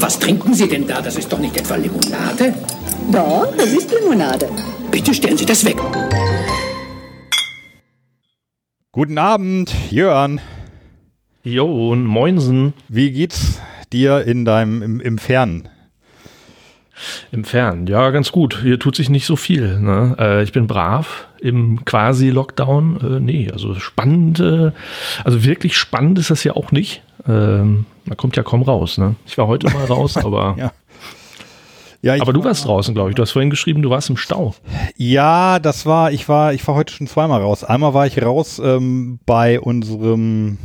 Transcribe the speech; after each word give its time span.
Was 0.00 0.18
trinken 0.18 0.54
Sie 0.54 0.68
denn 0.68 0.86
da? 0.86 1.00
Das 1.00 1.16
ist 1.16 1.32
doch 1.32 1.38
nicht 1.38 1.56
etwa 1.56 1.76
Limonade? 1.76 2.54
Doch, 3.10 3.52
es 3.56 3.72
ist 3.72 3.92
Limonade. 3.92 4.48
Bitte 4.90 5.14
stellen 5.14 5.36
Sie 5.36 5.46
das 5.46 5.64
weg. 5.64 5.76
Guten 8.90 9.18
Abend, 9.18 9.72
Jörn. 9.90 10.40
Jo, 11.44 11.94
Moinsen. 11.94 12.74
Wie 12.88 13.10
geht's 13.10 13.60
dir 13.92 14.24
in 14.26 14.44
deinem 14.44 14.82
im, 14.82 15.00
im 15.00 15.18
Fernen? 15.18 15.68
Im 17.30 17.44
Fernen, 17.44 17.86
ja, 17.86 18.10
ganz 18.10 18.32
gut. 18.32 18.60
Hier 18.62 18.78
tut 18.78 18.96
sich 18.96 19.10
nicht 19.10 19.26
so 19.26 19.36
viel. 19.36 19.78
Ne? 19.80 20.16
Äh, 20.18 20.42
ich 20.42 20.52
bin 20.52 20.66
brav 20.66 21.28
im 21.40 21.84
quasi 21.84 22.30
Lockdown. 22.30 23.00
Äh, 23.00 23.20
nee, 23.20 23.50
also 23.52 23.74
spannend, 23.74 24.40
äh, 24.40 24.72
also 25.24 25.44
wirklich 25.44 25.76
spannend 25.76 26.18
ist 26.18 26.30
das 26.30 26.44
ja 26.44 26.54
auch 26.54 26.72
nicht. 26.72 27.02
Ähm, 27.26 27.86
man 28.04 28.16
kommt 28.16 28.36
ja 28.36 28.42
kaum 28.42 28.62
raus. 28.62 28.98
Ne? 28.98 29.16
Ich 29.26 29.38
war 29.38 29.46
heute 29.46 29.68
mal 29.70 29.84
raus, 29.84 30.16
aber. 30.24 30.56
ja. 30.58 30.72
Ja, 32.04 32.20
aber 32.20 32.32
du 32.32 32.42
warst 32.42 32.64
draußen, 32.64 32.94
glaube 32.94 33.10
ich. 33.10 33.14
Du 33.14 33.22
hast 33.22 33.30
vorhin 33.30 33.50
geschrieben, 33.50 33.80
du 33.80 33.90
warst 33.90 34.10
im 34.10 34.16
Stau. 34.16 34.56
Ja, 34.96 35.60
das 35.60 35.86
war, 35.86 36.10
ich 36.10 36.28
war, 36.28 36.52
ich 36.52 36.66
war 36.66 36.74
heute 36.74 36.92
schon 36.92 37.06
zweimal 37.06 37.40
raus. 37.40 37.62
Einmal 37.62 37.94
war 37.94 38.08
ich 38.08 38.20
raus 38.20 38.60
ähm, 38.62 39.20
bei 39.24 39.60
unserem, 39.60 40.58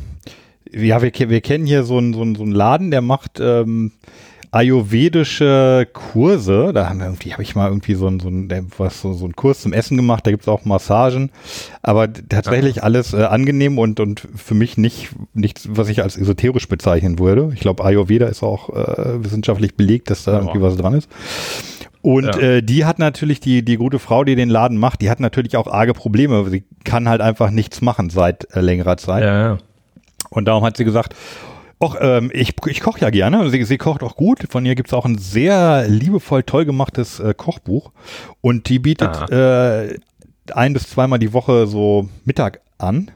ja, 0.73 0.99
wir, 1.03 1.11
wir 1.13 1.41
kennen 1.41 1.67
hier 1.67 1.83
so 1.83 1.99
einen, 1.99 2.15
so 2.15 2.23
einen, 2.23 2.33
so 2.33 2.41
einen 2.41 2.53
Laden, 2.53 2.89
der 2.89 3.01
macht 3.01 3.39
ähm, 3.39 3.91
ayurvedische 4.51 5.87
Kurse. 5.93 6.71
Da 6.73 6.89
haben 6.89 6.99
wir 6.99 7.05
irgendwie, 7.05 7.33
habe 7.33 7.43
ich 7.43 7.55
mal 7.55 7.67
irgendwie 7.67 7.95
so 7.95 8.07
ein, 8.07 8.19
so 8.19 8.29
ein, 8.29 8.49
was, 8.77 9.01
so, 9.01 9.13
so 9.13 9.25
einen 9.25 9.35
Kurs 9.35 9.61
zum 9.61 9.73
Essen 9.73 9.97
gemacht, 9.97 10.25
da 10.25 10.31
gibt's 10.31 10.47
auch 10.47 10.65
Massagen. 10.65 11.31
Aber 11.81 12.11
tatsächlich 12.11 12.83
alles 12.83 13.13
äh, 13.13 13.23
angenehm 13.23 13.77
und, 13.77 13.99
und 13.99 14.27
für 14.35 14.55
mich 14.55 14.77
nicht 14.77 15.09
nichts, 15.33 15.67
was 15.71 15.89
ich 15.89 16.01
als 16.01 16.17
esoterisch 16.17 16.67
bezeichnen 16.67 17.19
würde. 17.19 17.51
Ich 17.53 17.59
glaube, 17.59 17.83
Ayurveda 17.83 18.27
ist 18.27 18.43
auch 18.43 18.69
äh, 18.69 19.23
wissenschaftlich 19.23 19.75
belegt, 19.75 20.09
dass 20.09 20.23
da 20.23 20.33
ja. 20.33 20.39
irgendwie 20.39 20.61
was 20.61 20.77
dran 20.77 20.93
ist. 20.93 21.09
Und 22.01 22.25
ja. 22.25 22.37
äh, 22.37 22.63
die 22.63 22.85
hat 22.85 22.99
natürlich, 22.99 23.39
die, 23.39 23.65
die 23.65 23.75
gute 23.75 23.99
Frau, 23.99 24.23
die 24.23 24.35
den 24.35 24.49
Laden 24.49 24.77
macht, 24.77 25.01
die 25.01 25.09
hat 25.09 25.19
natürlich 25.19 25.57
auch 25.57 25.67
arge 25.67 25.93
Probleme. 25.93 26.49
Sie 26.49 26.63
kann 26.85 27.09
halt 27.09 27.21
einfach 27.21 27.49
nichts 27.49 27.81
machen 27.81 28.09
seit 28.09 28.47
äh, 28.55 28.61
längerer 28.61 28.97
Zeit. 28.97 29.23
Ja, 29.23 29.41
ja. 29.41 29.57
Und 30.29 30.45
darum 30.45 30.63
hat 30.63 30.77
sie 30.77 30.85
gesagt, 30.85 31.15
Och, 31.79 31.95
ähm, 32.01 32.31
ich, 32.33 32.55
ich 32.65 32.81
koche 32.81 33.01
ja 33.01 33.09
gerne. 33.09 33.49
Sie, 33.49 33.63
sie 33.63 33.77
kocht 33.77 34.01
auch 34.01 34.15
gut. 34.15 34.47
Von 34.49 34.65
ihr 34.65 34.75
gibt 34.75 34.89
es 34.89 34.93
auch 34.93 35.05
ein 35.05 35.17
sehr 35.17 35.87
liebevoll 35.87 36.43
toll 36.43 36.65
gemachtes 36.65 37.19
äh, 37.19 37.33
Kochbuch. 37.35 37.91
Und 38.41 38.69
die 38.69 38.79
bietet 38.79 39.29
äh, 39.29 39.99
ein 40.53 40.73
bis 40.73 40.89
zweimal 40.89 41.19
die 41.19 41.33
Woche 41.33 41.67
so 41.67 42.09
Mittag 42.25 42.61
an. 42.79 43.11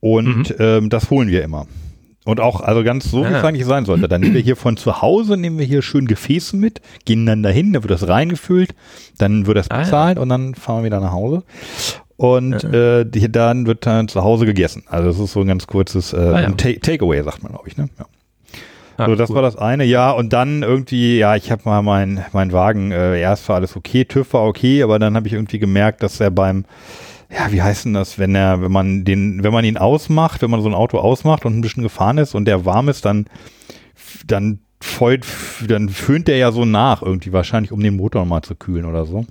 Und 0.00 0.50
mhm. 0.50 0.56
ähm, 0.58 0.90
das 0.90 1.08
holen 1.10 1.28
wir 1.28 1.42
immer. 1.42 1.66
Und 2.26 2.40
auch, 2.40 2.60
also 2.60 2.82
ganz 2.84 3.10
so, 3.10 3.22
wie 3.24 3.32
es 3.32 3.44
eigentlich 3.44 3.66
sein 3.66 3.84
sollte. 3.84 4.08
Dann 4.08 4.22
nehmen 4.22 4.34
wir 4.34 4.40
hier 4.40 4.56
von 4.56 4.78
zu 4.78 5.02
Hause, 5.02 5.36
nehmen 5.36 5.58
wir 5.58 5.66
hier 5.66 5.82
schön 5.82 6.06
Gefäße 6.06 6.56
mit, 6.56 6.80
gehen 7.04 7.26
dann 7.26 7.42
dahin, 7.42 7.74
dann 7.74 7.82
wird 7.82 7.90
das 7.90 8.08
reingefüllt, 8.08 8.74
dann 9.18 9.46
wird 9.46 9.58
das 9.58 9.68
bezahlt 9.68 10.16
ah, 10.16 10.20
ja. 10.20 10.22
und 10.22 10.30
dann 10.30 10.54
fahren 10.54 10.80
wir 10.80 10.86
wieder 10.86 11.00
nach 11.00 11.12
Hause 11.12 11.42
und 12.16 12.62
ja. 12.62 13.00
äh, 13.00 13.06
die, 13.06 13.30
dann 13.30 13.66
wird 13.66 13.86
dann 13.86 14.08
zu 14.08 14.22
Hause 14.22 14.46
gegessen. 14.46 14.84
Also 14.86 15.08
das 15.08 15.18
ist 15.18 15.32
so 15.32 15.40
ein 15.40 15.46
ganz 15.46 15.66
kurzes 15.66 16.12
äh, 16.12 16.16
ah, 16.16 16.40
ja. 16.42 16.50
Takeaway, 16.50 17.22
sagt 17.22 17.42
man, 17.42 17.52
glaube 17.52 17.68
ich. 17.68 17.76
Ne? 17.76 17.88
Ja. 17.98 18.06
Ah, 18.96 19.06
so, 19.06 19.16
das 19.16 19.30
cool. 19.30 19.36
war 19.36 19.42
das 19.42 19.56
eine, 19.56 19.84
ja. 19.84 20.12
Und 20.12 20.32
dann 20.32 20.62
irgendwie, 20.62 21.18
ja, 21.18 21.34
ich 21.34 21.50
habe 21.50 21.62
mal 21.64 21.82
meinen 21.82 22.24
mein 22.32 22.52
Wagen, 22.52 22.92
äh, 22.92 23.20
erst 23.20 23.48
war 23.48 23.56
alles 23.56 23.76
okay, 23.76 24.04
TÜV 24.04 24.32
war 24.32 24.44
okay, 24.44 24.82
aber 24.82 24.98
dann 24.98 25.16
habe 25.16 25.26
ich 25.26 25.32
irgendwie 25.32 25.58
gemerkt, 25.58 26.02
dass 26.02 26.20
er 26.20 26.30
beim, 26.30 26.64
ja, 27.30 27.50
wie 27.50 27.62
heißt 27.62 27.86
denn 27.86 27.94
das, 27.94 28.18
wenn 28.18 28.34
er, 28.36 28.62
wenn 28.62 28.70
man 28.70 29.04
den, 29.04 29.42
wenn 29.42 29.52
man 29.52 29.64
ihn 29.64 29.76
ausmacht, 29.76 30.42
wenn 30.42 30.50
man 30.50 30.62
so 30.62 30.68
ein 30.68 30.74
Auto 30.74 30.98
ausmacht 30.98 31.44
und 31.44 31.58
ein 31.58 31.60
bisschen 31.60 31.82
gefahren 31.82 32.18
ist 32.18 32.34
und 32.34 32.44
der 32.44 32.64
warm 32.64 32.88
ist, 32.88 33.04
dann, 33.04 33.26
dann 34.26 34.60
voll, 34.80 35.20
dann 35.66 35.88
föhnt 35.88 36.28
der 36.28 36.36
ja 36.36 36.52
so 36.52 36.64
nach 36.64 37.02
irgendwie, 37.02 37.32
wahrscheinlich 37.32 37.72
um 37.72 37.80
den 37.80 37.96
Motor 37.96 38.24
mal 38.26 38.42
zu 38.42 38.54
kühlen 38.54 38.84
oder 38.84 39.06
so. 39.06 39.24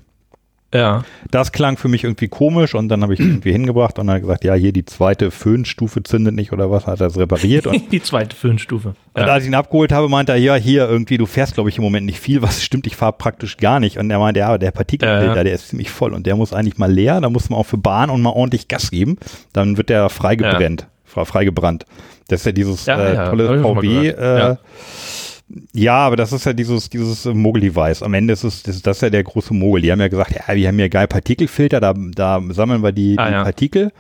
Ja. 0.74 1.04
Das 1.30 1.52
klang 1.52 1.78
für 1.78 1.88
mich 1.88 2.04
irgendwie 2.04 2.28
komisch 2.28 2.74
und 2.74 2.90
dann 2.90 3.04
habe 3.04 3.14
ich 3.14 3.20
irgendwie 3.20 3.52
hingebracht 3.52 4.00
und 4.00 4.08
dann 4.08 4.20
gesagt, 4.22 4.44
ja, 4.44 4.56
hier 4.56 4.74
die 4.74 4.86
zweite 4.86 5.32
Föhnstufe 5.32 6.02
zündet 6.04 6.34
nicht 6.34 6.52
oder 6.52 6.72
was, 6.72 6.88
hat 6.88 7.00
er 7.00 7.08
das 7.08 7.18
repariert. 7.18 7.68
Und, 7.68 7.92
die 7.92 8.02
zweite 8.02 8.36
Föhnstufe. 8.36 8.96
Ja. 9.16 9.24
Und 9.24 9.30
als 9.30 9.44
ich 9.44 9.50
ihn 9.50 9.56
abgeholt 9.56 9.92
habe, 9.92 10.10
meinte 10.10 10.32
er, 10.32 10.38
ja, 10.40 10.56
hier 10.56 10.90
irgendwie, 10.90 11.18
du 11.18 11.26
fährst, 11.26 11.54
glaube 11.54 11.70
ich, 11.70 11.78
im 11.78 11.84
Moment 11.84 12.06
nicht 12.06 12.20
viel, 12.20 12.42
was 12.42 12.64
stimmt, 12.64 12.88
ich 12.88 12.96
fahre 12.96 13.14
praktisch 13.14 13.58
gar 13.58 13.80
nicht. 13.80 13.98
Und 13.98 14.10
er 14.10 14.20
meinte, 14.20 14.40
ja, 14.40 14.58
der 14.58 14.72
Partikelfilter, 14.72 15.42
äh. 15.42 15.44
der 15.44 15.54
ist 15.54 15.70
ziemlich 15.70 15.92
voll 15.92 16.14
und 16.14 16.26
der 16.26 16.36
muss 16.36 16.54
eigentlich 16.54 16.78
mal 16.78 16.92
leer, 16.92 17.22
da 17.22 17.30
muss 17.30 17.50
man 17.50 17.60
auch 17.60 17.66
für 17.66 17.78
Bahn 17.78 18.10
und 18.10 18.22
mal 18.22 18.32
ordentlich 18.32 18.68
Gas 18.68 18.90
geben, 18.90 19.18
dann 19.54 19.78
wird 19.78 19.90
der 19.90 20.10
freigebrennt, 20.10 20.88
ja. 21.16 21.26
freigebrannt. 21.26 21.86
Das 22.28 22.42
ist 22.42 22.46
ja 22.46 22.52
dieses 22.52 22.86
ja, 22.86 23.28
äh, 23.28 23.30
tolle 23.30 23.62
VW, 23.62 24.08
äh, 24.08 24.56
ja, 25.74 25.98
aber 25.98 26.16
das 26.16 26.32
ist 26.34 26.46
ja 26.46 26.54
dieses, 26.54 26.90
dieses 26.90 27.26
Mogel-Device. 27.26 28.04
Am 28.04 28.14
Ende 28.14 28.34
ist 28.34 28.44
es, 28.44 28.64
das, 28.64 28.82
das 28.82 28.98
ist 28.98 29.02
ja 29.02 29.10
der 29.10 29.24
große 29.24 29.54
Mogel. 29.54 29.82
Die 29.82 29.92
haben 29.92 30.00
ja 30.00 30.08
gesagt, 30.08 30.32
ja, 30.32 30.56
wir 30.56 30.68
haben 30.68 30.80
ja 30.80 30.88
geil 30.88 31.08
Partikelfilter, 31.08 31.80
da, 31.80 31.94
da 31.94 32.42
sammeln 32.50 32.82
wir 32.82 32.92
die, 32.92 33.18
ah, 33.18 33.28
die 33.28 33.34
ja. 33.34 33.44
Partikel. 33.44 33.92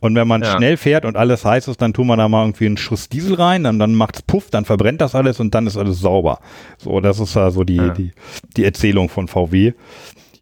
Und 0.00 0.14
wenn 0.14 0.28
man 0.28 0.42
ja. 0.42 0.56
schnell 0.56 0.76
fährt 0.76 1.06
und 1.06 1.16
alles 1.16 1.44
heiß 1.44 1.68
ist, 1.68 1.80
dann 1.80 1.94
tun 1.94 2.08
wir 2.08 2.16
da 2.16 2.28
mal 2.28 2.44
irgendwie 2.44 2.66
einen 2.66 2.76
Schuss 2.76 3.08
Diesel 3.08 3.34
rein, 3.36 3.64
dann, 3.64 3.78
dann 3.78 3.94
macht's 3.94 4.20
Puff, 4.20 4.50
dann 4.50 4.66
verbrennt 4.66 5.00
das 5.00 5.14
alles 5.14 5.40
und 5.40 5.54
dann 5.54 5.66
ist 5.66 5.78
alles 5.78 6.00
sauber. 6.00 6.40
So, 6.76 7.00
das 7.00 7.18
ist 7.18 7.34
ja 7.34 7.50
so 7.50 7.64
die, 7.64 7.76
ja. 7.76 7.88
die, 7.88 8.12
die 8.56 8.64
Erzählung 8.64 9.08
von 9.08 9.28
VW. 9.28 9.72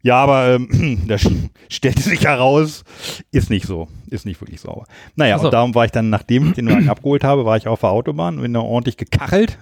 Ja, 0.01 0.17
aber 0.17 0.55
ähm, 0.55 1.03
das 1.07 1.25
stellte 1.69 2.01
sich 2.01 2.25
heraus, 2.25 2.83
ist 3.31 3.49
nicht 3.49 3.65
so. 3.65 3.87
Ist 4.09 4.25
nicht 4.25 4.41
wirklich 4.41 4.59
sauber. 4.59 4.85
Naja, 5.15 5.35
also. 5.35 5.47
und 5.47 5.53
darum 5.53 5.73
war 5.75 5.85
ich 5.85 5.91
dann, 5.91 6.09
nachdem 6.09 6.49
ich 6.49 6.53
den 6.55 6.69
Wagen 6.69 6.89
abgeholt 6.89 7.23
habe, 7.23 7.45
war 7.45 7.55
ich 7.55 7.67
auf 7.67 7.79
der 7.79 7.89
Autobahn, 7.89 8.41
bin 8.41 8.53
da 8.53 8.59
ordentlich 8.59 8.97
gekachelt, 8.97 9.57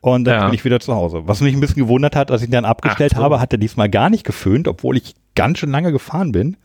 und 0.00 0.24
dann 0.24 0.34
ja. 0.34 0.44
bin 0.46 0.54
ich 0.54 0.64
wieder 0.64 0.80
zu 0.80 0.94
Hause. 0.94 1.22
Was 1.26 1.40
mich 1.40 1.54
ein 1.54 1.60
bisschen 1.60 1.82
gewundert 1.82 2.16
hat, 2.16 2.30
als 2.30 2.42
ich 2.42 2.48
ihn 2.48 2.52
dann 2.52 2.64
abgestellt 2.64 3.14
so. 3.16 3.22
habe, 3.22 3.40
hat 3.40 3.52
er 3.52 3.58
diesmal 3.58 3.88
gar 3.88 4.10
nicht 4.10 4.24
geföhnt, 4.24 4.68
obwohl 4.68 4.96
ich 4.96 5.14
ganz 5.34 5.58
schön 5.58 5.70
lange 5.70 5.92
gefahren 5.92 6.32
bin. 6.32 6.56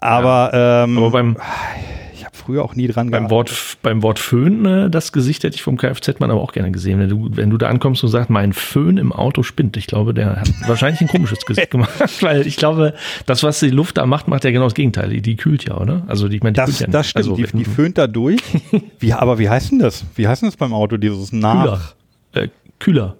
Aber, 0.00 0.50
ja. 0.52 0.84
ähm, 0.84 0.98
Aber 0.98 1.10
beim, 1.10 1.36
habe 1.36 2.01
früher 2.44 2.64
auch 2.64 2.74
nie 2.74 2.86
dran 2.86 3.10
beim 3.10 3.30
Wort 3.30 3.78
Beim 3.82 4.02
Wort 4.02 4.18
Föhn, 4.18 4.62
ne, 4.62 4.90
das 4.90 5.12
Gesicht 5.12 5.44
hätte 5.44 5.56
ich 5.56 5.62
vom 5.62 5.76
Kfz-Mann 5.76 6.30
aber 6.30 6.40
auch 6.40 6.52
gerne 6.52 6.70
gesehen. 6.70 6.98
Wenn 6.98 7.08
du, 7.08 7.28
wenn 7.32 7.50
du 7.50 7.58
da 7.58 7.68
ankommst 7.68 8.02
und 8.02 8.10
sagst, 8.10 8.30
mein 8.30 8.52
Föhn 8.52 8.98
im 8.98 9.12
Auto 9.12 9.42
spinnt, 9.42 9.76
ich 9.76 9.86
glaube, 9.86 10.14
der 10.14 10.36
hat 10.36 10.50
wahrscheinlich 10.66 11.00
ein 11.00 11.08
komisches 11.08 11.44
Gesicht 11.46 11.70
gemacht. 11.70 11.90
Weil 12.22 12.46
ich 12.46 12.56
glaube, 12.56 12.94
das, 13.26 13.42
was 13.42 13.60
die 13.60 13.70
Luft 13.70 13.98
da 13.98 14.06
macht, 14.06 14.28
macht 14.28 14.44
ja 14.44 14.50
genau 14.50 14.64
das 14.64 14.74
Gegenteil. 14.74 15.10
Die, 15.10 15.22
die 15.22 15.36
kühlt 15.36 15.64
ja, 15.64 15.78
oder? 15.78 16.02
Also 16.06 16.28
die, 16.28 16.36
ich 16.36 16.42
meine, 16.42 16.54
die 16.54 16.60
das, 16.60 16.70
kühlt 16.70 16.80
ja 16.80 16.86
nicht. 16.86 16.94
Das 16.94 17.08
stimmt, 17.08 17.26
also, 17.26 17.36
die, 17.36 17.46
die 17.58 17.64
föhnt 17.64 17.98
da 17.98 18.06
durch. 18.06 18.40
Wie, 18.98 19.12
aber 19.12 19.38
wie 19.38 19.48
heißt 19.48 19.72
denn 19.72 19.78
das? 19.78 20.04
Wie 20.14 20.28
heißt 20.28 20.42
denn 20.42 20.48
das 20.48 20.56
beim 20.56 20.72
Auto, 20.72 20.96
dieses 20.96 21.32
nach... 21.32 21.94
Kühler. 22.32 22.44
Äh, 22.44 22.48
Kühler. 22.78 23.16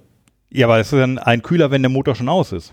Ja, 0.50 0.66
aber 0.66 0.78
es 0.78 0.92
ist 0.92 0.98
dann 0.98 1.18
ein 1.18 1.42
Kühler, 1.42 1.70
wenn 1.70 1.82
der 1.82 1.90
Motor 1.90 2.14
schon 2.14 2.28
aus 2.28 2.52
ist. 2.52 2.72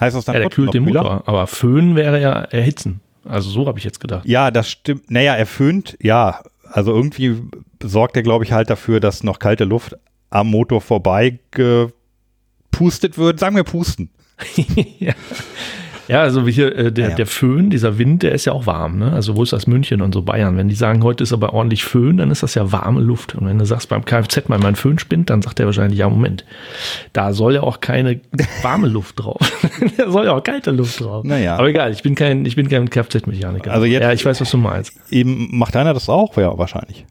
Heißt 0.00 0.16
das 0.16 0.24
dann 0.26 0.34
Ja, 0.34 0.40
der 0.42 0.50
kühlt 0.50 0.74
den? 0.74 0.84
Motor, 0.84 1.22
aber 1.26 1.46
Föhn 1.46 1.96
wäre 1.96 2.20
ja 2.20 2.32
erhitzen. 2.32 3.00
Also 3.28 3.50
so 3.50 3.66
habe 3.66 3.78
ich 3.78 3.84
jetzt 3.84 4.00
gedacht. 4.00 4.26
Ja, 4.26 4.50
das 4.50 4.70
stimmt. 4.70 5.10
Naja, 5.10 5.34
er 5.34 5.46
föhnt, 5.46 5.96
ja. 6.00 6.42
Also 6.64 6.94
irgendwie 6.94 7.42
sorgt 7.82 8.16
er, 8.16 8.22
glaube 8.22 8.44
ich, 8.44 8.52
halt 8.52 8.70
dafür, 8.70 9.00
dass 9.00 9.22
noch 9.22 9.38
kalte 9.38 9.64
Luft 9.64 9.96
am 10.30 10.48
Motor 10.48 10.80
vorbei 10.80 11.38
gepustet 11.50 13.18
wird. 13.18 13.40
Sagen 13.40 13.56
wir 13.56 13.64
pusten. 13.64 14.10
ja. 14.98 15.14
Ja, 16.08 16.22
also 16.22 16.46
wie 16.46 16.52
hier 16.52 16.76
äh, 16.76 16.92
der, 16.92 17.04
ja, 17.04 17.10
ja. 17.10 17.16
der 17.16 17.26
Föhn, 17.26 17.70
dieser 17.70 17.98
Wind, 17.98 18.22
der 18.22 18.32
ist 18.32 18.44
ja 18.44 18.52
auch 18.52 18.66
warm. 18.66 18.98
Ne? 18.98 19.12
Also 19.12 19.36
wo 19.36 19.42
ist 19.42 19.52
das 19.52 19.66
München 19.66 20.00
und 20.00 20.14
so 20.14 20.22
Bayern? 20.22 20.56
Wenn 20.56 20.68
die 20.68 20.74
sagen, 20.74 21.02
heute 21.02 21.22
ist 21.22 21.32
aber 21.32 21.52
ordentlich 21.52 21.84
Föhn, 21.84 22.16
dann 22.16 22.30
ist 22.30 22.42
das 22.42 22.54
ja 22.54 22.72
warme 22.72 23.00
Luft. 23.00 23.34
Und 23.34 23.46
wenn 23.46 23.58
du 23.58 23.64
sagst 23.64 23.88
beim 23.88 24.04
Kfz 24.04 24.48
mal 24.48 24.58
mein 24.58 24.76
Föhn 24.76 24.98
spinnt, 24.98 25.30
dann 25.30 25.42
sagt 25.42 25.60
er 25.60 25.66
wahrscheinlich, 25.66 25.98
ja 25.98 26.08
Moment, 26.08 26.44
da 27.12 27.32
soll 27.32 27.54
ja 27.54 27.62
auch 27.62 27.80
keine 27.80 28.20
warme 28.62 28.88
Luft 28.88 29.20
drauf. 29.20 29.40
da 29.96 30.10
soll 30.10 30.26
ja 30.26 30.32
auch 30.32 30.42
kalte 30.42 30.70
Luft 30.70 31.00
drauf. 31.00 31.24
Naja. 31.24 31.56
Aber 31.56 31.68
egal, 31.68 31.92
ich 31.92 32.02
bin 32.02 32.14
kein, 32.14 32.44
ich 32.44 32.56
bin 32.56 32.68
kein 32.68 32.88
Kfz-Mechaniker. 32.88 33.72
Also 33.72 33.86
jetzt, 33.86 34.02
ja, 34.02 34.12
ich 34.12 34.24
weiß, 34.24 34.40
was 34.40 34.50
du 34.50 34.58
meinst. 34.58 34.92
Eben 35.10 35.56
macht 35.56 35.76
einer 35.76 35.94
das 35.94 36.08
auch, 36.08 36.36
ja, 36.36 36.56
wahrscheinlich. 36.56 37.04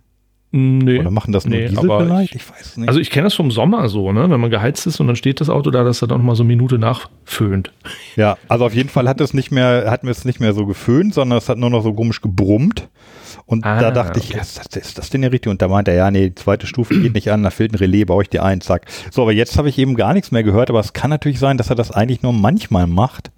Nee. 0.57 0.99
Oder 0.99 1.11
machen 1.11 1.33
das 1.33 1.45
nur 1.45 1.57
nee, 1.57 1.67
Diesel 1.67 1.83
vielleicht? 1.83 2.33
Ich, 2.33 2.49
weiß 2.49 2.61
es 2.61 2.77
nicht. 2.77 2.87
Also 2.87 3.01
ich 3.01 3.09
kenne 3.09 3.25
das 3.25 3.33
vom 3.33 3.51
Sommer 3.51 3.89
so, 3.89 4.13
ne? 4.13 4.29
wenn 4.29 4.39
man 4.39 4.49
geheizt 4.49 4.87
ist 4.87 5.01
und 5.01 5.07
dann 5.07 5.17
steht 5.17 5.41
das 5.41 5.49
Auto 5.49 5.69
da, 5.69 5.83
dass 5.83 6.01
er 6.01 6.07
dann 6.07 6.19
noch 6.19 6.25
mal 6.25 6.35
so 6.35 6.43
eine 6.43 6.47
Minute 6.47 6.77
nachföhnt. 6.77 7.73
Ja, 8.15 8.37
also 8.47 8.65
auf 8.65 8.73
jeden 8.73 8.87
Fall 8.87 9.09
hat 9.09 9.19
es 9.19 9.33
nicht 9.33 9.51
mehr, 9.51 9.91
hatten 9.91 10.07
wir 10.07 10.11
es 10.11 10.23
nicht 10.23 10.39
mehr 10.39 10.53
so 10.53 10.65
geföhnt, 10.65 11.13
sondern 11.13 11.37
es 11.37 11.49
hat 11.49 11.57
nur 11.57 11.69
noch 11.69 11.83
so 11.83 11.93
komisch 11.93 12.21
gebrummt. 12.21 12.87
Und 13.45 13.65
ah, 13.65 13.81
da 13.81 13.91
dachte 13.91 14.19
ich, 14.19 14.29
okay. 14.29 14.39
ist, 14.39 14.57
das, 14.57 14.81
ist 14.81 14.97
das 14.97 15.09
denn 15.09 15.21
der 15.21 15.33
richtige? 15.33 15.49
Und 15.49 15.61
da 15.61 15.67
meinte 15.67 15.91
er, 15.91 15.97
ja, 15.97 16.11
nee, 16.11 16.29
die 16.29 16.35
zweite 16.35 16.65
Stufe 16.65 16.97
geht 16.97 17.13
nicht 17.13 17.29
an, 17.29 17.43
da 17.43 17.49
fehlt 17.49 17.73
ein 17.73 17.75
Relais, 17.75 18.05
baue 18.05 18.23
ich 18.23 18.29
dir 18.29 18.43
ein, 18.43 18.61
zack. 18.61 18.85
So, 19.11 19.23
aber 19.23 19.33
jetzt 19.33 19.57
habe 19.57 19.67
ich 19.67 19.77
eben 19.77 19.95
gar 19.95 20.13
nichts 20.13 20.31
mehr 20.31 20.43
gehört, 20.43 20.69
aber 20.69 20.79
es 20.79 20.93
kann 20.93 21.09
natürlich 21.09 21.39
sein, 21.39 21.57
dass 21.57 21.69
er 21.69 21.75
das 21.75 21.91
eigentlich 21.91 22.21
nur 22.21 22.31
manchmal 22.31 22.87
macht. 22.87 23.31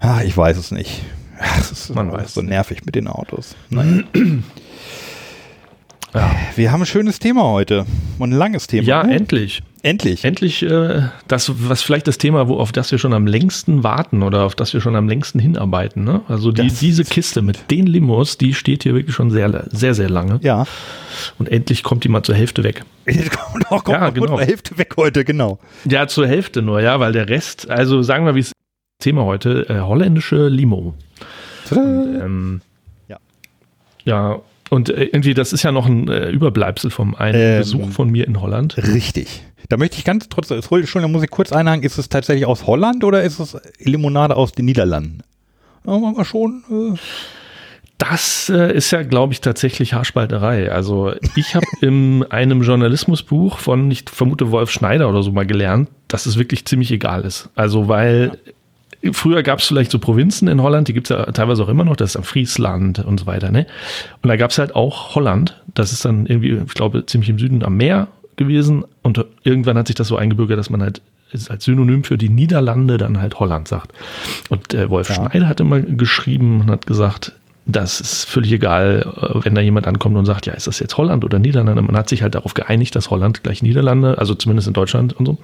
Ah, 0.00 0.22
ich 0.24 0.36
weiß 0.36 0.56
es 0.56 0.72
nicht. 0.72 1.02
Es 1.60 1.70
ist 1.70 1.94
Man 1.94 2.10
weiß 2.12 2.34
so 2.34 2.42
nervig 2.42 2.84
mit 2.84 2.96
den 2.96 3.06
Autos. 3.06 3.54
Naja. 3.70 4.02
Ja. 6.14 6.30
Wir 6.56 6.72
haben 6.72 6.82
ein 6.82 6.86
schönes 6.86 7.18
Thema 7.18 7.44
heute 7.44 7.86
und 8.18 8.32
ein 8.32 8.36
langes 8.36 8.66
Thema. 8.66 8.86
Ja, 8.86 9.02
ne? 9.04 9.14
endlich. 9.14 9.62
Endlich. 9.82 10.24
Endlich 10.24 10.62
äh, 10.62 11.02
das, 11.26 11.52
was 11.68 11.80
vielleicht 11.82 12.06
das 12.06 12.18
Thema, 12.18 12.48
wo, 12.48 12.58
auf 12.58 12.70
das 12.70 12.90
wir 12.92 12.98
schon 12.98 13.14
am 13.14 13.26
längsten 13.26 13.82
warten 13.82 14.22
oder 14.22 14.44
auf 14.44 14.54
das 14.54 14.74
wir 14.74 14.82
schon 14.82 14.94
am 14.94 15.08
längsten 15.08 15.38
hinarbeiten. 15.38 16.04
Ne? 16.04 16.20
Also 16.28 16.52
die, 16.52 16.68
diese 16.68 17.04
Kiste 17.04 17.40
mit 17.40 17.70
den 17.70 17.86
Limos, 17.86 18.36
die 18.36 18.52
steht 18.52 18.82
hier 18.82 18.94
wirklich 18.94 19.14
schon 19.14 19.30
sehr, 19.30 19.68
sehr, 19.70 19.94
sehr 19.94 20.10
lange. 20.10 20.38
Ja. 20.42 20.66
Und 21.38 21.48
endlich 21.48 21.82
kommt 21.82 22.04
die 22.04 22.08
mal 22.10 22.22
zur 22.22 22.34
Hälfte 22.34 22.62
weg. 22.62 22.84
Kommt 23.06 23.70
auch 23.70 23.84
kommt 23.84 23.98
Ja, 23.98 24.10
genau. 24.10 24.26
zur 24.26 24.40
Hälfte 24.42 24.76
weg 24.76 24.94
heute, 24.98 25.24
genau. 25.24 25.58
Ja, 25.86 26.06
zur 26.08 26.26
Hälfte 26.26 26.60
nur, 26.60 26.82
ja, 26.82 27.00
weil 27.00 27.12
der 27.12 27.28
Rest, 27.30 27.70
also 27.70 28.02
sagen 28.02 28.26
wir, 28.26 28.34
wie 28.34 28.40
es 28.40 28.52
Thema 29.00 29.24
heute, 29.24 29.66
äh, 29.70 29.80
holländische 29.80 30.48
Limo. 30.48 30.94
Und, 31.70 31.78
ähm, 31.78 32.60
Ja. 33.08 33.16
Ja, 34.04 34.40
und 34.70 34.88
äh, 34.88 35.04
irgendwie, 35.04 35.34
das 35.34 35.52
ist 35.52 35.62
ja 35.62 35.72
noch 35.72 35.86
ein 35.86 36.08
äh, 36.08 36.30
Überbleibsel 36.30 36.90
vom 36.90 37.14
einen 37.14 37.38
Ähm, 37.40 37.58
Besuch 37.58 37.90
von 37.90 38.10
mir 38.10 38.26
in 38.26 38.40
Holland. 38.40 38.76
Richtig. 38.78 39.42
Da 39.68 39.76
möchte 39.76 39.98
ich 39.98 40.04
ganz 40.04 40.28
trotzdem, 40.28 40.56
Entschuldigung, 40.56 41.02
da 41.02 41.08
muss 41.08 41.22
ich 41.22 41.30
kurz 41.30 41.52
einhaken, 41.52 41.82
ist 41.82 41.98
es 41.98 42.08
tatsächlich 42.08 42.46
aus 42.46 42.66
Holland 42.66 43.04
oder 43.04 43.22
ist 43.22 43.38
es 43.38 43.56
Limonade 43.78 44.34
aus 44.36 44.52
den 44.52 44.64
Niederlanden? 44.64 45.22
Ja, 45.86 45.98
machen 45.98 46.16
wir 46.16 46.24
schon. 46.24 46.62
Äh, 46.70 46.98
Das 47.98 48.48
äh, 48.48 48.72
ist 48.74 48.90
ja, 48.90 49.02
glaube 49.02 49.32
ich, 49.34 49.40
tatsächlich 49.42 49.92
Haarspalterei. 49.92 50.72
Also 50.72 51.12
ich 51.36 51.54
habe 51.54 51.66
in 51.82 52.24
einem 52.30 52.62
Journalismusbuch 52.62 53.58
von, 53.58 53.90
ich 53.90 54.04
vermute, 54.10 54.50
Wolf 54.50 54.70
Schneider 54.70 55.08
oder 55.08 55.22
so 55.22 55.30
mal 55.32 55.46
gelernt, 55.46 55.90
dass 56.08 56.26
es 56.26 56.38
wirklich 56.38 56.64
ziemlich 56.64 56.90
egal 56.90 57.22
ist. 57.24 57.50
Also 57.54 57.88
weil 57.88 58.38
früher 59.12 59.42
gab 59.42 59.60
es 59.60 59.66
vielleicht 59.66 59.90
so 59.90 59.98
Provinzen 59.98 60.48
in 60.48 60.62
Holland, 60.62 60.88
die 60.88 60.92
gibt 60.92 61.10
es 61.10 61.16
ja 61.16 61.24
teilweise 61.32 61.62
auch 61.62 61.68
immer 61.68 61.84
noch, 61.84 61.96
das 61.96 62.10
ist 62.10 62.16
dann 62.16 62.24
Friesland 62.24 62.98
und 63.00 63.20
so 63.20 63.26
weiter. 63.26 63.50
Ne? 63.50 63.66
Und 64.22 64.28
da 64.28 64.36
gab 64.36 64.50
es 64.50 64.58
halt 64.58 64.74
auch 64.74 65.14
Holland, 65.14 65.60
das 65.74 65.92
ist 65.92 66.04
dann 66.04 66.26
irgendwie, 66.26 66.60
ich 66.66 66.74
glaube, 66.74 67.06
ziemlich 67.06 67.30
im 67.30 67.38
Süden 67.38 67.62
am 67.64 67.76
Meer 67.76 68.08
gewesen. 68.36 68.84
Und 69.02 69.24
irgendwann 69.44 69.76
hat 69.78 69.86
sich 69.86 69.96
das 69.96 70.08
so 70.08 70.16
eingebürgert, 70.16 70.58
dass 70.58 70.70
man 70.70 70.82
halt 70.82 71.02
als 71.48 71.64
Synonym 71.64 72.02
für 72.04 72.18
die 72.18 72.28
Niederlande 72.28 72.98
dann 72.98 73.20
halt 73.20 73.38
Holland 73.38 73.68
sagt. 73.68 73.92
Und 74.48 74.74
äh, 74.74 74.90
Wolf 74.90 75.08
Ja. 75.10 75.14
Schneider 75.14 75.46
hat 75.48 75.60
immer 75.60 75.80
geschrieben 75.80 76.60
und 76.62 76.70
hat 76.70 76.86
gesagt, 76.86 77.32
das 77.72 78.00
ist 78.00 78.24
völlig 78.24 78.52
egal, 78.52 79.12
äh, 79.20 79.44
wenn 79.44 79.54
da 79.54 79.60
jemand 79.60 79.86
ankommt 79.86 80.16
und 80.16 80.24
sagt, 80.24 80.46
ja, 80.46 80.54
ist 80.54 80.66
das 80.66 80.78
jetzt 80.78 80.96
Holland 80.96 81.24
oder 81.24 81.38
Niederlande? 81.38 81.82
Man 81.82 81.96
hat 81.96 82.08
sich 82.08 82.22
halt 82.22 82.34
darauf 82.34 82.54
geeinigt, 82.54 82.94
dass 82.96 83.10
Holland 83.10 83.42
gleich 83.42 83.62
Niederlande, 83.62 84.18
also 84.18 84.34
zumindest 84.34 84.68
in 84.68 84.74
Deutschland 84.74 85.12
und 85.12 85.26
so. 85.26 85.38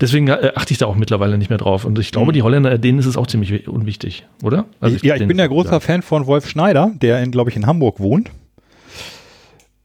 Deswegen 0.00 0.28
äh, 0.28 0.52
achte 0.54 0.72
ich 0.72 0.78
da 0.78 0.86
auch 0.86 0.96
mittlerweile 0.96 1.38
nicht 1.38 1.50
mehr 1.50 1.58
drauf. 1.58 1.84
Und 1.84 1.98
ich 1.98 2.12
glaube, 2.12 2.32
die 2.32 2.42
Holländer, 2.42 2.78
denen 2.78 2.98
ist 2.98 3.06
es 3.06 3.16
auch 3.16 3.26
ziemlich 3.26 3.50
wi- 3.52 3.68
unwichtig, 3.68 4.26
oder? 4.42 4.66
Also 4.80 4.96
ja, 5.02 5.16
ich 5.16 5.26
bin 5.26 5.38
ja 5.38 5.46
großer 5.46 5.80
Fan 5.80 6.02
von 6.02 6.26
Wolf 6.26 6.48
Schneider, 6.48 6.92
der 6.94 7.22
in, 7.22 7.30
glaube 7.30 7.50
ich, 7.50 7.56
in 7.56 7.66
Hamburg 7.66 8.00
wohnt. 8.00 8.30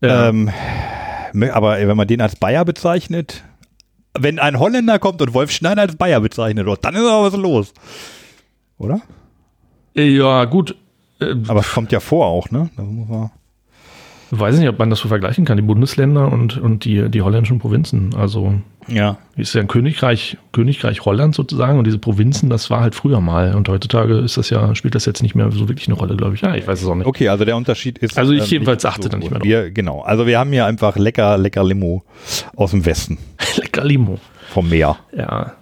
Ja. 0.02 0.30
Ähm, 0.30 0.52
aber 1.52 1.78
wenn 1.80 1.98
man 1.98 2.08
den 2.08 2.22
als 2.22 2.36
Bayer 2.36 2.66
bezeichnet, 2.66 3.44
wenn 4.18 4.40
ein 4.40 4.60
Holländer 4.60 5.00
kommt 5.00 5.22
und 5.22 5.34
Wolf 5.34 5.52
Schneider 5.52 5.82
als 5.82 5.96
Bayer 5.96 6.22
bezeichnet, 6.22 6.68
oh, 6.68 6.76
dann 6.80 6.96
ist 6.96 7.02
aber 7.02 7.24
was 7.24 7.36
los. 7.36 7.74
Oder? 8.78 9.02
ja, 9.96 10.46
gut. 10.46 10.76
Äh, 11.20 11.36
Aber 11.48 11.62
es 11.62 11.72
kommt 11.72 11.92
ja 11.92 12.00
vor 12.00 12.28
auch, 12.28 12.52
ne? 12.52 12.70
Da 12.76 12.84
muss 12.84 13.08
man 13.08 13.32
weiß 14.32 14.58
nicht, 14.58 14.68
ob 14.68 14.80
man 14.80 14.90
das 14.90 15.00
so 15.00 15.08
vergleichen 15.08 15.46
kann, 15.46 15.58
die 15.58 15.64
Bundesländer 15.64 16.32
und, 16.32 16.58
und 16.58 16.86
die, 16.86 17.10
die 17.10 17.22
holländischen 17.22 17.60
Provinzen. 17.60 18.14
Also 18.16 18.56
ja. 18.88 19.18
ist 19.36 19.54
ja 19.54 19.62
ein 19.62 19.68
Königreich, 19.68 20.38
Königreich 20.52 21.06
Holland 21.06 21.36
sozusagen 21.36 21.78
und 21.78 21.86
diese 21.86 21.98
Provinzen, 21.98 22.50
das 22.50 22.70
war 22.70 22.82
halt 22.82 22.96
früher 22.96 23.22
mal. 23.22 23.56
Und 23.56 23.70
heutzutage 23.70 24.18
ist 24.18 24.38
das 24.38 24.50
ja, 24.50 24.76
spielt 24.76 24.96
das 24.96 25.06
jetzt 25.06 25.22
nicht 25.22 25.36
mehr 25.36 25.52
so 25.52 25.70
wirklich 25.70 25.88
eine 25.88 25.98
Rolle, 25.98 26.16
glaube 26.16 26.36
ich. 26.36 26.42
Ja, 26.42 26.56
ich 26.56 26.68
weiß 26.68 26.82
es 26.82 26.88
auch 26.88 26.96
nicht. 26.96 27.08
Okay, 27.08 27.30
also 27.30 27.46
der 27.46 27.56
Unterschied 27.56 27.98
ist. 28.00 28.18
Also 28.18 28.34
ich 28.34 28.44
ähm, 28.44 28.50
jedenfalls 28.50 28.86
achte 28.86 29.10
da 29.10 29.18
nicht 29.18 29.30
mehr 29.30 29.40
drauf. 29.40 29.48
Wir, 29.48 29.72
genau. 29.72 30.02
Also 30.02 30.28
wir 30.28 30.40
haben 30.40 30.52
hier 30.52 30.66
einfach 30.66 30.98
lecker, 30.98 31.38
lecker 31.38 31.64
Limo 31.64 32.04
aus 32.56 32.72
dem 32.72 32.86
Westen, 32.86 33.18
Lecker 33.58 33.86
Limo. 33.86 34.20
vom 34.50 34.70
Meer. 34.70 34.98
Ja. 35.16 35.54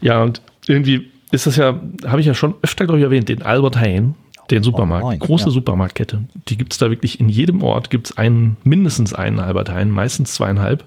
Ja, 0.00 0.22
und 0.22 0.40
irgendwie 0.66 1.10
ist 1.30 1.46
das 1.46 1.56
ja, 1.56 1.78
habe 2.06 2.20
ich 2.20 2.26
ja 2.26 2.34
schon 2.34 2.54
öfter, 2.62 2.86
glaube 2.86 2.98
ich, 3.00 3.04
erwähnt, 3.04 3.28
den 3.28 3.42
Albert 3.42 3.76
Heijn, 3.76 4.14
den 4.50 4.62
Supermarkt, 4.62 5.06
Heijn, 5.06 5.18
große 5.18 5.46
ja. 5.46 5.50
Supermarktkette. 5.50 6.22
Die 6.48 6.56
gibt 6.56 6.72
es 6.72 6.78
da 6.78 6.90
wirklich 6.90 7.20
in 7.20 7.28
jedem 7.28 7.62
Ort, 7.62 7.90
gibt 7.90 8.10
es 8.10 8.18
einen, 8.18 8.56
mindestens 8.64 9.12
einen 9.14 9.40
Albert 9.40 9.70
Heijn, 9.70 9.90
meistens 9.90 10.34
zweieinhalb. 10.34 10.84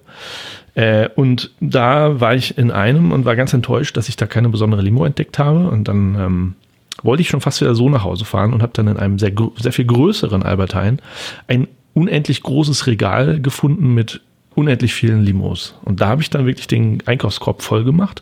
Äh, 0.74 1.10
und 1.16 1.52
da 1.60 2.20
war 2.20 2.34
ich 2.36 2.58
in 2.58 2.72
einem 2.72 3.12
und 3.12 3.26
war 3.26 3.36
ganz 3.36 3.54
enttäuscht, 3.54 3.98
dass 3.98 4.10
ich 4.10 4.16
da 4.16 4.26
keine 4.26 4.50
besondere 4.50 4.82
Limo 4.82 5.06
entdeckt 5.06 5.38
habe. 5.38 5.70
Und 5.70 5.88
dann 5.88 6.16
ähm, 6.16 6.56
wollte 7.04 7.22
ich 7.22 7.30
schon 7.30 7.42
fast 7.42 7.62
wieder 7.62 7.76
so 7.76 7.90
nach 7.90 8.04
Hause 8.04 8.26
fahren 8.26 8.54
und 8.54 8.62
habe 8.62 8.74
dann 8.74 8.88
in 8.88 8.98
einem 8.98 9.20
sehr, 9.20 9.32
sehr 9.58 9.74
viel 9.74 9.86
größeren 9.86 10.44
Albert 10.44 10.76
Heijn 10.76 11.00
ein 11.48 11.68
unendlich 11.94 12.42
großes 12.44 12.88
Regal 12.88 13.42
gefunden 13.42 13.94
mit 13.94 14.22
unendlich 14.56 14.94
vielen 14.94 15.24
Limos. 15.24 15.76
Und 15.84 16.02
da 16.02 16.08
habe 16.08 16.22
ich 16.22 16.30
dann 16.30 16.46
wirklich 16.46 16.68
den 16.68 17.02
Einkaufskorb 17.06 17.62
voll 17.62 17.84
gemacht. 17.84 18.22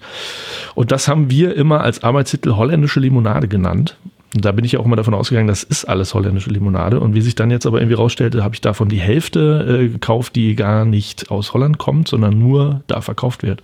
Und 0.76 0.92
das 0.92 1.08
haben 1.08 1.30
wir 1.30 1.56
immer 1.56 1.82
als 1.82 2.04
Arbeitstitel 2.04 2.56
holländische 2.56 3.00
Limonade 3.00 3.48
genannt. 3.48 3.98
Und 4.36 4.46
da 4.46 4.52
bin 4.52 4.64
ich 4.64 4.78
auch 4.78 4.86
immer 4.86 4.96
davon 4.96 5.16
ausgegangen, 5.16 5.48
das 5.48 5.64
ist 5.64 5.86
alles 5.86 6.14
holländische 6.14 6.52
Limonade. 6.52 7.00
Und 7.00 7.16
wie 7.16 7.22
sich 7.22 7.34
dann 7.34 7.50
jetzt 7.50 7.66
aber 7.66 7.80
irgendwie 7.80 7.96
rausstellte, 7.96 8.44
habe 8.44 8.54
ich 8.54 8.62
davon 8.62 8.88
die 8.88 9.00
Hälfte 9.00 9.80
äh, 9.82 9.88
gekauft, 9.90 10.36
die 10.36 10.56
gar 10.56 10.86
nicht 10.86 11.32
aus 11.32 11.54
Holland 11.54 11.80
kommt, 11.80 12.08
sondern 12.08 12.38
nur 12.38 12.84
da 12.86 13.02
verkauft 13.02 13.42
wird. 13.42 13.64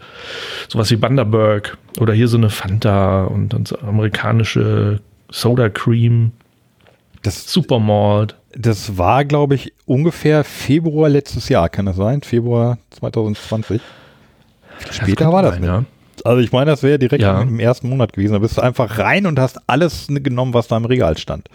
Sowas 0.68 0.90
wie 0.90 0.96
Bundaberg 0.96 1.78
oder 2.00 2.14
hier 2.14 2.28
so 2.28 2.38
eine 2.38 2.50
Fanta 2.50 3.26
und 3.26 3.50
dann 3.50 3.66
so 3.66 3.78
amerikanische 3.78 5.02
Soda 5.30 5.70
Cream, 5.70 6.32
Das, 7.22 7.52
Supermalt. 7.52 8.36
das 8.54 8.98
war, 8.98 9.24
glaube 9.24 9.56
ich, 9.56 9.72
ungefähr 9.86 10.44
Februar 10.44 11.10
letztes 11.10 11.48
Jahr, 11.50 11.70
kann 11.70 11.86
das 11.86 11.96
sein? 11.98 12.22
Februar 12.22 12.80
2020. 12.92 13.82
Später 14.92 15.26
kann 15.26 15.34
war 15.34 15.44
das 15.44 15.56
sein, 15.56 15.64
ja. 15.64 15.84
Also 16.24 16.42
ich 16.42 16.52
meine, 16.52 16.72
das 16.72 16.84
wäre 16.84 17.00
direkt 17.00 17.24
Ja. 17.24 17.42
im 17.42 17.60
ersten 17.60 17.90
Monat 17.90 18.14
gewesen. 18.14 18.34
Da 18.34 18.40
bist 18.40 18.58
du 18.58 18.62
einfach 18.62 18.98
rein 19.00 19.26
und 19.26 19.40
hast 19.40 19.60
alles 19.68 20.08
genommen, 20.10 20.54
was 20.54 20.68
da 20.68 20.78
im 20.78 20.86
Regal 20.86 21.18
stand. 21.18 21.50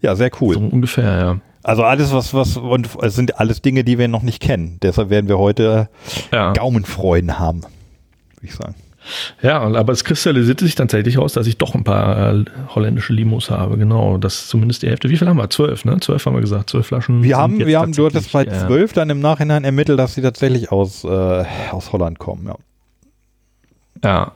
Ja, 0.00 0.16
sehr 0.16 0.30
cool. 0.40 0.54
So 0.54 0.60
ungefähr, 0.60 1.18
ja. 1.18 1.38
Also 1.62 1.84
alles, 1.84 2.12
was, 2.12 2.34
was, 2.34 2.56
und 2.56 2.88
es 3.02 3.14
sind 3.14 3.38
alles 3.38 3.62
Dinge, 3.62 3.84
die 3.84 3.96
wir 3.98 4.08
noch 4.08 4.22
nicht 4.22 4.42
kennen. 4.42 4.78
Deshalb 4.82 5.10
werden 5.10 5.28
wir 5.28 5.38
heute 5.38 5.88
Ja. 6.32 6.52
Gaumenfreuden 6.52 7.38
haben, 7.38 7.60
würde 7.60 7.70
ich 8.42 8.54
sagen. 8.54 8.74
Ja, 9.42 9.60
aber 9.60 9.92
es 9.92 10.04
kristallisierte 10.04 10.64
sich 10.64 10.76
dann 10.76 10.86
tatsächlich 10.86 11.18
raus, 11.18 11.32
dass 11.32 11.48
ich 11.48 11.58
doch 11.58 11.74
ein 11.74 11.82
paar 11.82 12.34
äh, 12.34 12.44
holländische 12.68 13.12
Limos 13.12 13.50
habe. 13.50 13.76
Genau, 13.76 14.16
das 14.16 14.34
ist 14.34 14.48
zumindest 14.48 14.82
die 14.82 14.88
Hälfte. 14.88 15.08
Wie 15.08 15.16
viel 15.16 15.26
haben 15.28 15.38
wir? 15.38 15.50
Zwölf, 15.50 15.84
ne? 15.84 15.98
Zwölf 16.00 16.24
haben 16.24 16.34
wir 16.34 16.40
gesagt. 16.40 16.70
Zwölf 16.70 16.86
Flaschen. 16.86 17.22
Wir 17.22 17.36
haben, 17.36 17.58
wir 17.58 17.80
haben, 17.80 17.92
du 17.92 18.06
hattest 18.06 18.30
bei 18.32 18.44
zwölf 18.44 18.92
dann 18.92 19.10
im 19.10 19.18
Nachhinein 19.18 19.64
ermittelt, 19.64 19.98
dass 19.98 20.14
sie 20.14 20.22
tatsächlich 20.22 20.70
aus, 20.70 21.02
äh, 21.04 21.44
aus 21.72 21.92
Holland 21.92 22.20
kommen. 22.20 22.46
Ja. 22.46 22.54
Ja. 24.04 24.32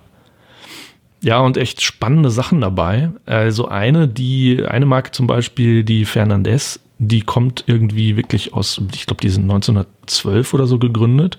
Ja, 1.22 1.40
und 1.40 1.56
echt 1.56 1.82
spannende 1.82 2.30
Sachen 2.30 2.60
dabei. 2.60 3.10
Also 3.24 3.68
eine, 3.68 4.06
die, 4.06 4.64
eine 4.66 4.86
Marke 4.86 5.10
zum 5.12 5.26
Beispiel, 5.26 5.82
die 5.82 6.04
Fernandez, 6.04 6.78
die 6.98 7.22
kommt 7.22 7.64
irgendwie 7.66 8.16
wirklich 8.16 8.54
aus, 8.54 8.80
ich 8.94 9.06
glaube, 9.06 9.20
die 9.22 9.28
sind 9.30 9.44
1912 9.44 10.54
oder 10.54 10.66
so 10.66 10.78
gegründet. 10.78 11.38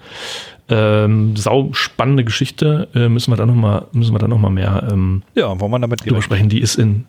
Ähm, 0.70 1.36
sau 1.38 1.70
spannende 1.72 2.26
Geschichte, 2.26 2.90
äh, 2.94 3.08
müssen 3.08 3.32
wir 3.32 3.38
da 3.38 3.46
nochmal, 3.46 3.86
müssen 3.94 4.14
wir 4.14 4.20
da 4.20 4.28
noch 4.28 4.40
mal 4.40 4.50
mehr 4.50 4.90
ähm, 4.92 5.24
ja, 5.36 5.58
wollen 5.60 5.72
wir 5.72 5.80
damit 5.80 6.06
drüber 6.06 6.22
sprechen. 6.22 6.50
Die 6.50 6.60
ist 6.60 6.76
in, 6.76 7.06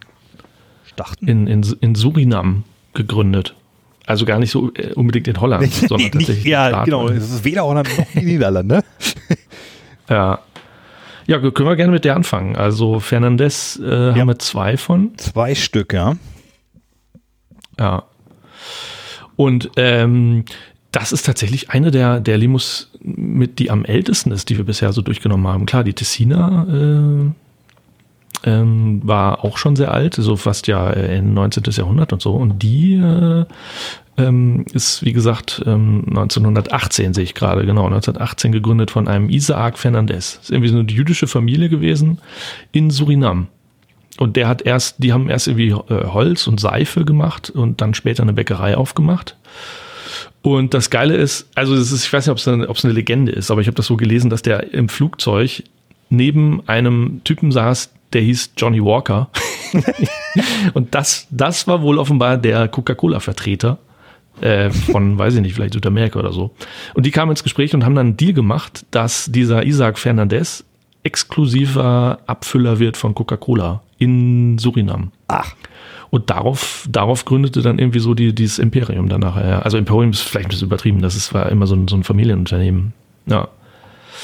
starten? 0.86 1.26
in, 1.26 1.46
in, 1.48 1.62
in 1.80 1.94
Surinam 1.96 2.62
gegründet. 2.94 3.54
Also 4.06 4.24
gar 4.24 4.38
nicht 4.38 4.52
so 4.52 4.70
äh, 4.74 4.92
unbedingt 4.94 5.26
in 5.26 5.40
Holland, 5.40 5.72
sondern 5.72 5.98
Nicht- 5.98 6.12
tatsächlich. 6.12 6.44
ja, 6.44 6.68
Staat. 6.68 6.84
genau. 6.84 7.08
Es 7.08 7.30
ist 7.30 7.44
weder 7.44 7.64
Holland 7.64 7.88
noch 7.98 8.06
die 8.14 8.24
Niederlande. 8.26 8.84
Ja. 10.10 10.38
Ja, 11.28 11.38
können 11.38 11.68
wir 11.68 11.76
gerne 11.76 11.92
mit 11.92 12.06
der 12.06 12.16
anfangen. 12.16 12.56
Also 12.56 13.00
Fernandez 13.00 13.78
äh, 13.78 14.14
haben 14.14 14.28
wir 14.28 14.38
zwei 14.38 14.78
von. 14.78 15.12
Zwei 15.18 15.54
Stück, 15.54 15.92
ja. 15.92 16.16
Ja. 17.78 18.04
Und 19.36 19.70
ähm, 19.76 20.46
das 20.90 21.12
ist 21.12 21.26
tatsächlich 21.26 21.68
eine 21.68 21.90
der, 21.90 22.20
der 22.20 22.38
Limos 22.38 22.90
mit, 23.02 23.58
die 23.58 23.70
am 23.70 23.84
ältesten 23.84 24.32
ist, 24.32 24.48
die 24.48 24.56
wir 24.56 24.64
bisher 24.64 24.94
so 24.94 25.02
durchgenommen 25.02 25.46
haben. 25.46 25.66
Klar, 25.66 25.84
die 25.84 25.92
Tessiner 25.92 27.34
äh, 28.44 28.50
ähm, 28.50 29.02
war 29.04 29.44
auch 29.44 29.58
schon 29.58 29.76
sehr 29.76 29.92
alt, 29.92 30.14
so 30.14 30.34
fast 30.36 30.66
ja 30.66 30.88
äh, 30.90 31.18
in 31.18 31.34
19. 31.34 31.62
Jahrhundert 31.66 32.14
und 32.14 32.22
so. 32.22 32.32
Und 32.32 32.62
die 32.62 32.94
äh, 32.94 33.44
ähm, 34.18 34.64
ist, 34.72 35.04
wie 35.04 35.12
gesagt, 35.12 35.62
ähm, 35.64 36.04
1918 36.08 37.14
sehe 37.14 37.24
ich 37.24 37.34
gerade, 37.34 37.64
genau, 37.64 37.86
1918 37.86 38.52
gegründet 38.52 38.90
von 38.90 39.06
einem 39.06 39.30
Isaac 39.30 39.78
Fernandez. 39.78 40.40
Ist 40.42 40.50
irgendwie 40.50 40.68
so 40.68 40.78
eine 40.78 40.90
jüdische 40.90 41.28
Familie 41.28 41.68
gewesen 41.68 42.18
in 42.72 42.90
Surinam. 42.90 43.46
Und 44.18 44.36
der 44.36 44.48
hat 44.48 44.62
erst, 44.62 44.96
die 44.98 45.12
haben 45.12 45.30
erst 45.30 45.46
irgendwie 45.46 45.70
äh, 45.70 46.06
Holz 46.06 46.48
und 46.48 46.58
Seife 46.58 47.04
gemacht 47.04 47.50
und 47.50 47.80
dann 47.80 47.94
später 47.94 48.24
eine 48.24 48.32
Bäckerei 48.32 48.76
aufgemacht. 48.76 49.36
Und 50.42 50.74
das 50.74 50.90
Geile 50.90 51.14
ist, 51.14 51.48
also 51.54 51.74
es 51.74 51.92
ist, 51.92 52.04
ich 52.04 52.12
weiß 52.12 52.26
nicht, 52.26 52.32
ob 52.32 52.38
es 52.38 52.48
eine, 52.48 52.68
eine 52.68 52.92
Legende 52.92 53.30
ist, 53.32 53.50
aber 53.50 53.60
ich 53.60 53.68
habe 53.68 53.76
das 53.76 53.86
so 53.86 53.96
gelesen, 53.96 54.30
dass 54.30 54.42
der 54.42 54.74
im 54.74 54.88
Flugzeug 54.88 55.62
neben 56.10 56.66
einem 56.66 57.20
Typen 57.22 57.52
saß, 57.52 57.92
der 58.12 58.22
hieß 58.22 58.52
Johnny 58.56 58.82
Walker. 58.82 59.28
und 60.74 60.94
das, 60.94 61.28
das 61.30 61.68
war 61.68 61.82
wohl 61.82 61.98
offenbar 61.98 62.38
der 62.38 62.66
Coca-Cola-Vertreter 62.66 63.78
Äh, 64.40 64.70
von, 64.70 65.18
weiß 65.18 65.34
ich 65.34 65.40
nicht, 65.40 65.54
vielleicht 65.54 65.74
Südamerika 65.74 66.18
oder 66.18 66.32
so. 66.32 66.52
Und 66.94 67.06
die 67.06 67.10
kamen 67.10 67.30
ins 67.30 67.42
Gespräch 67.42 67.74
und 67.74 67.84
haben 67.84 67.94
dann 67.94 68.08
einen 68.08 68.16
Deal 68.16 68.32
gemacht, 68.32 68.86
dass 68.90 69.26
dieser 69.26 69.64
Isaac 69.64 69.98
Fernandez 69.98 70.64
exklusiver 71.02 72.18
Abfüller 72.26 72.78
wird 72.78 72.96
von 72.96 73.14
Coca-Cola 73.14 73.82
in 73.98 74.58
Surinam. 74.58 75.12
Ach. 75.28 75.54
Und 76.10 76.30
darauf, 76.30 76.86
darauf 76.90 77.24
gründete 77.24 77.60
dann 77.62 77.78
irgendwie 77.78 77.98
so 77.98 78.14
die, 78.14 78.34
dieses 78.34 78.58
Imperium 78.58 79.08
danach. 79.08 79.36
Ja. 79.36 79.60
Also 79.60 79.76
Imperium 79.76 80.10
ist 80.10 80.22
vielleicht 80.22 80.46
ein 80.46 80.50
bisschen 80.50 80.68
übertrieben, 80.68 81.02
das 81.02 81.16
ist, 81.16 81.34
war 81.34 81.50
immer 81.50 81.66
so 81.66 81.74
ein, 81.74 81.86
so 81.88 81.96
ein 81.96 82.04
Familienunternehmen. 82.04 82.94
Ja. 83.26 83.48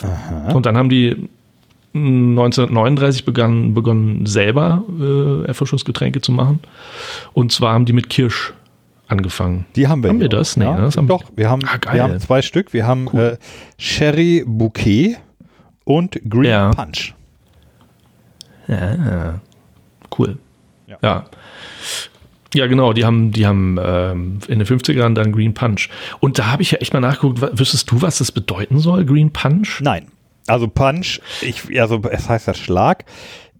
Aha. 0.03 0.53
Und 0.53 0.67
dann 0.67 0.77
haben 0.77 0.89
die 0.89 1.29
1939 1.95 3.25
begann, 3.25 3.75
begonnen, 3.75 4.27
selber 4.27 4.83
äh, 5.01 5.47
Erfrischungsgetränke 5.47 6.21
zu 6.21 6.33
machen. 6.33 6.59
Und 7.35 7.53
zwar 7.53 7.75
haben 7.75 7.85
die 7.85 7.93
mit 7.93 8.11
Kirsch 8.11 8.53
angefangen. 9.15 9.67
Die 9.77 9.89
haben 9.89 10.03
wir. 10.03 10.11
Haben 10.11 10.21
wir 10.21 10.29
das? 10.29 10.57
Nee, 10.57 10.65
ja, 10.65 10.77
das 10.81 10.97
haben 10.97 11.09
doch. 11.09 11.25
Wir 11.35 11.51
haben, 11.51 11.63
ah, 11.67 11.93
wir 11.93 12.03
haben 12.03 12.21
zwei 12.21 12.43
Stück. 12.43 12.73
Wir 12.73 12.87
haben 12.87 13.09
cool. 13.13 13.21
äh, 13.21 13.37
Sherry 13.79 14.45
Bouquet 14.47 15.17
und 15.85 16.21
Green 16.29 16.51
ja. 16.51 16.71
Punch. 16.71 17.15
Ja, 18.69 19.41
cool. 20.19 20.39
Ja. 20.87 20.99
ja. 21.03 21.25
Ja, 22.55 22.69
genau, 22.69 22.93
die 22.93 23.05
haben, 23.05 23.33
die 23.33 23.47
haben 23.47 23.79
ähm, 23.83 24.39
in 24.47 24.61
den 24.61 24.67
50ern 24.67 25.15
dann 25.15 25.33
Green 25.33 25.55
Punch. 25.55 25.89
Und 26.21 26.39
da 26.39 26.53
habe 26.53 26.63
ich 26.63 26.71
ja 26.71 26.79
echt 26.79 26.93
mal 26.93 27.01
nachgeguckt, 27.01 27.41
wüsstest 27.59 27.91
du, 27.91 28.01
was 28.01 28.19
das 28.19 28.31
bedeuten 28.31 28.79
soll, 28.79 29.05
Green 29.05 29.33
Punch? 29.33 29.81
Nein. 29.81 30.07
Also 30.47 30.69
Punch, 30.69 31.21
ich, 31.41 31.81
also 31.81 32.01
es 32.11 32.29
heißt 32.29 32.47
ja 32.47 32.55
Schlag. 32.55 33.05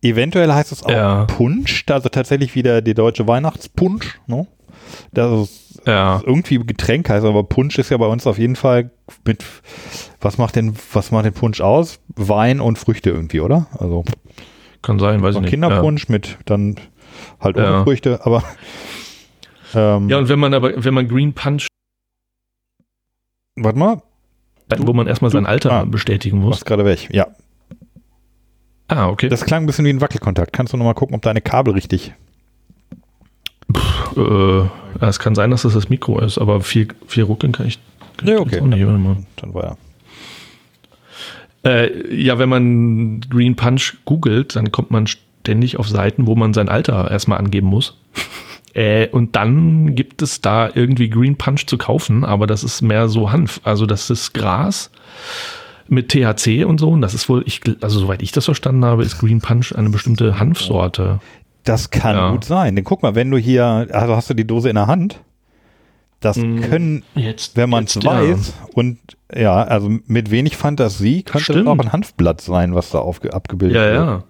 Eventuell 0.01 0.53
heißt 0.53 0.71
es 0.71 0.83
auch 0.85 0.91
ja. 0.91 1.25
Punsch, 1.25 1.85
also 1.89 2.09
tatsächlich 2.09 2.55
wieder 2.55 2.83
die 2.83 2.95
deutsche 2.95 3.27
Weihnachtspunsch, 3.27 4.21
ne? 4.27 4.47
Das 5.13 5.51
ist, 5.51 5.87
ja. 5.87 6.21
irgendwie 6.25 6.59
Getränk 6.59 7.09
heißt, 7.09 7.25
aber 7.25 7.45
Punsch 7.45 7.79
ist 7.79 7.91
ja 7.91 7.97
bei 7.97 8.07
uns 8.07 8.27
auf 8.27 8.39
jeden 8.39 8.57
Fall 8.57 8.91
mit, 9.25 9.45
was 10.21 10.39
macht 10.39 10.57
denn, 10.57 10.75
was 10.93 11.11
macht 11.11 11.25
den 11.25 11.35
Punsch 11.35 11.61
aus? 11.61 12.01
Wein 12.17 12.61
und 12.61 12.79
Früchte 12.79 13.11
irgendwie, 13.11 13.41
oder? 13.41 13.67
Also. 13.79 14.05
Kann 14.83 14.99
sein, 14.99 15.23
weiß 15.23 15.37
ich 15.37 15.41
nicht. 15.43 15.51
Kinderpunsch 15.51 16.09
ja. 16.09 16.13
mit 16.13 16.39
dann 16.45 16.77
halt 17.41 17.57
ohne 17.57 17.67
ja. 17.67 17.85
Früchte, 17.85 18.25
aber. 18.25 18.43
Ähm, 19.75 20.09
ja, 20.09 20.19
und 20.19 20.29
wenn 20.29 20.39
man 20.39 20.55
aber, 20.55 20.85
wenn 20.85 20.95
man 20.95 21.09
Green 21.09 21.33
Punch. 21.33 21.67
Warte 23.57 23.79
mal. 23.79 24.03
Du, 24.69 24.87
wo 24.87 24.93
man 24.93 25.07
erstmal 25.07 25.31
sein 25.31 25.47
Alter 25.47 25.73
ah, 25.73 25.85
bestätigen 25.85 26.39
muss. 26.39 26.61
Du 26.61 26.65
gerade 26.65 26.85
weg, 26.85 27.09
ja. 27.13 27.29
Ah, 28.89 29.09
okay. 29.09 29.29
Das 29.29 29.45
klang 29.45 29.65
ein 29.65 29.67
bisschen 29.67 29.85
wie 29.85 29.91
ein 29.91 30.01
Wackelkontakt. 30.01 30.53
Kannst 30.53 30.73
du 30.73 30.77
nochmal 30.77 30.95
gucken, 30.95 31.15
ob 31.15 31.23
deine 31.23 31.41
Kabel 31.41 31.75
richtig. 31.75 32.15
Äh, 34.17 34.69
es 35.01 35.19
kann 35.19 35.35
sein, 35.35 35.51
dass 35.51 35.63
das 35.63 35.75
das 35.75 35.89
Mikro 35.89 36.21
ist, 36.21 36.39
aber 36.39 36.61
viel, 36.61 36.89
viel 37.07 37.25
ruckeln 37.25 37.53
kann 37.53 37.67
ich. 37.67 37.79
Kann 38.17 38.29
ja, 38.29 38.39
okay. 38.39 38.61
Nicht, 38.61 38.83
dann, 38.83 39.27
dann 39.37 39.55
war 39.55 39.65
ja. 39.65 39.77
Äh, 41.71 42.15
ja, 42.15 42.39
wenn 42.39 42.49
man 42.49 43.21
Green 43.23 43.57
Punch 43.57 43.95
googelt, 44.05 44.55
dann 44.55 44.71
kommt 44.71 44.91
man 44.91 45.07
ständig 45.07 45.79
auf 45.79 45.89
Seiten, 45.89 46.27
wo 46.27 46.37
man 46.37 46.53
sein 46.53 46.69
Alter 46.69 47.11
erstmal 47.11 47.39
angeben 47.39 47.69
muss. 47.69 47.99
Äh, 48.77 49.07
und 49.11 49.37
dann 49.37 49.95
gibt 49.95 50.21
es 50.21 50.41
da 50.41 50.69
irgendwie 50.75 51.09
Green 51.09 51.37
Punch 51.37 51.67
zu 51.67 51.79
kaufen, 51.79 52.25
aber 52.25 52.49
das 52.49 52.65
ist 52.65 52.83
mehr 52.83 53.09
so 53.09 53.31
Hanf. 53.31 53.61
Also 53.63 53.87
das 53.87 54.11
ist 54.11 54.35
Gras 54.35 54.91
mit 55.87 56.09
THC 56.09 56.65
und 56.65 56.81
so. 56.81 56.91
Und 56.91 57.01
das 57.01 57.15
ist 57.15 57.29
wohl, 57.29 57.45
ich, 57.47 57.61
also 57.81 58.01
soweit 58.01 58.21
ich 58.21 58.33
das 58.33 58.47
verstanden 58.47 58.85
habe, 58.85 59.05
ist 59.05 59.21
Green 59.21 59.41
Punch 59.41 59.77
eine 59.77 59.91
bestimmte 59.91 60.41
Hanfsorte. 60.41 61.21
Das 61.65 61.91
kann 61.91 62.17
ja. 62.17 62.31
gut 62.31 62.45
sein. 62.45 62.77
Denn 62.77 62.85
guck 62.85 63.03
mal, 63.03 63.15
wenn 63.15 63.31
du 63.31 63.39
hier, 63.39 63.89
also 63.91 64.17
hast 64.17 64.31
du 64.31 64.35
die 64.35 64.47
Dose 64.47 64.69
in 64.69 64.77
der 64.77 64.87
Hand, 64.87 65.21
das 66.21 66.37
mm, 66.37 66.61
können, 66.61 67.03
jetzt, 67.15 67.57
wenn 67.57 67.71
man 67.71 67.85
es 67.85 67.97
weiß, 67.97 68.49
ja. 68.49 68.69
und 68.75 68.99
ja, 69.35 69.63
also 69.63 69.91
mit 70.07 70.31
wenig 70.31 70.57
Fantasie 70.57 71.23
könnte 71.23 71.45
Stimmt. 71.45 71.67
das 71.67 71.67
auch 71.67 71.79
ein 71.79 71.93
Hanfblatt 71.93 72.41
sein, 72.41 72.75
was 72.75 72.91
da 72.91 72.99
aufge, 72.99 73.33
abgebildet 73.33 73.77
ja, 73.77 73.83
wird. 73.85 74.07
Ja. 74.07 74.25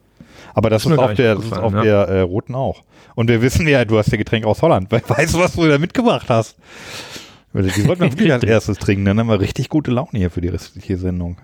Aber 0.55 0.71
das, 0.71 0.87
ist, 0.87 0.93
ist 0.93 0.99
auf 0.99 1.15
der, 1.15 1.35
das 1.35 1.45
ist 1.45 1.53
auf 1.53 1.73
ja. 1.73 1.83
der 1.83 2.09
äh, 2.09 2.21
roten 2.21 2.55
auch. 2.55 2.83
Und 3.15 3.29
wir 3.29 3.43
wissen 3.43 3.67
ja, 3.69 3.85
du 3.85 3.99
hast 3.99 4.11
ja 4.11 4.19
Getränk 4.19 4.45
aus 4.45 4.63
Holland. 4.63 4.91
Weißt 4.91 5.35
du, 5.35 5.39
was 5.39 5.55
du 5.55 5.67
da 5.69 5.79
mitgebracht 5.79 6.29
hast? 6.29 6.57
Die 7.53 7.69
sollten 7.69 8.03
wir 8.03 8.13
wirklich 8.13 8.33
als 8.33 8.45
erstes 8.45 8.79
trinken. 8.79 9.05
Dann 9.05 9.19
haben 9.19 9.29
wir 9.29 9.41
richtig 9.41 9.69
gute 9.69 9.91
Laune 9.91 10.11
hier 10.13 10.31
für 10.31 10.41
die 10.41 10.49
restliche 10.49 10.97
Sendung. 10.97 11.37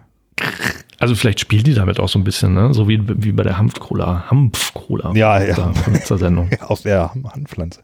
Also 1.00 1.14
vielleicht 1.14 1.40
spielen 1.40 1.64
die 1.64 1.73
damit 1.73 1.99
auch 1.99 2.11
so 2.11 2.19
ein 2.19 2.25
bisschen, 2.25 2.52
ne? 2.52 2.75
So 2.75 2.87
wie, 2.87 3.00
wie 3.07 3.33
bei 3.33 3.42
der 3.42 3.57
Hanfcola. 3.57 4.30
Hanfcola. 4.30 5.12
Ja, 5.14 5.42
ja. 5.42 5.73
Sendung. 6.04 6.50
Aus 6.61 6.83
der 6.83 7.14
Hanfpflanze. 7.14 7.80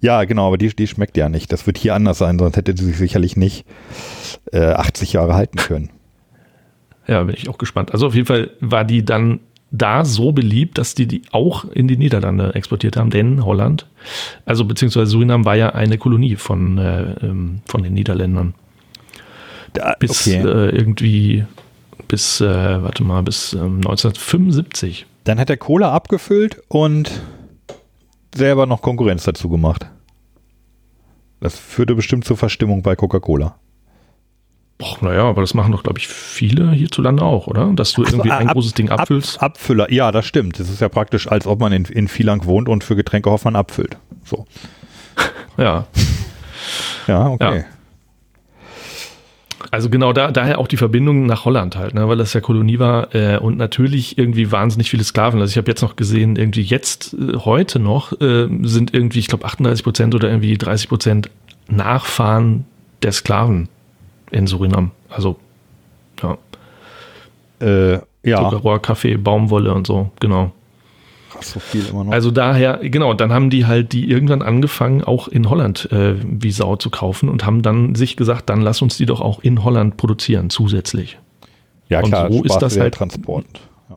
Ja, 0.00 0.22
genau, 0.22 0.46
aber 0.46 0.56
die, 0.56 0.68
die 0.68 0.86
schmeckt 0.86 1.16
ja 1.16 1.28
nicht. 1.28 1.52
Das 1.52 1.66
wird 1.66 1.78
hier 1.78 1.96
anders 1.96 2.18
sein, 2.18 2.38
sonst 2.38 2.56
hätte 2.56 2.76
sie 2.76 2.84
sich 2.84 2.96
sicherlich 2.96 3.36
nicht 3.36 3.66
äh, 4.52 4.60
80 4.60 5.14
Jahre 5.14 5.34
halten 5.34 5.58
können. 5.58 5.90
Ja, 7.08 7.24
bin 7.24 7.34
ich 7.36 7.48
auch 7.48 7.58
gespannt. 7.58 7.92
Also 7.92 8.06
auf 8.06 8.14
jeden 8.14 8.28
Fall 8.28 8.50
war 8.60 8.84
die 8.84 9.04
dann 9.04 9.40
da 9.72 10.04
so 10.04 10.30
beliebt, 10.30 10.78
dass 10.78 10.94
die 10.94 11.06
die 11.06 11.22
auch 11.32 11.64
in 11.64 11.88
die 11.88 11.96
Niederlande 11.96 12.54
exportiert 12.54 12.96
haben, 12.96 13.10
denn 13.10 13.44
Holland, 13.44 13.86
also 14.44 14.64
beziehungsweise 14.64 15.10
Surinam 15.10 15.44
war 15.44 15.56
ja 15.56 15.70
eine 15.70 15.98
Kolonie 15.98 16.36
von, 16.36 16.78
äh, 16.78 17.14
ähm, 17.22 17.62
von 17.66 17.82
den 17.82 17.94
Niederländern. 17.94 18.54
Da, 19.72 19.96
bis 19.98 20.26
okay. 20.26 20.38
äh, 20.38 20.70
irgendwie, 20.70 21.44
bis, 22.10 22.40
äh, 22.40 22.82
warte 22.82 23.04
mal, 23.04 23.22
bis 23.22 23.54
1975. 23.54 25.02
Ähm, 25.02 25.08
Dann 25.24 25.38
hat 25.38 25.48
er 25.48 25.56
Cola 25.56 25.92
abgefüllt 25.92 26.60
und 26.68 27.22
selber 28.34 28.66
noch 28.66 28.82
Konkurrenz 28.82 29.22
dazu 29.24 29.48
gemacht. 29.48 29.86
Das 31.40 31.58
führte 31.58 31.94
bestimmt 31.94 32.24
zur 32.24 32.36
Verstimmung 32.36 32.82
bei 32.82 32.96
Coca-Cola. 32.96 33.54
Boah, 34.76 34.96
naja, 35.02 35.22
aber 35.24 35.40
das 35.42 35.54
machen 35.54 35.72
doch, 35.72 35.82
glaube 35.84 35.98
ich, 35.98 36.08
viele 36.08 36.72
hierzulande 36.72 37.22
auch, 37.22 37.46
oder? 37.46 37.72
Dass 37.74 37.92
du 37.92 38.02
irgendwie 38.02 38.30
ein 38.30 38.48
ab, 38.48 38.54
großes 38.54 38.74
Ding 38.74 38.88
abfüllst. 38.88 39.36
Ab, 39.36 39.52
Abfüller, 39.52 39.92
ja, 39.92 40.10
das 40.10 40.26
stimmt. 40.26 40.58
Das 40.58 40.68
ist 40.68 40.80
ja 40.80 40.88
praktisch, 40.88 41.28
als 41.28 41.46
ob 41.46 41.60
man 41.60 41.72
in, 41.72 41.84
in 41.84 42.08
Vielang 42.08 42.44
wohnt 42.44 42.68
und 42.68 42.82
für 42.82 42.96
Getränke 42.96 43.30
Hoffmann 43.30 43.56
abfüllt. 43.56 43.98
So. 44.24 44.46
ja. 45.58 45.86
Ja, 47.06 47.28
okay. 47.28 47.58
Ja. 47.58 47.64
Also 49.70 49.88
genau 49.88 50.12
da, 50.12 50.32
daher 50.32 50.58
auch 50.58 50.66
die 50.66 50.76
Verbindung 50.76 51.26
nach 51.26 51.44
Holland 51.44 51.76
halt, 51.76 51.94
ne, 51.94 52.08
weil 52.08 52.16
das 52.16 52.32
ja 52.32 52.40
Kolonie 52.40 52.80
war 52.80 53.14
äh, 53.14 53.38
und 53.38 53.56
natürlich 53.56 54.18
irgendwie 54.18 54.50
wahnsinnig 54.50 54.90
viele 54.90 55.04
Sklaven. 55.04 55.40
Also 55.40 55.52
ich 55.52 55.58
habe 55.58 55.70
jetzt 55.70 55.82
noch 55.82 55.94
gesehen, 55.94 56.34
irgendwie 56.34 56.62
jetzt, 56.62 57.14
äh, 57.14 57.36
heute 57.36 57.78
noch, 57.78 58.12
äh, 58.20 58.48
sind 58.62 58.92
irgendwie, 58.92 59.20
ich 59.20 59.28
glaube 59.28 59.44
38 59.44 59.84
Prozent 59.84 60.14
oder 60.14 60.28
irgendwie 60.28 60.58
30 60.58 60.88
Prozent 60.88 61.30
Nachfahren 61.68 62.64
der 63.02 63.12
Sklaven 63.12 63.68
in 64.32 64.48
Surinam. 64.48 64.90
Also, 65.08 65.36
ja. 66.20 66.38
Äh, 67.60 68.00
ja. 68.24 68.38
Zuckerrohr, 68.38 68.82
Kaffee, 68.82 69.16
Baumwolle 69.16 69.72
und 69.72 69.86
so, 69.86 70.10
genau. 70.18 70.52
Krass, 71.30 71.52
so 71.52 71.60
viel 71.60 71.86
immer 71.86 72.04
noch. 72.04 72.12
Also 72.12 72.30
daher, 72.30 72.80
genau, 72.82 73.14
dann 73.14 73.32
haben 73.32 73.50
die 73.50 73.66
halt 73.66 73.92
die 73.92 74.10
irgendwann 74.10 74.42
angefangen, 74.42 75.04
auch 75.04 75.28
in 75.28 75.48
Holland 75.48 75.90
äh, 75.92 76.16
wie 76.22 76.50
Sau 76.50 76.76
zu 76.76 76.90
kaufen 76.90 77.28
und 77.28 77.46
haben 77.46 77.62
dann 77.62 77.94
sich 77.94 78.16
gesagt, 78.16 78.50
dann 78.50 78.60
lass 78.60 78.82
uns 78.82 78.96
die 78.96 79.06
doch 79.06 79.20
auch 79.20 79.40
in 79.40 79.62
Holland 79.62 79.96
produzieren, 79.96 80.50
zusätzlich. 80.50 81.18
Ja, 81.88 82.02
klar, 82.02 82.26
und 82.26 82.32
so 82.32 82.42
ist 82.42 82.58
das 82.58 82.78
halt 82.78 82.94
Transport. 82.94 83.46
Ja. 83.88 83.96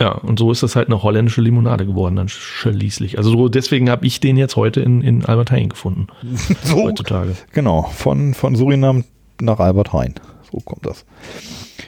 ja, 0.00 0.12
und 0.12 0.38
so 0.38 0.52
ist 0.52 0.62
das 0.62 0.76
halt 0.76 0.88
eine 0.88 1.02
holländische 1.02 1.40
Limonade 1.40 1.86
geworden, 1.86 2.16
dann 2.16 2.28
schließlich. 2.28 3.16
Also 3.16 3.30
so, 3.30 3.48
deswegen 3.48 3.88
habe 3.88 4.06
ich 4.06 4.20
den 4.20 4.36
jetzt 4.36 4.56
heute 4.56 4.80
in, 4.80 5.00
in 5.00 5.24
Albert 5.24 5.50
Heijn 5.50 5.70
gefunden. 5.70 6.08
so, 6.62 6.84
heutzutage. 6.84 7.36
Genau, 7.52 7.82
von, 7.84 8.34
von 8.34 8.54
Surinam 8.54 9.04
nach 9.40 9.60
Albert 9.60 9.92
Heijn. 9.94 10.14
So 10.52 10.60
kommt 10.60 10.84
das. 10.84 11.06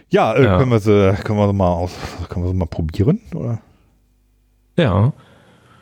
Ja, 0.09 0.33
äh, 0.35 0.45
ja. 0.45 0.59
können 0.59 0.71
wir 0.71 0.81
sie, 0.81 1.15
können 1.25 1.39
wir 1.39 1.47
sie 1.47 1.53
mal 1.53 1.73
aus, 1.73 1.93
können 2.31 2.47
wir 2.47 2.51
sie 2.51 2.57
mal 2.57 2.67
probieren, 2.67 3.21
oder? 3.35 3.61
Ja. 4.79 5.13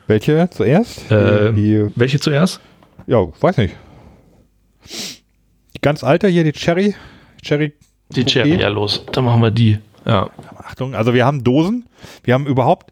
Welche 0.06 0.48
zuerst? 0.50 1.10
Äh, 1.10 1.52
die, 1.52 1.90
welche 1.94 2.18
zuerst? 2.18 2.60
Ja, 3.06 3.26
weiß 3.40 3.58
nicht. 3.58 3.74
Die 5.74 5.80
ganz 5.80 6.02
alte 6.02 6.28
hier, 6.28 6.44
die 6.44 6.52
Cherry. 6.52 6.94
Cherry. 7.42 7.74
Die 8.10 8.20
Bouquet. 8.20 8.32
Cherry, 8.32 8.60
ja 8.60 8.68
los. 8.68 9.04
Dann 9.12 9.24
machen 9.24 9.42
wir 9.42 9.50
die. 9.50 9.78
Ja. 10.04 10.30
Achtung, 10.56 10.94
also 10.94 11.12
wir 11.12 11.26
haben 11.26 11.44
Dosen. 11.44 11.86
Wir 12.24 12.34
haben 12.34 12.46
überhaupt, 12.46 12.90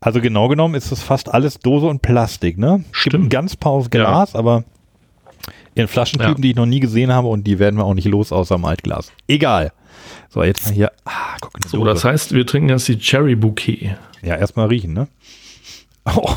also 0.00 0.20
genau 0.20 0.48
genommen 0.48 0.74
ist 0.74 0.92
das 0.92 1.02
fast 1.02 1.32
alles 1.32 1.58
Dose 1.58 1.86
und 1.86 2.02
Plastik, 2.02 2.56
ne? 2.58 2.84
Stimmt. 2.92 3.30
ganz 3.30 3.56
paar 3.56 3.72
aus 3.72 3.90
Glas, 3.90 4.32
ja. 4.32 4.38
aber 4.38 4.64
in 5.74 5.88
Flaschentypen, 5.88 6.36
ja. 6.36 6.40
die 6.40 6.50
ich 6.50 6.56
noch 6.56 6.66
nie 6.66 6.80
gesehen 6.80 7.12
habe 7.12 7.28
und 7.28 7.44
die 7.46 7.58
werden 7.58 7.76
wir 7.76 7.84
auch 7.84 7.94
nicht 7.94 8.06
los 8.06 8.30
außer 8.30 8.54
im 8.54 8.64
Altglas. 8.64 9.12
Egal. 9.26 9.72
So, 10.34 10.42
jetzt 10.42 10.66
mal 10.66 10.72
hier. 10.74 10.90
Ah, 11.04 11.36
guck, 11.40 11.52
so, 11.64 11.84
das 11.84 12.02
heißt, 12.02 12.32
wir 12.32 12.44
trinken 12.44 12.68
jetzt 12.68 12.88
die 12.88 12.98
Cherry 12.98 13.36
Bouquet. 13.36 13.94
Ja, 14.20 14.34
erstmal 14.34 14.66
riechen, 14.66 14.92
ne? 14.92 15.06
Oh. 16.04 16.34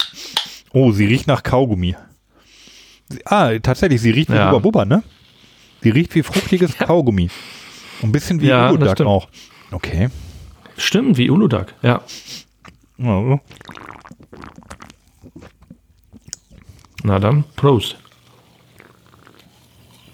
oh, 0.71 0.91
sie 0.91 1.07
riecht 1.07 1.25
nach 1.25 1.41
Kaugummi. 1.41 1.95
Ah, 3.25 3.57
tatsächlich, 3.57 3.99
sie 3.99 4.11
riecht 4.11 4.29
wie 4.29 4.35
ja. 4.35 4.55
Bubba 4.55 4.85
ne? 4.85 5.01
Sie 5.81 5.89
riecht 5.89 6.13
wie 6.13 6.21
fruchtiges 6.21 6.77
Kaugummi. 6.77 7.31
Ein 8.03 8.11
bisschen 8.11 8.39
wie 8.39 8.49
ja, 8.49 8.69
Uludag 8.69 9.01
auch. 9.01 9.29
Okay. 9.71 10.09
Stimmt, 10.77 11.17
wie 11.17 11.31
Uludag, 11.31 11.73
ja. 11.81 12.03
ja. 12.99 13.39
Na 17.01 17.17
dann, 17.17 17.45
Prost. 17.55 17.97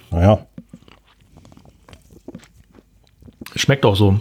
Naja. 0.09 0.47
Schmeckt 3.55 3.85
auch 3.85 3.95
so. 3.95 4.19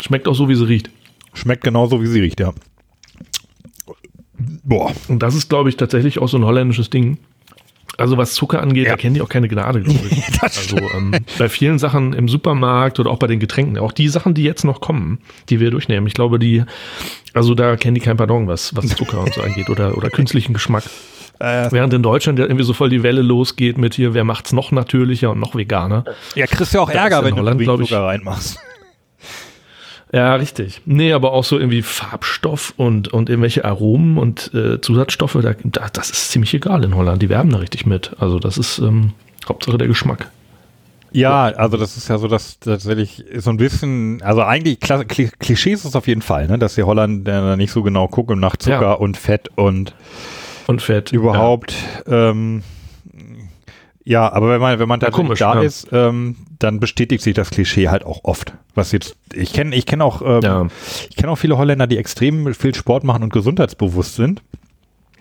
Schmeckt 0.00 0.28
auch 0.28 0.34
so, 0.34 0.48
wie 0.48 0.54
sie 0.54 0.66
riecht. 0.66 0.90
Schmeckt 1.34 1.64
genauso, 1.64 2.00
wie 2.02 2.06
sie 2.06 2.20
riecht, 2.20 2.40
ja. 2.40 2.52
Boah. 4.64 4.92
Und 5.08 5.22
das 5.22 5.34
ist, 5.34 5.48
glaube 5.48 5.68
ich, 5.68 5.76
tatsächlich 5.76 6.18
auch 6.18 6.28
so 6.28 6.36
ein 6.36 6.44
holländisches 6.44 6.90
Ding. 6.90 7.18
Also 7.96 8.16
was 8.16 8.34
Zucker 8.34 8.62
angeht, 8.62 8.86
ja. 8.86 8.92
da 8.92 8.96
kennen 8.96 9.14
die 9.14 9.22
auch 9.22 9.28
keine 9.28 9.48
Gnade, 9.48 9.80
glaube 9.80 10.06
ich. 10.08 10.22
also 10.42 10.76
ähm, 10.76 11.16
bei 11.36 11.48
vielen 11.48 11.80
Sachen 11.80 12.12
im 12.12 12.28
Supermarkt 12.28 13.00
oder 13.00 13.10
auch 13.10 13.18
bei 13.18 13.26
den 13.26 13.40
Getränken, 13.40 13.76
auch 13.78 13.90
die 13.90 14.08
Sachen, 14.08 14.34
die 14.34 14.44
jetzt 14.44 14.64
noch 14.64 14.80
kommen, 14.80 15.18
die 15.48 15.58
wir 15.58 15.72
durchnehmen, 15.72 16.06
ich 16.06 16.14
glaube, 16.14 16.38
die, 16.38 16.62
also 17.34 17.56
da 17.56 17.76
kennen 17.76 17.96
die 17.96 18.00
kein 18.00 18.16
Pardon, 18.16 18.46
was, 18.46 18.76
was 18.76 18.86
Zucker 18.88 19.20
und 19.20 19.34
so 19.34 19.42
angeht 19.42 19.68
oder, 19.68 19.96
oder 19.98 20.10
künstlichen 20.10 20.52
Geschmack. 20.52 20.84
Äh, 21.40 21.70
Während 21.70 21.94
in 21.94 22.02
Deutschland 22.02 22.38
ja 22.38 22.46
irgendwie 22.46 22.64
so 22.64 22.72
voll 22.72 22.90
die 22.90 23.02
Welle 23.02 23.22
losgeht 23.22 23.78
mit 23.78 23.94
hier, 23.94 24.14
wer 24.14 24.24
macht's 24.24 24.52
noch 24.52 24.72
natürlicher 24.72 25.30
und 25.30 25.38
noch 25.38 25.54
veganer. 25.54 26.04
Ja, 26.34 26.46
kriegst 26.46 26.74
du 26.74 26.80
auch 26.80 26.90
Ärger, 26.90 27.24
wenn 27.24 27.36
Holland, 27.36 27.60
du 27.60 27.76
Zucker 27.76 28.04
reinmachst. 28.04 28.58
Ja, 30.10 30.36
richtig. 30.36 30.80
Nee, 30.86 31.12
aber 31.12 31.32
auch 31.32 31.44
so 31.44 31.58
irgendwie 31.58 31.82
Farbstoff 31.82 32.72
und, 32.78 33.08
und 33.08 33.28
irgendwelche 33.28 33.64
Aromen 33.66 34.16
und 34.16 34.52
äh, 34.54 34.80
Zusatzstoffe, 34.80 35.36
da, 35.42 35.54
das 35.92 36.10
ist 36.10 36.30
ziemlich 36.30 36.54
egal 36.54 36.82
in 36.84 36.94
Holland. 36.94 37.20
Die 37.20 37.28
werben 37.28 37.50
da 37.50 37.58
richtig 37.58 37.84
mit. 37.84 38.16
Also 38.18 38.38
das 38.38 38.56
ist 38.56 38.78
ähm, 38.78 39.12
Hauptsache 39.46 39.76
der 39.76 39.86
Geschmack. 39.86 40.30
Ja, 41.10 41.44
also 41.44 41.76
das 41.76 41.96
ist 41.96 42.08
ja 42.08 42.18
so, 42.18 42.28
dass 42.28 42.58
tatsächlich 42.58 43.24
so 43.36 43.50
ein 43.50 43.56
bisschen, 43.56 44.22
also 44.22 44.42
eigentlich 44.42 44.78
Klischees 44.80 45.84
ist 45.84 45.96
auf 45.96 46.06
jeden 46.06 46.22
Fall, 46.22 46.48
ne, 46.48 46.58
dass 46.58 46.74
die 46.74 46.82
Holländer 46.82 47.56
nicht 47.56 47.72
so 47.72 47.82
genau 47.82 48.08
gucken 48.08 48.40
nach 48.40 48.56
Zucker 48.56 48.80
ja. 48.80 48.92
und 48.92 49.16
Fett 49.16 49.48
und 49.56 49.94
und 50.68 50.82
Fett 50.82 51.12
überhaupt. 51.12 51.74
Ja. 52.06 52.30
Ähm, 52.30 52.62
ja, 54.04 54.30
aber 54.32 54.50
wenn 54.50 54.60
man, 54.60 54.78
wenn 54.78 54.88
man 54.88 55.00
da, 55.00 55.10
komisch, 55.10 55.38
da 55.38 55.54
ja. 55.54 55.62
ist, 55.62 55.88
ähm, 55.92 56.36
dann 56.58 56.78
bestätigt 56.78 57.22
sich 57.22 57.34
das 57.34 57.50
Klischee 57.50 57.88
halt 57.88 58.04
auch 58.04 58.20
oft. 58.22 58.52
Was 58.74 58.92
jetzt, 58.92 59.16
ich 59.32 59.52
kenne, 59.52 59.74
ich 59.74 59.86
kenne 59.86 60.04
auch, 60.04 60.22
ähm, 60.22 60.40
ja. 60.42 60.66
ich 61.08 61.16
kenne 61.16 61.32
auch 61.32 61.36
viele 61.36 61.58
Holländer, 61.58 61.86
die 61.86 61.98
extrem 61.98 62.54
viel 62.54 62.74
Sport 62.74 63.02
machen 63.02 63.22
und 63.22 63.32
gesundheitsbewusst 63.32 64.14
sind. 64.14 64.42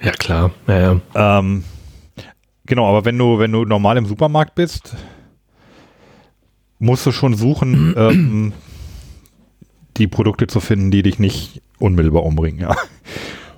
Ja, 0.01 0.11
klar. 0.11 0.51
Ja, 0.67 0.99
ja. 1.15 1.39
Ähm, 1.39 1.63
genau, 2.65 2.87
aber 2.87 3.05
wenn 3.05 3.17
du, 3.17 3.39
wenn 3.39 3.51
du 3.51 3.65
normal 3.65 3.97
im 3.97 4.05
Supermarkt 4.05 4.53
bist, 4.53 4.95
musst 6.77 7.05
du 7.05 7.11
schon 7.11 7.35
suchen, 7.35 7.93
ähm, 7.97 8.53
die 9.95 10.07
Produkte 10.07 10.47
zu 10.47 10.59
finden, 10.59 10.91
die 10.91 11.03
dich 11.03 11.19
nicht 11.19 11.61
unmittelbar 11.79 12.23
umbringen, 12.23 12.59
ja. 12.59 12.75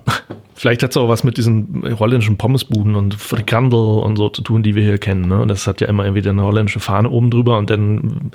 Vielleicht 0.60 0.82
hat 0.82 0.90
es 0.90 0.98
auch 0.98 1.08
was 1.08 1.24
mit 1.24 1.38
diesen 1.38 1.96
holländischen 1.98 2.36
Pommesbuden 2.36 2.94
und 2.94 3.14
Frikandel 3.14 3.78
und 3.78 4.16
so 4.16 4.28
zu 4.28 4.42
tun, 4.42 4.62
die 4.62 4.74
wir 4.74 4.82
hier 4.82 4.98
kennen. 4.98 5.26
Ne? 5.26 5.46
Das 5.46 5.66
hat 5.66 5.80
ja 5.80 5.88
immer 5.88 6.04
irgendwie 6.04 6.28
eine 6.28 6.42
holländische 6.42 6.80
Fahne 6.80 7.08
oben 7.08 7.30
drüber 7.30 7.56
und 7.56 7.70
dann 7.70 8.30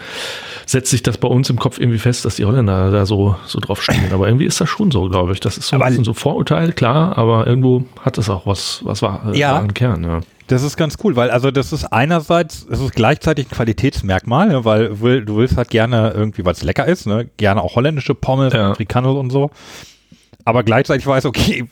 setzt 0.65 0.89
sich 0.89 1.03
das 1.03 1.19
bei 1.19 1.27
uns 1.27 1.51
im 1.51 1.59
Kopf 1.59 1.79
irgendwie 1.79 1.99
fest, 1.99 2.25
dass 2.25 2.37
die 2.37 2.45
Holländer 2.45 2.89
da 2.89 3.05
so, 3.05 3.35
so 3.45 3.59
drauf 3.59 3.83
stehen. 3.83 4.11
Aber 4.11 4.25
irgendwie 4.25 4.45
ist 4.45 4.59
das 4.59 4.67
schon 4.67 4.89
so, 4.89 5.07
glaube 5.07 5.33
ich. 5.33 5.39
Das 5.39 5.59
ist 5.59 5.67
so 5.67 5.75
aber 5.75 5.85
ein 5.85 5.91
bisschen 5.91 6.03
so 6.03 6.15
Vorurteil, 6.15 6.73
klar, 6.73 7.15
aber 7.15 7.45
irgendwo 7.45 7.85
hat 8.01 8.17
es 8.17 8.27
auch 8.27 8.47
was, 8.47 8.81
was 8.83 9.03
war, 9.03 9.31
äh, 9.31 9.37
ja. 9.37 9.63
Kern. 9.75 10.03
Ja. 10.03 10.21
Das 10.47 10.63
ist 10.63 10.77
ganz 10.77 10.97
cool, 11.03 11.15
weil 11.15 11.29
also 11.29 11.51
das 11.51 11.73
ist 11.73 11.85
einerseits, 11.85 12.65
es 12.71 12.79
ist 12.79 12.95
gleichzeitig 12.95 13.45
ein 13.45 13.51
Qualitätsmerkmal, 13.51 14.47
ne, 14.47 14.65
weil 14.65 15.23
du 15.23 15.37
willst 15.37 15.57
halt 15.57 15.69
gerne 15.69 16.11
irgendwie, 16.15 16.43
weil 16.43 16.53
es 16.53 16.63
lecker 16.63 16.87
ist, 16.87 17.05
ne, 17.05 17.29
gerne 17.37 17.61
auch 17.61 17.75
holländische 17.75 18.15
Pommes, 18.15 18.51
ja. 18.51 18.73
Frikandel 18.73 19.15
und 19.15 19.29
so 19.29 19.51
aber 20.45 20.63
gleichzeitig 20.63 21.05
weiß, 21.05 21.25
okay, 21.25 21.67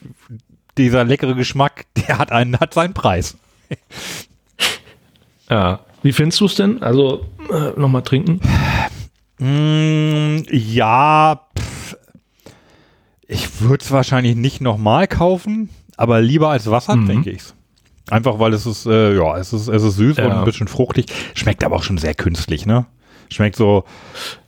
dieser 0.78 1.04
leckere 1.04 1.36
Geschmack, 1.36 1.86
der 2.08 2.18
hat 2.18 2.32
einen, 2.32 2.60
hat 2.60 2.74
seinen 2.74 2.94
Preis. 2.94 3.38
ja. 5.50 5.80
Wie 6.02 6.12
findest 6.12 6.42
du 6.42 6.46
es 6.46 6.56
denn? 6.56 6.84
Also 6.84 7.26
äh, 7.50 7.80
nochmal 7.80 8.02
trinken? 8.02 8.42
Mm, 9.40 10.44
ja, 10.52 11.42
pff, 11.58 11.98
ich 13.28 13.62
würde 13.62 13.84
es 13.84 13.92
wahrscheinlich 13.92 14.36
nicht 14.36 14.62
nochmal 14.62 15.08
kaufen, 15.08 15.70
aber 15.96 16.22
lieber 16.22 16.50
als 16.50 16.70
Wasser, 16.70 16.96
mhm. 16.96 17.08
denke 17.08 17.32
ich. 17.32 17.42
Einfach 18.10 18.38
weil 18.38 18.54
es 18.54 18.66
ist, 18.66 18.86
äh, 18.86 19.16
ja, 19.16 19.38
es 19.38 19.54
ist, 19.54 19.70
es 19.70 19.82
ist 19.82 19.96
süß 19.96 20.18
ja. 20.18 20.26
und 20.26 20.32
ein 20.34 20.46
bisschen 20.46 20.68
fruchtig. 20.68 21.06
Schmeckt 21.36 21.64
aber 21.64 21.78
auch 21.78 21.84
schon 21.84 21.98
sehr 21.98 22.14
künstlich, 22.14 22.66
ne? 22.66 22.86
Schmeckt 23.34 23.56
so, 23.56 23.84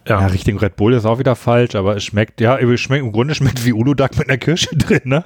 ja. 0.08 0.22
ja, 0.22 0.28
Richtung 0.28 0.58
Red 0.60 0.76
Bull 0.76 0.94
ist 0.94 1.06
auch 1.06 1.20
wieder 1.20 1.36
falsch, 1.36 1.76
aber 1.76 1.96
es 1.96 2.04
schmeckt, 2.04 2.40
ja, 2.42 2.58
es 2.58 2.80
schmeckt, 2.80 3.04
im 3.04 3.12
Grunde 3.12 3.36
schmeckt 3.36 3.66
wie 3.66 3.74
Uludag 3.74 4.18
mit 4.18 4.30
einer 4.30 4.38
Kirsche 4.38 4.70
drin, 4.76 5.02
ne? 5.06 5.24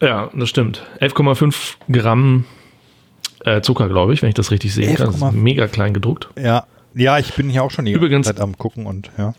Ja, 0.00 0.30
das 0.34 0.48
stimmt. 0.48 0.86
11,5 1.00 1.74
Gramm 1.90 2.44
äh, 3.44 3.60
Zucker, 3.62 3.88
glaube 3.88 4.12
ich, 4.12 4.22
wenn 4.22 4.28
ich 4.28 4.34
das 4.34 4.50
richtig 4.50 4.74
sehe. 4.74 4.94
Das 4.94 5.16
ist 5.16 5.32
mega 5.32 5.68
klein 5.68 5.94
gedruckt. 5.94 6.28
Ja. 6.38 6.66
Ja, 6.94 7.18
ich 7.18 7.34
bin 7.34 7.50
hier 7.50 7.62
auch 7.62 7.70
schon 7.70 7.84
die 7.84 7.92
Übrigens, 7.92 8.26
Zeit 8.26 8.40
am 8.40 8.56
gucken 8.56 8.86
und 8.86 9.10
ja. 9.18 9.34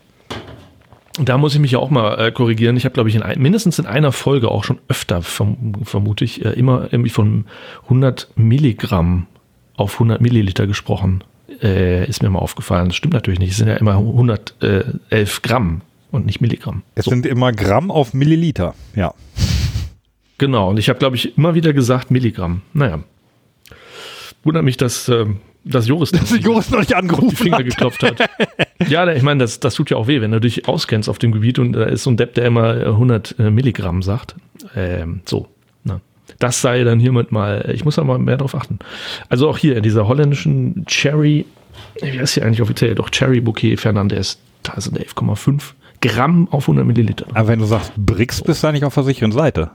Da 1.20 1.36
muss 1.36 1.54
ich 1.54 1.60
mich 1.60 1.72
ja 1.72 1.80
auch 1.80 1.90
mal 1.90 2.14
äh, 2.18 2.30
korrigieren. 2.30 2.76
Ich 2.76 2.84
habe, 2.84 2.92
glaube 2.92 3.08
ich, 3.08 3.16
in 3.16 3.22
ein, 3.22 3.40
mindestens 3.40 3.80
in 3.80 3.86
einer 3.86 4.12
Folge 4.12 4.48
auch 4.48 4.62
schon 4.62 4.78
öfter, 4.86 5.22
verm 5.22 5.74
vermute 5.82 6.24
ich, 6.24 6.44
äh, 6.44 6.50
immer 6.50 6.84
irgendwie 6.92 7.10
von 7.10 7.46
100 7.84 8.28
Milligramm 8.36 9.26
auf 9.76 9.94
100 9.94 10.20
Milliliter 10.20 10.68
gesprochen 10.68 11.24
äh, 11.62 12.08
ist 12.08 12.22
mir 12.22 12.30
mal 12.30 12.38
aufgefallen. 12.38 12.88
Das 12.88 12.96
stimmt 12.96 13.14
natürlich 13.14 13.40
nicht. 13.40 13.52
Es 13.52 13.56
sind 13.58 13.68
ja 13.68 13.76
immer 13.76 13.92
111 13.96 15.42
Gramm 15.42 15.82
und 16.10 16.26
nicht 16.26 16.40
Milligramm. 16.40 16.82
Es 16.94 17.06
so. 17.06 17.10
sind 17.10 17.26
immer 17.26 17.52
Gramm 17.52 17.90
auf 17.90 18.14
Milliliter, 18.14 18.74
ja. 18.94 19.14
Genau, 20.38 20.70
und 20.70 20.78
ich 20.78 20.88
habe, 20.88 20.98
glaube 20.98 21.16
ich, 21.16 21.36
immer 21.36 21.54
wieder 21.54 21.72
gesagt 21.72 22.10
Milligramm. 22.10 22.62
Naja. 22.72 23.00
Wundert 24.44 24.64
mich, 24.64 24.76
dass, 24.76 25.08
äh, 25.08 25.26
dass 25.64 25.88
Joris, 25.88 26.12
dass 26.12 26.38
Joris 26.38 26.70
noch 26.70 26.78
nicht 26.78 26.94
angerufen 26.94 27.30
die 27.30 27.36
Finger 27.36 27.58
hat. 27.58 27.64
geklopft 27.64 28.02
hat. 28.02 28.30
ja, 28.88 29.10
ich 29.12 29.22
meine, 29.22 29.40
das, 29.40 29.58
das 29.58 29.74
tut 29.74 29.90
ja 29.90 29.96
auch 29.96 30.06
weh, 30.06 30.20
wenn 30.20 30.30
du 30.30 30.40
dich 30.40 30.68
auskennst 30.68 31.08
auf 31.08 31.18
dem 31.18 31.32
Gebiet 31.32 31.58
und 31.58 31.72
da 31.72 31.84
ist 31.84 32.04
so 32.04 32.10
ein 32.10 32.16
Depp, 32.16 32.34
der 32.34 32.46
immer 32.46 32.70
100 32.72 33.34
äh, 33.38 33.50
Milligramm 33.50 34.02
sagt. 34.02 34.36
Ähm, 34.76 35.22
so, 35.24 35.48
das 36.38 36.60
sei 36.60 36.84
dann 36.84 37.00
hiermit 37.00 37.32
mal, 37.32 37.70
ich 37.72 37.84
muss 37.84 37.96
da 37.96 38.04
mal 38.04 38.18
mehr 38.18 38.36
drauf 38.36 38.54
achten. 38.54 38.78
Also 39.28 39.48
auch 39.48 39.58
hier 39.58 39.76
in 39.76 39.82
dieser 39.82 40.06
holländischen 40.06 40.84
Cherry, 40.86 41.46
wie 42.00 42.20
heißt 42.20 42.34
hier 42.34 42.44
eigentlich 42.44 42.62
offiziell? 42.62 42.94
Doch 42.94 43.10
Cherry 43.10 43.40
Bouquet 43.40 43.76
Fernandez, 43.76 44.38
da 44.62 44.80
sind 44.80 44.98
11,5 44.98 45.62
Gramm 46.00 46.48
auf 46.50 46.64
100 46.64 46.86
Milliliter. 46.86 47.26
Aber 47.34 47.48
wenn 47.48 47.58
du 47.58 47.64
sagst 47.64 47.92
Brix, 47.96 48.42
bist 48.42 48.62
du 48.62 48.68
da 48.68 48.72
nicht 48.72 48.84
auf 48.84 48.94
der 48.94 49.02
sicheren 49.02 49.32
Seite. 49.32 49.70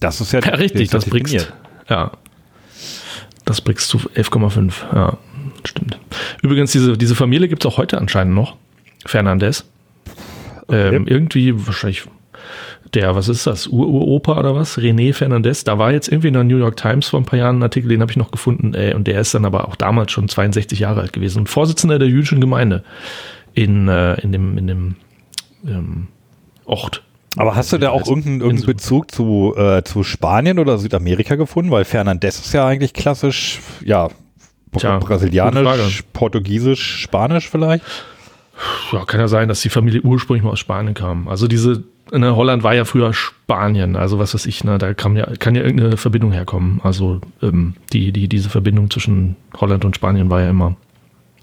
Das 0.00 0.20
ist 0.20 0.32
ja, 0.32 0.40
ja 0.40 0.54
richtig, 0.54 0.90
das 0.90 1.04
Brix. 1.04 1.32
Ja. 1.88 2.12
Das 3.44 3.60
Brix 3.60 3.88
zu 3.88 3.98
11,5, 3.98 4.94
ja, 4.94 5.16
stimmt. 5.64 5.98
Übrigens, 6.42 6.72
diese, 6.72 6.98
diese 6.98 7.14
Familie 7.14 7.48
gibt 7.48 7.64
es 7.64 7.72
auch 7.72 7.78
heute 7.78 7.98
anscheinend 7.98 8.34
noch. 8.34 8.56
Fernandez. 9.06 9.64
Okay. 10.66 10.96
Ähm, 10.96 11.06
irgendwie 11.06 11.66
wahrscheinlich 11.66 12.04
der, 12.94 13.14
was 13.14 13.28
ist 13.28 13.46
das, 13.46 13.66
Uropa 13.66 14.38
oder 14.38 14.54
was? 14.54 14.78
René 14.78 15.12
Fernandez. 15.12 15.64
Da 15.64 15.78
war 15.78 15.92
jetzt 15.92 16.08
irgendwie 16.08 16.28
in 16.28 16.34
der 16.34 16.44
New 16.44 16.56
York 16.56 16.76
Times 16.76 17.08
vor 17.08 17.20
ein 17.20 17.24
paar 17.24 17.38
Jahren 17.38 17.58
ein 17.58 17.62
Artikel, 17.62 17.88
den 17.88 18.00
habe 18.00 18.10
ich 18.10 18.16
noch 18.16 18.30
gefunden. 18.30 18.74
Ey, 18.74 18.94
und 18.94 19.06
der 19.06 19.20
ist 19.20 19.34
dann 19.34 19.44
aber 19.44 19.68
auch 19.68 19.76
damals 19.76 20.12
schon 20.12 20.28
62 20.28 20.78
Jahre 20.78 21.00
alt 21.00 21.12
gewesen 21.12 21.40
und 21.40 21.48
Vorsitzender 21.48 21.98
der 21.98 22.08
jüdischen 22.08 22.40
Gemeinde 22.40 22.84
in, 23.54 23.88
äh, 23.88 24.14
in 24.20 24.32
dem, 24.32 24.58
in 24.58 24.66
dem 24.66 24.96
ähm, 25.66 26.06
Ort. 26.64 27.02
Aber 27.36 27.54
hast 27.54 27.72
du 27.72 27.78
da 27.78 27.90
auch 27.90 28.06
irgendeinen, 28.06 28.40
irgendeinen 28.40 28.66
Bezug 28.66 29.10
zu, 29.10 29.54
äh, 29.56 29.82
zu 29.84 30.02
Spanien 30.02 30.58
oder 30.58 30.78
Südamerika 30.78 31.36
gefunden? 31.36 31.70
Weil 31.70 31.84
Fernandez 31.84 32.38
ist 32.38 32.52
ja 32.52 32.66
eigentlich 32.66 32.94
klassisch, 32.94 33.60
ja, 33.84 34.08
Tja, 34.76 34.98
brasilianisch, 34.98 36.02
portugiesisch, 36.12 37.00
spanisch 37.02 37.48
vielleicht? 37.48 37.84
Ja, 38.92 39.04
kann 39.04 39.20
ja 39.20 39.28
sein, 39.28 39.48
dass 39.48 39.60
die 39.60 39.68
Familie 39.68 40.02
ursprünglich 40.02 40.42
mal 40.42 40.50
aus 40.50 40.58
Spanien 40.58 40.94
kam. 40.94 41.28
Also 41.28 41.46
diese 41.46 41.84
ne, 42.12 42.36
Holland 42.36 42.62
war 42.62 42.74
ja 42.74 42.84
früher 42.84 43.12
Spanien, 43.12 43.96
also 43.96 44.18
was 44.18 44.34
weiß 44.34 44.46
ich, 44.46 44.64
ne, 44.64 44.78
da 44.78 44.94
kann 44.94 45.16
ja, 45.16 45.26
kann 45.38 45.54
ja 45.54 45.62
irgendeine 45.62 45.96
Verbindung 45.96 46.32
herkommen. 46.32 46.80
Also 46.82 47.20
ähm, 47.42 47.74
die, 47.92 48.12
die, 48.12 48.28
diese 48.28 48.50
Verbindung 48.50 48.90
zwischen 48.90 49.36
Holland 49.56 49.84
und 49.84 49.96
Spanien 49.96 50.30
war 50.30 50.40
ja 50.40 50.50
immer 50.50 50.76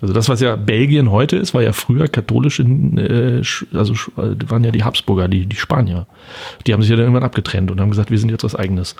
also 0.06 0.14
das, 0.14 0.30
was 0.30 0.40
ja 0.40 0.56
Belgien 0.56 1.10
heute 1.10 1.36
ist, 1.36 1.56
war 1.56 1.64
ja 1.64 1.74
früher 1.74 2.08
katholisch, 2.08 2.60
in, 2.60 2.96
äh, 3.00 3.42
also 3.74 3.94
äh, 4.18 4.36
waren 4.48 4.64
ja 4.64 4.70
die 4.70 4.84
Habsburger, 4.84 5.28
die, 5.28 5.48
die 5.48 5.56
Spanier. 5.56 6.06
Die 6.68 6.74
haben 6.74 6.82
sich 6.84 6.92
ja 6.92 6.96
dann 6.96 7.06
irgendwann 7.06 7.24
abgetrennt 7.24 7.72
und 7.72 7.82
haben 7.82 7.90
gesagt, 7.90 8.12
wir 8.12 8.20
sind 8.20 8.30
jetzt 8.30 8.44
was 8.44 8.54
Eigenes. 8.54 8.96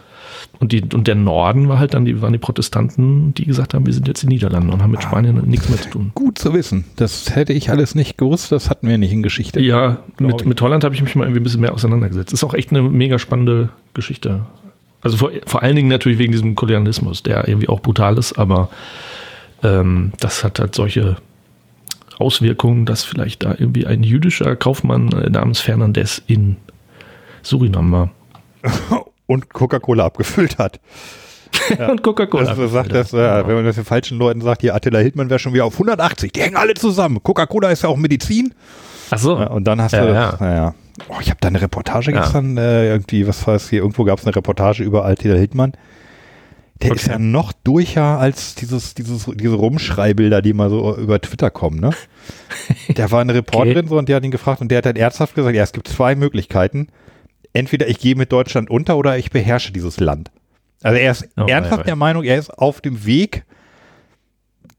Und, 0.60 0.72
die, 0.72 0.82
und 0.82 1.06
der 1.06 1.14
Norden 1.14 1.70
war 1.70 1.78
halt 1.78 1.94
dann, 1.94 2.06
die 2.06 2.24
waren 2.24 2.34
die 2.34 2.40
Protestanten, 2.40 3.36
die 3.36 3.46
gesagt 3.46 3.76
haben, 3.76 3.86
wir 3.86 3.94
sind 3.94 4.08
jetzt 4.08 4.24
die 4.24 4.28
Niederlande 4.28 4.74
und 4.74 4.82
haben 4.82 4.90
mit 4.90 5.04
Spanien 5.04 5.40
nichts 5.46 5.70
mehr 5.70 5.80
zu 5.80 5.90
tun. 5.92 6.12
Gut 6.16 6.40
zu 6.40 6.56
wissen. 6.56 6.86
Das 6.96 7.36
hätte 7.36 7.54
ich 7.54 7.70
alles 7.70 7.94
nicht 7.94 8.18
gewusst, 8.18 8.52
das 8.52 8.72
hatten 8.72 8.88
wir 8.88 8.98
nicht 8.98 9.14
in 9.14 9.22
Geschichte. 9.22 9.62
Ja, 9.62 10.00
mit, 10.18 10.44
mit 10.44 10.60
Holland 10.60 10.84
habe 10.84 10.96
ich 10.96 11.04
mich 11.04 11.16
mal 11.16 11.26
irgendwie 11.26 11.42
ein 11.42 11.44
bisschen 11.44 11.62
mehr 11.62 11.74
auseinandergesetzt. 11.74 12.34
Ist 12.34 12.44
auch 12.44 12.56
echt 12.56 12.72
eine 12.72 12.82
mega 12.82 13.20
spannende 13.20 13.70
Geschichte. 13.94 14.48
Also 15.04 15.18
vor, 15.18 15.30
vor 15.46 15.62
allen 15.62 15.76
Dingen 15.76 15.90
natürlich 15.90 16.18
wegen 16.18 16.32
diesem 16.32 16.56
Kolonialismus, 16.56 17.22
der 17.22 17.48
irgendwie 17.48 17.70
auch 17.70 17.80
brutal 17.80 18.18
ist, 18.18 18.40
aber 18.40 18.70
ähm, 19.66 20.12
das 20.20 20.44
hat 20.44 20.60
halt 20.60 20.76
solche 20.76 21.18
Auswirkungen, 22.18 22.86
dass 22.86 23.04
vielleicht 23.04 23.44
da 23.44 23.52
irgendwie 23.58 23.86
ein 23.86 24.04
jüdischer 24.04 24.56
Kaufmann 24.56 25.12
äh, 25.12 25.30
namens 25.30 25.60
Fernandez 25.60 26.22
in 26.28 26.58
Surinam 27.42 27.92
war. 27.92 28.10
Und 29.28 29.52
Coca-Cola 29.52 30.06
abgefüllt 30.06 30.58
hat. 30.58 30.80
Ja. 31.80 31.90
und 31.90 32.04
Coca-Cola. 32.04 32.50
Also 32.50 32.68
sagt 32.68 32.94
das, 32.94 33.12
ja. 33.14 33.48
wenn 33.48 33.56
man 33.56 33.64
das 33.66 33.76
den 33.76 33.86
falschen 33.86 34.18
Leuten 34.20 34.42
sagt, 34.42 34.62
hier 34.62 34.76
Attila 34.76 35.00
Hildmann 35.00 35.30
wäre 35.30 35.40
schon 35.40 35.54
wieder 35.54 35.64
auf 35.64 35.74
180, 35.74 36.34
die 36.34 36.42
hängen 36.42 36.58
alle 36.58 36.74
zusammen. 36.74 37.24
Coca-Cola 37.24 37.72
ist 37.72 37.82
ja 37.84 37.90
auch 37.90 37.96
Medizin. 37.96 38.54
Ach 39.10 39.18
so. 39.18 39.40
Ja, 39.40 39.48
und 39.48 39.64
dann 39.64 39.82
hast 39.82 39.94
Ja, 39.94 40.06
du, 40.06 40.14
ja. 40.14 40.38
naja. 40.40 40.76
Oh, 41.08 41.16
ich 41.22 41.30
habe 41.30 41.38
da 41.40 41.48
eine 41.48 41.62
Reportage 41.62 42.12
gestern, 42.12 42.58
äh, 42.58 42.90
irgendwie, 42.90 43.26
was 43.26 43.48
es 43.48 43.70
hier, 43.70 43.80
irgendwo 43.80 44.04
gab 44.04 44.20
es 44.20 44.26
eine 44.26 44.36
Reportage 44.36 44.84
über 44.84 45.06
Attila 45.06 45.36
Hildmann. 45.36 45.72
Der 46.82 46.92
ist 46.92 47.04
Okay. 47.06 47.12
ja 47.14 47.20
noch 47.20 47.54
durcher 47.54 48.20
als 48.20 48.56
dieses, 48.56 48.94
dieses, 48.96 49.26
diese 49.34 49.54
Rumschreibilder, 49.56 50.42
die 50.42 50.54
mal 50.54 50.70
so 50.70 50.96
über 50.98 51.22
Twitter 51.22 51.50
kommen, 51.50 51.80
ne? 51.80 51.92
Der 52.98 53.12
war 53.12 53.22
eine 53.22 53.34
Reporterin 53.34 53.88
so 53.88 53.98
und 53.98 54.10
die 54.10 54.16
hat 54.16 54.24
ihn 54.26 54.32
gefragt 54.32 54.60
und 54.62 54.70
der 54.70 54.80
hat 54.80 54.86
dann 54.86 54.96
ernsthaft 54.98 55.36
gesagt, 55.36 55.56
ja, 55.56 55.64
es 55.64 55.72
gibt 55.72 55.88
zwei 55.88 56.16
Möglichkeiten. 56.16 56.88
Entweder 57.54 57.88
ich 57.88 58.00
gehe 58.00 58.16
mit 58.16 58.32
Deutschland 58.34 58.70
unter 58.70 58.98
oder 58.98 59.18
ich 59.18 59.30
beherrsche 59.32 59.72
dieses 59.72 60.00
Land. 60.02 60.32
Also 60.84 60.98
er 61.00 61.12
ist 61.12 61.30
Oh, 61.38 61.46
ernsthaft 61.48 61.78
wei, 61.80 61.84
wei. 61.84 61.86
der 61.86 61.96
Meinung, 61.96 62.24
er 62.24 62.38
ist 62.38 62.50
auf 62.50 62.82
dem 62.82 63.06
Weg, 63.06 63.46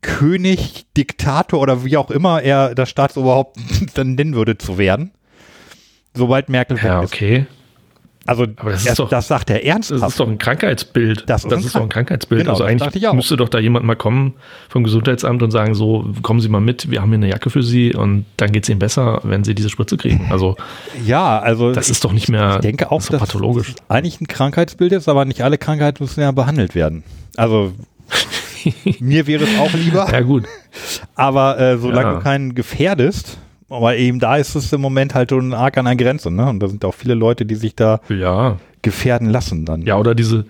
König, 0.02 0.86
Diktator 0.96 1.60
oder 1.60 1.84
wie 1.84 1.96
auch 1.96 2.10
immer 2.10 2.42
er 2.42 2.74
das 2.74 2.90
Staatsoberhaupt 2.90 3.58
dann 3.94 4.14
nennen 4.14 4.34
würde, 4.34 4.58
zu 4.58 4.78
werden. 4.78 5.12
Sobald 6.14 6.48
Merkel 6.48 6.76
weg 6.76 6.84
Ja, 6.84 7.02
ist. 7.02 7.12
okay. 7.14 7.46
Also 8.26 8.44
Aber 8.56 8.72
das 8.72 8.84
er, 8.86 8.94
doch- 8.96 9.08
das 9.08 9.28
sagt 9.28 9.50
er 9.50 9.56
Das 9.58 9.64
ernsthaft. 9.64 10.08
ist 10.10 10.20
doch 10.20 10.28
ein 10.28 10.38
Krankheitsbild. 10.38 11.24
Das 11.28 11.44
ist 11.44 11.52
ein 11.52 11.60
ist 11.60 11.66
doch 11.74 11.80
ein 11.80 11.88
Krank- 11.88 11.92
Krankheitsbild. 12.08 12.40
Genau, 12.42 12.52
also 12.52 12.64
das 12.64 12.70
eigentlich 12.70 13.12
müsste 13.12 13.36
doch 13.36 13.48
da 13.48 13.58
jemand 13.58 13.86
mal 13.86 13.94
kommen 13.96 14.34
vom 14.68 14.84
Gesundheitsamt 14.84 15.42
und 15.42 15.50
sagen, 15.50 15.74
so, 15.74 16.04
kommen 16.22 16.40
Sie 16.40 16.48
mal 16.48 16.60
mit, 16.60 16.90
wir 16.90 17.00
haben 17.00 17.08
hier 17.10 17.16
eine 17.18 17.28
Jacke 17.28 17.50
für 17.50 17.62
Sie 17.62 17.94
und 17.94 18.24
dann 18.36 18.52
geht 18.52 18.64
es 18.64 18.68
Ihnen 18.68 18.78
besser, 18.80 19.20
wenn 19.22 19.44
Sie 19.44 19.54
diese 19.54 19.68
Spritze 19.70 19.96
kriegen. 19.96 20.26
Also 20.30 20.56
ja, 21.04 21.38
also 21.38 21.72
das 21.72 21.86
ich, 21.86 21.92
ist 21.92 22.04
doch 22.04 22.12
nicht 22.12 22.28
mehr 22.28 22.56
ich 22.56 22.60
denke 22.62 22.90
auch, 22.90 22.98
das 22.98 23.08
dass 23.08 23.20
pathologisch. 23.20 23.70
es 23.70 23.74
eigentlich 23.88 24.20
ein 24.20 24.26
Krankheitsbild 24.26 24.92
ist, 24.92 25.08
aber 25.08 25.24
nicht 25.24 25.42
alle 25.42 25.56
Krankheiten 25.58 26.02
müssen 26.02 26.20
ja 26.20 26.32
behandelt 26.32 26.74
werden. 26.74 27.04
Also 27.36 27.72
mir 29.00 29.26
wäre 29.26 29.44
es 29.44 29.58
auch 29.58 29.72
lieber, 29.72 30.08
Ja 30.10 30.20
gut. 30.20 30.44
aber 31.14 31.58
äh, 31.60 31.78
solange 31.78 32.08
Ja. 32.08 32.14
du 32.16 32.20
keinen 32.22 32.54
gefährdest, 32.54 33.38
aber 33.68 33.96
eben 33.96 34.18
da 34.20 34.36
ist 34.36 34.54
es 34.54 34.72
im 34.72 34.80
Moment 34.80 35.14
halt 35.14 35.30
schon 35.30 35.54
arg 35.54 35.76
an 35.78 35.84
der 35.86 35.96
Grenze, 35.96 36.30
ne? 36.30 36.48
Und 36.48 36.60
da 36.60 36.68
sind 36.68 36.84
auch 36.84 36.94
viele 36.94 37.14
Leute, 37.14 37.44
die 37.46 37.54
sich 37.56 37.74
da 37.74 38.00
Ja. 38.08 38.56
gefährden 38.82 39.30
lassen 39.30 39.64
dann. 39.64 39.82
Ja, 39.82 39.96
oder 39.96 40.14
diese 40.14 40.44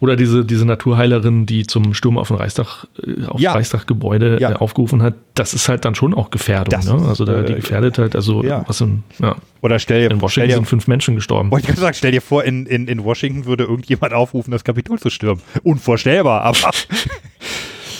oder 0.00 0.16
diese, 0.16 0.44
diese 0.44 0.64
Naturheilerin, 0.66 1.46
die 1.46 1.66
zum 1.66 1.94
Sturm 1.94 2.18
auf 2.18 2.28
den 2.28 2.36
Reichstag, 2.36 2.86
äh, 3.02 3.24
auf 3.26 3.40
Ja. 3.40 3.52
Reichstaggebäude 3.52 4.38
Ja. 4.40 4.52
äh, 4.52 4.54
aufgerufen 4.54 5.02
hat, 5.02 5.14
das 5.34 5.54
ist 5.54 5.68
halt 5.68 5.84
dann 5.84 5.94
schon 5.94 6.12
auch 6.14 6.30
Gefährdung. 6.30 6.80
Ne? 6.84 7.08
Also 7.08 7.24
da, 7.24 7.42
die 7.42 7.52
äh, 7.52 7.56
gefährdet 7.56 7.98
halt, 7.98 8.16
also 8.16 8.42
ja. 8.42 8.64
was 8.66 8.80
in, 8.80 9.04
ja, 9.20 9.36
Oder 9.62 9.78
stell 9.78 10.02
dir, 10.02 10.10
in 10.10 10.20
Washington 10.20 10.48
dir 10.48 10.54
sind 10.56 10.64
fünf 10.66 10.86
Menschen 10.86 11.14
gestorben. 11.14 11.50
Wollte 11.50 11.64
ich 11.64 11.68
gerade 11.68 11.80
sagen, 11.80 11.94
stell 11.94 12.12
dir 12.12 12.20
vor, 12.22 12.44
in, 12.44 12.66
in, 12.66 12.88
in 12.88 13.04
Washington 13.04 13.46
würde 13.46 13.64
irgendjemand 13.64 14.12
aufrufen, 14.12 14.50
das 14.50 14.64
Kapitol 14.64 14.98
zu 14.98 15.10
stürmen. 15.10 15.42
Unvorstellbar, 15.62 16.42
aber 16.42 16.70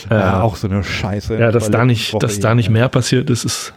ja, 0.09 0.41
auch 0.41 0.55
so 0.55 0.67
eine 0.67 0.83
Scheiße. 0.83 1.37
Ja, 1.39 1.51
dass 1.51 1.71
da 1.71 1.85
nicht, 1.85 2.13
Woche 2.13 2.19
dass 2.19 2.39
da 2.39 2.53
nicht 2.55 2.69
mehr 2.69 2.89
passiert 2.89 3.29
ist, 3.29 3.45
ist, 3.45 3.73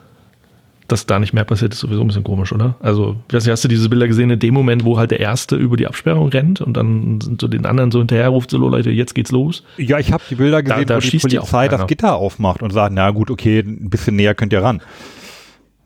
dass 0.90 1.06
da 1.06 1.18
nicht 1.18 1.32
mehr 1.32 1.44
passiert 1.44 1.72
ist, 1.72 1.80
sowieso 1.80 2.00
ein 2.00 2.06
bisschen 2.06 2.24
komisch, 2.24 2.52
oder? 2.52 2.76
Also, 2.80 3.16
ich 3.28 3.34
weiß 3.34 3.44
nicht, 3.44 3.52
hast 3.52 3.64
du 3.64 3.68
diese 3.68 3.88
Bilder 3.88 4.08
gesehen 4.08 4.30
in 4.30 4.38
dem 4.38 4.54
Moment, 4.54 4.84
wo 4.84 4.98
halt 4.98 5.10
der 5.10 5.20
Erste 5.20 5.56
über 5.56 5.76
die 5.76 5.86
Absperrung 5.86 6.28
rennt 6.28 6.60
und 6.60 6.76
dann 6.76 7.20
sind 7.20 7.40
so 7.40 7.48
den 7.48 7.66
anderen 7.66 7.90
so 7.90 7.98
hinterher 7.98 8.28
ruft, 8.28 8.50
so 8.50 8.58
Leute, 8.58 8.90
jetzt 8.90 9.14
geht's 9.14 9.30
los. 9.30 9.62
Ja, 9.76 9.98
ich 9.98 10.12
habe 10.12 10.22
die 10.28 10.34
Bilder 10.34 10.62
gesehen, 10.62 10.86
da 10.86 10.96
wo 10.96 11.00
die 11.00 11.18
Polizei 11.18 11.68
das. 11.68 11.86
Gitter 11.86 12.16
aufmacht 12.16 12.62
und 12.62 12.72
sagt, 12.72 12.94
na 12.94 13.10
gut, 13.10 13.30
okay, 13.30 13.60
ein 13.60 13.90
bisschen 13.90 14.16
näher 14.16 14.34
könnt 14.34 14.52
ihr 14.52 14.62
ran. 14.62 14.82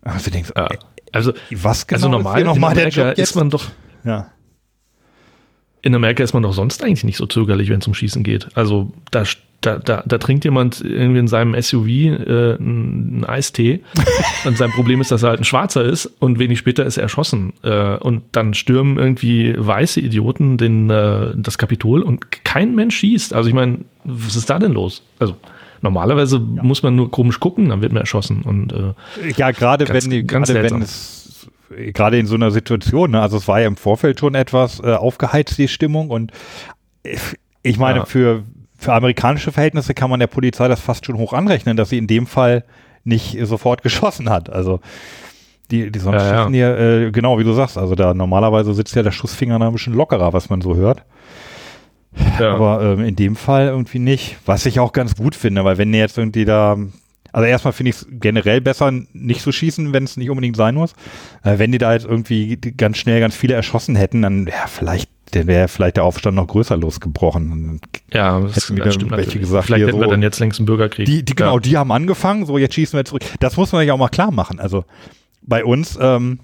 Also 0.02 0.30
denkst, 0.30 0.52
Ja. 0.56 0.68
Also, 1.12 1.32
was 1.52 1.86
genau 1.86 1.96
also 1.96 2.08
normal, 2.08 2.40
ist 2.40 2.44
nochmal 2.44 2.74
der 2.74 2.88
Job 2.88 3.06
jetzt? 3.06 3.18
ist 3.20 3.36
man 3.36 3.48
doch, 3.48 3.66
ja. 4.04 4.32
in 5.80 5.94
Amerika 5.94 6.24
ist 6.24 6.34
man 6.34 6.42
doch 6.42 6.52
sonst 6.52 6.82
eigentlich 6.82 7.04
nicht 7.04 7.18
so 7.18 7.26
zögerlich, 7.26 7.68
wenn 7.68 7.78
es 7.78 7.86
um 7.86 7.94
Schießen 7.94 8.24
geht. 8.24 8.48
Also 8.56 8.92
da, 9.12 9.22
da, 9.66 9.78
da, 9.78 10.02
da 10.06 10.18
trinkt 10.18 10.44
jemand 10.44 10.80
irgendwie 10.82 11.20
in 11.20 11.28
seinem 11.28 11.60
SUV 11.60 11.86
äh, 11.88 12.56
einen 12.58 13.24
Eistee 13.26 13.80
und 14.44 14.56
sein 14.58 14.70
Problem 14.70 15.00
ist, 15.00 15.10
dass 15.10 15.22
er 15.22 15.30
halt 15.30 15.40
ein 15.40 15.44
Schwarzer 15.44 15.84
ist 15.84 16.06
und 16.18 16.38
wenig 16.38 16.58
später 16.58 16.84
ist 16.84 16.96
er 16.96 17.04
erschossen. 17.04 17.52
Äh, 17.62 17.96
und 17.96 18.22
dann 18.32 18.54
stürmen 18.54 18.98
irgendwie 18.98 19.54
weiße 19.56 20.00
Idioten 20.00 20.58
den, 20.58 20.90
äh, 20.90 21.32
das 21.36 21.56
Kapitol 21.58 22.02
und 22.02 22.44
kein 22.44 22.74
Mensch 22.74 22.96
schießt. 22.98 23.32
Also 23.32 23.48
ich 23.48 23.54
meine, 23.54 23.78
was 24.04 24.36
ist 24.36 24.50
da 24.50 24.58
denn 24.58 24.72
los? 24.72 25.02
Also 25.18 25.36
normalerweise 25.80 26.38
muss 26.40 26.82
man 26.82 26.96
nur 26.96 27.10
komisch 27.10 27.40
gucken, 27.40 27.68
dann 27.70 27.82
wird 27.82 27.92
man 27.92 28.00
erschossen. 28.00 28.42
Und 28.42 28.72
äh, 28.72 28.92
Ja, 29.36 29.50
gerade 29.50 29.84
Ganz- 29.84 30.04
wenn, 30.04 30.10
die, 30.10 30.26
ganz 30.26 30.48
gerade 30.52 30.70
wenn 30.70 30.82
es, 30.82 31.48
gerade 31.92 32.18
in 32.18 32.26
so 32.26 32.34
einer 32.34 32.50
Situation, 32.50 33.12
ne, 33.12 33.20
also 33.22 33.36
es 33.38 33.48
war 33.48 33.60
ja 33.60 33.66
im 33.66 33.76
Vorfeld 33.76 34.20
schon 34.20 34.34
etwas 34.34 34.80
äh, 34.80 34.92
aufgeheizt, 34.92 35.58
die 35.58 35.68
Stimmung 35.68 36.10
und 36.10 36.32
ich- 37.02 37.38
ich 37.66 37.78
meine, 37.78 38.00
Ja. 38.00 38.04
für, 38.04 38.42
für 38.84 38.92
amerikanische 38.92 39.50
Verhältnisse 39.52 39.94
kann 39.94 40.10
man 40.10 40.20
der 40.20 40.26
Polizei 40.28 40.68
das 40.68 40.80
fast 40.80 41.04
schon 41.06 41.16
hoch 41.18 41.32
anrechnen, 41.32 41.76
dass 41.76 41.88
sie 41.88 41.98
in 41.98 42.06
dem 42.06 42.26
Fall 42.26 42.64
nicht 43.04 43.36
sofort 43.42 43.82
geschossen 43.82 44.30
hat. 44.30 44.50
Also 44.50 44.80
die, 45.70 45.90
die 45.90 45.98
sonst 45.98 46.22
Ja, 46.22 46.30
ja. 46.30 46.38
schießen 46.38 46.54
hier, 46.54 46.78
äh, 46.78 47.10
genau 47.10 47.38
wie 47.38 47.44
du 47.44 47.52
sagst, 47.52 47.78
also 47.78 47.94
da 47.94 48.12
normalerweise 48.14 48.74
sitzt 48.74 48.94
ja 48.94 49.02
der 49.02 49.10
Schussfinger 49.12 49.58
da 49.58 49.66
ein 49.66 49.72
bisschen 49.72 49.94
lockerer, 49.94 50.32
was 50.32 50.50
man 50.50 50.60
so 50.60 50.76
hört. 50.76 51.02
ja. 52.38 52.54
Aber 52.54 52.82
ähm, 52.82 53.04
in 53.04 53.16
dem 53.16 53.36
Fall 53.36 53.66
irgendwie 53.66 53.98
nicht. 53.98 54.36
Was 54.46 54.66
ich 54.66 54.78
auch 54.78 54.92
ganz 54.92 55.16
gut 55.16 55.34
finde, 55.34 55.64
weil 55.64 55.78
wenn 55.78 55.90
die 55.90 55.98
jetzt 55.98 56.18
irgendwie 56.18 56.44
da, 56.44 56.76
also 57.32 57.46
erstmal 57.46 57.72
finde 57.72 57.90
ich 57.90 57.96
es 57.96 58.06
generell 58.10 58.60
besser, 58.60 58.92
nicht 59.12 59.40
zu 59.40 59.50
schießen, 59.50 59.92
wenn 59.92 60.04
es 60.04 60.16
nicht 60.16 60.30
unbedingt 60.30 60.56
sein 60.56 60.74
muss. 60.74 60.92
Äh, 61.42 61.58
wenn 61.58 61.72
die 61.72 61.78
da 61.78 61.92
jetzt 61.94 62.06
irgendwie 62.06 62.56
ganz 62.56 62.98
schnell 62.98 63.20
ganz 63.20 63.34
viele 63.34 63.54
erschossen 63.54 63.96
hätten, 63.96 64.22
dann 64.22 64.46
wäre 64.46 64.68
vielleicht, 64.68 65.10
dann 65.32 65.46
wäre 65.46 65.68
vielleicht 65.68 65.96
der 65.96 66.04
Aufstand 66.04 66.36
noch 66.36 66.46
größer 66.46 66.76
losgebrochen. 66.76 67.80
ja, 68.12 68.40
das, 68.40 68.68
hätten 68.68 68.76
das 68.76 68.94
stimmt 68.94 69.10
welche 69.10 69.26
natürlich. 69.26 69.48
gesagt, 69.48 69.66
Vielleicht 69.66 69.86
hätten 69.86 69.98
wir 69.98 70.04
so- 70.04 70.10
dann 70.10 70.22
jetzt 70.22 70.38
längst 70.38 70.60
einen 70.60 70.66
Bürgerkrieg. 70.66 71.06
Die, 71.06 71.24
die 71.24 71.34
genau, 71.34 71.54
ja. 71.54 71.60
die 71.60 71.76
haben 71.76 71.90
angefangen, 71.92 72.46
so 72.46 72.58
jetzt 72.58 72.74
schießen 72.74 72.96
wir 72.96 73.04
zurück. 73.04 73.22
Das 73.40 73.56
muss 73.56 73.72
man 73.72 73.86
ja 73.86 73.94
auch 73.94 73.98
mal 73.98 74.08
klar 74.08 74.30
machen. 74.30 74.60
Also 74.60 74.84
bei 75.42 75.64
uns 75.64 75.98
ähm, 76.00 76.40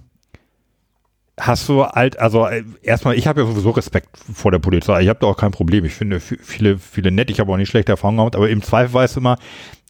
hast 1.38 1.68
du 1.68 1.84
halt, 1.84 2.18
also 2.18 2.46
äh, 2.46 2.64
erstmal, 2.82 3.16
ich 3.16 3.26
habe 3.26 3.40
ja 3.42 3.46
sowieso 3.46 3.70
Respekt 3.70 4.08
vor 4.32 4.50
der 4.50 4.58
Polizei. 4.58 5.02
Ich 5.02 5.08
habe 5.08 5.20
da 5.20 5.26
auch 5.26 5.36
kein 5.36 5.52
Problem. 5.52 5.84
Ich 5.84 5.94
finde 5.94 6.20
viele, 6.20 6.78
viele 6.78 7.10
nett. 7.10 7.30
Ich 7.30 7.40
habe 7.40 7.52
auch 7.52 7.56
nicht 7.56 7.70
schlechte 7.70 7.92
Erfahrungen 7.92 8.18
gemacht, 8.18 8.36
aber 8.36 8.50
im 8.50 8.62
Zweifel 8.62 8.94
weißt 8.94 9.16
du 9.16 9.20
immer, 9.20 9.36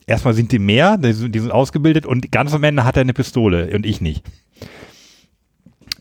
erstmal 0.06 0.34
sind 0.34 0.52
die 0.52 0.58
mehr, 0.58 0.96
die 0.98 1.12
sind, 1.12 1.34
die 1.34 1.38
sind 1.38 1.50
ausgebildet 1.52 2.06
und 2.06 2.30
ganz 2.32 2.52
am 2.54 2.64
Ende 2.64 2.84
hat 2.84 2.96
er 2.96 3.02
eine 3.02 3.14
Pistole 3.14 3.70
und 3.74 3.86
ich 3.86 4.00
nicht. 4.00 4.24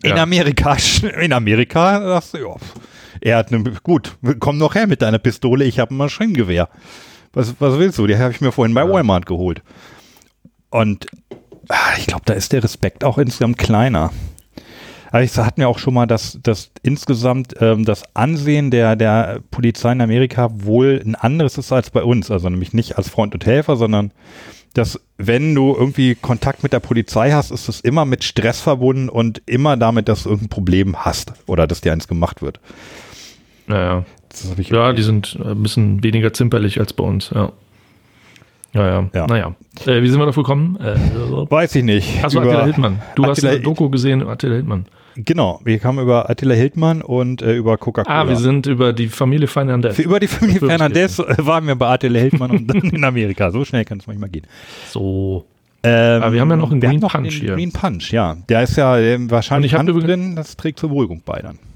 In 0.03 0.15
Ja. 0.15 0.23
Amerika, 0.23 0.77
in 1.21 1.33
Amerika 1.33 1.99
sagst 2.01 2.33
du, 2.33 2.37
ja, 2.39 2.55
er 3.21 3.37
hat 3.37 3.51
eine, 3.51 3.63
gut, 3.83 4.17
komm 4.39 4.57
noch 4.57 4.75
her 4.75 4.87
mit 4.87 5.01
deiner 5.01 5.19
Pistole, 5.19 5.65
ich 5.65 5.79
habe 5.79 5.93
ein 5.93 5.97
Maschinengewehr. 5.97 6.69
Was, 7.33 7.55
was 7.59 7.77
willst 7.77 7.97
du? 7.97 8.07
Die 8.07 8.17
habe 8.17 8.31
ich 8.31 8.41
mir 8.41 8.51
vorhin 8.51 8.73
bei 8.73 8.87
Walmart 8.89 9.25
geholt. 9.25 9.61
Und 10.71 11.07
ah, 11.67 11.75
ich 11.97 12.07
glaube, 12.07 12.23
da 12.25 12.33
ist 12.33 12.53
der 12.53 12.63
Respekt 12.63 13.03
auch 13.03 13.17
insgesamt 13.17 13.57
kleiner. 13.57 14.11
Aber 15.11 15.23
ich 15.23 15.35
hatten 15.37 15.61
ja 15.61 15.67
auch 15.67 15.79
schon 15.79 15.95
mal, 15.95 16.05
dass, 16.05 16.39
dass 16.41 16.71
insgesamt 16.83 17.55
ähm, 17.59 17.83
das 17.83 18.03
Ansehen 18.15 18.69
der, 18.71 18.95
der 18.95 19.39
Polizei 19.51 19.91
in 19.91 20.01
Amerika 20.01 20.49
wohl 20.53 21.01
ein 21.03 21.15
anderes 21.15 21.57
ist 21.57 21.71
als 21.71 21.89
bei 21.89 22.03
uns. 22.03 22.29
Also 22.29 22.49
nämlich 22.49 22.73
nicht 22.73 22.97
als 22.97 23.09
Freund 23.09 23.33
und 23.33 23.45
Helfer, 23.45 23.75
sondern 23.75 24.11
dass 24.73 24.99
wenn 25.17 25.55
du 25.55 25.75
irgendwie 25.75 26.15
Kontakt 26.15 26.63
mit 26.63 26.73
der 26.73 26.79
Polizei 26.79 27.31
hast, 27.31 27.51
ist 27.51 27.67
es 27.69 27.79
immer 27.81 28.05
mit 28.05 28.23
Stress 28.23 28.61
verbunden 28.61 29.09
und 29.09 29.41
immer 29.45 29.77
damit, 29.77 30.07
dass 30.07 30.23
du 30.23 30.29
irgendein 30.29 30.49
Problem 30.49 30.95
hast 31.05 31.33
oder 31.47 31.67
dass 31.67 31.81
dir 31.81 31.91
eins 31.91 32.07
gemacht 32.07 32.41
wird. 32.41 32.59
Ja, 33.67 33.81
ja. 33.83 34.05
Die 34.93 35.01
sind 35.01 35.37
ein 35.43 35.61
bisschen 35.63 36.03
weniger 36.03 36.31
zimperlich 36.33 36.79
als 36.79 36.93
bei 36.93 37.03
uns, 37.03 37.31
ja. 37.33 37.51
Ja, 38.73 38.85
ja. 38.87 39.09
Ja. 39.15 39.27
Naja. 39.27 39.55
Äh, 39.87 40.03
wie 40.03 40.07
sind 40.09 40.19
wir 40.19 40.25
darauf 40.25 40.35
gekommen? 40.35 40.77
Äh, 40.79 40.95
Weiß 41.49 41.73
ich 41.75 41.83
nicht. 41.83 42.23
Achso, 42.23 42.39
Attila 42.39 42.63
Hildmann. 42.63 43.01
Du 43.15 43.25
hast 43.25 43.39
Attila- 43.39 43.49
eine 43.53 43.61
Doku 43.61 43.89
gesehen, 43.89 44.27
Attila 44.27 44.53
Hildmann. 44.53 44.85
Genau, 45.15 45.59
wir 45.63 45.79
kamen 45.79 45.99
über 45.99 46.29
Attila 46.29 46.53
Hildmann 46.53 47.01
und 47.01 47.41
äh, 47.41 47.55
über 47.55 47.77
Coca-Cola. 47.77 48.21
Ah, 48.21 48.27
wir 48.27 48.35
sind 48.37 48.65
über 48.67 48.93
die 48.93 49.07
Familie 49.07 49.47
Fernandez. 49.47 49.95
Für, 49.95 50.03
über 50.03 50.19
die 50.19 50.27
Familie. 50.27 50.59
Fernandez 50.59 51.19
äh, 51.19 51.35
waren 51.39 51.67
wir 51.67 51.75
bei 51.75 51.87
Attila 51.89 52.19
Hildmann 52.19 52.51
und 52.51 52.67
dann 52.67 52.81
in 52.81 53.03
Amerika. 53.03 53.51
So 53.51 53.65
schnell 53.65 53.85
kann 53.85 53.99
es 53.99 54.07
manchmal 54.07 54.29
gehen. 54.29 54.45
So. 54.89 55.45
Ähm, 55.83 56.21
Aber 56.23 56.33
wir 56.33 56.41
haben 56.41 56.49
ja 56.49 56.57
noch 56.57 56.71
einen 56.71 56.81
Green 56.81 56.99
noch 56.99 57.11
Punch 57.13 57.33
hier. 57.35 57.55
Green 57.55 57.71
Punch, 57.71 58.11
ja. 58.11 58.35
Der 58.49 58.63
ist 58.63 58.75
ja 58.77 58.97
ähm, 58.97 59.31
wahrscheinlich 59.31 59.73
Und 59.75 59.81
ich 59.83 59.89
übrigens- 59.95 60.07
drin, 60.07 60.35
das 60.35 60.57
trägt 60.57 60.79
zur 60.79 60.89
Beruhigung 60.89 61.21
bei 61.25 61.41
dann. 61.41 61.59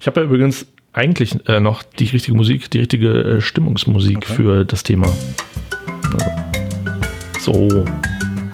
Ich 0.00 0.06
habe 0.08 0.18
ja 0.20 0.26
übrigens 0.26 0.66
eigentlich 0.92 1.48
äh, 1.48 1.60
noch 1.60 1.84
die 1.84 2.06
richtige 2.06 2.36
Musik, 2.36 2.68
die 2.72 2.80
richtige 2.80 3.08
äh, 3.36 3.40
Stimmungsmusik 3.40 4.16
Okay. 4.16 4.32
für 4.32 4.64
das 4.64 4.82
Thema. 4.82 5.06
So. 7.38 7.84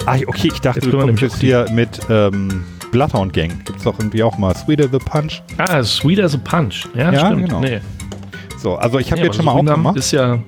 Ah, 0.07 0.17
okay, 0.27 0.51
ich 0.53 0.61
dachte, 0.61 0.81
Jetzt 0.81 0.93
du 0.93 0.99
kommst 0.99 1.23
jetzt 1.23 1.41
hier 1.41 1.67
mit 1.73 2.01
ähm, 2.11 2.65
Bloodhound 2.91 3.33
Gang. 3.33 3.51
Gibt's 3.65 3.85
doch 3.85 3.99
irgendwie 3.99 4.23
auch 4.23 4.37
mal 4.39 4.55
Sweeter 4.57 4.89
the 4.91 4.99
Punch. 4.99 5.43
Ah, 5.59 5.83
Sweet 5.83 6.21
as 6.21 6.35
a 6.35 6.39
Punch. 6.39 6.87
Ja, 6.95 7.13
Ja, 7.13 7.27
stimmt. 7.27 7.47
genau. 7.47 7.61
Nee. 7.61 7.81
So, 8.59 8.77
also 8.77 8.99
ich 8.99 9.11
habe 9.11 9.21
Nee, 9.21 9.27
jetzt 9.29 9.37
schon 9.37 9.45
mal 9.45 9.53
Surinam 9.53 9.75
aufgemacht. 9.75 9.97
ist 9.99 10.11
ja 10.13 10.39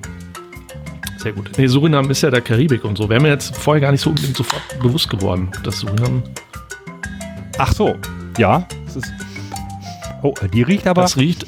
sehr 1.17 1.31
gut. 1.33 1.51
Nee, 1.57 1.67
Surinam 1.67 2.09
ist 2.09 2.21
ja 2.23 2.29
der 2.31 2.41
Karibik 2.41 2.83
und 2.83 2.97
so. 2.97 3.07
Wäre 3.07 3.21
mir 3.21 3.29
jetzt 3.29 3.55
vorher 3.55 3.79
gar 3.81 3.91
nicht 3.91 4.01
so 4.01 4.09
unbedingt 4.09 4.35
sofort 4.35 4.61
bewusst 4.81 5.09
geworden, 5.09 5.49
dass 5.63 5.79
Surinam 5.79 6.23
Ach 7.57 7.71
so, 7.73 7.95
ja. 8.37 8.65
Das 8.85 8.95
ist, 8.95 9.13
oh, 10.23 10.33
die 10.53 10.63
riecht 10.63 10.87
aber. 10.87 11.03
das 11.03 11.15
riecht 11.17 11.45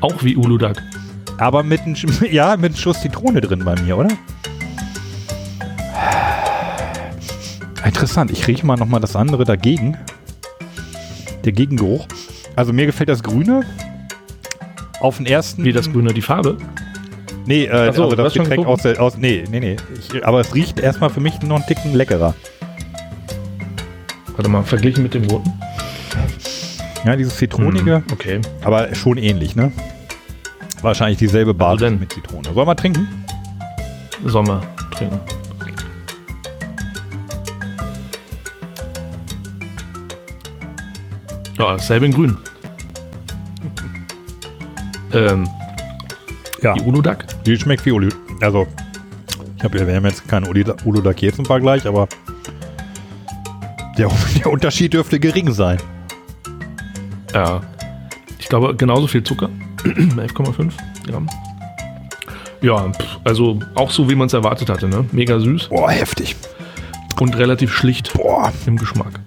auch 0.00 0.22
wie 0.22 0.36
Uludag. 0.36 0.82
Aber 1.38 1.62
mit 1.62 1.82
einem, 1.82 1.94
ja, 2.30 2.56
mit 2.56 2.64
einem 2.72 2.76
Schuss 2.76 3.00
Zitrone 3.02 3.40
drin 3.42 3.62
bei 3.64 3.78
mir, 3.82 3.96
oder? 3.98 4.08
Interessant. 7.86 8.30
Ich 8.30 8.46
rieche 8.46 8.66
mal 8.66 8.76
nochmal 8.76 9.00
das 9.00 9.14
andere 9.16 9.44
dagegen. 9.44 9.96
Der 11.44 11.52
Gegengeruch. 11.52 12.06
Also 12.56 12.72
mir 12.72 12.86
gefällt 12.86 13.08
das 13.08 13.22
Grüne. 13.22 13.62
Auf 15.00 15.18
den 15.18 15.26
ersten. 15.26 15.64
Wie 15.64 15.72
das 15.72 15.90
Grüne, 15.90 16.12
die 16.12 16.22
Farbe? 16.22 16.58
Nee, 17.46 17.66
äh, 17.66 17.92
so, 17.92 18.04
also 18.04 18.16
das 18.16 18.34
Getränk 18.34 18.66
aus, 18.66 18.82
der, 18.82 19.00
aus. 19.00 19.16
Nee, 19.16 19.44
nee, 19.50 19.60
nee. 19.60 19.76
Ich, 19.98 20.26
aber 20.26 20.40
es 20.40 20.54
riecht 20.54 20.80
erstmal 20.80 21.10
für 21.10 21.20
mich 21.20 21.40
noch 21.42 21.56
einen 21.56 21.66
Ticken 21.66 21.94
leckerer. 21.94 22.34
Warte 24.34 24.50
mal, 24.50 24.64
verglichen 24.64 25.04
mit 25.04 25.14
dem 25.14 25.24
roten. 25.24 25.52
Ja, 27.04 27.14
dieses 27.14 27.36
Zitronige. 27.36 28.00
Mm, 28.00 28.12
okay. 28.12 28.40
Aber 28.64 28.92
schon 28.96 29.16
ähnlich, 29.16 29.54
ne? 29.54 29.70
Wahrscheinlich 30.82 31.18
dieselbe 31.18 31.54
Basis 31.54 31.84
also 31.84 31.96
mit 31.98 32.12
Zitrone. 32.12 32.52
Sollen 32.52 32.66
wir 32.66 32.76
trinken? 32.76 33.24
Sollen 34.24 34.48
wir 34.48 34.62
trinken. 34.90 35.20
Ja, 41.58 41.72
dasselbe 41.72 42.06
in 42.06 42.12
grün. 42.12 42.36
ähm, 45.12 45.48
ja. 46.62 46.74
Die 46.74 46.82
Uludag? 46.82 47.24
Die 47.44 47.56
schmeckt 47.56 47.84
wie 47.86 47.92
Ulu. 47.92 48.08
Also, 48.40 48.66
ich 49.56 49.64
habe 49.64 49.78
ja, 49.78 49.86
wir 49.86 49.96
haben 49.96 50.04
jetzt 50.04 50.28
keinen 50.28 50.46
Uludag 50.48 51.18
hier 51.18 51.32
zum 51.32 51.44
Vergleich, 51.46 51.86
aber 51.86 52.08
der, 53.96 54.10
der 54.36 54.50
Unterschied 54.50 54.92
dürfte 54.92 55.18
gering 55.18 55.50
sein. 55.52 55.78
Ja. 57.32 57.62
Ich 58.38 58.48
glaube, 58.48 58.74
genauso 58.76 59.06
viel 59.06 59.22
Zucker. 59.22 59.48
11,5 59.84 60.72
Gramm. 61.06 61.28
Ja, 62.60 62.90
also 63.24 63.60
auch 63.74 63.90
so, 63.90 64.10
wie 64.10 64.14
man 64.14 64.26
es 64.26 64.32
erwartet 64.32 64.68
hatte, 64.68 64.88
ne? 64.88 65.04
Mega 65.12 65.38
süß. 65.38 65.68
Boah, 65.68 65.90
heftig. 65.90 66.36
Und 67.20 67.36
relativ 67.36 67.72
schlicht 67.72 68.12
Boah. 68.14 68.52
im 68.66 68.76
Geschmack. 68.76 69.20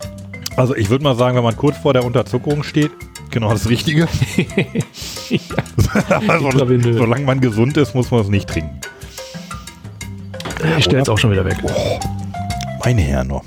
Also 0.60 0.76
ich 0.76 0.90
würde 0.90 1.06
mal 1.06 1.16
sagen, 1.16 1.38
wenn 1.38 1.44
man 1.46 1.56
kurz 1.56 1.78
vor 1.78 1.94
der 1.94 2.04
Unterzuckerung 2.04 2.64
steht, 2.64 2.92
genau 3.32 3.50
das 3.50 3.70
Richtige. 3.70 4.10
also, 6.28 6.52
solange 6.98 7.24
man 7.24 7.40
gesund 7.40 7.78
ist, 7.78 7.96
muss 7.96 8.12
man 8.12 8.20
es 8.20 8.28
nicht 8.28 8.50
trinken. 8.50 8.82
Ich 10.78 10.84
stelle 10.84 11.04
es 11.04 11.08
auch 11.08 11.18
schon 11.18 11.32
wieder 11.32 11.46
weg. 11.46 11.56
Oh, 11.64 12.00
meine 12.84 13.00
Herren 13.00 13.30
noch. 13.30 13.46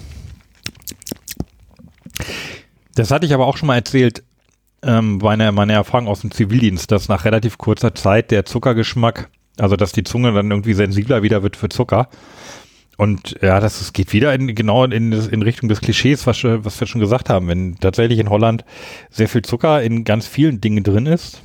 Das 2.94 3.10
hatte 3.10 3.26
ich 3.26 3.34
aber 3.34 3.46
auch 3.46 3.58
schon 3.58 3.66
mal 3.66 3.76
erzählt, 3.76 4.22
ähm, 4.82 5.18
meine, 5.18 5.52
meine 5.52 5.74
Erfahrung 5.74 6.08
aus 6.08 6.22
dem 6.22 6.30
Zivildienst, 6.30 6.90
dass 6.90 7.10
nach 7.10 7.26
relativ 7.26 7.58
kurzer 7.58 7.94
Zeit 7.94 8.30
der 8.30 8.46
Zuckergeschmack, 8.46 9.28
also 9.58 9.76
dass 9.76 9.92
die 9.92 10.04
Zunge 10.04 10.32
dann 10.32 10.50
irgendwie 10.50 10.72
sensibler 10.72 11.22
wieder 11.22 11.42
wird 11.42 11.56
für 11.56 11.68
Zucker. 11.68 12.08
Und 12.96 13.36
ja, 13.40 13.58
das, 13.58 13.78
das 13.78 13.92
geht 13.92 14.12
wieder 14.12 14.34
in, 14.34 14.54
genau 14.54 14.84
in, 14.84 15.12
in 15.12 15.42
Richtung 15.42 15.68
des 15.68 15.80
Klischees, 15.80 16.26
was, 16.26 16.44
was 16.44 16.78
wir 16.78 16.86
schon 16.86 17.00
gesagt 17.00 17.30
haben. 17.30 17.48
Wenn 17.48 17.76
tatsächlich 17.76 18.18
in 18.18 18.30
Holland 18.30 18.64
sehr 19.10 19.28
viel 19.28 19.42
Zucker 19.42 19.82
in 19.82 20.04
ganz 20.04 20.26
vielen 20.26 20.60
Dingen 20.60 20.84
drin 20.84 21.06
ist, 21.06 21.42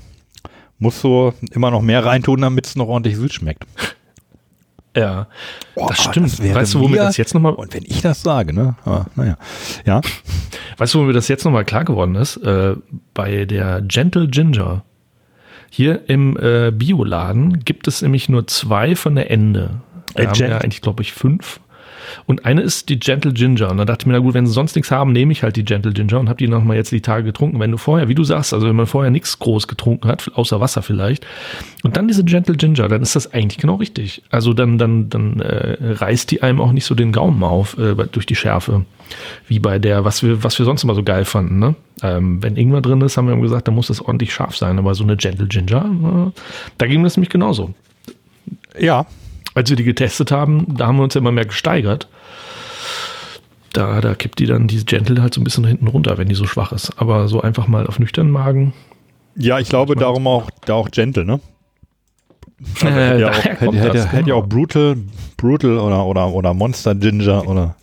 musst 0.79 1.03
du 1.03 1.33
immer 1.51 1.71
noch 1.71 1.81
mehr 1.81 2.05
reintun, 2.05 2.41
damit 2.41 2.67
es 2.67 2.75
noch 2.75 2.87
ordentlich 2.87 3.15
süß 3.15 3.33
schmeckt. 3.33 3.65
Ja, 4.95 5.27
oh, 5.75 5.85
das 5.87 6.03
stimmt. 6.03 6.39
Das 6.39 6.55
weißt 6.55 6.73
du, 6.73 6.79
womit 6.79 6.99
das 6.99 7.17
jetzt 7.17 7.35
nochmal. 7.35 7.53
Und 7.53 7.71
wenn 7.75 7.83
ich 7.85 8.01
das 8.01 8.23
sage, 8.23 8.51
ne? 8.51 8.75
Aber, 8.83 9.05
naja. 9.15 9.37
Ja. 9.85 10.01
Weißt 10.77 10.93
du, 10.93 10.99
womit 10.99 11.15
das 11.15 11.27
jetzt 11.27 11.45
nochmal 11.45 11.65
klar 11.65 11.85
geworden 11.85 12.15
ist? 12.15 12.37
Äh, 12.37 12.75
bei 13.13 13.45
der 13.45 13.81
Gentle 13.81 14.27
Ginger. 14.27 14.83
Hier 15.69 16.09
im 16.09 16.37
äh, 16.37 16.71
Bioladen 16.71 17.59
gibt 17.63 17.87
es 17.87 18.01
nämlich 18.01 18.29
nur 18.29 18.47
zwei 18.47 18.95
von 18.95 19.15
der 19.15 19.29
Ende. 19.29 19.81
Wir 20.17 20.25
äh, 20.25 20.27
haben 20.27 20.39
ja 20.39 20.57
eigentlich, 20.57 20.81
glaube 20.81 21.03
ich, 21.03 21.13
fünf. 21.13 21.59
Und 22.25 22.45
eine 22.45 22.61
ist 22.61 22.89
die 22.89 22.99
Gentle 22.99 23.33
Ginger. 23.33 23.71
Und 23.71 23.77
da 23.77 23.85
dachte 23.85 24.03
ich 24.03 24.07
mir, 24.07 24.13
na 24.13 24.19
gut, 24.19 24.33
wenn 24.33 24.45
sie 24.45 24.53
sonst 24.53 24.75
nichts 24.75 24.91
haben, 24.91 25.11
nehme 25.11 25.31
ich 25.31 25.43
halt 25.43 25.55
die 25.55 25.63
Gentle 25.63 25.91
Ginger 25.93 26.19
und 26.19 26.29
habe 26.29 26.37
die 26.37 26.47
nochmal 26.47 26.77
jetzt 26.77 26.91
die 26.91 27.01
Tage 27.01 27.23
getrunken. 27.23 27.59
Wenn 27.59 27.71
du 27.71 27.77
vorher, 27.77 28.07
wie 28.07 28.15
du 28.15 28.23
sagst, 28.23 28.53
also 28.53 28.67
wenn 28.67 28.75
man 28.75 28.85
vorher 28.85 29.11
nichts 29.11 29.39
groß 29.39 29.67
getrunken 29.67 30.07
hat, 30.07 30.31
außer 30.33 30.59
Wasser 30.59 30.81
vielleicht, 30.81 31.25
und 31.83 31.97
dann 31.97 32.07
diese 32.07 32.23
Gentle 32.23 32.55
Ginger, 32.55 32.87
dann 32.87 33.01
ist 33.01 33.15
das 33.15 33.33
eigentlich 33.33 33.57
genau 33.57 33.75
richtig. 33.75 34.23
Also 34.29 34.53
dann, 34.53 34.77
dann, 34.77 35.09
dann 35.09 35.39
äh, 35.39 35.77
reißt 35.81 36.31
die 36.31 36.43
einem 36.43 36.61
auch 36.61 36.71
nicht 36.71 36.85
so 36.85 36.95
den 36.95 37.11
Gaumen 37.11 37.43
auf 37.43 37.77
äh, 37.77 37.95
durch 38.11 38.25
die 38.25 38.35
Schärfe. 38.35 38.85
Wie 39.47 39.59
bei 39.59 39.79
der, 39.79 40.03
was 40.03 40.23
wir, 40.23 40.43
was 40.43 40.57
wir 40.59 40.65
sonst 40.65 40.83
immer 40.83 40.95
so 40.95 41.03
geil 41.03 41.25
fanden. 41.25 41.59
Ne? 41.59 41.75
Ähm, 42.03 42.43
wenn 42.43 42.57
Ingwer 42.57 42.81
drin 42.81 43.01
ist, 43.01 43.17
haben 43.17 43.27
wir 43.27 43.37
gesagt, 43.37 43.67
dann 43.67 43.75
muss 43.75 43.87
das 43.87 44.01
ordentlich 44.01 44.33
scharf 44.33 44.57
sein. 44.57 44.77
Aber 44.79 44.95
so 44.95 45.03
eine 45.03 45.15
Gentle 45.15 45.47
Ginger, 45.47 45.85
äh, 45.85 46.39
da 46.77 46.87
ging 46.87 47.03
das 47.03 47.15
nämlich 47.15 47.29
genauso. 47.29 47.73
Ja, 48.77 49.05
als 49.53 49.69
wir 49.69 49.77
die 49.77 49.83
getestet 49.83 50.31
haben, 50.31 50.75
da 50.77 50.87
haben 50.87 50.97
wir 50.97 51.03
uns 51.03 51.13
ja 51.13 51.21
immer 51.21 51.31
mehr 51.31 51.45
gesteigert. 51.45 52.07
Da, 53.73 54.01
da 54.01 54.15
kippt 54.15 54.39
die 54.39 54.45
dann 54.45 54.67
die 54.67 54.83
Gentle 54.85 55.21
halt 55.21 55.33
so 55.33 55.41
ein 55.41 55.43
bisschen 55.43 55.65
hinten 55.65 55.87
runter, 55.87 56.17
wenn 56.17 56.27
die 56.27 56.35
so 56.35 56.45
schwach 56.45 56.71
ist. 56.71 56.91
Aber 56.97 57.27
so 57.27 57.41
einfach 57.41 57.67
mal 57.67 57.85
auf 57.85 57.99
nüchternen 57.99 58.31
Magen. 58.31 58.73
Ja, 59.35 59.59
ich 59.59 59.69
glaube 59.69 59.95
darum 59.95 60.25
auch, 60.25 60.49
da 60.65 60.73
auch 60.73 60.89
Gentle, 60.89 61.25
ne? 61.25 61.39
Äh, 62.81 62.85
hätte, 62.85 63.19
ja 63.19 63.29
auch, 63.29 63.43
hätte, 63.43 63.65
hätte, 63.65 63.89
das, 63.89 64.05
hätte 64.07 64.15
ja 64.15 64.21
genau. 64.21 64.37
auch 64.37 64.47
Brutal, 64.47 64.97
Brutal 65.37 65.77
oder, 65.77 66.05
oder, 66.05 66.27
oder 66.33 66.53
Monster 66.53 66.95
Ginger 66.95 67.47
oder. 67.47 67.75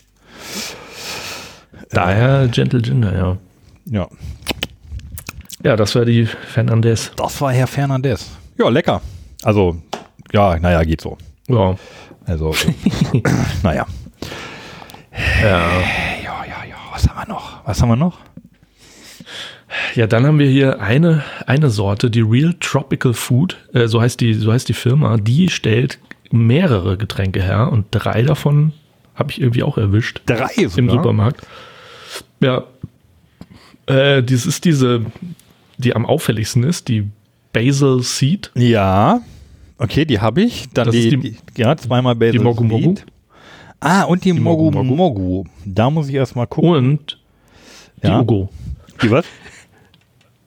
Daher 1.91 2.49
Gentle 2.49 2.81
Ginger, 2.81 3.17
ja. 3.17 3.37
Ja. 3.87 4.09
Ja, 5.63 5.77
das 5.77 5.95
war 5.95 6.05
die 6.05 6.27
Fernandez. 6.27 7.13
Das 7.17 7.41
war 7.41 7.53
Herr 7.53 7.67
Fernandez. 7.67 8.31
Ja, 8.59 8.69
lecker. 8.69 9.01
Also, 9.43 9.77
ja, 10.33 10.59
naja, 10.59 10.83
geht 10.83 11.01
so. 11.01 11.17
Ja. 11.49 11.77
Also, 12.27 12.55
naja. 13.63 13.87
Ja. 15.43 15.81
Ja, 16.23 16.45
ja, 16.45 16.65
ja. 16.69 16.77
Was 16.93 17.09
haben 17.09 17.19
wir 17.19 17.35
noch? 17.35 17.67
Was 17.67 17.83
haben 17.83 17.89
wir 17.91 17.97
noch? 17.97 18.19
Ja, 19.95 20.07
dann 20.07 20.27
haben 20.27 20.39
wir 20.39 20.49
hier 20.49 20.81
eine, 20.81 21.25
eine 21.47 21.71
Sorte, 21.71 22.11
die 22.11 22.21
Real 22.21 22.55
Tropical 22.61 23.13
Food, 23.13 23.57
äh, 23.73 23.87
so, 23.87 24.01
heißt 24.01 24.21
die, 24.21 24.35
so 24.35 24.53
heißt 24.53 24.69
die 24.69 24.75
Firma, 24.75 25.17
die 25.17 25.49
stellt 25.49 25.99
mehrere 26.31 26.97
Getränke 26.97 27.43
her 27.43 27.71
und 27.71 27.87
drei 27.91 28.23
davon 28.23 28.73
habe 29.15 29.31
ich 29.31 29.41
irgendwie 29.41 29.63
auch 29.63 29.79
erwischt. 29.79 30.23
Drei 30.27 30.49
sogar? 30.57 30.79
Im 30.79 30.91
Supermarkt. 30.91 31.47
Ja. 32.41 32.65
Äh, 33.87 34.23
das 34.23 34.47
ist 34.47 34.65
diese, 34.65 35.05
die 35.79 35.95
am 35.95 36.07
auffälligsten 36.07 36.65
ist, 36.65 36.89
die 36.89 37.09
Basil 37.53 38.03
Seed. 38.03 38.51
Ja. 38.55 39.21
Okay, 39.79 40.05
die 40.05 40.21
habe 40.21 40.43
ich. 40.43 40.69
Dann 40.71 40.91
die, 40.91 41.11
die, 41.11 41.17
die, 41.19 41.37
ja, 41.57 41.77
zweimal 41.77 42.15
Basil 42.15 42.39
Die 42.39 42.39
Mogu 42.39 42.65
Mogu. 42.65 42.95
Ah, 43.81 44.05
und 44.05 44.25
die, 44.25 44.33
die 44.33 44.41
Mogu, 44.41 44.71
Mogu 44.71 44.95
Mogu. 44.95 45.45
Da 45.65 45.91
muss 45.91 46.09
ich 46.09 46.15
erstmal 46.15 46.47
gucken. 46.47 46.71
Und 46.71 47.19
die 48.03 48.07
ja. 48.07 48.21
Ugo. 48.21 48.49
Die 49.03 49.11
was? 49.11 49.25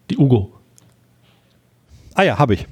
Die 0.10 0.18
Ugo. 0.18 0.54
Ah 2.16 2.24
ja, 2.24 2.40
habe 2.40 2.56
ich. 2.56 2.68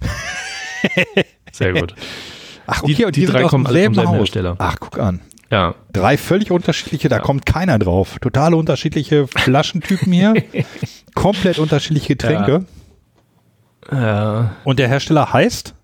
Sehr 1.52 1.74
gut. 1.74 1.94
Ach, 2.68 2.82
okay, 2.82 2.94
die, 2.96 3.06
und 3.06 3.16
die, 3.16 3.22
die 3.22 3.26
drei 3.28 3.44
kommen 3.44 3.68
alle 3.68 3.86
vom 3.86 3.94
selben 3.94 4.12
Hersteller. 4.12 4.56
Ach, 4.58 4.78
guck 4.80 4.98
an. 4.98 5.22
Ja. 5.52 5.76
Drei 5.94 6.18
völlig 6.18 6.52
unterschiedliche, 6.52 7.10
da 7.10 7.18
ja. 7.18 7.22
kommt 7.22 7.46
keiner 7.46 7.78
drauf. 7.78 8.18
Totale 8.20 8.56
unterschiedliche 8.56 9.28
Flaschentypen 9.28 10.12
hier. 10.12 10.34
Komplett 11.14 11.60
unterschiedliche 11.60 12.16
Getränke. 12.16 12.66
Ja. 13.92 14.56
Und 14.64 14.80
der 14.80 14.88
Hersteller 14.88 15.32
heißt? 15.32 15.76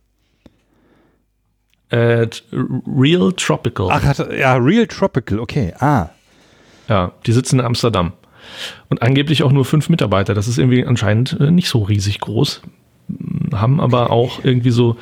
Äh, 1.92 2.28
Real 2.52 3.34
Tropical. 3.34 3.90
Ach, 3.92 4.20
ja, 4.32 4.56
Real 4.56 4.88
Tropical, 4.88 5.40
okay. 5.40 5.74
Ah. 5.80 6.10
Ja, 6.88 7.12
die 7.26 7.34
sitzen 7.34 7.60
in 7.60 7.66
Amsterdam. 7.66 8.14
Und 8.90 9.02
angeblich 9.02 9.44
auch 9.44 9.52
nur 9.52 9.66
fünf 9.66 9.90
Mitarbeiter. 9.90 10.34
Das 10.34 10.48
ist 10.48 10.58
irgendwie 10.58 10.86
anscheinend 10.86 11.38
äh, 11.40 11.52
nicht 11.52 11.70
so 11.70 11.84
riesig 11.84 12.20
groß. 12.22 12.62
Haben 13.54 13.82
aber 13.82 14.10
auch 14.10 14.44
irgendwie 14.44 14.72
so, 14.72 14.96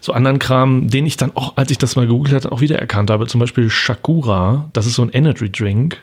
so 0.00 0.12
anderen 0.12 0.38
Kram, 0.38 0.88
den 0.88 1.06
ich 1.06 1.16
dann 1.16 1.32
auch, 1.34 1.56
als 1.56 1.72
ich 1.72 1.78
das 1.78 1.96
mal 1.96 2.06
gegoogelt 2.06 2.34
hatte, 2.34 2.52
auch 2.52 2.60
wieder 2.60 2.78
erkannt 2.78 3.10
habe. 3.10 3.26
Zum 3.26 3.40
Beispiel 3.40 3.68
Shakura, 3.68 4.68
das 4.72 4.86
ist 4.86 4.94
so 4.94 5.02
ein 5.02 5.10
Energy 5.10 5.50
Drink. 5.50 5.98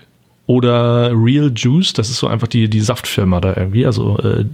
Oder 0.48 1.12
Real 1.12 1.52
Juice, 1.56 1.94
das 1.94 2.10
ist 2.10 2.18
so 2.18 2.28
einfach 2.28 2.48
die, 2.48 2.70
die 2.70 2.82
Saftfirma 2.82 3.42
da 3.42 3.56
irgendwie. 3.56 3.86
Also, 3.86 4.20
äh, 4.20 4.46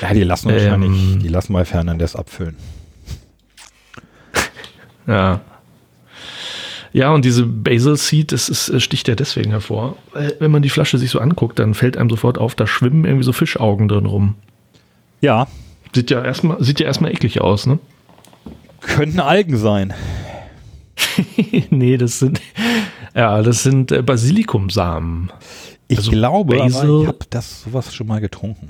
ja, 0.00 0.14
die 0.14 0.22
lassen 0.22 0.50
wahrscheinlich, 0.50 0.90
ähm, 0.90 1.20
die 1.20 1.28
lassen 1.28 1.52
mal 1.52 1.66
Fernandes 1.66 2.16
abfüllen. 2.16 2.56
Ja. 5.10 5.40
Ja, 6.92 7.12
und 7.12 7.24
diese 7.24 7.46
Basil 7.46 7.96
Seed, 7.96 8.32
das 8.32 8.48
ist, 8.48 8.82
sticht 8.82 9.06
ja 9.06 9.14
deswegen 9.14 9.50
hervor. 9.50 9.96
Wenn 10.38 10.50
man 10.50 10.62
die 10.62 10.70
Flasche 10.70 10.98
sich 10.98 11.10
so 11.10 11.20
anguckt, 11.20 11.58
dann 11.58 11.74
fällt 11.74 11.96
einem 11.96 12.10
sofort 12.10 12.38
auf, 12.38 12.54
da 12.54 12.66
schwimmen 12.66 13.04
irgendwie 13.04 13.24
so 13.24 13.32
Fischaugen 13.32 13.86
drin 13.86 14.06
rum. 14.06 14.34
Ja. 15.20 15.46
Sieht 15.94 16.10
ja 16.10 16.24
erstmal, 16.24 16.62
sieht 16.62 16.80
ja 16.80 16.86
erstmal 16.86 17.12
eklig 17.12 17.40
aus, 17.40 17.66
ne? 17.66 17.78
Könnten 18.80 19.20
Algen 19.20 19.56
sein. 19.56 19.92
nee, 21.70 21.96
das 21.96 22.18
sind, 22.18 22.40
ja, 23.14 23.42
das 23.42 23.62
sind 23.62 23.92
äh, 23.92 24.02
Basilikumsamen. 24.02 25.30
Ich 25.86 25.98
also 25.98 26.10
glaube, 26.10 26.56
Basil, 26.56 27.02
ich 27.02 27.08
habe 27.08 27.18
das 27.30 27.62
sowas 27.62 27.94
schon 27.94 28.06
mal 28.06 28.20
getrunken. 28.20 28.68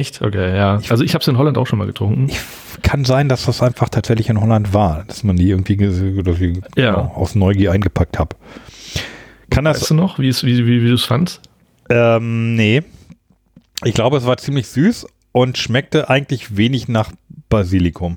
Echt? 0.00 0.22
Okay, 0.22 0.56
ja. 0.56 0.78
Ich, 0.80 0.90
also 0.90 1.04
ich 1.04 1.12
habe 1.12 1.20
es 1.20 1.28
in 1.28 1.36
Holland 1.36 1.58
auch 1.58 1.66
schon 1.66 1.78
mal 1.78 1.86
getrunken. 1.86 2.28
Ich, 2.30 2.40
kann 2.82 3.04
sein, 3.04 3.28
dass 3.28 3.44
das 3.44 3.62
einfach 3.62 3.90
tatsächlich 3.90 4.30
in 4.30 4.40
Holland 4.40 4.72
war, 4.72 5.04
dass 5.06 5.22
man 5.22 5.36
die 5.36 5.50
irgendwie 5.50 5.76
die 5.76 6.62
ja. 6.76 6.94
aus 6.96 7.34
Neugier 7.34 7.72
eingepackt 7.72 8.18
hat. 8.18 8.34
Kann 9.50 9.66
das? 9.66 9.82
Weißt 9.82 9.90
du 9.90 9.94
noch, 9.94 10.18
wie, 10.18 10.30
wie, 10.30 10.66
wie, 10.66 10.82
wie 10.82 10.88
du 10.88 10.94
es 10.94 11.04
fandst? 11.04 11.42
Ähm, 11.90 12.54
nee. 12.54 12.82
Ich 13.84 13.92
glaube, 13.92 14.16
es 14.16 14.24
war 14.24 14.38
ziemlich 14.38 14.68
süß 14.68 15.06
und 15.32 15.58
schmeckte 15.58 16.08
eigentlich 16.08 16.56
wenig 16.56 16.88
nach 16.88 17.12
Basilikum. 17.50 18.16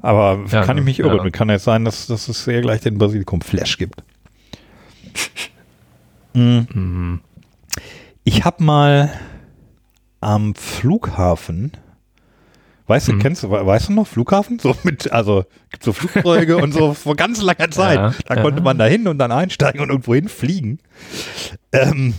Aber 0.00 0.44
ja, 0.50 0.62
kann 0.62 0.78
ich 0.78 0.84
mich 0.84 1.00
irren. 1.00 1.24
Ja. 1.24 1.30
Kann 1.30 1.50
es 1.50 1.64
sein, 1.64 1.84
dass, 1.84 2.06
dass 2.06 2.28
es 2.28 2.44
sehr 2.44 2.62
gleich 2.62 2.80
den 2.80 2.96
Basilikum-Flash 2.96 3.76
gibt. 3.76 4.02
mhm. 6.32 6.66
Mhm. 6.72 7.20
Ich 8.24 8.44
habe 8.44 8.64
mal 8.64 9.12
am 10.20 10.54
Flughafen, 10.54 11.72
weißt 12.86 13.08
du, 13.08 13.12
mhm. 13.14 13.18
kennst 13.20 13.42
du, 13.42 13.50
weißt 13.50 13.88
du 13.88 13.92
noch, 13.92 14.06
Flughafen? 14.06 14.58
So 14.58 14.74
mit, 14.82 15.12
also 15.12 15.44
gibt 15.70 15.82
so 15.84 15.92
Flugzeuge 15.92 16.56
und 16.56 16.72
so 16.72 16.94
vor 16.94 17.16
ganz 17.16 17.42
langer 17.42 17.70
Zeit. 17.70 17.98
Ja, 17.98 18.14
da 18.26 18.34
ja. 18.36 18.42
konnte 18.42 18.62
man 18.62 18.78
da 18.78 18.86
hin 18.86 19.08
und 19.08 19.18
dann 19.18 19.32
einsteigen 19.32 19.80
und 19.80 19.90
irgendwo 19.90 20.14
hinfliegen. 20.14 20.78
Ähm, 21.72 22.14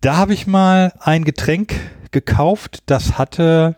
da 0.00 0.16
habe 0.16 0.34
ich 0.34 0.46
mal 0.46 0.92
ein 1.00 1.24
Getränk 1.24 1.74
gekauft, 2.10 2.82
das 2.86 3.18
hatte 3.18 3.76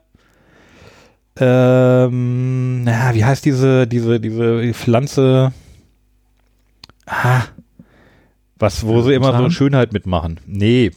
ähm, 1.41 2.83
na, 2.83 3.15
wie 3.15 3.25
heißt 3.25 3.45
diese, 3.45 3.87
diese, 3.87 4.19
diese 4.19 4.73
Pflanze? 4.75 5.53
Ah, 7.07 7.43
was, 8.57 8.85
wo 8.85 9.03
sie 9.03 9.15
immer 9.15 9.37
so 9.37 9.51
Schönheit 9.51 9.93
mitmachen. 9.93 10.41
Nee, 10.47 10.91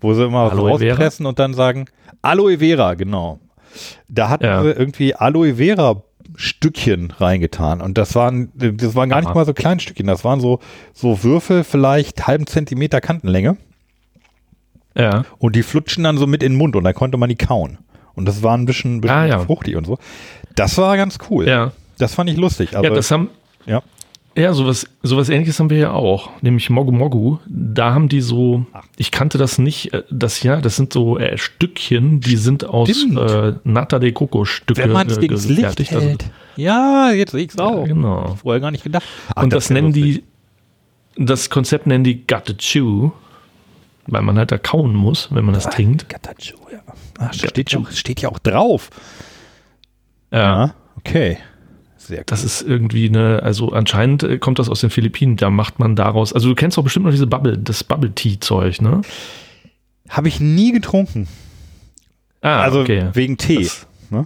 wo 0.00 0.14
sie 0.14 0.24
immer 0.24 0.50
Aloe 0.50 0.70
rauspressen 0.70 1.24
Vera? 1.24 1.28
und 1.28 1.38
dann 1.38 1.54
sagen, 1.54 1.86
Aloe 2.22 2.58
Vera, 2.58 2.94
genau. 2.94 3.38
Da 4.08 4.28
hatten 4.28 4.44
ja. 4.44 4.62
sie 4.62 4.70
irgendwie 4.70 5.14
Aloe 5.14 5.54
Vera 5.56 6.02
Stückchen 6.36 7.12
reingetan 7.18 7.80
und 7.80 7.98
das 7.98 8.14
waren, 8.14 8.50
das 8.54 8.94
waren 8.94 9.08
gar 9.08 9.18
Aha. 9.18 9.26
nicht 9.26 9.34
mal 9.34 9.44
so 9.44 9.52
kleine 9.52 9.80
Stückchen, 9.80 10.06
das 10.06 10.24
waren 10.24 10.40
so, 10.40 10.60
so 10.92 11.22
Würfel, 11.24 11.64
vielleicht 11.64 12.26
halben 12.26 12.46
Zentimeter 12.46 13.00
Kantenlänge. 13.00 13.56
Ja. 14.96 15.24
Und 15.38 15.56
die 15.56 15.62
flutschen 15.62 16.04
dann 16.04 16.18
so 16.18 16.26
mit 16.26 16.42
in 16.42 16.52
den 16.52 16.58
Mund 16.58 16.76
und 16.76 16.84
dann 16.84 16.94
konnte 16.94 17.16
man 17.16 17.28
die 17.28 17.36
kauen. 17.36 17.78
Und 18.14 18.26
das 18.26 18.42
war 18.42 18.56
ein 18.56 18.66
bisschen, 18.66 19.00
bisschen 19.00 19.16
ah, 19.16 19.26
ja. 19.26 19.38
fruchtig 19.38 19.76
und 19.76 19.86
so. 19.86 19.98
Das 20.56 20.76
war 20.78 20.96
ganz 20.96 21.18
cool. 21.30 21.48
Ja. 21.48 21.72
Das 21.98 22.14
fand 22.14 22.30
ich 22.30 22.36
lustig. 22.36 22.72
ja, 22.72 22.82
das 22.82 23.10
haben, 23.10 23.30
ja. 23.66 23.82
Ja, 24.40 24.54
sowas, 24.54 24.86
sowas 25.02 25.28
ähnliches 25.28 25.60
haben 25.60 25.68
wir 25.68 25.76
ja 25.76 25.92
auch, 25.92 26.30
nämlich 26.40 26.70
Mogu 26.70 26.92
Mogu. 26.92 27.36
Da 27.46 27.92
haben 27.92 28.08
die 28.08 28.22
so, 28.22 28.64
ich 28.96 29.10
kannte 29.10 29.36
das 29.36 29.58
nicht, 29.58 29.92
äh, 29.92 30.02
das 30.10 30.42
ja, 30.42 30.62
das 30.62 30.76
sind 30.76 30.94
so 30.94 31.18
äh, 31.18 31.36
Stückchen, 31.36 32.20
die 32.20 32.36
sind 32.36 32.64
aus 32.64 32.88
äh, 32.88 33.52
Nata 33.64 33.98
de 33.98 34.12
Coco 34.12 34.46
Stücke 34.46 34.82
Wenn 34.82 34.92
man 34.92 35.08
es 35.08 35.18
äh, 35.18 35.26
Licht 35.26 35.90
hält. 35.90 35.92
Also, 35.92 36.16
ja, 36.56 37.10
jetzt 37.10 37.32
sehe 37.32 37.44
ich 37.44 37.50
es 37.50 37.58
auch. 37.58 37.82
Ja, 37.82 37.88
genau. 37.88 38.34
Vorher 38.40 38.60
gar 38.60 38.70
nicht 38.70 38.82
gedacht. 38.82 39.04
Ach, 39.34 39.42
und 39.42 39.52
das, 39.52 39.64
das 39.64 39.70
nennen 39.70 39.88
lustig. 39.88 40.24
die, 41.16 41.24
das 41.26 41.50
Konzept 41.50 41.86
nennen 41.86 42.04
die 42.04 42.26
Got 42.26 42.46
to 42.46 42.54
Chew, 42.54 43.10
weil 44.06 44.22
man 44.22 44.38
halt 44.38 44.52
da 44.52 44.56
kauen 44.56 44.94
muss, 44.94 45.28
wenn 45.32 45.44
man 45.44 45.52
das 45.52 45.66
ah, 45.66 45.70
trinkt. 45.70 46.08
Got 46.08 46.22
to 46.22 46.32
Chew, 46.38 46.56
ja. 46.72 46.80
Ach, 47.18 47.34
steht, 47.34 47.70
schon, 47.70 47.86
steht 47.92 48.22
ja 48.22 48.30
auch 48.30 48.38
drauf. 48.38 48.88
Ja. 50.32 50.38
ja 50.38 50.74
okay. 50.96 51.36
Sehr 52.10 52.18
cool. 52.18 52.24
Das 52.26 52.42
ist 52.42 52.62
irgendwie 52.62 53.08
eine, 53.08 53.40
also 53.44 53.70
anscheinend 53.70 54.24
äh, 54.24 54.38
kommt 54.38 54.58
das 54.58 54.68
aus 54.68 54.80
den 54.80 54.90
Philippinen, 54.90 55.36
da 55.36 55.48
macht 55.48 55.78
man 55.78 55.94
daraus, 55.94 56.32
also 56.32 56.48
du 56.48 56.56
kennst 56.56 56.76
doch 56.76 56.82
bestimmt 56.82 57.04
noch 57.04 57.12
diese 57.12 57.28
Bubble, 57.28 57.56
das 57.56 57.84
Bubble 57.84 58.10
Tea 58.12 58.40
Zeug, 58.40 58.82
ne? 58.82 59.02
Habe 60.08 60.26
ich 60.26 60.40
nie 60.40 60.72
getrunken. 60.72 61.28
Ah, 62.40 62.62
also 62.62 62.80
okay. 62.80 63.10
wegen 63.12 63.36
Tee. 63.36 63.68
Ne? 64.10 64.24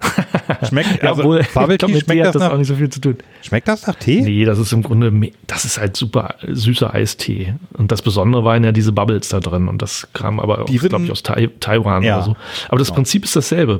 schmeckt, 0.68 1.04
also 1.04 1.36
ja, 1.36 1.44
Bubble 1.54 1.78
Tea, 1.78 2.00
schmeckt 2.00 2.24
das, 2.24 2.32
das 2.32 2.42
nach, 2.42 2.50
auch 2.50 2.58
nicht 2.58 2.66
so 2.66 2.74
viel 2.74 2.90
zu 2.90 3.00
tun. 3.00 3.18
Schmeckt 3.42 3.68
das 3.68 3.86
nach 3.86 3.94
Tee? 3.94 4.22
Nee, 4.22 4.44
das 4.44 4.58
ist 4.58 4.72
im 4.72 4.82
Grunde, 4.82 5.12
das 5.46 5.64
ist 5.64 5.78
halt 5.78 5.96
super 5.96 6.34
süßer 6.42 6.92
Eistee. 6.92 7.54
Und 7.74 7.92
das 7.92 8.02
Besondere 8.02 8.42
waren 8.42 8.64
ja 8.64 8.72
diese 8.72 8.90
Bubbles 8.90 9.28
da 9.28 9.38
drin. 9.38 9.68
Und 9.68 9.80
das 9.80 10.08
kam 10.12 10.40
aber, 10.40 10.64
glaube 10.64 11.04
ich, 11.04 11.12
aus 11.12 11.22
Tai 11.22 11.50
Taiwan 11.60 12.02
ja, 12.02 12.16
oder 12.16 12.24
so. 12.24 12.36
Aber 12.66 12.78
das 12.78 12.88
genau. 12.88 12.96
Prinzip 12.96 13.22
ist 13.22 13.36
dasselbe. 13.36 13.78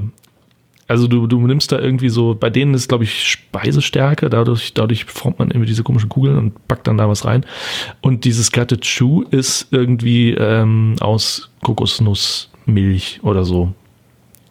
Also 0.87 1.07
du, 1.09 1.27
du 1.27 1.41
nimmst 1.47 1.73
da 1.73 1.79
irgendwie 1.79 2.11
so, 2.11 2.35
bei 2.35 2.51
denen 2.51 2.75
ist, 2.75 2.89
glaube 2.89 3.05
ich, 3.05 3.25
Speisestärke, 3.27 4.29
dadurch, 4.29 4.75
dadurch 4.75 5.07
formt 5.07 5.39
man 5.39 5.49
irgendwie 5.51 5.67
diese 5.67 5.83
komischen 5.83 6.09
Kugeln 6.09 6.37
und 6.37 6.69
packt 6.69 6.87
dann 6.87 6.99
da 6.99 7.09
was 7.09 7.25
rein. 7.25 7.47
Und 8.03 8.25
dieses 8.25 8.53
Gutted 8.53 8.83
Chew 8.83 9.23
ist 9.31 9.69
irgendwie 9.71 10.33
ähm, 10.33 10.97
aus 11.01 11.51
Kokosnussmilch 11.63 13.21
oder 13.23 13.45
so. 13.45 13.73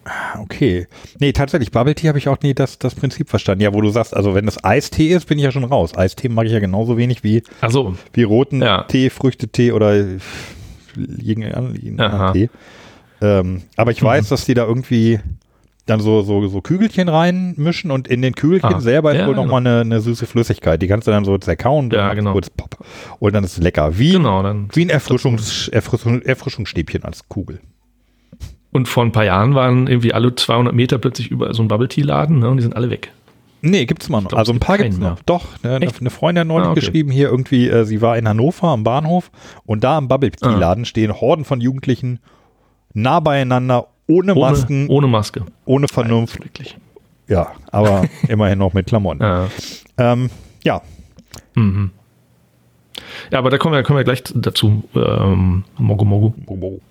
Ah, 0.06 0.40
okay. 0.42 0.88
Nee, 1.20 1.32
tatsächlich, 1.32 1.72
Bubble 1.72 1.96
Tea 1.96 2.10
habe 2.10 2.18
ich 2.18 2.28
auch 2.28 2.42
nie 2.42 2.54
das, 2.54 2.78
das 2.78 2.94
Prinzip 2.96 3.30
verstanden. 3.30 3.64
Ja, 3.64 3.74
wo 3.74 3.80
du 3.80 3.90
sagst, 3.90 4.16
also 4.16 4.36
wenn 4.36 4.46
das 4.46 4.62
Eistee 4.64 5.14
ist, 5.14 5.28
bin 5.28 5.38
ich 5.38 5.46
ja 5.46 5.52
schon 5.52 5.64
raus. 5.64 5.96
Eistee 5.96 6.30
mag 6.30 6.46
ich 6.46 6.52
ja 6.52 6.60
genauso 6.60 6.98
wenig 6.98 7.24
wie, 7.24 7.44
so. 7.70 7.96
wie 8.12 8.24
roten 8.24 8.62
ja. 8.62 8.84
Tee, 8.84 9.10
Früchtetee 9.10 9.72
oder 9.72 9.96
irgendeinen 10.96 12.34
Tee. 12.34 12.50
Ähm, 13.22 13.62
aber 13.78 13.92
ich 13.92 14.04
weiß, 14.04 14.28
dass 14.30 14.46
die 14.46 14.56
da 14.56 14.66
irgendwie 14.66 15.20
dann 15.86 16.00
so, 16.00 16.22
so, 16.22 16.48
so 16.48 16.62
Kügelchen 16.62 17.10
reinmischen 17.10 17.92
und 17.92 18.08
in 18.08 18.22
den 18.22 18.36
Kügelchen 18.36 18.76
ah, 18.76 18.80
selber 18.80 19.12
ist 19.12 19.20
ja, 19.20 19.28
wohl 19.28 19.34
genau. 19.34 19.46
nochmal 19.46 19.62
eine, 19.62 19.82
eine 19.82 20.00
süße 20.00 20.26
Flüssigkeit. 20.26 20.82
Die 20.82 20.88
kannst 20.88 21.08
du 21.08 21.12
dann 21.12 21.26
so 21.26 21.38
zerkauen 21.38 21.90
ja, 21.92 22.14
genau. 22.14 22.32
kurz 22.32 22.50
Pop. 22.50 22.78
Und 23.20 23.34
dann 23.34 23.44
ist 23.44 23.58
es 23.58 23.64
lecker. 23.64 23.98
Wie, 23.98 24.14
genau, 24.14 24.44
dann 24.44 24.70
wie 24.74 24.86
ein 24.86 24.90
Erfrischungs, 24.90 25.68
Erfrischung, 25.68 26.22
Erfrischungsstäbchen 26.22 27.04
als 27.04 27.28
Kugel. 27.28 27.60
Und 28.72 28.88
vor 28.88 29.04
ein 29.04 29.12
paar 29.12 29.26
Jahren 29.26 29.56
waren 29.56 29.88
irgendwie 29.88 30.14
alle 30.14 30.34
200 30.34 30.74
Meter 30.74 30.98
plötzlich 30.98 31.30
überall 31.30 31.54
so 31.54 31.62
ein 31.62 31.68
Bubble-Tea-Laden 31.68 32.40
ne, 32.40 32.50
und 32.50 32.58
die 32.58 32.64
sind 32.64 32.76
alle 32.76 32.90
weg. 32.90 33.12
Nee, 33.62 33.86
gibt's 33.86 34.10
mal 34.10 34.22
noch. 34.22 34.30
Glaub, 34.30 34.40
also 34.40 34.52
ein 34.52 34.60
paar 34.60 34.78
gibt's 34.78 34.98
noch. 34.98 35.22
Doch, 35.24 35.46
ne, 35.64 35.76
eine 35.76 36.10
Freundin 36.10 36.42
hat 36.42 36.48
neulich 36.48 36.68
ah, 36.68 36.72
okay. 36.72 36.80
geschrieben, 36.80 37.12
hier 37.12 37.30
irgendwie, 37.30 37.70
äh, 37.70 37.86
sie 37.86 38.02
war 38.02 38.18
in 38.18 38.28
Hannover 38.28 38.70
am 38.70 38.84
Bahnhof 38.84 39.32
und 39.66 39.84
da 39.84 39.98
am 39.98 40.08
Bubble-Tea-Laden 40.08 40.84
ah. 40.84 40.86
stehen 40.86 41.14
Horden 41.14 41.46
von 41.46 41.62
Jugendlichen 41.62 42.20
nah 42.94 43.20
beieinander 43.20 43.88
ohne 44.08 44.36
Masken. 44.36 44.88
Ohne, 44.90 45.08
Maske. 45.08 45.46
Ohne 45.66 45.88
Vernunft. 45.88 46.44
Wirklich. 46.44 46.78
Ja, 47.28 47.54
aber 47.72 48.06
immerhin 48.28 48.60
noch 48.60 48.74
mit 48.74 48.88
Klamotten. 48.88 49.22
Ja. 49.22 49.48
Ähm, 49.98 50.30
ja. 50.64 50.82
Mhm. 51.56 51.92
Ja, 53.32 53.40
aber 53.40 53.50
da 53.50 53.58
kommen 53.58 53.76
wir, 53.76 53.84
kommen 53.84 53.98
wir 53.98 54.04
gleich 54.04 54.24
dazu. 54.36 54.84
Ähm, 54.96 55.64
Mogo 55.78 56.06
Mogo. 56.06 56.34
Mogo. 56.46 56.82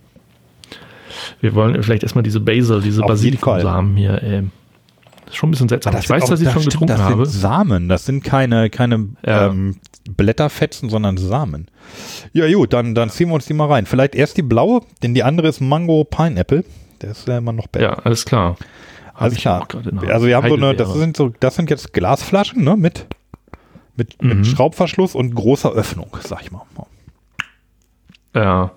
Wir 1.40 1.54
wollen 1.54 1.82
vielleicht 1.82 2.02
erstmal 2.02 2.22
diese 2.22 2.40
Basil, 2.40 2.80
diese 2.80 3.02
Basilikumsamen 3.02 3.96
hier. 3.96 4.22
Äh, 4.22 4.42
das 5.24 5.34
ist 5.34 5.36
schon 5.36 5.48
ein 5.48 5.52
bisschen 5.52 5.68
seltsam. 5.68 5.96
Ich 5.98 6.08
weiß, 6.08 6.24
auch, 6.24 6.28
dass 6.30 6.40
ich 6.40 6.50
schon 6.50 6.64
getrunken 6.64 6.88
das 6.88 7.00
habe. 7.00 7.26
Sind 7.26 7.40
Samen, 7.40 7.88
das 7.88 8.06
sind 8.06 8.24
keine, 8.24 8.70
keine 8.70 9.08
ja. 9.24 9.48
ähm, 9.48 9.76
Blätterfetzen, 10.10 10.90
sondern 10.90 11.16
Samen. 11.16 11.68
Ja, 12.32 12.50
gut, 12.52 12.72
dann, 12.72 12.94
dann 12.94 13.10
ziehen 13.10 13.28
wir 13.28 13.34
uns 13.34 13.46
die 13.46 13.54
mal 13.54 13.68
rein. 13.68 13.86
Vielleicht 13.86 14.14
erst 14.14 14.36
die 14.36 14.42
blaue, 14.42 14.80
denn 15.02 15.14
die 15.14 15.22
andere 15.22 15.48
ist 15.48 15.60
Mango 15.60 16.04
Pineapple. 16.04 16.64
Der 17.02 17.10
ist 17.10 17.26
ja 17.26 17.38
immer 17.38 17.52
noch 17.52 17.66
besser. 17.66 17.84
Ja, 17.84 17.92
alles 17.94 18.24
klar. 18.24 18.56
Alles 19.14 19.36
klar. 19.36 19.66
Also 20.08 20.26
wir 20.26 20.36
haben 20.36 20.48
so 20.48 20.54
eine, 20.54 20.74
das 20.74 20.92
sind 20.94 21.16
so, 21.16 21.32
das 21.40 21.56
sind 21.56 21.68
jetzt 21.70 21.92
Glasflaschen, 21.92 22.64
ne, 22.64 22.76
mit, 22.76 23.06
mit, 23.96 24.20
mhm. 24.22 24.28
mit 24.28 24.46
Schraubverschluss 24.46 25.14
und 25.14 25.34
großer 25.34 25.72
Öffnung, 25.72 26.16
sag 26.22 26.42
ich 26.42 26.50
mal. 26.50 26.62
Ja. 28.34 28.72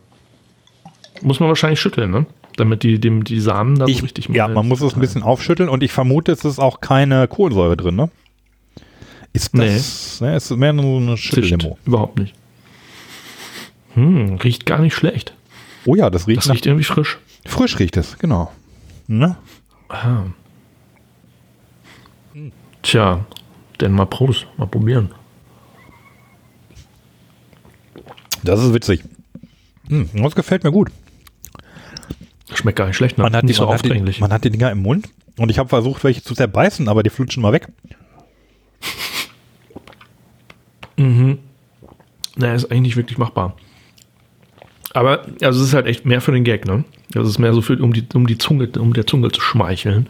Muss 1.22 1.40
man 1.40 1.48
wahrscheinlich 1.50 1.80
schütteln, 1.80 2.12
ne? 2.12 2.26
Damit 2.58 2.84
die, 2.84 3.00
die, 3.00 3.20
die 3.22 3.40
Samen 3.40 3.78
da 3.78 3.86
ich, 3.86 3.98
so 3.98 4.04
richtig 4.04 4.30
Ja, 4.30 4.48
man 4.48 4.68
muss 4.68 4.82
es 4.82 4.96
ein 4.96 5.00
bisschen 5.00 5.24
aufschütteln 5.24 5.70
und 5.70 5.84
ich 5.84 5.92
vermute, 5.92 6.32
es 6.32 6.46
ist 6.46 6.60
auch 6.60 6.82
keine 6.82 7.28
Kohlensäure 7.28 7.78
drin, 7.78 7.96
ne? 7.96 8.10
Ist 9.34 9.58
das, 9.58 10.22
nee. 10.22 10.28
ne, 10.28 10.36
ist 10.38 10.52
mehr 10.52 10.74
nur 10.74 11.02
eine 11.02 11.18
Schüttellimo. 11.18 11.78
Überhaupt 11.86 12.20
nicht. 12.20 12.34
Hm, 13.94 14.36
riecht 14.36 14.66
gar 14.66 14.80
nicht 14.80 14.96
schlecht. 14.96 15.34
Oh 15.86 15.96
ja, 15.96 16.10
das 16.10 16.28
riecht. 16.28 16.40
Das 16.40 16.52
riecht 16.52 16.66
irgendwie 16.66 16.86
frisch. 16.86 17.18
Frisch 17.46 17.80
riecht 17.80 17.98
es, 17.98 18.18
genau. 18.18 18.52
Ne? 19.08 19.38
Ah. 19.90 20.24
Tja, 22.82 23.26
denn 23.80 23.92
mal 23.92 24.06
Prost, 24.06 24.48
mal 24.58 24.68
probieren. 24.68 25.14
Das 28.44 28.62
ist 28.62 28.74
witzig. 28.74 29.04
Hm, 29.88 30.10
das 30.14 30.36
gefällt 30.36 30.64
mir 30.64 30.72
gut. 30.72 30.92
Schmeckt 32.54 32.78
gar 32.78 32.88
nicht 32.88 32.96
schlecht, 32.96 33.18
ne? 33.18 33.24
Man 33.24 33.36
hat, 33.36 33.44
nicht 33.44 33.56
die, 33.56 33.58
so 33.58 33.66
man, 33.66 33.78
hat 33.78 33.86
die, 33.86 34.22
man 34.22 34.32
hat 34.32 34.44
die 34.44 34.50
Dinger 34.50 34.72
im 34.72 34.82
Mund 34.82 35.10
und 35.38 35.50
ich 35.50 35.58
habe 35.58 35.70
versucht, 35.70 36.04
welche 36.04 36.24
zu 36.24 36.36
zerbeißen, 36.36 36.88
aber 36.88 37.04
die 37.04 37.10
flutschen 37.10 37.42
mal 37.42 37.54
weg. 37.54 37.68
mhm. 40.98 41.40
Naja, 42.36 42.54
ist 42.54 42.66
eigentlich 42.66 42.82
nicht 42.82 42.98
wirklich 42.98 43.18
machbar. 43.18 43.56
Aber 44.96 45.26
also 45.42 45.62
es 45.62 45.68
ist 45.68 45.74
halt 45.74 45.88
echt 45.88 46.06
mehr 46.06 46.22
für 46.22 46.32
den 46.32 46.46
Gag, 46.46 46.66
ne? 46.66 46.86
Das 47.12 47.28
ist 47.28 47.38
mehr 47.38 47.54
so 47.54 47.62
für, 47.62 47.78
um 47.84 47.92
die, 47.92 48.06
um 48.14 48.28
die 48.28 48.38
Zunge, 48.38 48.70
um 48.80 48.94
der 48.94 49.06
Zunge 49.06 49.30
zu 49.30 49.42
schmeicheln. 49.42 50.08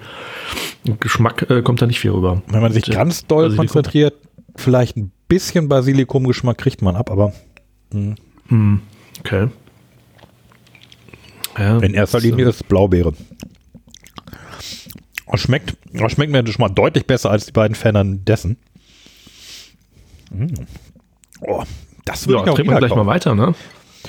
Und 0.88 1.02
Geschmack 1.02 1.50
äh, 1.50 1.64
kommt 1.64 1.82
da 1.82 1.88
nicht 1.88 2.00
viel 2.00 2.12
rüber. 2.12 2.44
Wenn 2.50 2.62
man 2.62 2.72
sich 2.72 2.84
ganz 2.86 3.26
doll 3.26 3.46
Basilikum. 3.46 3.66
konzentriert, 3.66 4.14
vielleicht 4.56 4.96
ein 4.96 5.12
bisschen 5.28 5.70
Basilikum-Geschmack 5.70 6.60
kriegt 6.60 6.84
man 6.84 6.96
ab, 6.96 7.10
aber. 7.10 7.34
Mh. 7.94 8.16
Hm, 8.50 8.82
okay. 9.22 9.48
Ja, 11.58 11.80
In 11.80 11.96
erster 11.96 12.20
Linie 12.20 12.50
ist 12.50 12.68
Blaubeere. 12.68 13.14
Schmeckt, 15.34 15.76
schmeckt 16.10 16.32
mir 16.32 16.46
schon 16.46 16.62
mal 16.62 16.70
deutlich 16.70 17.08
besser 17.08 17.32
als 17.32 17.48
die 17.48 17.52
beiden 17.54 17.74
Fennern 17.74 18.24
dessen. 18.24 18.58
Mm. 20.30 20.46
Oh, 21.42 21.64
das 22.06 22.28
würde 22.28 22.38
ja, 22.38 22.44
ich 22.44 22.50
auch 22.52 22.56
trinken 22.56 22.72
wir 22.72 22.78
gleich 22.78 22.92
kaufen. 22.92 23.06
mal 23.06 23.12
weiter, 23.12 23.34
ne? 23.34 23.56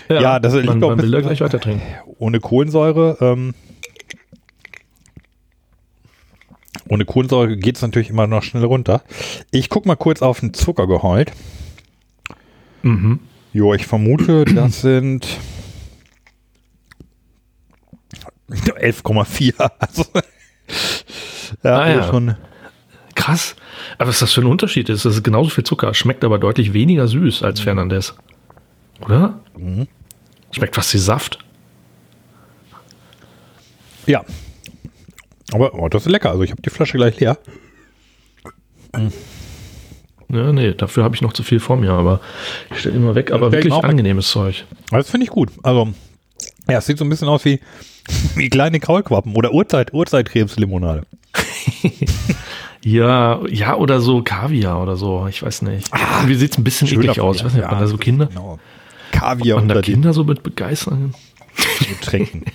Ja, 0.09 0.21
ja 0.21 0.39
das 0.41 0.55
man, 0.65 0.79
man 0.79 1.01
will 1.01 1.23
gleich 1.23 1.41
weiter 1.41 1.61
trinken. 1.61 1.83
Ohne 2.19 2.41
Kohlensäure. 2.41 3.19
Ähm, 3.21 3.55
ohne 6.89 7.05
Kohlensäure 7.05 7.57
geht 7.57 7.77
es 7.77 7.83
natürlich 7.83 8.11
immer 8.11 8.27
noch 8.27 8.43
schnell 8.43 8.65
runter. 8.65 9.03
Ich 9.51 9.69
gucke 9.69 9.89
mal 9.89 9.97
kurz 9.97 10.23
auf 10.23 10.41
den 10.41 10.55
Zuckergehalt. 10.55 11.33
Mhm. 12.83 13.21
Jo, 13.53 13.75
ich 13.75 13.87
vermute, 13.87 14.45
das 14.45 14.83
sind 14.83 15.27
11,4. 18.51 19.71
Also, 19.79 20.05
ja, 21.65 21.79
ah, 21.79 21.89
ja. 21.89 22.09
schon. 22.09 22.37
Krass. 23.15 23.57
Aber 23.99 24.09
was 24.09 24.17
ist 24.17 24.23
das 24.23 24.33
für 24.35 24.43
ein 24.43 24.47
Unterschied 24.47 24.89
ist? 24.89 25.05
Das 25.05 25.15
ist 25.15 25.23
genauso 25.23 25.51
viel 25.51 25.65
Zucker, 25.65 25.95
schmeckt 25.95 26.23
aber 26.23 26.39
deutlich 26.39 26.73
weniger 26.73 27.09
süß 27.09 27.43
als 27.43 27.61
Fernandez. 27.61 28.15
Oder? 29.05 29.41
Mhm. 29.57 29.89
Schmeckt 30.53 30.75
fast 30.75 30.93
wie 30.95 30.99
Saft. 30.99 31.39
Ja. 34.07 34.25
Aber 35.53 35.75
oh, 35.75 35.89
das 35.89 36.07
ist 36.07 36.13
lecker. 36.13 36.31
Also 36.31 36.43
ich 36.43 36.51
habe 36.51 36.63
die 36.63 36.71
Flasche 36.71 36.97
gleich 36.97 37.19
leer. 37.21 37.39
Mhm. 38.95 39.13
Ja, 40.29 40.53
nee, 40.53 40.73
dafür 40.73 41.05
habe 41.05 41.15
ich 41.15 41.23
noch 41.23 41.33
zu 41.33 41.45
viel 41.45 41.61
vor 41.61 41.77
mir, 41.77 41.93
aber 41.93 42.21
ich 42.73 42.81
stelle 42.81 42.97
immer 42.97 43.15
weg. 43.15 43.31
Aber 43.31 43.53
wirklich 43.53 43.73
angenehmes 43.73 44.29
Zeug. 44.29 44.65
Das 44.91 45.09
finde 45.09 45.25
ich 45.25 45.31
gut. 45.31 45.51
Also, 45.63 45.89
ja, 46.69 46.79
es 46.79 46.87
sieht 46.87 46.99
so 46.99 47.05
ein 47.05 47.09
bisschen 47.09 47.29
aus 47.29 47.45
wie, 47.45 47.61
wie 48.35 48.49
kleine 48.49 48.81
Kaulquappen 48.81 49.37
oder 49.37 49.53
Uhrzeit, 49.53 49.93
Uhrzeitkrebslimonade. 49.93 51.07
ja, 52.85 53.41
ja, 53.49 53.77
oder 53.77 54.01
so 54.01 54.23
Kaviar 54.23 54.83
oder 54.83 54.97
so. 54.97 55.27
Ich 55.29 55.43
weiß 55.43 55.63
nicht. 55.63 55.93
Ah, 55.93 56.25
Wie 56.27 56.35
sieht 56.35 56.53
es 56.53 56.59
ein 56.59 56.65
bisschen 56.65 56.89
eklig 56.89 57.21
aus? 57.21 57.37
Ich 57.37 57.45
weiß 57.45 57.53
nicht, 57.53 57.63
ja, 57.63 57.67
ob 57.67 57.73
man 57.73 57.81
da 57.81 57.87
so 57.87 57.97
Kinder. 57.97 58.27
Genau. 58.27 58.59
Kaviar 59.13 59.59
und 59.59 59.69
da 59.69 59.81
Kinder 59.83 60.13
so 60.13 60.25
mit 60.25 60.43
begeistern. 60.43 61.15
Trinken. 62.03 62.45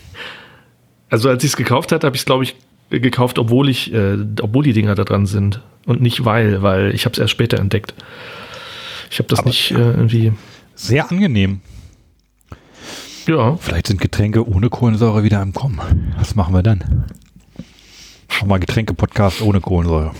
Also 1.09 1.27
als 1.27 1.43
ich 1.43 1.49
es 1.49 1.57
gekauft 1.57 1.91
hatte, 1.91 2.07
habe 2.07 2.15
ich 2.15 2.21
es 2.21 2.25
glaube 2.25 2.45
ich 2.45 2.55
gekauft, 2.89 3.37
obwohl 3.37 3.67
ich, 3.67 3.93
äh, 3.93 4.17
obwohl 4.41 4.63
die 4.63 4.71
Dinger 4.71 4.95
da 4.95 5.03
dran 5.03 5.25
sind 5.25 5.59
und 5.85 6.01
nicht 6.01 6.23
weil, 6.23 6.61
weil 6.61 6.95
ich 6.95 7.03
habe 7.03 7.11
es 7.11 7.19
erst 7.19 7.31
später 7.31 7.59
entdeckt. 7.59 7.93
Ich 9.09 9.19
habe 9.19 9.27
das 9.27 9.39
Aber 9.39 9.49
nicht 9.49 9.71
äh, 9.71 9.75
irgendwie. 9.75 10.31
Sehr 10.73 11.11
angenehm. 11.11 11.59
Ja. 13.27 13.57
Vielleicht 13.57 13.87
sind 13.87 13.99
Getränke 13.99 14.47
ohne 14.47 14.69
Kohlensäure 14.69 15.23
wieder 15.23 15.41
im 15.41 15.53
Kommen. 15.53 16.13
Was 16.17 16.35
machen 16.35 16.53
wir 16.53 16.63
dann? 16.63 17.05
Mal 18.45 18.59
Getränke-Podcast 18.59 19.41
ohne 19.41 19.61
Kohlensäure. 19.61 20.13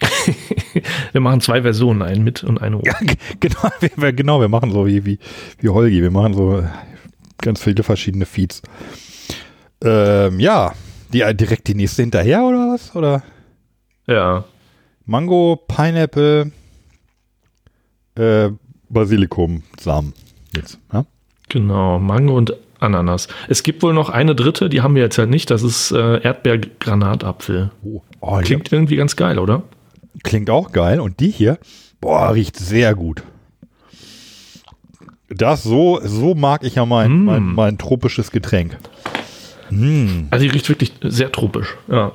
wir 1.12 1.20
machen 1.20 1.40
zwei 1.40 1.62
Versionen, 1.62 2.02
einen 2.02 2.24
mit 2.24 2.42
und 2.44 2.60
eine 2.60 2.76
ohne. 2.76 2.86
Ja, 2.86 2.96
genau, 3.40 3.68
wir, 3.96 4.12
genau, 4.12 4.40
wir 4.40 4.48
machen 4.48 4.70
so 4.70 4.86
wie, 4.86 5.04
wie, 5.04 5.18
wie 5.58 5.68
Holgi. 5.68 6.02
Wir 6.02 6.10
machen 6.10 6.34
so 6.34 6.64
ganz 7.38 7.62
viele 7.62 7.82
verschiedene 7.82 8.26
Feeds. 8.26 8.62
Ähm, 9.82 10.40
ja, 10.40 10.72
die, 11.12 11.24
direkt 11.34 11.68
die 11.68 11.74
nächste 11.74 12.02
hinterher 12.02 12.42
oder 12.42 12.72
was? 12.72 12.94
Oder? 12.94 13.22
Ja. 14.06 14.44
Mango, 15.06 15.56
Pineapple, 15.66 16.52
äh, 18.16 18.50
Basilikum, 18.88 19.62
Samen. 19.78 20.14
Jetzt, 20.54 20.78
ja? 20.92 21.04
Genau, 21.48 21.98
Mango 21.98 22.36
und 22.36 22.54
Ananas. 22.80 23.28
Es 23.48 23.62
gibt 23.62 23.82
wohl 23.82 23.92
noch 23.92 24.08
eine 24.08 24.34
dritte, 24.34 24.68
die 24.68 24.82
haben 24.82 24.94
wir 24.94 25.02
jetzt 25.02 25.18
halt 25.18 25.30
nicht. 25.30 25.50
Das 25.50 25.62
ist 25.62 25.90
äh, 25.92 26.20
Erdbeergranatapfel. 26.20 27.70
Oh, 27.82 28.02
oh, 28.20 28.38
Klingt 28.38 28.70
ja. 28.70 28.78
irgendwie 28.78 28.96
ganz 28.96 29.16
geil, 29.16 29.38
oder? 29.38 29.62
Klingt 30.22 30.50
auch 30.50 30.72
geil. 30.72 31.00
Und 31.00 31.20
die 31.20 31.30
hier, 31.30 31.58
boah, 32.00 32.32
riecht 32.32 32.56
sehr 32.56 32.94
gut. 32.94 33.22
Das 35.28 35.62
so, 35.62 36.00
so 36.02 36.34
mag 36.34 36.64
ich 36.64 36.74
ja 36.74 36.84
mein, 36.84 37.12
mm. 37.12 37.24
mein, 37.24 37.42
mein 37.42 37.78
tropisches 37.78 38.32
Getränk. 38.32 38.76
Mm. 39.70 40.24
Also 40.30 40.44
die 40.44 40.50
riecht 40.50 40.68
wirklich 40.68 40.92
sehr 41.02 41.30
tropisch, 41.30 41.76
ja. 41.88 42.12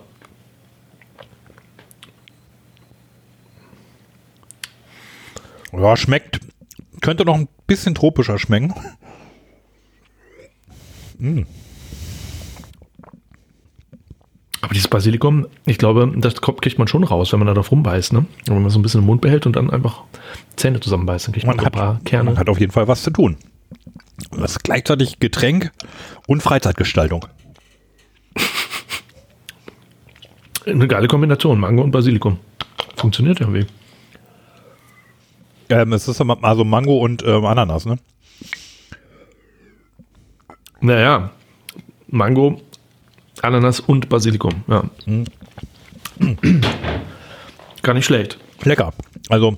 Ja, 5.72 5.98
schmeckt. 5.98 6.40
Könnte 7.02 7.26
noch 7.26 7.36
ein 7.36 7.48
bisschen 7.68 7.96
tropischer 7.96 8.38
schmecken. 8.40 8.74
Mm. 11.18 11.44
Aber 14.66 14.74
dieses 14.74 14.88
Basilikum, 14.88 15.46
ich 15.68 15.78
glaube, 15.78 16.12
das 16.18 16.42
kriegt 16.42 16.80
man 16.80 16.88
schon 16.88 17.04
raus, 17.04 17.32
wenn 17.32 17.38
man 17.38 17.46
da 17.46 17.54
drauf 17.54 17.70
rumbeißt, 17.70 18.14
ne? 18.14 18.26
Wenn 18.48 18.64
man 18.64 18.72
so 18.72 18.80
ein 18.80 18.82
bisschen 18.82 19.02
im 19.02 19.06
Mund 19.06 19.22
behält 19.22 19.46
und 19.46 19.56
dann 19.56 19.70
einfach 19.70 20.02
Zähne 20.56 20.80
zusammenbeißt, 20.80 21.28
dann 21.28 21.34
kriegt 21.34 21.46
man, 21.46 21.58
man 21.58 21.66
hat, 21.68 21.74
ein 21.74 21.78
paar 21.78 22.00
Kerne. 22.04 22.32
Man 22.32 22.40
hat 22.40 22.50
auf 22.50 22.60
jeden 22.60 22.72
Fall 22.72 22.88
was 22.88 23.04
zu 23.04 23.12
tun. 23.12 23.38
Das 24.32 24.54
ist 24.54 24.64
gleichzeitig 24.64 25.20
Getränk 25.20 25.72
und 26.26 26.42
Freizeitgestaltung. 26.42 27.28
Eine 30.66 30.88
geile 30.88 31.08
Kombination, 31.08 31.60
Mango 31.60 31.84
und 31.84 31.92
Basilikum. 31.92 32.40
Funktioniert 32.96 33.42
irgendwie. 33.42 33.68
Ähm, 35.70 35.94
es 35.94 36.08
ist 36.08 36.20
also 36.20 36.64
Mango 36.64 36.98
und 36.98 37.24
ähm, 37.24 37.46
Ananas, 37.46 37.86
ne? 37.86 38.00
Naja, 40.82 41.30
Mango, 42.08 42.60
Ananas 43.42 43.80
und 43.80 44.10
Basilikum, 44.10 44.64
ja. 44.68 44.84
Mhm. 45.06 45.26
Gar 47.82 47.94
nicht 47.94 48.06
schlecht. 48.06 48.38
Lecker. 48.64 48.94
Also, 49.30 49.58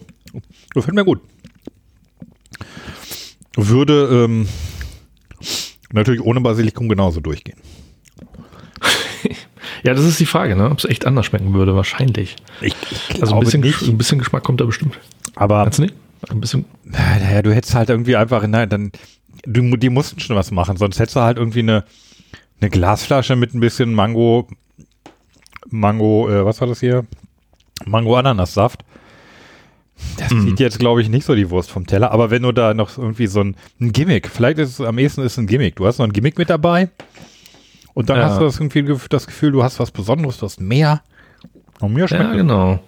gefällt 0.73 0.95
mir 0.95 1.05
gut. 1.05 1.21
Würde 3.55 4.25
ähm, 4.25 4.47
natürlich 5.91 6.21
ohne 6.21 6.41
Basilikum 6.41 6.89
genauso 6.89 7.19
durchgehen. 7.19 7.57
ja, 9.84 9.93
das 9.93 10.05
ist 10.05 10.19
die 10.19 10.25
Frage, 10.25 10.55
ne? 10.55 10.69
ob 10.69 10.80
es 10.80 10.86
echt 10.86 11.05
anders 11.05 11.25
schmecken 11.25 11.53
würde. 11.53 11.75
Wahrscheinlich. 11.75 12.36
Ich, 12.61 12.75
ich 13.11 13.21
also 13.21 13.36
ein 13.36 13.39
bisschen, 13.39 13.63
ein 13.63 13.97
bisschen 13.97 14.19
Geschmack 14.19 14.43
kommt 14.43 14.61
da 14.61 14.65
bestimmt. 14.65 14.99
Aber. 15.36 15.63
Kannst 15.63 15.80
du 15.80 15.84
nicht? 15.84 15.95
Ein 16.30 16.41
bisschen. 16.41 16.65
Naja, 16.84 17.41
du 17.41 17.53
hättest 17.53 17.75
halt 17.75 17.89
irgendwie 17.89 18.15
einfach, 18.15 18.45
nein, 18.47 18.69
dann 18.69 18.91
du, 19.45 19.78
die 19.78 19.89
mussten 19.89 20.19
schon 20.19 20.36
was 20.36 20.51
machen, 20.51 20.78
sonst 20.78 20.99
hättest 20.99 21.15
du 21.15 21.21
halt 21.21 21.38
irgendwie 21.38 21.59
eine, 21.59 21.84
eine 22.60 22.70
Glasflasche 22.70 23.36
mit 23.36 23.53
ein 23.53 23.60
bisschen 23.60 23.93
Mango, 23.93 24.47
Mango, 25.70 26.30
äh, 26.30 26.45
was 26.45 26.62
war 26.62 26.68
das 26.68 26.80
hier? 26.80 27.05
Mango-Ananas-Saft. 27.86 28.84
Das 30.18 30.32
mhm. 30.32 30.41
sieht 30.41 30.60
jetzt, 30.60 30.80
glaube 30.80 31.01
ich, 31.01 31.10
nicht 31.10 31.26
so 31.26 31.36
die 31.36 31.49
Wurst 31.49 31.72
vom 31.72 31.88
Teller, 31.88 32.12
aber 32.12 32.30
wenn 32.30 32.43
du 32.43 32.51
da 32.51 32.74
noch 32.74 32.97
irgendwie 32.97 33.28
so 33.28 33.41
ein, 33.41 33.55
ein 33.80 33.91
Gimmick, 33.91 34.28
vielleicht 34.28 34.60
ist 34.60 34.80
es 34.80 34.82
am 34.86 34.97
ehesten 34.97 35.22
ist 35.22 35.38
ein 35.38 35.47
Gimmick. 35.47 35.76
Du 35.76 35.86
hast 35.86 35.97
noch 35.97 36.05
ein 36.05 36.14
Gimmick 36.14 36.38
mit 36.38 36.49
dabei 36.49 36.89
und 37.93 38.10
dann 38.10 38.18
ja. 38.18 38.26
hast 38.26 38.39
du 38.39 38.45
das, 38.45 38.60
irgendwie 38.60 38.95
das 39.10 39.26
Gefühl, 39.26 39.51
du 39.51 39.64
hast 39.64 39.80
was 39.80 39.89
Besonderes, 39.89 40.38
du 40.38 40.45
hast 40.45 40.62
mehr. 40.62 41.01
Und 41.80 41.93
mir 41.93 42.08
schmeckt. 42.08 42.24
Ja, 42.24 42.36
genau. 42.36 42.80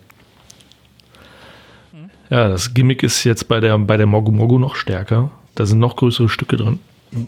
Ja, 2.29 2.47
das 2.47 2.73
Gimmick 2.73 3.01
ist 3.01 3.23
jetzt 3.23 3.47
bei 3.47 3.59
der, 3.59 3.77
bei 3.79 3.97
der 3.97 4.05
Mogu 4.05 4.31
Mogu 4.31 4.59
noch 4.59 4.75
stärker. 4.75 5.31
Da 5.55 5.65
sind 5.65 5.79
noch 5.79 5.95
größere 5.95 6.29
Stücke 6.29 6.57
drin. 6.57 6.79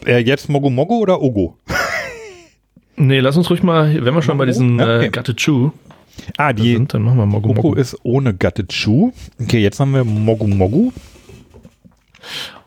Äh, 0.06 0.20
jetzt 0.20 0.48
Mogo 0.48 0.70
Mogo 0.70 0.98
oder 0.98 1.22
Ogo? 1.22 1.58
nee, 2.96 3.20
lass 3.20 3.38
uns 3.38 3.50
ruhig 3.50 3.64
mal, 3.64 4.04
wenn 4.06 4.14
wir 4.14 4.22
schon 4.22 4.38
bei 4.38 4.46
diesen 4.46 4.80
ja, 4.80 4.98
okay. 4.98 5.06
äh, 5.06 5.10
Gatechu 5.10 5.72
Ah, 6.38 6.54
die 6.54 6.74
sind, 6.74 6.94
dann 6.94 7.04
machen 7.04 7.18
wir 7.18 7.26
Mogu 7.26 7.54
Mogu. 7.54 7.74
ist 7.74 7.98
ohne 8.04 8.34
Gatechu. 8.34 9.12
Okay, 9.42 9.60
jetzt 9.60 9.80
haben 9.80 9.94
wir 9.94 10.04
Mogu 10.04 10.48
Mogu. 10.48 10.92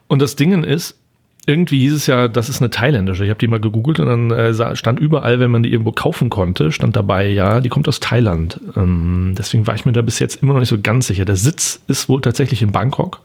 Und 0.07 0.23
das 0.23 0.37
Ding 0.37 0.65
ist, 0.65 0.97
irgendwie 1.47 1.81
hieß 1.81 1.93
es 1.93 2.07
ja, 2.07 2.29
das 2.29 2.49
ist 2.49 2.61
eine 2.61 2.71
thailändische. 2.71 3.25
Ich 3.25 3.31
habe 3.31 3.39
die 3.39 3.49
mal 3.49 3.61
gegoogelt 3.61 4.01
und 4.01 4.07
dann 4.07 4.31
äh, 4.31 4.77
stand 4.77 4.99
überall, 4.99 5.41
wenn 5.41 5.51
man 5.51 5.63
die 5.63 5.71
irgendwo 5.71 5.93
kaufen 5.93 6.31
konnte, 6.31 6.73
stand 6.73 6.97
dabei, 6.97 7.29
ja, 7.29 7.61
die 7.61 7.69
kommt 7.69 7.87
aus 7.87 8.01
Thailand. 8.01 8.61
Ähm, 8.77 9.35
deswegen 9.37 9.67
war 9.67 9.75
ich 9.75 9.85
mir 9.85 9.93
da 9.93 10.03
bis 10.03 10.19
jetzt 10.19 10.43
immer 10.43 10.55
noch 10.55 10.61
nicht 10.61 10.71
so 10.71 10.81
ganz 10.81 11.07
sicher. 11.07 11.25
Der 11.25 11.37
Sitz 11.37 11.81
ist 11.87 12.09
wohl 12.09 12.23
tatsächlich 12.23 12.63
in 12.63 12.73
Bangkok. 12.73 13.21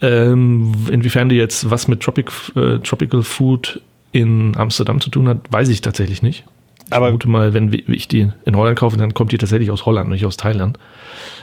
Ähm, 0.00 0.72
inwiefern 0.90 1.28
die 1.28 1.36
jetzt 1.36 1.70
was 1.70 1.88
mit 1.88 2.00
Tropic, 2.00 2.30
äh, 2.56 2.78
Tropical 2.78 3.22
Food 3.22 3.80
in 4.12 4.56
Amsterdam 4.56 5.00
zu 5.00 5.10
tun 5.10 5.28
hat, 5.28 5.38
weiß 5.50 5.68
ich 5.68 5.80
tatsächlich 5.80 6.22
nicht. 6.22 6.44
Ich 6.86 6.92
Aber 6.92 7.06
vermute 7.06 7.28
mal, 7.28 7.54
wenn 7.54 7.72
ich 7.72 8.08
die 8.08 8.30
in 8.44 8.56
Holland 8.56 8.78
kaufe, 8.78 8.96
dann 8.96 9.14
kommt 9.14 9.32
die 9.32 9.38
tatsächlich 9.38 9.70
aus 9.70 9.84
Holland, 9.84 10.08
nicht 10.08 10.24
aus 10.24 10.36
Thailand. 10.36 10.78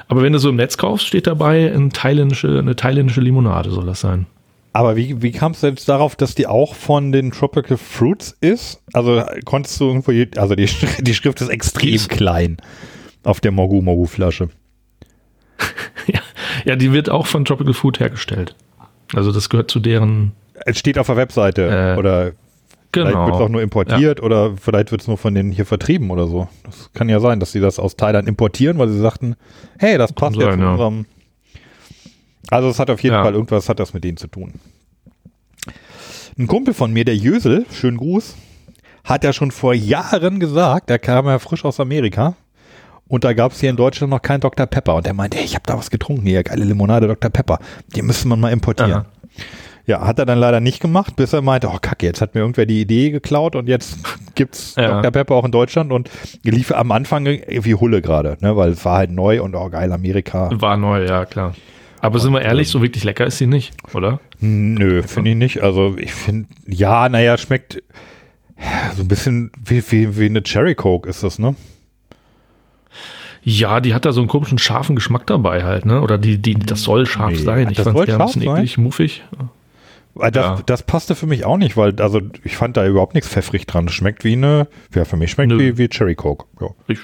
Aber 0.07 0.22
wenn 0.22 0.34
du 0.34 0.39
so 0.39 0.49
im 0.49 0.55
Netz 0.55 0.78
kaufst, 0.78 1.07
steht 1.07 1.28
dabei 1.28 1.72
eine 1.74 1.89
thailändische, 1.89 2.59
eine 2.59 2.76
thailändische 2.76 3.22
Limonade, 3.22 3.72
soll 3.72 3.86
das 3.86 4.01
sein. 4.01 4.26
Aber 4.74 4.97
wie, 4.97 5.22
wie 5.22 5.32
kamst 5.32 5.63
du 5.63 5.68
jetzt 5.68 5.88
darauf, 5.88 6.16
dass 6.16 6.36
die 6.36 6.47
auch 6.47 6.76
von 6.76 7.11
den 7.11 7.32
Tropical 7.32 7.78
Fruits 7.78 8.36
ist? 8.41 8.82
Also 8.91 9.24
konntest 9.45 9.80
du 9.80 9.86
irgendwo, 9.86 10.11
also 10.38 10.55
die, 10.55 10.68
die 10.99 11.13
Schrift 11.13 11.41
ist 11.41 11.49
extrem 11.49 11.93
ist 11.93 12.09
klein 12.09 12.57
auf 13.24 13.39
der 13.39 13.51
Mogu 13.51 13.82
Mogu 13.82 14.05
Flasche. 14.05 14.49
ja, 16.07 16.20
ja, 16.66 16.76
die 16.76 16.91
wird 16.91 17.09
auch 17.09 17.26
von 17.26 17.45
Tropical 17.45 17.74
Food 17.74 17.99
hergestellt. 17.99 18.55
Also 19.13 19.32
das 19.32 19.49
gehört 19.49 19.72
zu 19.72 19.80
deren. 19.80 20.34
Es 20.66 20.78
steht 20.78 20.97
auf 20.97 21.07
der 21.07 21.18
Webseite 21.18 21.93
äh, 21.95 21.99
oder. 21.99 22.34
Genau. 22.95 23.09
Vielleicht 23.09 23.25
wird 23.25 23.35
es 23.35 23.41
auch 23.41 23.49
nur 23.49 23.61
importiert 23.61 24.19
ja. 24.19 24.25
oder 24.25 24.55
vielleicht 24.57 24.91
wird 24.91 25.01
es 25.01 25.07
nur 25.07 25.17
von 25.17 25.35
denen 25.35 25.51
hier 25.51 25.65
vertrieben 25.65 26.09
oder 26.11 26.27
so. 26.27 26.47
Das 26.63 26.89
kann 26.93 27.09
ja 27.09 27.19
sein, 27.19 27.39
dass 27.39 27.51
sie 27.51 27.59
das 27.59 27.77
aus 27.77 27.95
Thailand 27.95 28.27
importieren, 28.27 28.77
weil 28.77 28.89
sie 28.89 28.99
sagten, 28.99 29.35
hey, 29.77 29.97
das 29.97 30.13
passt 30.13 30.37
jetzt 30.37 30.57
ja. 30.57 30.71
unserem. 30.71 31.05
Also 32.49 32.69
es 32.69 32.79
hat 32.79 32.89
auf 32.89 33.01
jeden 33.01 33.15
ja. 33.15 33.23
Fall 33.23 33.33
irgendwas 33.33 33.69
hat 33.69 33.79
das 33.79 33.93
mit 33.93 34.03
denen 34.03 34.17
zu 34.17 34.27
tun. 34.27 34.53
Ein 36.37 36.47
Kumpel 36.47 36.73
von 36.73 36.91
mir, 36.91 37.05
der 37.05 37.15
Jösel, 37.15 37.65
schönen 37.71 37.97
Gruß, 37.97 38.35
hat 39.03 39.23
ja 39.23 39.33
schon 39.33 39.51
vor 39.51 39.73
Jahren 39.73 40.39
gesagt, 40.39 40.89
der 40.89 40.99
kam 40.99 41.25
ja 41.27 41.39
frisch 41.39 41.63
aus 41.63 41.79
Amerika 41.79 42.35
und 43.07 43.23
da 43.23 43.33
gab 43.33 43.51
es 43.51 43.59
hier 43.59 43.69
in 43.69 43.75
Deutschland 43.75 44.11
noch 44.11 44.21
keinen 44.21 44.41
Dr. 44.41 44.65
Pepper 44.65 44.95
und 44.95 45.07
er 45.07 45.13
meinte, 45.13 45.37
hey, 45.37 45.45
ich 45.45 45.55
habe 45.55 45.63
da 45.65 45.77
was 45.77 45.89
getrunken 45.89 46.25
hier, 46.25 46.43
geile 46.43 46.65
Limonade 46.65 47.07
Dr. 47.07 47.29
Pepper, 47.29 47.59
die 47.95 48.01
müsste 48.01 48.27
man 48.27 48.39
mal 48.39 48.51
importieren. 48.51 48.91
Aha. 48.91 49.05
Ja, 49.88 50.05
hat 50.05 50.17
er 50.17 50.25
dann 50.25 50.39
leider 50.39 50.59
nicht 50.59 50.79
gemacht, 50.79 51.15
bis 51.15 51.33
er 51.33 51.41
meinte, 51.41 51.67
oh 51.67 51.77
kacke, 51.79 52.07
jetzt 52.07 52.19
hat 52.19 52.33
mir 52.33 52.41
irgendwer 52.41 52.65
die 52.65 52.81
Idee 52.81 53.11
geklaut 53.11 53.55
und 53.55 53.67
jetzt 53.67 53.99
gibt's 54.36 54.75
ja. 54.77 55.01
Dr. 55.01 55.11
Pepper 55.11 55.36
auch 55.36 55.45
in 55.45 55.51
Deutschland 55.51 55.91
und 55.91 56.09
lief 56.43 56.71
am 56.71 56.91
Anfang 56.91 57.25
irgendwie 57.25 57.75
Hulle 57.75 58.01
gerade, 58.01 58.38
ne, 58.41 58.57
weil 58.57 58.71
es 58.71 58.83
war 58.83 58.97
halt 58.97 59.11
neu 59.11 59.43
und 59.43 59.55
oh 59.55 59.69
geil, 59.69 59.91
Amerika. 59.91 60.49
War 60.53 60.77
neu, 60.77 61.05
ja 61.05 61.25
klar. 61.25 61.53
Aber 62.01 62.19
sind 62.19 62.33
wir 62.33 62.41
ehrlich, 62.41 62.69
so 62.69 62.81
wirklich 62.81 63.03
lecker 63.03 63.25
ist 63.25 63.38
sie 63.38 63.47
nicht, 63.47 63.73
oder? 63.93 64.19
Nö, 64.39 65.01
finde 65.03 65.31
ich 65.31 65.36
nicht. 65.36 65.63
Also 65.63 65.95
ich 65.97 66.13
finde, 66.13 66.49
ja, 66.67 67.09
naja, 67.09 67.38
schmeckt 67.38 67.81
so 68.95 69.01
ein 69.01 69.07
bisschen 69.07 69.51
wie, 69.63 69.83
wie, 69.91 70.17
wie 70.17 70.25
eine 70.25 70.43
Cherry 70.43 70.75
Coke 70.75 71.09
ist 71.09 71.23
das, 71.23 71.39
ne? 71.39 71.55
Ja, 73.43 73.79
die 73.79 73.93
hat 73.93 74.05
da 74.05 74.11
so 74.11 74.21
einen 74.21 74.27
komischen 74.27 74.57
scharfen 74.57 74.95
Geschmack 74.95 75.27
dabei 75.27 75.63
halt, 75.63 75.86
ne? 75.86 76.01
Oder 76.01 76.17
die, 76.17 76.39
die, 76.39 76.55
das 76.55 76.81
soll 76.81 77.05
scharf 77.05 77.31
nee, 77.31 77.38
sein. 77.38 77.69
Ich 77.69 77.79
fand 77.79 77.97
es 77.97 78.09
ein 78.09 78.17
bisschen 78.17 78.41
sein? 78.41 78.57
eklig, 78.57 78.77
muffig. 78.77 79.23
Das, 80.16 80.34
ja. 80.34 80.59
das 80.66 80.84
passte 80.84 81.13
für 81.13 81.28
mich 81.28 81.43
auch 81.43 81.57
nicht, 81.57 81.76
weil 81.76 81.99
also 81.99 82.22
ich 82.43 82.55
fand 82.55 82.78
da 82.78 82.88
überhaupt 82.88 83.16
nichts 83.16 83.30
pfeffrig 83.30 83.68
dran. 83.68 83.89
Schmeckt 83.89 84.24
wie 84.24 84.34
eine, 84.34 84.68
ja, 84.93 85.03
für 85.03 85.18
mich 85.18 85.32
schmeckt 85.32 85.51
wie, 85.51 85.78
wie 85.78 85.89
Cherry 85.89 86.16
Coke. 86.16 86.45
Ja. 86.61 86.70
Ich, 86.88 86.99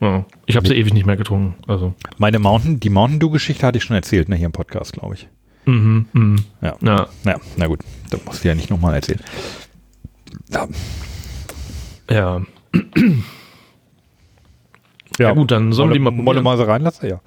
ja. 0.00 0.26
ich 0.44 0.56
habe 0.56 0.68
sie 0.68 0.74
ewig 0.74 0.92
nicht 0.92 1.06
mehr 1.06 1.16
getrunken. 1.16 1.54
Also. 1.66 1.94
Meine 2.18 2.38
Mountain, 2.38 2.78
die 2.78 2.90
Mountain 2.90 3.20
Dew-Geschichte 3.20 3.66
hatte 3.66 3.78
ich 3.78 3.84
schon 3.84 3.96
erzählt, 3.96 4.28
ne, 4.28 4.36
hier 4.36 4.46
im 4.46 4.52
Podcast, 4.52 4.92
glaube 4.92 5.14
ich. 5.14 5.28
Mhm, 5.64 6.06
mh. 6.12 6.36
ja. 6.60 6.76
ja. 6.82 7.08
Ja, 7.24 7.40
na 7.56 7.66
gut, 7.66 7.80
das 8.10 8.22
musst 8.26 8.44
du 8.44 8.48
ja 8.48 8.54
nicht 8.54 8.68
nochmal 8.68 8.94
erzählen. 8.94 9.20
Ja. 10.50 10.68
Ja. 12.10 12.42
ja. 15.18 15.32
gut, 15.32 15.50
dann 15.50 15.72
sollen 15.72 15.88
Molle, 16.02 16.12
die 16.12 16.22
mal 16.22 16.40
Molle 16.42 16.56
so 16.58 16.64
reinlassen, 16.64 17.08
ja. 17.08 17.20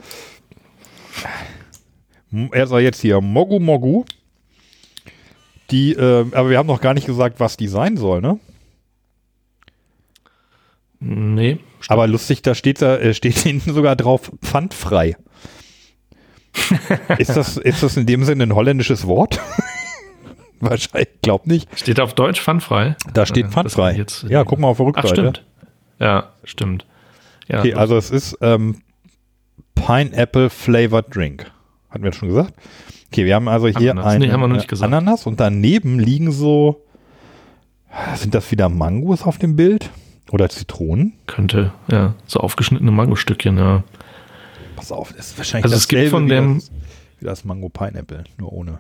Er 2.51 2.67
soll 2.67 2.81
jetzt 2.81 3.01
hier 3.01 3.21
Mogu 3.21 3.59
Mogu. 3.59 4.05
Die, 5.73 5.93
äh, 5.93 6.27
aber 6.33 6.51
wir 6.51 6.59
haben 6.59 6.67
noch 6.67 6.81
gar 6.81 6.93
nicht 6.93 7.07
gesagt, 7.07 7.39
was 7.39 7.57
die 7.57 7.67
sein 7.67 7.97
soll, 7.97 8.21
ne? 8.21 8.39
Nee. 10.99 11.57
Stimmt. 11.79 11.91
Aber 11.91 12.05
lustig, 12.05 12.43
da 12.43 12.53
steht, 12.53 12.79
da 12.79 12.97
äh, 12.97 13.15
steht 13.15 13.37
hinten 13.39 13.73
sogar 13.73 13.95
drauf 13.95 14.31
pfandfrei. 14.43 15.17
ist, 17.17 17.35
das, 17.35 17.57
ist 17.57 17.81
das 17.81 17.97
in 17.97 18.05
dem 18.05 18.23
Sinne 18.23 18.43
ein 18.43 18.53
holländisches 18.53 19.07
Wort? 19.07 19.39
Wahrscheinlich, 20.59 21.09
glaub 21.23 21.47
nicht. 21.47 21.67
Steht 21.77 21.99
auf 21.99 22.13
Deutsch 22.13 22.39
pfandfrei? 22.39 22.95
Da 23.11 23.25
steht 23.25 23.47
pfandfrei. 23.47 23.95
Jetzt, 23.95 24.23
ja, 24.29 24.43
guck 24.43 24.59
mal 24.59 24.67
auf 24.67 24.77
der 24.77 24.85
Rückseite. 24.85 25.07
Ach, 25.07 25.13
stimmt. 25.15 25.45
Ja, 25.97 26.33
stimmt. 26.43 26.85
Ja, 27.47 27.59
okay, 27.59 27.73
also 27.73 27.97
es 27.97 28.11
ist 28.11 28.37
ähm, 28.41 28.83
Pineapple 29.73 30.51
Flavored 30.51 31.13
Drink. 31.13 31.51
Hatten 31.89 32.03
wir 32.03 32.11
das 32.11 32.19
schon 32.19 32.29
gesagt? 32.29 32.53
Okay, 33.13 33.27
wir 33.27 33.35
haben 33.35 33.47
also 33.47 33.67
hier 33.67 33.91
Ananas. 33.91 34.13
einen 34.13 34.27
nee, 34.27 34.81
Ananas 34.81 35.27
und 35.27 35.39
daneben 35.39 35.99
liegen 35.99 36.31
so, 36.31 36.83
sind 38.15 38.33
das 38.33 38.49
wieder 38.49 38.69
Mangos 38.69 39.21
auf 39.21 39.37
dem 39.37 39.55
Bild? 39.55 39.91
Oder 40.31 40.49
Zitronen? 40.49 41.13
Könnte, 41.27 41.73
ja. 41.91 42.15
So 42.25 42.39
aufgeschnittene 42.39 42.89
Mangostückchen, 42.89 43.59
ja. 43.59 43.83
Pass 44.75 44.91
auf, 44.91 45.13
das 45.13 45.27
ist 45.27 45.37
wahrscheinlich 45.37 45.65
also 45.65 45.75
das 45.75 45.83
es 45.83 45.87
gibt 45.87 46.09
von 46.09 46.27
dem, 46.27 46.55
das, 46.55 46.71
wie 47.19 47.25
das 47.25 47.45
Mango 47.45 47.69
Pineapple, 47.69 48.23
nur 48.39 48.51
ohne. 48.51 48.79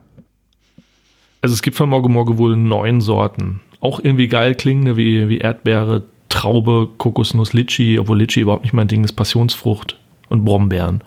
Also 1.43 1.53
es 1.53 1.61
gibt 1.61 1.77
von 1.77 1.87
Morge 1.87 2.09
Morge 2.09 2.39
wohl 2.39 2.55
neun 2.55 3.01
Sorten. 3.01 3.61
Auch 3.81 3.99
irgendwie 3.99 4.29
geil 4.29 4.55
klingende 4.55 4.97
wie, 4.97 5.29
wie 5.29 5.37
Erdbeere, 5.37 6.05
Traube, 6.29 6.89
Kokosnuss, 6.97 7.53
Litschi, 7.53 7.99
obwohl 7.99 8.17
Litschi 8.17 8.39
überhaupt 8.39 8.63
nicht 8.63 8.73
mein 8.73 8.87
Ding 8.87 9.03
ist, 9.03 9.13
Passionsfrucht 9.13 9.99
und 10.33 10.43
Brombeeren. 10.43 11.01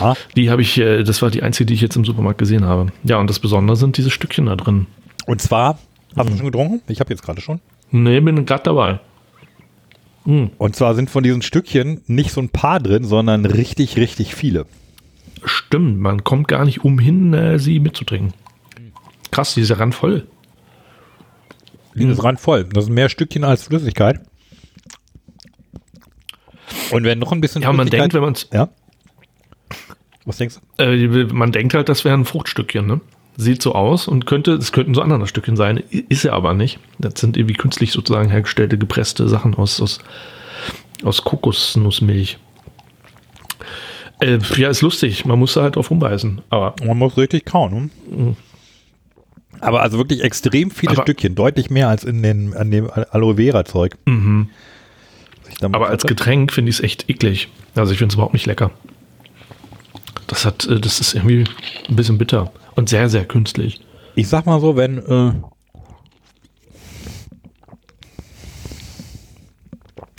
Aha. 0.00 0.16
Die 0.36 0.50
habe 0.50 0.60
ich, 0.60 0.76
äh, 0.76 1.04
das 1.04 1.22
war 1.22 1.30
die 1.30 1.42
einzige, 1.42 1.66
die 1.66 1.74
ich 1.74 1.80
jetzt 1.80 1.96
im 1.96 2.04
Supermarkt 2.04 2.38
gesehen 2.38 2.64
habe. 2.64 2.92
Ja, 3.04 3.18
und 3.18 3.30
das 3.30 3.38
Besondere 3.38 3.76
sind 3.76 3.96
diese 3.96 4.10
Stückchen 4.10 4.46
da 4.46 4.56
drin. 4.56 4.86
Und 5.26 5.40
zwar, 5.40 5.78
hast 6.16 6.26
mhm. 6.26 6.32
du 6.32 6.36
schon 6.36 6.46
getrunken? 6.46 6.82
Ich 6.88 7.00
habe 7.00 7.10
jetzt 7.10 7.22
gerade 7.22 7.40
schon. 7.40 7.60
Nee, 7.92 8.20
bin 8.20 8.44
gerade 8.44 8.64
dabei. 8.64 8.98
Mhm. 10.24 10.50
Und 10.58 10.74
zwar 10.74 10.94
sind 10.96 11.10
von 11.10 11.22
diesen 11.22 11.42
Stückchen 11.42 12.02
nicht 12.08 12.32
so 12.32 12.40
ein 12.40 12.48
paar 12.48 12.80
drin, 12.80 13.04
sondern 13.04 13.46
richtig, 13.46 13.96
richtig 13.96 14.34
viele. 14.34 14.66
Stimmt, 15.44 16.00
man 16.00 16.24
kommt 16.24 16.48
gar 16.48 16.64
nicht 16.64 16.84
umhin, 16.84 17.32
äh, 17.32 17.58
sie 17.58 17.78
mitzutrinken. 17.78 18.34
Krass, 19.30 19.54
die 19.54 19.60
ist 19.60 19.68
ja 19.68 19.76
randvoll. 19.76 20.26
Die 21.94 22.04
ist 22.04 22.22
randvoll. 22.22 22.64
Das 22.64 22.86
sind 22.86 22.94
mehr 22.94 23.08
Stückchen 23.08 23.44
als 23.44 23.64
Flüssigkeit. 23.64 24.20
Und 26.90 27.04
wenn 27.04 27.18
noch 27.18 27.32
ein 27.32 27.40
bisschen. 27.40 27.62
Ja, 27.62 27.72
man 27.72 27.88
denkt, 27.88 28.14
wenn 28.14 28.22
man 28.22 28.32
es. 28.32 28.48
Ja. 28.52 28.68
Was 30.24 30.36
denkst 30.36 30.56
du? 30.76 30.82
Äh, 30.82 31.24
man 31.32 31.52
denkt 31.52 31.74
halt, 31.74 31.88
das 31.88 32.04
wäre 32.04 32.16
ein 32.16 32.24
Fruchtstückchen, 32.24 32.86
ne? 32.86 33.00
Sieht 33.36 33.62
so 33.62 33.74
aus 33.74 34.06
und 34.06 34.26
könnte, 34.26 34.52
es 34.52 34.72
könnten 34.72 34.94
so 34.94 35.00
Ananasstückchen 35.00 35.56
sein, 35.56 35.78
ist 36.08 36.24
er 36.24 36.34
aber 36.34 36.52
nicht. 36.52 36.78
Das 36.98 37.14
sind 37.16 37.36
irgendwie 37.36 37.54
künstlich 37.54 37.90
sozusagen 37.90 38.28
hergestellte, 38.28 38.76
gepresste 38.76 39.28
Sachen 39.28 39.54
aus, 39.54 39.80
aus, 39.80 40.00
aus 41.02 41.24
Kokosnussmilch. 41.24 42.38
Äh, 44.20 44.38
ja, 44.56 44.68
ist 44.68 44.82
lustig. 44.82 45.24
Man 45.24 45.38
muss 45.38 45.54
da 45.54 45.62
halt 45.62 45.76
drauf 45.76 45.90
rumbeißen. 45.90 46.42
Aber 46.50 46.74
man 46.84 46.98
muss 46.98 47.16
richtig 47.16 47.46
kauen. 47.46 47.90
Hm? 48.10 48.36
Aber 49.60 49.82
also 49.82 49.98
wirklich 49.98 50.22
extrem 50.22 50.70
viele 50.70 50.92
aber 50.92 51.02
Stückchen, 51.02 51.34
deutlich 51.34 51.70
mehr 51.70 51.88
als 51.88 52.04
in 52.04 52.22
den, 52.22 52.54
an 52.54 52.70
dem 52.70 52.90
Aloe 52.90 53.36
Vera 53.36 53.64
Zeug. 53.64 53.96
Mhm. 54.06 54.50
Aber 55.62 55.88
als 55.88 56.04
Getränk 56.04 56.52
finde 56.52 56.70
ich 56.70 56.76
es 56.76 56.84
echt 56.84 57.10
eklig. 57.10 57.48
Also 57.74 57.92
ich 57.92 57.98
finde 57.98 58.12
es 58.12 58.14
überhaupt 58.14 58.32
nicht 58.32 58.46
lecker. 58.46 58.70
Das 60.26 60.44
hat, 60.44 60.66
äh, 60.66 60.80
das 60.80 61.00
ist 61.00 61.14
irgendwie 61.14 61.44
ein 61.88 61.96
bisschen 61.96 62.18
bitter 62.18 62.52
und 62.76 62.88
sehr, 62.88 63.08
sehr 63.08 63.24
künstlich. 63.24 63.80
Ich 64.14 64.28
sag 64.28 64.46
mal 64.46 64.60
so, 64.60 64.76
wenn 64.76 64.98
äh 64.98 65.32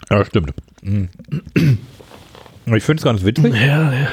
ja, 0.10 0.26
stimmt. 0.26 0.54
Mhm. 0.82 1.10
Ich 2.66 2.84
finde 2.84 3.00
es 3.00 3.04
ganz 3.04 3.24
witzig. 3.24 3.54
Ja, 3.54 3.94
ja. 3.94 4.08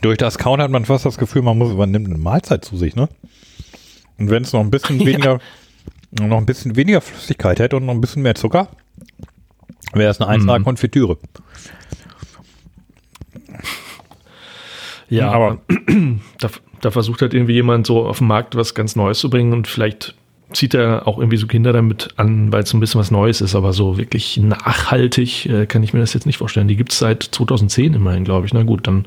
Durch 0.00 0.18
das 0.18 0.38
Kauen 0.38 0.60
hat 0.60 0.70
man 0.70 0.84
fast 0.84 1.04
das 1.04 1.18
Gefühl, 1.18 1.42
man 1.42 1.58
muss, 1.58 1.74
man 1.74 1.90
nimmt 1.90 2.06
eine 2.06 2.18
Mahlzeit 2.18 2.64
zu 2.64 2.76
sich, 2.76 2.94
ne? 2.94 3.08
Und 4.18 4.30
wenn 4.30 4.42
es 4.44 4.52
noch 4.52 4.60
ein 4.60 4.70
bisschen 4.70 5.00
weniger, 5.06 5.40
ja. 6.18 6.26
noch 6.26 6.38
ein 6.38 6.46
bisschen 6.46 6.76
weniger 6.76 7.00
Flüssigkeit 7.00 7.58
hätte 7.58 7.76
und 7.76 7.86
noch 7.86 7.94
ein 7.94 8.00
bisschen 8.00 8.22
mehr 8.22 8.34
Zucker, 8.34 8.68
wäre 9.92 10.10
es 10.10 10.20
eine 10.20 10.30
einfache 10.30 10.60
mm. 10.60 10.64
Konfitüre. 10.64 11.18
Ja, 15.08 15.30
aber 15.30 15.58
da, 16.38 16.50
da, 16.80 16.90
versucht 16.90 17.22
halt 17.22 17.34
irgendwie 17.34 17.54
jemand 17.54 17.86
so 17.86 18.06
auf 18.06 18.18
den 18.18 18.26
Markt 18.26 18.56
was 18.56 18.74
ganz 18.74 18.94
Neues 18.94 19.18
zu 19.18 19.30
bringen 19.30 19.52
und 19.52 19.66
vielleicht 19.66 20.14
zieht 20.52 20.74
er 20.74 21.06
auch 21.06 21.18
irgendwie 21.18 21.36
so 21.36 21.46
Kinder 21.46 21.72
damit 21.72 22.08
an, 22.16 22.52
weil 22.52 22.62
es 22.62 22.72
ein 22.72 22.80
bisschen 22.80 23.00
was 23.00 23.10
Neues 23.10 23.40
ist, 23.40 23.54
aber 23.54 23.72
so 23.72 23.98
wirklich 23.98 24.36
nachhaltig 24.38 25.46
äh, 25.46 25.66
kann 25.66 25.82
ich 25.82 25.92
mir 25.92 26.00
das 26.00 26.14
jetzt 26.14 26.26
nicht 26.26 26.38
vorstellen. 26.38 26.68
Die 26.68 26.76
gibt 26.76 26.92
es 26.92 26.98
seit 26.98 27.22
2010 27.22 27.94
immerhin, 27.94 28.24
glaube 28.24 28.46
ich. 28.46 28.54
Na 28.54 28.62
gut, 28.62 28.86
dann. 28.86 29.06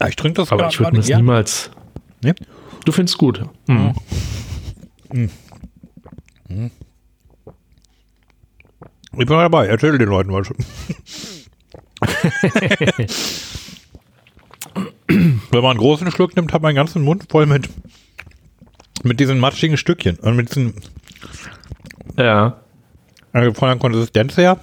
Ja, 0.00 0.08
ich 0.08 0.16
trinke 0.16 0.40
das 0.40 0.52
Aber 0.52 0.68
ich 0.68 0.78
würde 0.78 0.92
mir 0.92 0.98
das 0.98 1.08
niemals. 1.08 1.70
Nee? 2.22 2.34
Du 2.84 2.92
findest 2.92 3.18
gut. 3.18 3.42
Mhm. 3.66 3.94
Mhm. 5.12 5.30
Mhm. 6.48 6.70
Ich 9.12 9.26
bin 9.26 9.28
dabei, 9.28 9.66
erzähl 9.66 9.98
den 9.98 10.08
Leuten 10.08 10.32
was. 10.32 10.50
Wenn 15.06 15.62
man 15.62 15.72
einen 15.72 15.78
großen 15.80 16.10
Schluck 16.10 16.34
nimmt, 16.34 16.52
hat 16.52 16.62
man 16.62 16.70
den 16.70 16.76
ganzen 16.76 17.02
Mund 17.02 17.26
voll 17.30 17.46
mit, 17.46 17.68
mit 19.02 19.20
diesen 19.20 19.38
matschigen 19.38 19.76
Stückchen. 19.76 20.16
Und 20.16 20.36
mit 20.36 20.48
diesen. 20.48 20.74
Ja. 22.16 22.60
Also 23.32 23.52
von 23.52 23.68
der 23.68 23.78
Konsistenz 23.78 24.36
her. 24.36 24.58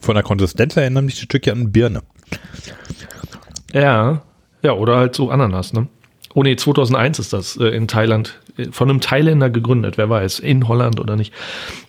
Von 0.00 0.14
der 0.14 0.24
Konsistenz 0.24 0.76
her 0.76 0.84
erinnern 0.84 1.04
mich 1.04 1.16
die 1.16 1.22
Stückchen 1.22 1.52
an 1.52 1.72
Birne. 1.72 2.02
Ja. 3.72 4.22
Ja, 4.62 4.72
oder 4.72 4.96
halt 4.96 5.14
so 5.14 5.30
Ananas, 5.30 5.72
ne? 5.72 5.88
Oh 6.38 6.44
nee, 6.44 6.54
2001 6.54 7.18
ist 7.18 7.32
das 7.32 7.56
äh, 7.56 7.64
in 7.64 7.88
Thailand. 7.88 8.38
Äh, 8.56 8.66
von 8.70 8.88
einem 8.88 9.00
Thailänder 9.00 9.50
gegründet, 9.50 9.98
wer 9.98 10.08
weiß. 10.08 10.38
In 10.38 10.68
Holland 10.68 11.00
oder 11.00 11.16
nicht. 11.16 11.34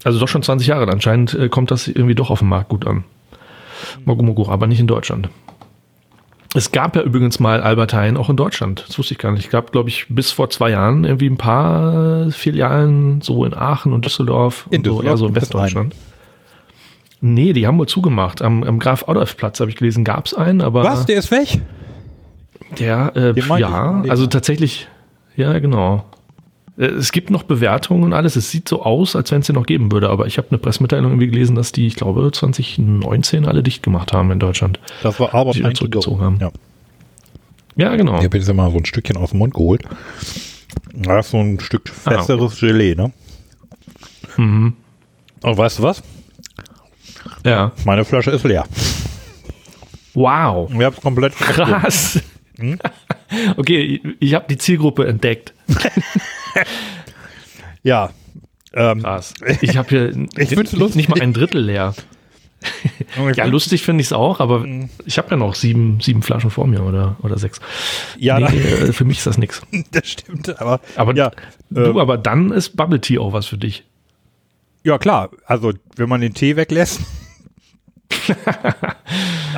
Also 0.04 0.20
doch 0.20 0.28
schon 0.28 0.42
20 0.42 0.68
Jahre. 0.68 0.92
Anscheinend 0.92 1.36
äh, 1.36 1.50
kommt 1.50 1.70
das 1.70 1.88
irgendwie 1.88 2.16
doch 2.16 2.32
auf 2.32 2.40
dem 2.40 2.48
Markt 2.50 2.70
gut 2.70 2.88
an. 2.88 3.04
Mogu 4.06 4.24
Mogu, 4.24 4.50
aber 4.50 4.66
nicht 4.66 4.80
in 4.80 4.88
Deutschland. 4.88 5.30
Es 6.56 6.72
gab 6.72 6.96
ja 6.96 7.04
übrigens 7.04 7.40
mal 7.40 7.62
Alberteien 7.62 8.18
auch 8.18 8.28
in 8.32 8.38
Deutschland. 8.38 8.86
Das 8.88 8.98
wusste 8.98 9.14
ich 9.14 9.20
gar 9.20 9.34
nicht. 9.34 9.46
Es 9.46 9.52
gab, 9.52 9.72
glaube 9.72 9.90
ich, 9.90 10.08
bis 10.10 10.32
vor 10.32 10.50
zwei 10.50 10.72
Jahren 10.72 11.04
irgendwie 11.04 11.30
ein 11.30 11.38
paar 11.38 12.32
Filialen, 12.32 13.22
so 13.22 13.46
in 13.46 13.54
Aachen 13.54 13.94
und 13.94 14.04
Düsseldorf. 14.04 14.66
In 14.72 14.80
und 14.80 14.86
so, 14.86 15.04
eher 15.04 15.16
so 15.16 15.28
in 15.28 15.36
Westdeutschland. 15.36 15.94
Nee, 17.22 17.54
die 17.54 17.68
haben 17.68 17.78
wohl 17.78 17.88
zugemacht. 17.88 18.42
Am, 18.42 18.64
am 18.64 18.80
Graf 18.80 19.08
Adolf 19.08 19.38
Platz 19.38 19.60
habe 19.60 19.70
ich 19.70 19.78
gelesen, 19.78 20.04
gab 20.04 20.26
es 20.26 20.34
einen, 20.34 20.62
aber 20.62 20.84
Was? 20.84 21.06
Der 21.06 21.20
ist 21.20 21.30
weg? 21.30 21.60
Der, 22.78 23.14
äh, 23.16 23.60
ja, 23.60 24.04
also 24.08 24.28
tatsächlich, 24.28 24.88
ja, 25.36 25.58
genau. 25.60 26.06
Äh, 26.78 26.86
Es 26.86 27.12
gibt 27.12 27.30
noch 27.30 27.44
Bewertungen 27.44 28.04
und 28.04 28.14
alles. 28.14 28.36
Es 28.36 28.52
sieht 28.52 28.70
so 28.70 28.84
aus, 28.84 29.16
als 29.16 29.32
wenn 29.32 29.42
es 29.42 29.48
den 29.48 29.56
noch 29.56 29.66
geben 29.66 29.92
würde, 29.92 30.10
aber 30.10 30.28
ich 30.28 30.38
habe 30.38 30.50
eine 30.50 30.58
Pressemitteilung 30.60 31.12
irgendwie 31.12 31.28
gelesen, 31.28 31.56
dass 31.56 31.72
die, 31.72 31.88
ich 31.88 31.96
glaube, 31.96 32.30
2019 32.32 33.46
alle 33.46 33.64
dicht 33.64 33.84
gemacht 33.84 34.14
haben 34.14 34.32
in 34.32 34.40
Deutschland. 34.40 34.80
Das 35.04 35.20
war 35.20 35.34
aber 35.34 35.52
Die 35.52 35.62
zurückgezogen 35.74 36.22
haben. 36.22 36.38
Ja. 36.40 36.52
Ja, 37.76 37.96
genau. 37.96 38.18
Ich 38.20 38.26
habe 38.26 38.38
jetzt 38.38 38.54
mal 38.54 38.70
so 38.72 38.78
ein 38.78 38.86
Stückchen 38.86 39.16
aus 39.16 39.30
dem 39.30 39.40
Mund 39.40 39.54
geholt. 39.54 39.84
Das 40.94 41.28
ist 41.28 41.32
so 41.32 41.38
ein 41.38 41.60
Stück 41.62 41.92
Ah, 42.06 42.12
festeres 42.12 42.60
Gelee, 42.60 42.94
ne? 42.96 43.12
Mhm. 44.36 44.74
Und 45.44 45.58
weißt 45.58 45.80
du 45.80 45.84
was? 45.84 46.04
Ja. 47.46 47.72
Meine 47.86 48.04
Flasche 48.04 48.32
ist 48.32 48.44
leer. 48.44 48.66
Wow. 50.14 50.70
Ich 50.74 50.82
hab's 50.84 51.00
komplett 51.02 51.34
Krass. 51.36 52.20
Hm? 52.60 52.80
Okay, 53.58 54.02
ich, 54.20 54.34
habe 54.34 54.46
die 54.50 54.58
Zielgruppe 54.58 55.08
entdeckt. 55.08 55.54
Ja. 57.84 58.10
Ähm, 58.74 59.02
Krass. 59.04 59.34
Ich 59.62 59.78
habe 59.78 59.90
hier 59.90 60.28
Ich 60.38 60.52
lustig. 60.52 60.96
nicht 60.96 61.10
mal 61.10 61.22
ein 61.22 61.34
Drittel 61.34 61.62
leer. 61.62 61.96
Ja, 63.36 63.46
lustig 63.46 63.84
finde 63.84 64.02
ich 64.02 64.08
es 64.08 64.14
auch, 64.14 64.40
aber 64.42 64.64
Hm. 64.64 64.90
ich 65.06 65.18
habe 65.18 65.30
ja 65.32 65.38
noch 65.38 65.56
sieben, 65.56 66.00
sieben 66.02 66.22
Flaschen 66.22 66.50
vor 66.50 66.68
mir 66.68 66.84
oder, 66.84 67.16
oder 67.22 67.38
sechs. 67.40 67.60
Ja, 68.18 68.38
nee, 68.40 68.58
äh, 68.58 68.92
für 68.94 69.06
mich 69.06 69.20
ist 69.20 69.28
das 69.28 69.38
nichts. 69.38 69.62
das 69.92 70.08
stimmt, 70.10 70.60
aber, 70.60 70.82
Aber 70.96 71.16
ja, 71.16 71.32
du, 71.70 71.82
ähm, 71.92 71.98
aber 71.98 72.18
dann 72.18 72.52
ist 72.52 72.76
Bubble 72.76 73.00
Tea 73.00 73.18
auch 73.20 73.32
was 73.32 73.46
für 73.46 73.58
dich. 73.58 73.86
ja 74.84 74.98
klar, 74.98 75.30
also 75.46 75.72
wenn 75.96 76.10
man 76.10 76.20
den 76.22 76.34
Tee 76.34 76.56
weglässt. 76.58 77.00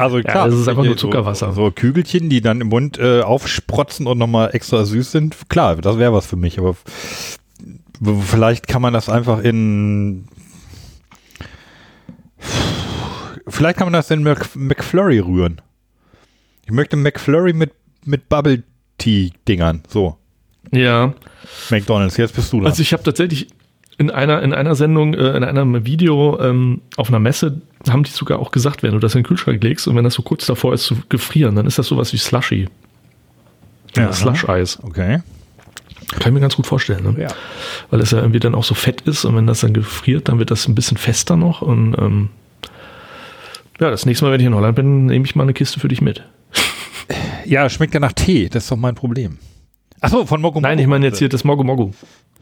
Also 0.04 0.20
klar, 0.22 0.48
das 0.50 0.60
ist 0.60 0.68
einfach 0.68 0.84
nur 0.84 0.94
so- 0.94 1.00
Zuckerwasser. 1.00 1.54
So, 1.54 1.72
Kügelchen, 1.72 2.30
die 2.30 2.42
dann 2.42 2.62
im 2.62 2.68
Mund 2.70 2.98
äh, 3.00 3.22
aufsprotzen 3.22 4.08
und 4.08 4.18
nochmal 4.18 4.50
extra 4.54 4.84
süß 4.86 5.12
sind, 5.12 5.38
klar, 5.50 5.76
das 5.78 5.98
wäre 5.98 6.14
was 6.14 6.26
für 6.26 6.36
mich, 6.36 6.58
aber 6.60 6.76
vielleicht 8.26 8.68
kann 8.68 8.82
man 8.82 8.94
das 8.94 9.10
einfach 9.10 9.40
in 9.44 10.26
vielleicht 13.48 13.78
kann 13.78 13.86
man 13.88 13.94
das 13.94 14.10
in 14.12 14.24
Mc, 14.24 14.56
McFlurry 14.56 15.20
rühren. 15.20 15.62
Ich 16.66 16.72
möchte 16.72 16.96
McFlurry 16.96 17.54
mit, 17.54 17.72
mit 18.06 18.30
Bubble 18.30 18.64
Tea 18.98 19.32
Dingern, 19.48 19.84
so. 19.88 20.18
Ja, 20.72 21.14
McDonalds, 21.70 22.18
jetzt 22.18 22.36
bist 22.36 22.54
du 22.54 22.58
dran. 22.60 22.68
also 22.68 22.82
ich 22.82 22.94
habe 22.94 23.04
tatsächlich 23.04 23.48
in 24.02 24.10
einer, 24.10 24.42
in 24.42 24.52
einer 24.52 24.74
Sendung, 24.74 25.14
äh, 25.14 25.38
in 25.38 25.44
einem 25.44 25.86
Video 25.86 26.40
ähm, 26.40 26.82
auf 26.98 27.10
einer 27.10 27.20
Messe, 27.20 27.62
haben 27.88 28.02
die 28.02 28.10
sogar 28.10 28.40
auch 28.40 28.52
gesagt, 28.52 28.82
wenn 28.82 28.94
du 28.94 29.00
das 29.00 29.14
in 29.14 29.20
den 29.20 29.28
Kühlschrank 29.28 29.64
legst 29.64 29.88
und 29.88 29.96
wenn 29.96 30.04
das 30.04 30.16
so 30.16 30.24
kurz 30.24 30.48
davor 30.48 30.74
ist 30.74 30.86
zu 30.86 30.98
gefrieren, 31.08 31.56
dann 31.56 31.68
ist 31.68 31.78
das 31.78 31.88
sowas 31.88 32.12
wie 32.12 32.18
Slushy. 32.18 32.68
Ja. 33.96 34.04
Ja, 34.04 34.14
Slush-Eis. 34.14 34.80
okay. 34.84 35.22
Kann 36.14 36.28
ich 36.28 36.34
mir 36.34 36.40
ganz 36.40 36.56
gut 36.56 36.66
vorstellen. 36.66 37.04
Ne? 37.04 37.22
Ja. 37.22 37.28
Weil 37.92 38.02
es 38.02 38.12
ja 38.12 38.18
irgendwie 38.18 38.40
dann 38.40 38.56
auch 38.56 38.64
so 38.64 38.74
fett 38.74 39.02
ist 39.02 39.24
und 39.24 39.36
wenn 39.36 39.48
das 39.48 39.62
dann 39.62 39.74
gefriert, 39.74 40.28
dann 40.28 40.40
wird 40.40 40.50
das 40.50 40.68
ein 40.68 40.76
bisschen 40.76 40.98
fester 40.98 41.38
noch. 41.38 41.62
Und 41.62 41.96
ähm, 42.00 42.30
ja, 43.80 43.92
das 43.92 44.06
nächste 44.06 44.26
Mal, 44.26 44.32
wenn 44.32 44.42
ich 44.42 44.48
in 44.48 44.56
Holland 44.56 44.76
bin, 44.76 45.06
nehme 45.06 45.26
ich 45.26 45.36
mal 45.36 45.44
eine 45.44 45.54
Kiste 45.54 45.80
für 45.80 45.88
dich 45.88 46.02
mit. 46.02 46.24
Ja, 47.46 47.70
schmeckt 47.70 47.94
ja 47.94 48.00
nach 48.00 48.14
Tee, 48.14 48.50
das 48.50 48.64
ist 48.64 48.72
doch 48.72 48.78
mein 48.78 48.96
Problem. 48.96 49.38
Achso, 50.02 50.26
von 50.26 50.42
Mogo 50.42 50.60
Nein, 50.60 50.80
ich 50.80 50.88
meine 50.88 51.06
jetzt 51.06 51.20
hier 51.20 51.30
das 51.30 51.44
Mogu 51.44 51.64
Mogu. 51.64 51.92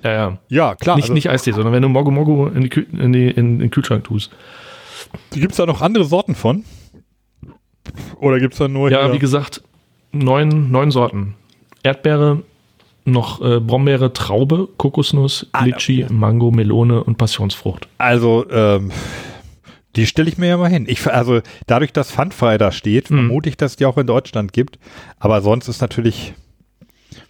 Ja, 0.03 0.11
ja. 0.11 0.37
Ja, 0.47 0.75
klar. 0.75 0.95
nicht, 0.95 1.03
also, 1.05 1.13
nicht 1.13 1.29
Eistee, 1.29 1.51
sondern 1.51 1.73
wenn 1.73 1.81
du 1.81 1.89
Mogu 1.89 2.09
Mogu 2.09 2.47
in, 2.47 2.61
die 2.61 2.69
Kü 2.69 2.85
in, 2.97 3.11
die, 3.13 3.29
in 3.29 3.59
den 3.59 3.69
Kühlschrank 3.69 4.05
tust. 4.05 4.31
Gibt 5.31 5.51
es 5.51 5.57
da 5.57 5.65
noch 5.65 5.81
andere 5.81 6.05
Sorten 6.05 6.35
von? 6.35 6.63
Oder 8.19 8.39
gibt 8.39 8.53
es 8.53 8.59
da 8.59 8.67
nur 8.67 8.89
Ja, 8.91 9.05
hier- 9.05 9.13
wie 9.13 9.19
gesagt, 9.19 9.61
neun, 10.11 10.71
neun 10.71 10.91
Sorten. 10.91 11.35
Erdbeere, 11.83 12.43
noch 13.05 13.41
äh, 13.41 13.59
Brombeere, 13.59 14.13
Traube, 14.13 14.67
Kokosnuss, 14.77 15.47
Ah, 15.51 15.65
Litschi, 15.65 16.05
Mango, 16.09 16.51
Melone 16.51 17.03
und 17.03 17.17
Passionsfrucht. 17.17 17.87
Also, 17.97 18.45
ähm, 18.51 18.91
die 19.95 20.05
stelle 20.05 20.29
ich 20.29 20.37
mir 20.37 20.47
ja 20.47 20.57
mal 20.57 20.69
hin. 20.69 20.85
Ich, 20.87 21.05
also, 21.07 21.41
dadurch, 21.67 21.91
dass 21.91 22.11
Funfire 22.11 22.57
da 22.57 22.71
steht, 22.71 23.09
Mhm. 23.09 23.15
vermute 23.15 23.49
ich, 23.49 23.57
dass 23.57 23.75
die 23.75 23.85
auch 23.85 23.97
in 23.97 24.05
Deutschland 24.07 24.53
gibt. 24.53 24.77
Aber 25.19 25.41
sonst 25.41 25.67
ist 25.67 25.81
natürlich 25.81 26.33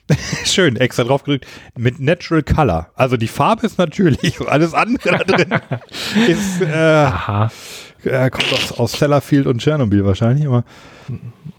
schön, 0.45 0.76
extra 0.76 1.03
drauf 1.03 1.24
gedrückt, 1.24 1.45
mit 1.78 1.99
Natural 1.99 2.43
Color. 2.43 2.89
Also, 2.95 3.18
die 3.18 3.28
Farbe 3.28 3.66
ist 3.66 3.78
natürlich, 3.78 4.39
alles 4.47 4.74
andere 4.74 5.18
da 5.18 5.18
drin 5.20 5.49
ist, 6.28 6.62
äh, 6.62 6.74
Aha. 6.74 7.51
äh, 8.03 8.30
kommt 8.30 8.51
aus, 8.53 8.72
aus 8.74 8.91
Sellafield 8.93 9.47
und 9.47 9.60
Tschernobyl 9.62 10.05
wahrscheinlich, 10.05 10.47
aber 10.47 10.64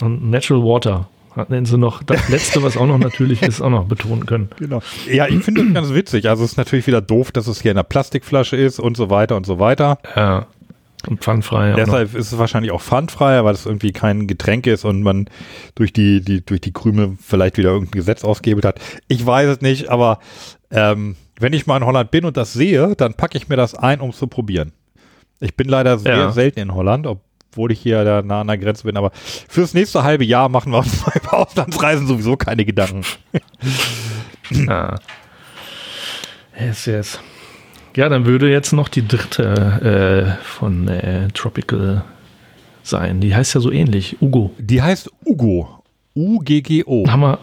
Und 0.01 0.29
Natural 0.29 0.63
Water. 0.63 1.07
Hatten 1.35 1.63
sie 1.65 1.77
noch 1.77 2.03
das 2.03 2.27
letzte, 2.27 2.61
was 2.61 2.75
auch 2.75 2.87
noch 2.87 2.97
natürlich 2.97 3.41
ist, 3.47 3.61
auch 3.61 3.69
noch 3.69 3.85
betonen 3.85 4.25
können. 4.25 4.49
Genau. 4.57 4.81
Ja, 5.09 5.27
ich 5.27 5.41
finde 5.43 5.63
das 5.63 5.73
ganz 5.73 5.93
witzig. 5.93 6.27
Also 6.27 6.43
es 6.43 6.51
ist 6.51 6.57
natürlich 6.57 6.87
wieder 6.87 7.01
doof, 7.01 7.31
dass 7.31 7.47
es 7.47 7.61
hier 7.61 7.71
in 7.71 7.77
einer 7.77 7.85
Plastikflasche 7.85 8.57
ist 8.57 8.79
und 8.79 8.97
so 8.97 9.09
weiter 9.09 9.37
und 9.37 9.45
so 9.45 9.57
weiter. 9.57 9.97
Ja. 10.15 10.47
Und 11.07 11.21
noch. 11.71 11.77
Deshalb 11.77 12.13
ist 12.13 12.31
es 12.31 12.37
wahrscheinlich 12.37 12.71
auch 12.71 12.81
pfandfrei, 12.81 13.43
weil 13.43 13.53
es 13.53 13.65
irgendwie 13.65 13.91
kein 13.91 14.27
Getränk 14.27 14.67
ist 14.67 14.85
und 14.85 15.01
man 15.03 15.27
durch 15.75 15.93
die, 15.93 16.21
die, 16.21 16.45
durch 16.45 16.61
die 16.61 16.73
Krümel 16.73 17.17
vielleicht 17.19 17.57
wieder 17.57 17.69
irgendein 17.69 17.91
Gesetz 17.91 18.23
ausgehebelt 18.23 18.65
hat. 18.65 18.79
Ich 19.07 19.25
weiß 19.25 19.47
es 19.49 19.61
nicht, 19.61 19.89
aber 19.89 20.19
ähm, 20.69 21.15
wenn 21.39 21.53
ich 21.53 21.65
mal 21.67 21.77
in 21.77 21.85
Holland 21.85 22.11
bin 22.11 22.25
und 22.25 22.37
das 22.37 22.53
sehe, 22.53 22.95
dann 22.95 23.15
packe 23.15 23.37
ich 23.37 23.49
mir 23.49 23.55
das 23.55 23.73
ein, 23.75 23.99
um 23.99 24.11
es 24.11 24.17
zu 24.17 24.27
probieren. 24.27 24.73
Ich 25.39 25.55
bin 25.55 25.67
leider 25.67 25.97
sehr 25.97 26.15
Ja. 26.15 26.31
selten 26.31 26.59
in 26.59 26.73
Holland, 26.75 27.07
obwohl 27.07 27.71
ich 27.71 27.79
hier 27.79 28.03
da 28.03 28.21
nah 28.21 28.41
an 28.41 28.47
der 28.47 28.59
Grenze 28.59 28.83
bin, 28.83 28.95
aber 28.95 29.11
fürs 29.13 29.73
nächste 29.73 30.03
halbe 30.03 30.23
Jahr 30.23 30.49
machen 30.49 30.71
wir 30.71 30.79
uns 30.79 31.03
bei 31.03 31.19
Auslandsreisen 31.29 32.05
sowieso 32.05 32.37
keine 32.37 32.63
Gedanken. 32.65 33.01
Ja. 34.51 34.95
Yes, 36.59 36.85
yes. 36.85 37.19
Ja, 37.95 38.07
dann 38.09 38.25
würde 38.25 38.49
jetzt 38.49 38.71
noch 38.71 38.87
die 38.87 39.05
dritte 39.07 40.37
äh, 40.39 40.43
von 40.43 40.87
äh, 40.87 41.27
Tropical 41.33 42.03
sein. 42.83 43.19
Die 43.19 43.35
heißt 43.35 43.53
ja 43.53 43.61
so 43.61 43.71
ähnlich. 43.71 44.21
Ugo. 44.21 44.51
Die 44.57 44.81
heißt 44.81 45.09
Ugo. 45.25 45.83
U-G-G-O. 46.15 47.09
Haben 47.09 47.21
wir 47.21 47.39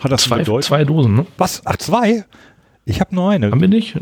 Hat 0.00 0.12
das 0.12 0.22
zwei, 0.22 0.42
zwei 0.42 0.84
Dosen, 0.84 1.14
ne? 1.14 1.26
Was? 1.38 1.62
Ach, 1.64 1.76
zwei? 1.76 2.24
Ich 2.84 3.00
habe 3.00 3.14
nur 3.14 3.30
eine 3.30 3.50
Haben 3.50 3.60
wir 3.60 3.68
nicht? 3.68 3.96
Äh, 3.96 4.00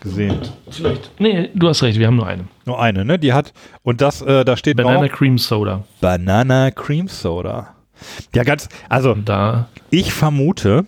gesehen. 0.00 0.38
vielleicht. 0.70 1.10
Nee, 1.20 1.50
du 1.54 1.68
hast 1.68 1.82
recht, 1.82 1.98
wir 1.98 2.06
haben 2.06 2.16
nur 2.16 2.26
eine. 2.26 2.44
Nur 2.66 2.80
eine, 2.80 3.04
ne? 3.04 3.18
Die 3.18 3.32
hat, 3.32 3.52
und 3.82 4.00
das, 4.00 4.22
äh, 4.22 4.44
da 4.44 4.56
steht 4.56 4.76
Banana 4.76 5.08
Cream 5.08 5.38
Soda. 5.38 5.84
Banana 6.00 6.70
Cream 6.70 7.08
Soda. 7.08 7.74
Ja, 8.34 8.42
ganz, 8.44 8.68
also 8.88 9.14
da, 9.14 9.68
ich 9.90 10.12
vermute, 10.12 10.84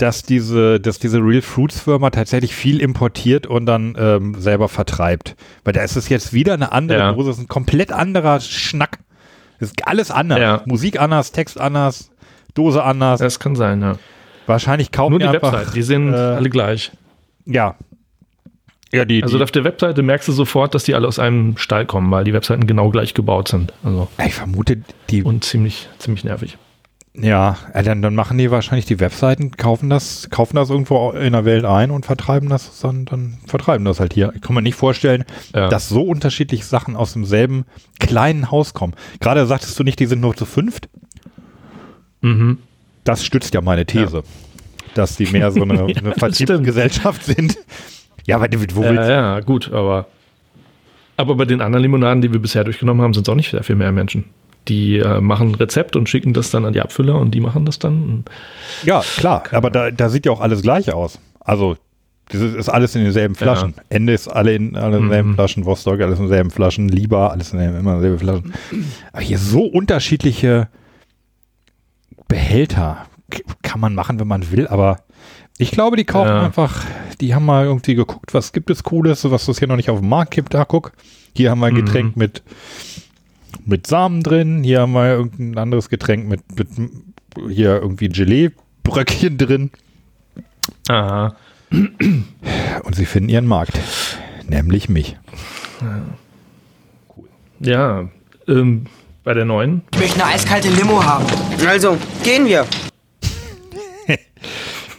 dass 0.00 0.22
diese, 0.22 0.80
dass 0.80 0.98
diese 0.98 1.18
Real 1.18 1.42
Fruits 1.42 1.80
Firma 1.80 2.10
tatsächlich 2.10 2.54
viel 2.54 2.80
importiert 2.80 3.46
und 3.46 3.66
dann 3.66 3.94
ähm, 3.98 4.34
selber 4.38 4.68
vertreibt. 4.68 5.36
Weil 5.64 5.74
da 5.74 5.82
ist 5.82 5.96
es 5.96 6.08
jetzt 6.08 6.32
wieder 6.32 6.54
eine 6.54 6.72
andere 6.72 6.98
Ja. 6.98 7.12
Dose, 7.12 7.28
das 7.28 7.36
ist 7.38 7.44
ein 7.44 7.48
komplett 7.48 7.92
anderer 7.92 8.40
Schnack. 8.40 8.98
Das 9.58 9.70
ist 9.70 9.86
alles 9.86 10.10
anders. 10.10 10.38
Ja. 10.40 10.62
Musik 10.64 10.98
anders, 10.98 11.32
Text 11.32 11.60
anders, 11.60 12.10
Dose 12.54 12.82
anders. 12.82 13.20
das 13.20 13.38
kann 13.38 13.56
sein, 13.56 13.82
ja. 13.82 13.96
Wahrscheinlich 14.46 14.90
kaufen 14.90 15.10
Nur 15.12 15.18
die 15.18 15.26
einfach, 15.26 15.52
Website, 15.52 15.74
die 15.74 15.82
sind 15.82 16.12
äh, 16.14 16.16
alle 16.16 16.48
gleich. 16.48 16.92
Ja. 17.44 17.76
Ja, 18.92 19.04
die, 19.04 19.22
Also 19.22 19.36
die, 19.36 19.44
auf 19.44 19.52
der 19.52 19.64
Webseite 19.64 20.02
merkst 20.02 20.26
du 20.28 20.32
sofort, 20.32 20.74
dass 20.74 20.84
die 20.84 20.94
alle 20.94 21.06
aus 21.06 21.18
einem 21.18 21.56
Stall 21.58 21.84
kommen, 21.84 22.10
weil 22.10 22.24
die 22.24 22.32
Webseiten 22.32 22.66
genau 22.66 22.88
gleich 22.90 23.12
gebaut 23.14 23.48
sind. 23.48 23.72
Also 23.84 24.08
ich 24.26 24.34
vermute, 24.34 24.78
die 25.10 25.22
und 25.22 25.44
ziemlich, 25.44 25.88
ziemlich 25.98 26.24
nervig. 26.24 26.56
Ja, 27.14 27.58
äh, 27.72 27.82
dann, 27.82 28.02
dann 28.02 28.14
machen 28.14 28.38
die 28.38 28.50
wahrscheinlich 28.52 28.86
die 28.86 29.00
Webseiten, 29.00 29.50
kaufen 29.52 29.90
das, 29.90 30.30
kaufen 30.30 30.54
das 30.56 30.70
irgendwo 30.70 31.10
in 31.10 31.32
der 31.32 31.44
Welt 31.44 31.64
ein 31.64 31.90
und 31.90 32.06
vertreiben 32.06 32.48
das 32.48 32.80
dann, 32.80 33.04
dann 33.04 33.38
vertreiben 33.46 33.84
das 33.84 33.98
halt 33.98 34.14
hier. 34.14 34.32
Ich 34.36 34.40
kann 34.42 34.54
mir 34.54 34.62
nicht 34.62 34.76
vorstellen, 34.76 35.24
Ja. 35.54 35.68
dass 35.68 35.88
so 35.88 36.02
unterschiedliche 36.02 36.64
Sachen 36.64 36.94
aus 36.94 37.12
demselben 37.14 37.64
kleinen 37.98 38.50
Haus 38.52 38.74
kommen. 38.74 38.94
Gerade 39.18 39.44
sagtest 39.46 39.78
du 39.78 39.82
nicht, 39.82 39.98
die 39.98 40.06
sind 40.06 40.20
nur 40.20 40.36
zu 40.36 40.46
fünft. 40.46 40.88
Mhm. 42.20 42.58
Das 43.02 43.24
stützt 43.24 43.54
ja 43.54 43.60
meine 43.60 43.86
These, 43.86 44.22
dass 44.94 45.16
die 45.16 45.26
mehr 45.26 45.50
so 45.50 45.62
eine, 45.62 45.82
eine 45.96 46.12
Vertriebsgesellschaft 46.12 47.24
sind. 47.24 47.58
Ja, 48.24 48.36
aber 48.36 48.46
wo 48.52 48.82
willst 48.82 48.96
Ja, 48.96 49.08
ja, 49.10 49.40
gut, 49.40 49.72
aber, 49.72 50.06
aber 51.16 51.34
bei 51.34 51.44
den 51.44 51.60
anderen 51.60 51.82
Limonaden, 51.82 52.22
die 52.22 52.32
wir 52.32 52.38
bisher 52.40 52.62
durchgenommen 52.62 53.02
haben, 53.02 53.14
sind 53.14 53.26
es 53.26 53.32
auch 53.32 53.36
nicht 53.36 53.50
sehr 53.50 53.64
viel 53.64 53.74
mehr 53.76 53.90
Menschen. 53.90 54.26
Die 54.68 54.98
äh, 54.98 55.20
machen 55.20 55.48
ein 55.48 55.54
Rezept 55.54 55.96
und 55.96 56.08
schicken 56.08 56.32
das 56.32 56.50
dann 56.50 56.64
an 56.64 56.72
die 56.72 56.80
Abfüller 56.80 57.18
und 57.18 57.32
die 57.32 57.40
machen 57.40 57.64
das 57.64 57.78
dann. 57.78 58.24
Ja, 58.84 59.02
klar, 59.16 59.44
aber 59.52 59.70
da, 59.70 59.90
da 59.90 60.08
sieht 60.08 60.26
ja 60.26 60.32
auch 60.32 60.40
alles 60.40 60.62
gleich 60.62 60.92
aus. 60.92 61.18
Also 61.40 61.76
Das 62.28 62.40
ist 62.40 62.68
alles 62.68 62.94
in 62.94 63.02
denselben 63.02 63.34
Flaschen. 63.34 63.74
Ja. 63.76 63.82
Ende 63.88 64.12
ist 64.12 64.28
alle 64.28 64.54
in 64.54 64.76
alle 64.76 64.98
in 64.98 65.04
denselben 65.04 65.30
mhm. 65.30 65.34
Flaschen, 65.34 65.64
Vostok 65.64 66.00
alles 66.00 66.18
in 66.18 66.26
denselben 66.26 66.50
Flaschen, 66.50 66.88
Lieber 66.88 67.32
alles 67.32 67.52
in 67.52 67.58
denselben, 67.58 67.80
immer 67.80 67.94
denselben 67.94 68.18
Flaschen. 68.18 68.54
Aber 69.12 69.22
hier 69.22 69.38
so 69.38 69.64
unterschiedliche 69.64 70.68
Behälter 72.28 73.06
kann 73.62 73.80
man 73.80 73.94
machen, 73.94 74.20
wenn 74.20 74.28
man 74.28 74.52
will, 74.52 74.68
aber 74.68 74.98
ich 75.58 75.72
glaube, 75.72 75.96
die 75.96 76.04
kaufen 76.04 76.28
ja. 76.28 76.42
einfach, 76.42 76.84
die 77.20 77.34
haben 77.34 77.44
mal 77.44 77.64
irgendwie 77.64 77.94
geguckt, 77.94 78.32
was 78.32 78.52
gibt 78.52 78.70
es 78.70 78.82
Cooles, 78.82 79.30
was 79.30 79.46
es 79.46 79.58
hier 79.58 79.68
noch 79.68 79.76
nicht 79.76 79.90
auf 79.90 80.00
dem 80.00 80.08
Markt 80.08 80.30
gibt. 80.30 80.54
Da 80.54 80.64
guck, 80.64 80.92
hier 81.36 81.50
haben 81.50 81.60
wir 81.60 81.66
ein 81.66 81.74
mhm. 81.74 81.84
Getränk 81.84 82.16
mit, 82.16 82.42
mit 83.70 83.86
Samen 83.86 84.22
drin, 84.22 84.62
hier 84.62 84.80
haben 84.80 84.92
wir 84.92 85.06
irgendein 85.06 85.56
anderes 85.56 85.88
Getränk 85.88 86.28
mit, 86.28 86.40
mit 86.58 86.68
hier 87.48 87.80
irgendwie 87.80 88.08
Gelee-Bröckchen 88.08 89.38
drin. 89.38 89.70
Aha. 90.88 91.36
Und 91.70 92.94
sie 92.94 93.06
finden 93.06 93.30
ihren 93.30 93.46
Markt, 93.46 93.78
nämlich 94.46 94.88
mich. 94.88 95.16
Ja, 95.80 96.02
cool. 97.16 97.28
ja 97.60 98.08
ähm, 98.48 98.86
bei 99.24 99.34
der 99.34 99.44
neuen. 99.44 99.82
Ich 99.92 100.00
möchte 100.00 100.22
eine 100.22 100.34
eiskalte 100.34 100.68
Limo 100.68 101.02
haben. 101.02 101.24
Also, 101.66 101.96
gehen 102.24 102.46
wir. 102.46 102.66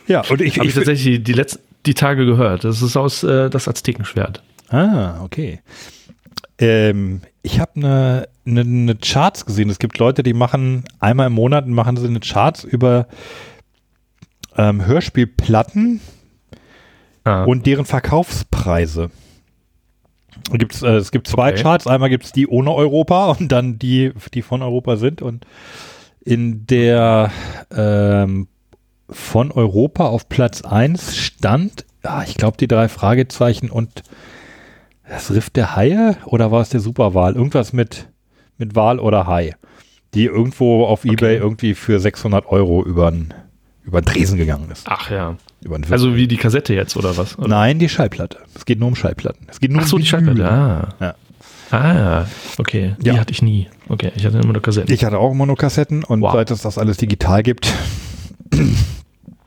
ja, 0.07 0.23
und 0.29 0.41
ich 0.41 0.57
habe 0.57 0.67
ich 0.67 0.73
tatsächlich 0.73 1.17
die, 1.17 1.23
die 1.23 1.33
letzten 1.33 1.61
die 1.85 1.93
Tage 1.93 2.25
gehört. 2.25 2.63
Das 2.63 2.81
ist 2.81 2.95
aus 2.95 3.23
äh, 3.23 3.49
das 3.49 3.67
Aztekenschwert. 3.67 4.43
Ah, 4.69 5.21
okay. 5.23 5.59
Ähm, 6.57 7.21
ich 7.43 7.59
habe 7.59 7.71
eine 7.75 8.27
ne, 8.45 8.63
ne 8.63 8.95
Charts 8.95 9.45
gesehen. 9.45 9.69
Es 9.69 9.79
gibt 9.79 9.97
Leute, 9.97 10.23
die 10.23 10.33
machen 10.33 10.83
einmal 10.99 11.27
im 11.27 11.33
Monat 11.33 11.67
machen 11.67 11.97
sie 11.97 12.07
eine 12.07 12.19
Charts 12.19 12.63
über 12.63 13.07
ähm, 14.57 14.85
Hörspielplatten 14.85 16.01
ah. 17.23 17.43
und 17.43 17.65
deren 17.65 17.85
Verkaufspreise. 17.85 19.09
Gibt's, 20.51 20.81
äh, 20.81 20.95
es 20.95 21.11
gibt 21.11 21.27
zwei 21.27 21.51
okay. 21.51 21.61
Charts. 21.61 21.87
Einmal 21.87 22.09
gibt 22.09 22.25
es 22.25 22.31
die 22.31 22.47
ohne 22.47 22.73
Europa 22.73 23.31
und 23.39 23.51
dann 23.51 23.79
die, 23.79 24.11
die 24.33 24.41
von 24.41 24.61
Europa 24.61 24.97
sind. 24.97 25.21
Und 25.21 25.45
in 26.23 26.67
der 26.67 27.31
ähm, 27.71 28.47
von 29.09 29.51
Europa 29.51 30.05
auf 30.05 30.29
Platz 30.29 30.61
1 30.61 31.17
stand, 31.17 31.85
ja, 32.03 32.23
ich 32.23 32.35
glaube, 32.35 32.57
die 32.57 32.67
drei 32.67 32.87
Fragezeichen 32.87 33.69
und 33.69 34.03
das 35.11 35.29
Riff 35.31 35.49
der 35.49 35.75
Haie 35.75 36.15
oder 36.25 36.51
war 36.51 36.61
es 36.61 36.69
der 36.69 36.79
Superwahl? 36.79 37.35
Irgendwas 37.35 37.73
mit, 37.73 38.07
mit 38.57 38.75
Wal 38.75 38.99
oder 38.99 39.27
Hai, 39.27 39.55
die 40.13 40.25
irgendwo 40.25 40.85
auf 40.85 41.03
okay. 41.03 41.13
Ebay 41.13 41.37
irgendwie 41.37 41.75
für 41.75 41.99
600 41.99 42.45
Euro 42.47 42.83
über 42.83 43.11
den 43.11 43.33
über 43.83 44.01
Tresen 44.03 44.37
gegangen 44.37 44.69
ist. 44.71 44.85
Ach 44.87 45.09
ja. 45.09 45.35
also 45.89 46.15
wie 46.15 46.27
die 46.27 46.37
Kassette 46.37 46.73
jetzt 46.73 46.95
oder 46.95 47.17
was? 47.17 47.37
Oder? 47.37 47.47
Nein, 47.47 47.79
die 47.79 47.89
Schallplatte. 47.89 48.37
Es 48.55 48.65
geht 48.65 48.79
nur 48.79 48.87
um 48.87 48.95
Schallplatten. 48.95 49.47
Es 49.49 49.59
geht 49.59 49.71
nur 49.71 49.81
Ach 49.81 49.87
so, 49.87 49.95
um 49.95 50.01
die, 50.01 50.03
die 50.03 50.09
Schallplatte. 50.09 50.49
Ah. 50.49 50.93
Ja. 50.99 51.15
Ah, 51.71 52.25
okay. 52.57 52.95
Die 52.99 53.07
ja. 53.07 53.17
hatte 53.17 53.31
ich 53.31 53.41
nie. 53.41 53.67
Okay, 53.89 54.11
ich 54.15 54.25
hatte 54.25 54.37
immer 54.37 54.53
nur 54.53 54.61
Kassetten. 54.61 54.93
Ich 54.93 55.03
hatte 55.03 55.17
auch 55.17 55.31
immer 55.31 55.45
nur 55.45 55.57
Kassetten 55.57 56.03
und 56.03 56.21
wow. 56.21 56.33
seit 56.33 56.51
es 56.51 56.61
das 56.61 56.77
alles 56.77 56.97
digital 56.97 57.43
gibt, 57.43 57.73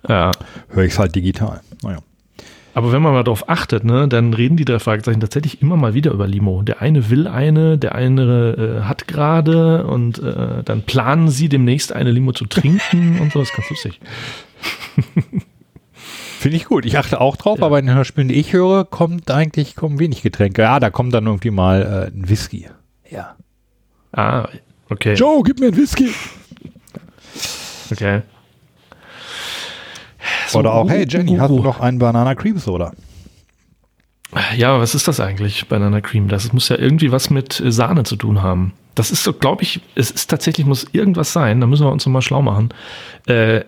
ja. 0.09 0.31
höre 0.69 0.85
ich 0.85 0.93
es 0.93 0.99
halt 0.99 1.15
digital. 1.15 1.61
Naja. 1.83 1.99
Aber 2.75 2.91
wenn 2.91 3.03
man 3.03 3.13
mal 3.13 3.23
darauf 3.23 3.49
achtet, 3.49 3.85
ne, 3.85 4.09
dann 4.09 4.35
reden 4.35 4.57
die 4.57 4.65
drei 4.65 4.81
Fragezeichen 4.81 5.21
tatsächlich 5.21 5.63
immer 5.63 5.77
mal 5.77 5.95
wieder 5.95 6.11
über 6.11 6.27
Limo. 6.27 6.63
Der 6.63 6.83
eine 6.83 7.09
will 7.09 7.29
eine, 7.29 7.79
der 7.79 7.95
andere 7.95 8.81
äh, 8.81 8.83
hat 8.83 9.07
gerade 9.07 9.87
und 9.87 10.19
äh, 10.19 10.65
dann 10.65 10.83
planen 10.83 11.29
sie 11.29 11.49
demnächst 11.49 11.93
eine 11.93 12.11
Limo 12.11 12.33
zu 12.33 12.47
trinken 12.47 13.19
und 13.23 13.33
so. 13.33 13.39
Das 13.39 13.51
ist 13.51 13.57
ganz 13.57 13.71
lustig. 13.71 14.01
Finde 16.41 16.57
ich 16.57 16.65
gut. 16.65 16.85
Ich 16.85 16.99
achte 16.99 17.21
auch 17.21 17.37
drauf, 17.37 17.61
ja. 17.61 17.65
aber 17.65 17.79
in 17.79 17.87
den 17.87 17.95
Hörspielen, 17.95 18.29
die 18.29 18.35
ich 18.35 18.53
höre, 18.53 18.85
kommt 18.85 19.31
eigentlich 19.31 19.77
kommen 19.77 20.01
wenig 20.01 20.23
Getränke. 20.23 20.63
Ja, 20.63 20.81
da 20.81 20.91
kommt 20.91 21.15
dann 21.15 21.27
irgendwie 21.27 21.51
mal 21.51 22.11
äh, 22.13 22.15
ein 22.15 22.29
Whisky. 22.29 22.67
Ja. 23.09 23.37
Ah, 24.13 24.49
okay. 24.91 25.15
Joe, 25.15 25.43
gib 25.45 25.61
mir 25.61 25.69
ein 25.69 25.77
Whisky. 25.77 26.11
Okay. 27.91 28.23
So, 30.55 30.61
Oder 30.61 30.73
auch, 30.73 30.89
hey 30.89 31.05
Jenny, 31.09 31.37
hast 31.37 31.51
du 31.51 31.61
noch 31.61 31.81
einen 31.81 31.99
Banana 31.99 32.35
Cream 32.37 32.59
Soda? 32.59 32.93
Ja, 34.57 34.81
was 34.81 34.95
ist 34.95 35.07
das 35.07 35.21
eigentlich, 35.21 35.69
Banana 35.69 36.01
Cream? 36.01 36.29
Das 36.29 36.53
muss 36.53 36.69
ja 36.69 36.79
irgendwie 36.79 37.13
was 37.13 37.29
mit 37.31 37.63
Sahne 37.67 38.05
zu 38.05 38.17
tun 38.17 38.43
haben. 38.43 38.73
Das 38.95 39.11
ist 39.11 39.25
so, 39.25 39.33
glaube 39.33 39.65
ich, 39.65 39.81
es 39.97 40.11
ist 40.13 40.31
tatsächlich, 40.31 40.67
muss 40.67 40.87
irgendwas 40.93 41.33
sein, 41.33 41.61
da 41.61 41.67
müssen 41.67 41.85
wir 41.85 41.93
uns 41.93 42.07
nochmal 42.07 42.23
schlau 42.23 42.41
machen. 42.41 42.71
Äh, 43.27 43.63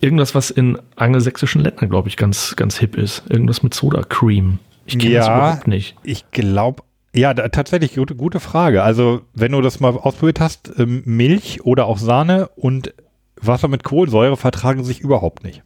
irgendwas, 0.00 0.34
was 0.34 0.50
in 0.50 0.78
angelsächsischen 0.96 1.62
Ländern, 1.62 1.88
glaube 1.88 2.08
ich, 2.08 2.16
ganz, 2.16 2.56
ganz 2.56 2.78
hip 2.78 2.96
ist. 2.96 3.22
Irgendwas 3.28 3.62
mit 3.62 3.72
Soda 3.72 4.02
Cream. 4.02 4.58
Ich 4.86 4.98
kenne 4.98 5.14
ja, 5.14 5.20
das 5.20 5.28
überhaupt 5.28 5.68
nicht. 5.68 5.96
Ich 6.02 6.28
glaube, 6.32 6.82
ja, 7.14 7.34
da, 7.34 7.48
tatsächlich 7.48 7.94
gute, 7.94 8.16
gute 8.16 8.40
Frage. 8.40 8.82
Also, 8.82 9.22
wenn 9.34 9.52
du 9.52 9.60
das 9.60 9.78
mal 9.78 9.90
ausprobiert 9.96 10.40
hast, 10.40 10.72
ähm, 10.76 11.02
Milch 11.04 11.64
oder 11.64 11.86
auch 11.86 11.98
Sahne 11.98 12.48
und 12.56 12.92
Wasser 13.40 13.68
mit 13.68 13.84
Kohlensäure 13.84 14.36
vertragen 14.36 14.82
sich 14.82 15.00
überhaupt 15.00 15.44
nicht. 15.44 15.62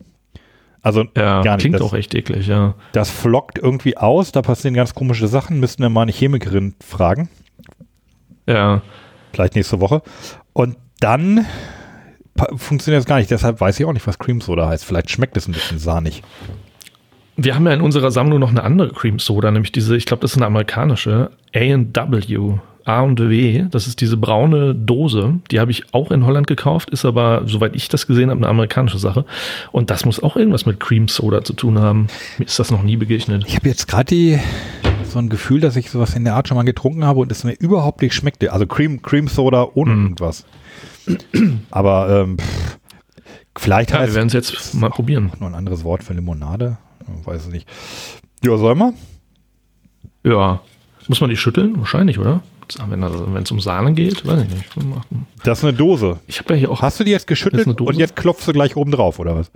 Also 0.87 1.05
ja, 1.17 1.43
gar 1.43 1.57
nicht. 1.57 1.63
Klingt 1.63 1.75
das, 1.75 1.83
auch 1.83 1.95
echt 1.95 2.15
eklig, 2.15 2.47
ja. 2.47 2.77
Das 2.93 3.11
flockt 3.11 3.59
irgendwie 3.59 3.97
aus, 3.97 4.31
da 4.31 4.41
passieren 4.41 4.75
ganz 4.75 4.95
komische 4.95 5.27
Sachen, 5.27 5.59
müssten 5.59 5.83
wir 5.83 5.89
mal 5.89 6.03
eine 6.03 6.13
Chemikerin 6.13 6.77
fragen. 6.81 7.29
Ja. 8.47 8.83
Vielleicht 9.33 9.57
nächste 9.57 9.81
Woche. 9.81 10.03
Und 10.53 10.77
dann 11.01 11.45
funktioniert 12.55 13.01
das 13.01 13.07
gar 13.09 13.19
nicht, 13.19 13.33
deshalb 13.33 13.61
weiß 13.61 13.81
ich 13.81 13.85
auch 13.85 13.93
nicht, 13.95 14.07
was 14.07 14.21
Cream 14.21 14.41
Soda 14.41 14.69
heißt. 14.69 14.85
Vielleicht 14.85 15.11
schmeckt 15.11 15.37
es 15.37 15.49
ein 15.49 15.53
bisschen 15.55 15.81
sahnig. 15.81 16.23
Wir 17.37 17.57
haben 17.57 17.67
ja 17.67 17.73
in 17.73 17.81
unserer 17.81 18.13
Sammlung 18.13 18.39
noch 18.39 18.51
eine 18.51 18.63
andere 18.63 18.93
Cream 18.93 19.19
Soda, 19.19 19.51
nämlich 19.51 19.73
diese, 19.73 19.97
ich 19.97 20.07
glaube, 20.07 20.21
das 20.21 20.35
ist 20.35 20.37
eine 20.37 20.47
amerikanische, 20.47 21.33
A&W. 21.53 22.61
A 22.87 23.01
und 23.01 23.19
W, 23.19 23.67
das 23.69 23.89
ist 23.89 24.01
diese 24.01 24.17
braune 24.17 24.73
Dose, 24.73 25.41
die 25.51 25.59
habe 25.59 25.73
ich 25.73 25.93
auch 25.93 26.13
in 26.13 26.25
Holland 26.25 26.47
gekauft, 26.47 26.91
ist 26.91 27.05
aber, 27.05 27.43
soweit 27.47 27.75
ich 27.75 27.89
das 27.89 28.07
gesehen 28.07 28.31
habe, 28.31 28.39
eine 28.39 28.49
amerikanische 28.49 28.99
Sache. 28.99 29.25
Und 29.73 29.91
das 29.91 30.05
muss 30.05 30.23
auch 30.23 30.37
irgendwas 30.37 30.67
mit 30.67 30.79
Cream 30.79 31.09
Soda 31.09 31.43
zu 31.43 31.53
tun 31.53 31.81
haben. 31.81 32.07
Mir 32.39 32.47
ist 32.47 32.61
das 32.61 32.71
noch 32.71 32.85
nie 32.85 32.97
begegnet. 32.97 33.45
Ich 33.49 33.57
habe 33.57 33.69
jetzt 33.69 33.89
gerade 33.89 34.39
so 35.05 35.19
ein 35.19 35.29
Gefühl, 35.29 35.61
dass 35.61 35.75
ich 35.75 35.91
sowas 35.91 36.15
in 36.15 36.25
der 36.25 36.37
Art 36.37 36.47
schon 36.47 36.57
mal 36.57 36.63
getrunken 36.63 37.05
habe 37.05 37.19
und 37.19 37.33
es 37.33 37.43
mir 37.43 37.55
überhaupt 37.55 38.03
nicht 38.03 38.15
schmeckte. 38.15 38.53
Also 38.53 38.69
Cream, 38.69 39.03
Cream 39.03 39.27
Soda 39.27 39.67
ohne 39.75 39.95
mm. 39.95 40.03
irgendwas. 40.05 40.47
Aber 41.73 42.23
ähm, 42.23 42.39
pff, 42.39 42.79
vielleicht 43.59 43.91
ja, 43.91 44.07
wir 44.07 44.15
werden 44.15 44.29
es 44.29 44.33
jetzt 44.33 44.75
mal 44.75 44.91
probieren. 44.91 45.33
Noch 45.41 45.49
ein 45.49 45.55
anderes 45.57 45.83
Wort 45.83 46.05
für 46.05 46.15
Limonade. 46.15 46.79
Ich 47.21 47.27
weiß 47.27 47.47
es 47.47 47.53
nicht. 47.53 47.69
Ja, 48.45 48.57
soll 48.57 48.77
man? 48.77 48.95
Ja. 50.23 50.61
Muss 51.09 51.21
man 51.21 51.31
die 51.31 51.37
schütteln? 51.37 51.79
Wahrscheinlich, 51.79 52.19
oder? 52.21 52.43
Wenn 52.89 53.43
es 53.43 53.51
um 53.51 53.61
Sahne 53.61 53.93
geht, 53.93 54.27
weiß 54.27 54.43
ich 54.43 54.49
nicht. 54.49 54.65
Das 55.45 55.59
ist 55.59 55.65
eine 55.65 55.73
Dose. 55.75 56.21
Ich 56.27 56.39
habe 56.41 56.55
ja 56.55 56.61
hier 56.61 56.71
auch. 56.71 56.83
Hast 56.83 57.01
du 57.01 57.05
die 57.05 57.11
jetzt 57.11 57.27
geschüttelt 57.27 57.81
und 57.81 57.97
jetzt 57.97 58.17
klopfst 58.17 58.47
du 58.47 58.53
gleich 58.53 58.77
oben 58.77 58.91
drauf, 58.91 59.19
oder 59.19 59.37
was? 59.37 59.51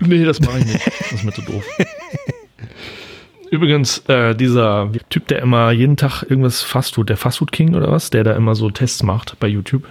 Nee, 0.00 0.24
das 0.24 0.40
mache 0.40 0.58
ich 0.58 0.66
nicht. 0.66 0.86
Das 0.86 1.12
ist 1.12 1.24
mir 1.24 1.32
zu 1.32 1.42
doof. 1.42 1.64
Übrigens, 3.50 3.98
äh, 4.08 4.34
dieser 4.34 4.90
Typ, 5.10 5.28
der 5.28 5.40
immer 5.40 5.70
jeden 5.70 5.96
Tag 5.96 6.22
irgendwas 6.22 6.62
Fastfood, 6.62 7.08
der 7.08 7.16
Fastfood 7.16 7.52
King 7.52 7.74
oder 7.74 7.90
was, 7.90 8.10
der 8.10 8.24
da 8.24 8.34
immer 8.34 8.56
so 8.56 8.70
Tests 8.70 9.02
macht 9.04 9.38
bei 9.38 9.46
YouTube. 9.46 9.84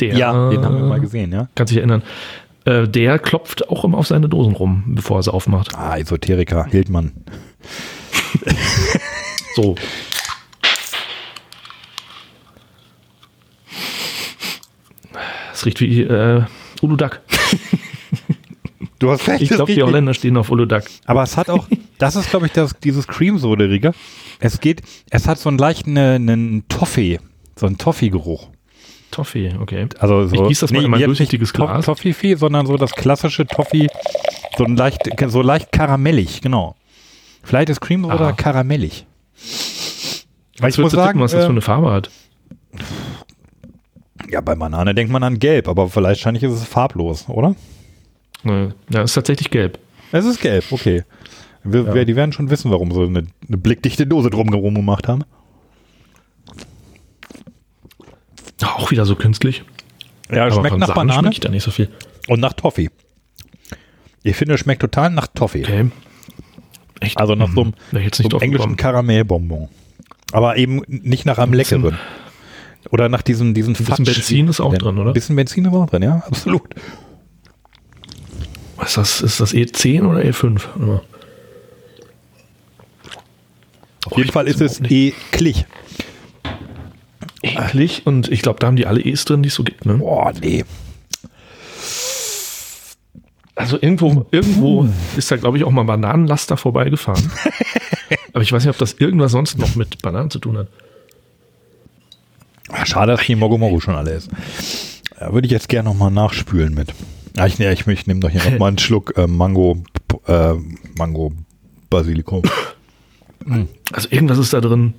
Der, 0.00 0.14
ja, 0.14 0.50
den 0.50 0.64
haben 0.64 0.76
wir 0.76 0.84
mal 0.84 1.00
gesehen, 1.00 1.32
ja. 1.32 1.48
Kannst 1.54 1.70
dich 1.70 1.78
erinnern. 1.78 2.02
Äh, 2.64 2.88
der 2.88 3.18
klopft 3.18 3.68
auch 3.70 3.84
immer 3.84 3.98
auf 3.98 4.06
seine 4.06 4.28
Dosen 4.28 4.54
rum, 4.54 4.84
bevor 4.88 5.18
er 5.18 5.22
sie 5.22 5.32
aufmacht. 5.32 5.74
Ah, 5.74 5.96
Esoteriker, 5.96 6.66
Hildmann. 6.66 7.12
so, 9.54 9.76
Es 15.60 15.66
riecht 15.66 15.80
wie 15.82 16.02
äh, 16.02 16.42
Uludag. 16.80 17.20
Du 18.98 19.10
hast 19.10 19.26
recht. 19.28 19.40
Ich 19.40 19.48
glaube, 19.48 19.72
die 19.72 19.82
Holländer 19.82 20.12
stehen 20.12 20.36
auf 20.36 20.50
Uludag. 20.50 20.84
Aber 21.06 21.22
es 21.22 21.38
hat 21.38 21.48
auch, 21.48 21.66
das 21.96 22.16
ist, 22.16 22.28
glaube 22.28 22.46
ich, 22.46 22.52
das, 22.52 22.78
dieses 22.80 23.06
Creamsoderige. 23.06 23.94
Es 24.40 24.60
geht, 24.60 24.82
es 25.08 25.26
hat 25.26 25.38
so 25.38 25.48
einen 25.48 25.56
leichten 25.56 25.96
einen 25.96 26.68
Toffee, 26.68 27.18
so 27.56 27.64
einen 27.64 27.78
Toffee-Geruch. 27.78 28.48
Toffee, 29.10 29.54
okay. 29.58 29.86
Also 29.98 30.26
so, 30.26 30.34
ich 30.34 30.48
gieße 30.48 30.60
das 30.62 30.72
mal 30.72 30.80
nee, 30.80 30.84
in 30.84 30.90
mein 30.90 31.02
durchsichtiges 31.02 31.54
Glas. 31.54 31.86
Toffee, 31.86 32.34
sondern 32.34 32.66
so 32.66 32.76
das 32.76 32.92
klassische 32.92 33.46
Toffee, 33.46 33.86
so 34.58 34.64
ein 34.64 34.76
leicht, 34.76 35.08
so 35.28 35.40
leicht 35.40 35.72
karamellig, 35.72 36.42
genau. 36.42 36.76
Vielleicht 37.42 37.70
ist 37.70 37.80
Cream 37.80 38.04
oder 38.04 38.34
karamellig. 38.34 39.06
Weil 40.58 40.70
ich 40.70 40.78
muss 40.78 40.92
sagen, 40.92 41.06
tippen, 41.06 41.20
was 41.22 41.32
das 41.32 41.44
für 41.44 41.46
äh, 41.46 41.52
eine 41.52 41.62
Farbe 41.62 41.90
hat. 41.90 42.10
Ja, 44.28 44.40
bei 44.40 44.54
Banane 44.54 44.94
denkt 44.94 45.12
man 45.12 45.22
an 45.22 45.38
gelb, 45.38 45.68
aber 45.68 45.88
vielleicht 45.88 46.20
wahrscheinlich 46.20 46.42
ist 46.42 46.52
es 46.52 46.64
farblos, 46.64 47.28
oder? 47.28 47.54
Ja, 48.44 48.72
es 48.90 49.10
ist 49.10 49.14
tatsächlich 49.14 49.50
gelb. 49.50 49.78
Es 50.12 50.24
ist 50.24 50.40
gelb, 50.40 50.64
okay. 50.70 51.04
Wir, 51.62 51.84
ja. 51.94 52.04
Die 52.04 52.16
werden 52.16 52.32
schon 52.32 52.50
wissen, 52.50 52.70
warum 52.70 52.92
sie 52.92 53.02
eine, 53.02 53.26
eine 53.46 53.56
blickdichte 53.58 54.06
Dose 54.06 54.30
drumherum 54.30 54.74
gemacht 54.74 55.08
haben. 55.08 55.24
Auch 58.62 58.90
wieder 58.90 59.04
so 59.04 59.14
künstlich. 59.14 59.64
Ja, 60.30 60.46
aber 60.46 60.52
schmeckt 60.52 60.78
nach 60.78 60.88
Sachen 60.88 61.06
Banane. 61.06 61.28
Schmeckt 61.28 61.44
da 61.44 61.48
nicht 61.48 61.62
so 61.62 61.70
viel. 61.70 61.88
Und 62.28 62.40
nach 62.40 62.52
Toffee. 62.52 62.90
Ich 64.22 64.36
finde, 64.36 64.54
es 64.54 64.60
schmeckt 64.60 64.80
total 64.80 65.10
nach 65.10 65.26
Toffee. 65.26 65.64
Okay. 65.64 65.90
Echt? 67.00 67.18
Also 67.18 67.34
nach 67.34 67.50
so 67.52 67.62
einem, 67.62 67.74
ich 67.92 68.04
jetzt 68.04 68.16
so 68.18 68.28
einem 68.28 68.40
englischen. 68.40 68.76
Karamellbonbon. 68.76 69.68
Aber 70.32 70.56
eben 70.56 70.82
nicht 70.86 71.26
nach 71.26 71.38
einem 71.38 71.54
leckeren. 71.54 71.98
Oder 72.90 73.08
nach 73.08 73.22
diesem, 73.22 73.52
diesen 73.54 73.74
bisschen 73.74 73.86
Fatsch- 74.06 74.14
Benzin 74.14 74.48
ist 74.48 74.60
auch 74.60 74.74
drin, 74.74 74.98
oder? 74.98 75.10
Ein 75.10 75.14
bisschen 75.14 75.36
Benzin 75.36 75.66
ist 75.66 75.72
auch 75.72 75.86
drin, 75.88 76.02
ja, 76.02 76.22
absolut. 76.26 76.62
Ist 78.82 78.96
das, 78.96 79.20
ist 79.20 79.38
das 79.40 79.52
E10 79.52 80.02
oder 80.08 80.20
E5? 80.20 80.60
Oder? 80.82 81.02
Auf 84.06 84.16
jeden 84.16 84.32
Fall 84.32 84.48
ist 84.48 84.60
es 84.62 84.80
eklig. 84.80 85.66
Eklig 87.42 88.06
und 88.06 88.28
ich 88.32 88.40
glaube, 88.42 88.58
da 88.58 88.66
haben 88.66 88.76
die 88.76 88.86
alle 88.86 89.00
E's 89.02 89.24
drin, 89.26 89.42
die 89.42 89.48
es 89.48 89.54
so 89.54 89.62
gibt. 89.64 89.84
Ne? 89.84 89.94
Boah, 89.98 90.32
nee. 90.40 90.64
Also 93.54 93.76
irgendwo, 93.80 94.26
irgendwo 94.30 94.88
ist 95.16 95.30
da, 95.30 95.36
glaube 95.36 95.58
ich, 95.58 95.64
auch 95.64 95.70
mal 95.70 95.82
Bananenlaster 95.84 96.56
vorbeigefahren. 96.56 97.30
Aber 98.32 98.42
ich 98.42 98.50
weiß 98.52 98.64
nicht, 98.64 98.70
ob 98.74 98.78
das 98.78 98.94
irgendwas 98.94 99.32
sonst 99.32 99.58
noch 99.58 99.76
mit 99.76 100.00
Bananen 100.00 100.30
zu 100.30 100.38
tun 100.38 100.56
hat. 100.56 100.68
Ah, 102.72 102.86
Schade, 102.86 103.12
dass 103.12 103.26
die 103.26 103.36
Mogo 103.36 103.58
Mogo 103.58 103.80
schon 103.80 103.94
alle 103.94 104.12
ist. 104.12 104.30
Da 105.18 105.32
würde 105.32 105.46
ich 105.46 105.52
jetzt 105.52 105.68
gerne 105.68 105.88
nochmal 105.88 106.10
nachspülen 106.10 106.74
mit. 106.74 106.94
Ah, 107.36 107.46
ich, 107.46 107.58
ich, 107.60 107.86
ich 107.86 108.06
nehme 108.06 108.20
doch 108.20 108.30
hier 108.30 108.42
nochmal 108.50 108.68
einen 108.68 108.78
Schluck 108.78 109.16
äh, 109.16 109.26
Mango, 109.26 109.82
äh, 110.26 110.54
Mango 110.96 111.32
Basilikum. 111.88 112.42
Also 113.92 114.08
irgendwas 114.10 114.38
ist 114.38 114.52
da 114.52 114.60
drin. 114.60 114.94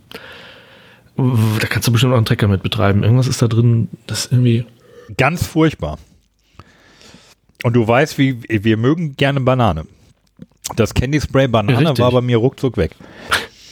Da 1.15 1.67
kannst 1.67 1.87
du 1.87 1.91
bestimmt 1.91 2.13
auch 2.13 2.17
einen 2.17 2.25
Trecker 2.25 2.47
mit 2.47 2.63
betreiben. 2.63 3.03
Irgendwas 3.03 3.27
ist 3.27 3.41
da 3.41 3.47
drin, 3.47 3.89
das 4.07 4.27
irgendwie. 4.31 4.65
Ganz 5.17 5.45
furchtbar. 5.45 5.99
Und 7.63 7.73
du 7.73 7.87
weißt, 7.87 8.17
wie 8.17 8.41
wir 8.47 8.77
mögen 8.77 9.15
gerne 9.15 9.39
Banane. 9.41 9.85
Das 10.75 10.93
Candy 10.93 11.19
Spray 11.19 11.47
Banane 11.47 11.77
Richtig. 11.89 11.99
war 11.99 12.11
bei 12.11 12.21
mir 12.21 12.37
ruckzuck 12.37 12.77
weg. 12.77 12.95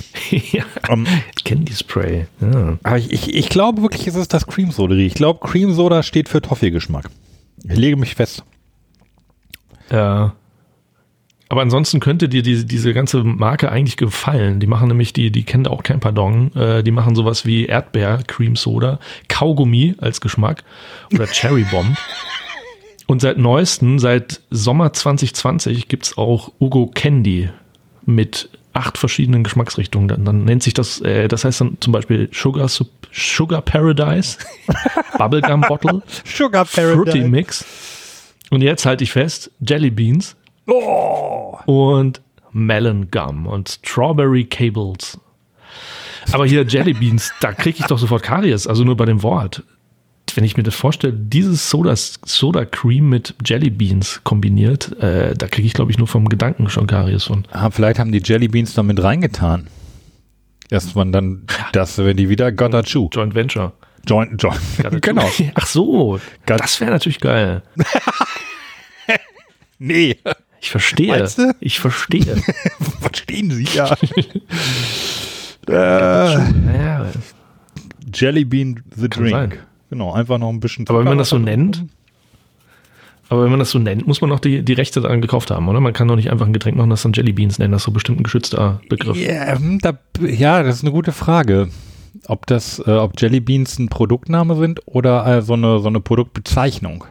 ja. 0.30 0.64
Ähm, 0.90 1.06
Candy 1.44 1.74
Spray. 1.74 2.28
Ja. 2.42 2.78
aber 2.84 2.98
ich, 2.98 3.12
ich, 3.12 3.34
ich 3.34 3.50
glaube 3.50 3.82
wirklich, 3.82 4.08
es 4.08 4.16
ist 4.16 4.34
das 4.34 4.48
Cream 4.48 4.72
Soda. 4.72 4.96
Ich 4.96 5.14
glaube, 5.14 5.46
Cream 5.46 5.74
Soda 5.74 6.04
steht 6.04 6.30
für 6.30 6.42
Toffee-Geschmack. 6.42 7.10
Ich 7.64 7.78
lege 7.78 7.98
mich 7.98 8.16
fest. 8.16 8.44
Ja. 9.92 10.34
Aber 11.52 11.62
ansonsten 11.62 12.00
könnte 12.00 12.30
dir 12.30 12.44
diese, 12.44 12.66
diese 12.66 12.94
ganze 12.94 13.24
Marke 13.24 13.72
eigentlich 13.72 13.98
gefallen. 13.98 14.60
Die 14.60 14.68
machen 14.68 14.88
nämlich, 14.88 15.14
die, 15.14 15.32
die 15.32 15.44
kennt 15.44 15.68
auch 15.68 15.82
kein 15.82 16.00
Pardon. 16.00 16.56
Äh, 16.56 16.84
die 16.84 16.92
machen 16.92 17.16
sowas 17.16 17.46
wie 17.46 17.66
Erdbeer, 17.66 18.20
Cream 18.28 18.56
Soda, 18.56 19.00
Kaugummi 19.30 19.96
als 19.98 20.22
Geschmack 20.22 20.64
oder 21.12 21.26
Cherry 21.26 21.66
Bomb. 21.72 21.98
Und 23.08 23.22
seit 23.22 23.40
neuestem, 23.40 23.98
seit 23.98 24.42
Sommer 24.52 24.94
2020, 24.94 25.88
gibt's 25.88 26.16
auch 26.20 26.52
Ugo 26.60 26.92
Candy 26.94 27.50
mit 28.06 28.50
acht 28.80 28.98
verschiedenen 28.98 29.44
Geschmacksrichtungen. 29.44 30.08
Dann, 30.08 30.26
dann 30.26 30.44
nennt 30.46 30.64
sich 30.64 30.74
das, 30.74 31.02
äh, 31.02 31.28
das 31.28 31.46
heißt 31.46 31.62
dann 31.62 31.78
zum 31.80 31.94
Beispiel 31.94 32.30
Sugar, 32.34 32.68
Sugar 33.12 33.62
Paradise, 33.62 34.38
Bubblegum 35.18 35.62
Bottle, 35.62 36.02
Sugar 36.26 36.66
Fruity 36.66 37.22
Mix. 37.22 37.66
Und 38.50 38.62
jetzt 38.62 38.86
halte 38.86 39.04
ich 39.04 39.12
fest, 39.12 39.52
Jelly 39.60 39.92
Beans 39.92 40.36
Oh. 40.68 41.58
und 41.66 42.22
Melon 42.52 43.10
Gum 43.12 43.46
und 43.48 43.70
Strawberry 43.70 44.46
Cables. 44.46 45.20
Aber 46.32 46.46
hier 46.46 46.64
Jelly 46.64 46.94
Beans, 46.94 47.32
da 47.42 47.54
kriege 47.54 47.78
ich 47.80 47.86
doch 47.86 47.98
sofort 48.00 48.24
Karies, 48.24 48.68
also 48.68 48.84
nur 48.84 48.96
bei 48.98 49.06
dem 49.06 49.22
Wort. 49.24 49.64
Wenn 50.36 50.44
ich 50.44 50.58
mir 50.58 50.64
das 50.64 50.76
vorstelle, 50.76 51.14
dieses 51.14 51.70
Soda, 51.70 51.94
Soda 51.96 52.66
Cream 52.66 53.10
mit 53.10 53.36
Jelly 53.46 53.70
Beans 53.70 54.22
kombiniert, 54.24 54.98
äh, 55.02 55.34
da 55.36 55.48
kriege 55.48 55.66
ich, 55.68 55.74
glaube 55.74 55.92
ich, 55.92 55.98
nur 55.98 56.08
vom 56.08 56.28
Gedanken 56.30 56.70
schon 56.70 56.88
Karies 56.88 57.24
von. 57.26 57.46
Ah, 57.52 57.70
vielleicht 57.70 58.00
haben 58.00 58.12
die 58.12 58.22
Jelly 58.24 58.48
Beans 58.48 58.74
da 58.74 58.84
mit 58.84 59.02
reingetan. 59.02 59.68
Dass 60.70 60.94
man 60.96 61.12
dann, 61.12 61.44
dass 61.74 61.98
wenn 61.98 62.16
die 62.18 62.30
wieder 62.30 62.52
Gotta 62.52 62.84
Chew. 62.84 63.10
Joint 63.12 63.34
Venture. 63.34 63.74
Joint, 64.08 64.42
joint. 64.42 64.60
genau. 65.02 65.28
Ach 65.56 65.66
so, 65.66 66.20
Ganz- 66.46 66.62
das 66.62 66.80
wäre 66.82 66.92
natürlich 66.92 67.20
geil. 67.20 67.64
Nee. 69.80 70.18
Ich 70.62 70.72
verstehe. 70.72 71.08
Meinst 71.08 71.38
du? 71.38 71.54
Ich 71.62 71.80
verstehe. 71.80 72.36
Verstehen 73.00 73.50
Sie 73.52 73.64
ja. 73.74 73.96
äh, 75.70 76.34
ja, 76.34 77.06
Jelly 78.14 78.44
Bean 78.44 78.84
the 78.96 79.08
Kann 79.08 79.24
Drink. 79.24 79.32
sein. 79.32 79.54
Genau, 79.90 80.14
einfach 80.14 80.38
noch 80.38 80.50
ein 80.50 80.60
bisschen 80.60 80.86
Aber 80.88 81.00
wenn 81.00 81.08
man 81.08 81.18
das 81.18 81.30
so 81.30 81.38
nennt, 81.40 81.86
aber 83.30 83.44
wenn 83.44 83.52
man 83.52 83.60
das 83.60 83.70
so 83.72 83.78
nennt, 83.80 84.08
muss 84.08 84.22
man 84.22 84.30
noch 84.32 84.40
die, 84.40 84.64
die 84.64 84.74
Rechte 84.74 85.02
daran 85.02 85.22
gekauft 85.22 85.52
haben, 85.52 85.68
oder? 85.68 85.80
Man 85.80 85.94
kann 85.94 86.08
doch 86.08 86.16
nicht 86.16 86.32
einfach 86.32 86.48
ein 86.48 86.54
Getränk 86.54 86.76
machen, 86.78 86.90
das 86.90 87.04
dann 87.04 87.14
Jelly 87.14 87.32
Beans 87.32 87.60
nennen, 87.60 87.72
das 87.72 87.82
ist 87.82 87.86
so 87.86 87.92
bestimmt 87.92 88.20
ein 88.20 88.24
geschützter 88.24 88.82
Begriff. 88.90 89.18
Ja, 89.18 89.58
hm, 89.58 89.80
da, 89.80 90.00
ja, 90.20 90.64
das 90.64 90.78
ist 90.78 90.84
eine 90.84 90.92
gute 90.92 91.12
Frage. 91.12 91.70
Ob 92.28 92.48
das, 92.48 92.80
äh, 92.80 92.92
ob 92.92 93.20
Jelly 93.22 93.40
Beans 93.40 93.78
ein 93.78 93.88
Produktname 93.88 94.56
sind 94.56 94.82
oder 94.88 95.26
äh, 95.28 95.42
so 95.44 95.54
eine 95.54 95.80
so 95.80 95.88
eine 95.88 96.00
Produktbezeichnung. 96.00 97.06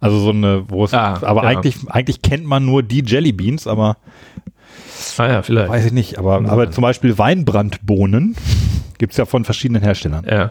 Also 0.00 0.18
so 0.18 0.30
eine, 0.30 0.64
wo 0.68 0.84
es, 0.84 0.92
Ah, 0.92 1.20
aber 1.22 1.44
ja. 1.44 1.48
eigentlich 1.50 1.76
eigentlich 1.88 2.20
kennt 2.20 2.44
man 2.44 2.66
nur 2.66 2.82
die 2.82 3.04
Jelly 3.06 3.32
Beans, 3.32 3.68
aber 3.68 3.96
Ah 5.18 5.28
ja, 5.28 5.42
vielleicht. 5.42 5.70
weiß 5.70 5.86
ich 5.86 5.92
nicht. 5.92 6.18
Aber 6.18 6.34
aber 6.36 6.70
zum 6.72 6.82
Beispiel 6.82 7.16
Weinbrandbohnen 7.16 8.34
gibt's 8.98 9.16
ja 9.16 9.24
von 9.24 9.44
verschiedenen 9.44 9.82
Herstellern. 9.82 10.26
Ja. 10.28 10.50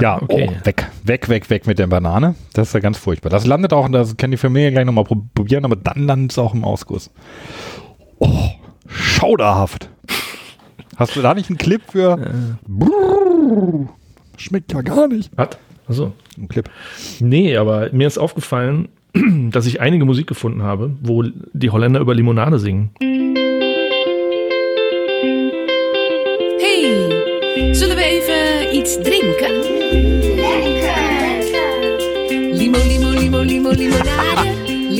Ja, 0.00 0.20
okay. 0.22 0.48
oh, 0.48 0.66
weg, 0.66 0.90
weg, 1.04 1.28
weg, 1.28 1.50
weg 1.50 1.66
mit 1.66 1.78
der 1.78 1.86
Banane. 1.86 2.34
Das 2.54 2.68
ist 2.68 2.74
ja 2.74 2.80
ganz 2.80 2.98
furchtbar. 2.98 3.30
Das 3.30 3.46
landet 3.46 3.72
auch, 3.72 3.88
das 3.88 4.16
kann 4.16 4.30
die 4.30 4.36
Familie 4.36 4.70
gleich 4.72 4.84
nochmal 4.84 5.04
probieren, 5.04 5.64
aber 5.64 5.76
dann 5.76 6.06
landet 6.06 6.32
es 6.32 6.38
auch 6.38 6.54
im 6.54 6.64
Ausguss. 6.64 7.10
Oh, 8.18 8.50
schauderhaft. 8.88 9.88
Hast 10.96 11.16
du 11.16 11.22
da 11.22 11.34
nicht 11.34 11.50
einen 11.50 11.58
Clip 11.58 11.82
für? 11.90 12.16
Brrr, 12.66 13.88
schmeckt 14.36 14.72
ja 14.72 14.82
gar 14.82 15.08
nicht. 15.08 15.30
Was? 15.36 15.48
Also. 15.88 16.12
Ein 16.38 16.48
Clip. 16.48 16.68
Nee, 17.20 17.56
aber 17.56 17.90
mir 17.92 18.06
ist 18.06 18.18
aufgefallen, 18.18 18.88
dass 19.50 19.66
ich 19.66 19.80
einige 19.80 20.04
Musik 20.04 20.26
gefunden 20.26 20.62
habe, 20.62 20.96
wo 21.02 21.22
die 21.52 21.70
Holländer 21.70 22.00
über 22.00 22.14
Limonade 22.14 22.58
singen. 22.58 22.90
Hey, 26.60 27.74
zullen 27.74 27.96
we 27.96 28.02
even 28.02 28.74
iets 28.74 28.96
drinken? 29.00 29.61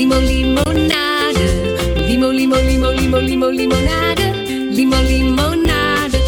Limo, 0.03 0.16
limonade. 0.18 1.46
Limo, 2.09 2.30
limo, 2.32 2.57
limo, 2.57 2.90
limo, 2.90 3.18
limo, 3.20 3.48
limonade. 3.50 4.32
Limo, 4.72 4.96
limonade. 4.96 6.18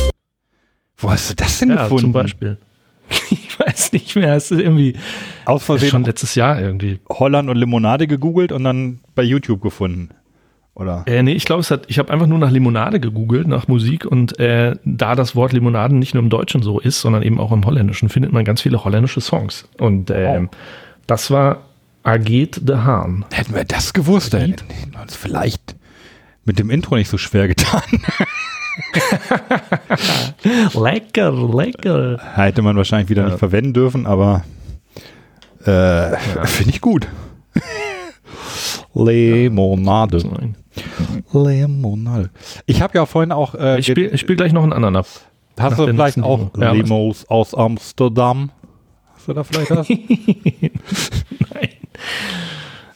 Wo 0.96 1.10
hast 1.10 1.30
du 1.30 1.34
das 1.34 1.58
denn 1.58 1.70
Ja, 1.70 1.82
gefunden? 1.82 2.02
zum 2.02 2.12
Beispiel. 2.12 2.58
Ich 3.30 3.58
weiß 3.58 3.92
nicht 3.92 4.14
mehr, 4.14 4.34
es 4.36 4.52
ist 4.52 4.60
irgendwie 4.60 4.94
Aus 5.44 5.66
schon 5.66 5.78
Versehen 5.78 6.04
letztes 6.04 6.36
Jahr 6.36 6.60
irgendwie. 6.60 7.00
Holland 7.08 7.50
und 7.50 7.56
Limonade 7.56 8.06
gegoogelt 8.06 8.52
und 8.52 8.62
dann 8.62 9.00
bei 9.16 9.24
YouTube 9.24 9.60
gefunden. 9.60 10.10
Oder? 10.76 11.02
Äh, 11.06 11.24
nee, 11.24 11.32
ich 11.32 11.44
glaube, 11.44 11.64
ich 11.88 11.98
habe 11.98 12.12
einfach 12.12 12.28
nur 12.28 12.38
nach 12.38 12.52
Limonade 12.52 13.00
gegoogelt, 13.00 13.48
nach 13.48 13.66
Musik 13.66 14.06
und 14.06 14.38
äh, 14.38 14.76
da 14.84 15.16
das 15.16 15.34
Wort 15.34 15.52
Limonaden 15.52 15.98
nicht 15.98 16.14
nur 16.14 16.22
im 16.22 16.30
Deutschen 16.30 16.62
so 16.62 16.78
ist, 16.78 17.00
sondern 17.00 17.24
eben 17.24 17.40
auch 17.40 17.50
im 17.50 17.66
Holländischen, 17.66 18.08
findet 18.08 18.32
man 18.32 18.44
ganz 18.44 18.62
viele 18.62 18.84
holländische 18.84 19.20
Songs. 19.20 19.68
Und 19.78 20.12
ähm, 20.12 20.48
das 21.08 21.32
war 21.32 21.62
Aget 22.04 22.68
de 22.68 22.76
Haan. 22.76 23.24
Hätten 23.32 23.54
wir 23.54 23.64
das 23.64 23.92
gewusst, 23.92 24.34
dann 24.34 24.50
hätten 24.50 24.92
wir 24.92 25.00
uns 25.02 25.16
vielleicht 25.16 25.76
mit 26.44 26.58
dem 26.58 26.70
Intro 26.70 26.96
nicht 26.96 27.08
so 27.08 27.18
schwer 27.18 27.48
getan. 27.48 27.82
Lecker, 30.74 31.32
lecker. 31.32 32.18
Hätte 32.34 32.62
man 32.62 32.76
wahrscheinlich 32.76 33.08
wieder 33.08 33.24
nicht 33.24 33.38
verwenden 33.38 33.72
dürfen, 33.72 34.06
aber 34.06 34.44
äh, 35.64 36.16
finde 36.46 36.70
ich 36.70 36.80
gut. 36.80 37.06
Limonade. 38.94 40.22
Limonade. 41.32 42.30
Ich 42.66 42.82
habe 42.82 42.98
ja 42.98 43.06
vorhin 43.06 43.32
auch. 43.32 43.54
Äh, 43.54 43.78
Ich 43.78 43.86
spiele 43.86 44.16
spiel 44.18 44.36
gleich 44.36 44.52
noch 44.52 44.62
einen 44.62 44.72
anderen 44.72 44.96
ab. 44.96 45.06
hast 45.58 45.78
du 45.78 45.86
vielleicht 45.86 46.20
auch. 46.22 46.50
Ja? 46.58 46.72
Limos 46.72 47.24
aus 47.28 47.54
Amsterdam? 47.54 48.50
Hast 49.14 49.28
du 49.28 49.32
da 49.32 49.44
vielleicht 49.44 49.70
was? 49.70 49.88
Nein. 49.88 51.70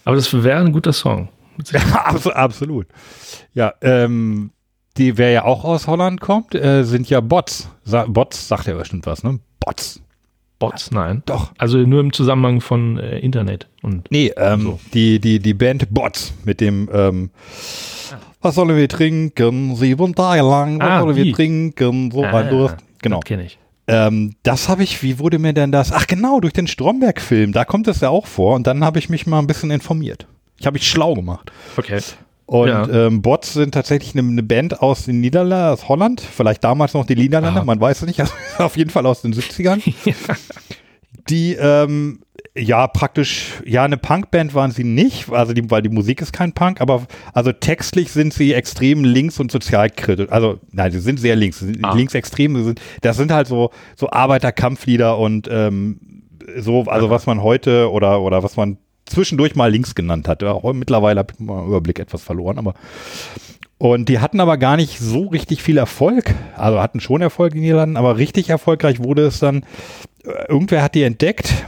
Aber 0.05 0.17
das 0.17 0.33
wäre 0.43 0.61
ein 0.61 0.73
guter 0.73 0.93
Song. 0.93 1.29
ja, 1.73 1.81
abso- 1.81 2.31
absolut. 2.33 2.87
Ja, 3.55 3.75
ähm, 3.83 4.51
die, 4.97 5.19
wer 5.19 5.31
ja 5.31 5.45
auch 5.45 5.65
aus 5.65 5.87
Holland 5.87 6.21
kommt, 6.21 6.55
äh, 6.55 6.85
sind 6.85 7.09
ja 7.11 7.21
Bots. 7.21 7.69
Sa 7.85 8.05
Bots 8.07 8.49
sagt 8.49 8.67
ja 8.67 8.75
bestimmt 8.75 9.07
was, 9.07 9.23
ne? 9.23 9.39
Bots. 9.61 10.01
Bots, 10.59 10.91
nein. 10.91 11.23
Doch. 11.27 11.53
Also 11.57 11.79
nur 11.79 12.01
im 12.01 12.13
Zusammenhang 12.13 12.61
von 12.61 12.99
äh, 12.99 13.19
Internet. 13.21 13.69
Und 13.83 14.11
Nee, 14.11 14.33
ähm, 14.37 14.61
So. 14.63 14.81
die, 14.93 15.21
die, 15.21 15.39
die 15.39 15.55
Band 15.55 15.93
Bots 15.95 16.33
mit 16.45 16.61
dem, 16.61 16.89
ähm, 16.93 17.31
was 18.41 18.57
sollen 18.57 18.77
wir 18.77 18.89
trinken? 18.89 19.77
Sieben 19.77 20.15
Tage 20.17 20.43
lang, 20.43 20.81
was 20.81 20.89
Ah, 20.89 21.01
sollen 21.01 21.15
wir 21.17 21.33
trinken? 21.33 22.11
So 22.11 22.25
Ah, 22.25 22.39
ein 22.41 22.49
Durst. 22.51 22.77
Genau. 23.03 23.21
kenne 23.21 23.45
ich. 23.45 23.59
Ähm, 23.89 24.35
das 24.43 24.69
habe 24.69 24.83
ich, 24.85 25.03
wie 25.03 25.19
wurde 25.19 25.39
mir 25.39 25.53
denn 25.55 25.73
das? 25.73 25.93
Ach 25.93 26.07
genau, 26.07 26.41
durch 26.41 26.53
den 26.53 26.67
Stromberg-Film, 26.67 27.53
da 27.53 27.65
kommt 27.65 27.89
es 27.89 28.01
ja 28.01 28.11
auch 28.11 28.27
vor 28.27 28.55
und 28.55 28.67
dann 28.67 28.85
habe 28.85 28.99
ich 28.99 29.09
mich 29.09 29.27
mal 29.27 29.39
ein 29.39 29.47
bisschen 29.47 29.71
informiert. 29.71 30.27
Ich 30.59 30.67
habe 30.67 30.75
mich 30.75 30.87
schlau 30.87 31.15
gemacht. 31.15 31.51
Okay. 31.77 32.01
Und 32.47 32.69
Ja. 32.69 32.89
ähm, 33.07 33.21
Bots 33.23 33.53
sind 33.55 33.73
tatsächlich 33.73 34.15
eine, 34.17 34.27
eine 34.29 34.43
Band 34.43 34.81
aus 34.83 35.05
den 35.05 35.21
Niederlanden, 35.21 35.73
aus 35.73 35.89
Holland, 35.89 36.21
vielleicht 36.21 36.65
damals 36.65 36.95
noch 36.95 37.07
die 37.07 37.17
Niederlande, 37.17 37.61
Ah. 37.61 37.65
man 37.65 37.81
weiß 37.81 38.03
es 38.03 38.07
nicht, 38.07 38.21
also 38.21 38.33
auf 38.59 38.77
jeden 38.77 38.91
Fall 38.91 39.07
aus 39.07 39.23
den 39.23 39.33
70ern. 39.35 39.83
Die 41.29 41.55
ähm, 41.55 42.21
ja 42.59 42.87
praktisch, 42.87 43.55
ja, 43.65 43.85
eine 43.85 43.97
Punkband 43.97 44.55
waren 44.55 44.71
sie 44.71 44.85
nicht, 44.85 45.31
also 45.31 45.53
die, 45.53 45.71
weil 45.71 45.83
die 45.83 45.89
Musik 45.89 46.21
ist 46.21 46.33
kein 46.33 46.53
Punk, 46.53 46.81
aber 46.81 47.07
also 47.33 47.53
textlich 47.53 48.11
sind 48.11 48.35
sie 48.35 48.53
extrem 48.55 49.05
links 49.05 49.39
und 49.41 49.51
sozialkritisch. 49.53 50.31
Also, 50.31 50.59
nein, 50.73 50.91
sie 50.93 51.01
sind 51.01 51.21
sehr 51.21 51.37
links, 51.37 51.65
Ah. 51.83 51.95
linksextrem, 51.95 52.63
sind, 52.65 52.81
das 53.03 53.17
sind 53.17 53.31
halt 53.33 53.47
so, 53.47 53.71
so 53.97 54.11
Arbeiterkampflieder 54.11 55.19
und 55.19 55.49
ähm, 55.51 56.01
so, 56.59 56.85
also 56.85 57.11
was 57.11 57.27
man 57.27 57.43
heute 57.43 57.91
oder, 57.91 58.21
oder 58.23 58.43
was 58.43 58.57
man 58.57 58.79
zwischendurch 59.07 59.55
mal 59.57 59.71
links 59.71 59.95
genannt 59.95 60.29
hat. 60.29 60.43
Ja, 60.43 60.59
mittlerweile 60.73 61.21
habe 61.21 61.33
ich 61.35 61.41
mal 61.41 61.67
Überblick 61.67 61.99
etwas 61.99 62.23
verloren, 62.23 62.59
aber 62.59 62.75
und 63.81 64.09
die 64.09 64.19
hatten 64.19 64.41
aber 64.41 64.59
gar 64.59 64.77
nicht 64.77 64.99
so 64.99 65.27
richtig 65.29 65.63
viel 65.63 65.79
Erfolg. 65.79 66.35
Also 66.57 66.81
hatten 66.81 66.99
schon 67.01 67.23
Erfolg 67.23 67.53
in 67.55 67.59
den 67.61 67.63
Niederlanden, 67.63 67.97
aber 67.97 68.17
richtig 68.19 68.51
erfolgreich 68.51 68.99
wurde 69.03 69.23
es 69.27 69.39
dann. 69.39 69.63
äh, 70.25 70.49
Irgendwer 70.49 70.83
hat 70.83 70.95
die 70.97 71.05
entdeckt. 71.05 71.65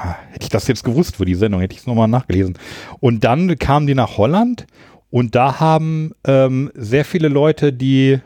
Ah, 0.00 0.16
Hätte 0.30 0.44
ich 0.44 0.48
das 0.48 0.68
jetzt 0.68 0.84
gewusst 0.84 1.16
für 1.16 1.24
die 1.24 1.34
Sendung, 1.34 1.60
hätte 1.60 1.74
ich 1.74 1.80
es 1.80 1.86
nochmal 1.86 2.08
nachgelesen. 2.08 2.56
Und 3.00 3.24
dann 3.24 3.58
kamen 3.58 3.86
die 3.86 3.94
nach 3.94 4.16
Holland 4.16 4.66
und 5.10 5.34
da 5.34 5.58
haben 5.60 6.12
ähm, 6.26 6.70
sehr 6.74 7.04
viele 7.04 7.28
Leute, 7.28 7.72
die 7.72 8.20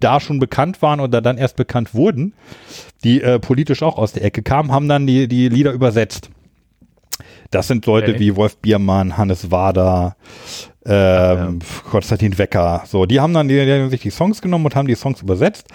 da 0.00 0.20
schon 0.20 0.38
bekannt 0.38 0.80
waren 0.82 1.00
oder 1.00 1.20
dann 1.20 1.36
erst 1.36 1.56
bekannt 1.56 1.94
wurden, 1.94 2.34
die 3.04 3.20
äh, 3.22 3.38
politisch 3.38 3.82
auch 3.82 3.98
aus 3.98 4.12
der 4.12 4.24
Ecke 4.24 4.42
kamen, 4.42 4.72
haben 4.72 4.88
dann 4.88 5.06
die, 5.06 5.28
die 5.28 5.48
Lieder 5.48 5.72
übersetzt. 5.72 6.30
Das 7.50 7.66
sind 7.66 7.84
Leute 7.86 8.12
Okay. 8.12 8.20
wie 8.20 8.36
Wolf 8.36 8.56
Biermann, 8.58 9.18
Hannes 9.18 9.50
Wader, 9.50 10.16
ähm, 10.86 11.58
Konstantin 11.90 12.38
Wecker. 12.38 12.84
So, 12.86 13.04
die 13.06 13.20
haben 13.20 13.34
dann 13.34 13.48
die, 13.48 13.64
die 13.64 13.72
haben 13.72 13.90
sich 13.90 14.00
die 14.00 14.10
Songs 14.10 14.40
genommen 14.40 14.64
und 14.66 14.76
haben 14.76 14.86
die 14.88 14.94
Songs 14.94 15.20
übersetzt. 15.20 15.66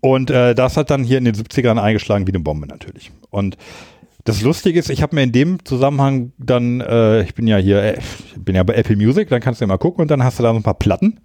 Und 0.00 0.30
äh, 0.30 0.54
das 0.54 0.76
hat 0.76 0.90
dann 0.90 1.02
hier 1.02 1.18
in 1.18 1.24
den 1.24 1.34
70ern 1.34 1.80
eingeschlagen 1.80 2.26
wie 2.26 2.30
eine 2.32 2.40
Bombe 2.40 2.66
natürlich. 2.66 3.10
Und 3.30 3.56
das 4.26 4.42
Lustige 4.42 4.78
ist, 4.78 4.90
ich 4.90 5.02
habe 5.02 5.14
mir 5.16 5.22
in 5.22 5.32
dem 5.32 5.64
Zusammenhang 5.64 6.32
dann, 6.36 6.80
äh, 6.80 7.22
ich 7.22 7.34
bin 7.34 7.46
ja 7.46 7.56
hier, 7.56 7.82
äh, 7.82 7.98
ich 7.98 8.44
bin 8.44 8.54
ja 8.54 8.62
bei 8.62 8.74
Apple 8.74 8.96
Music, 8.96 9.28
dann 9.30 9.40
kannst 9.40 9.60
du 9.60 9.64
ja 9.64 9.68
mal 9.68 9.78
gucken 9.78 10.02
und 10.02 10.10
dann 10.10 10.22
hast 10.22 10.38
du 10.38 10.42
da 10.42 10.50
so 10.50 10.56
ein 10.56 10.62
paar 10.62 10.74
Platten. 10.78 11.20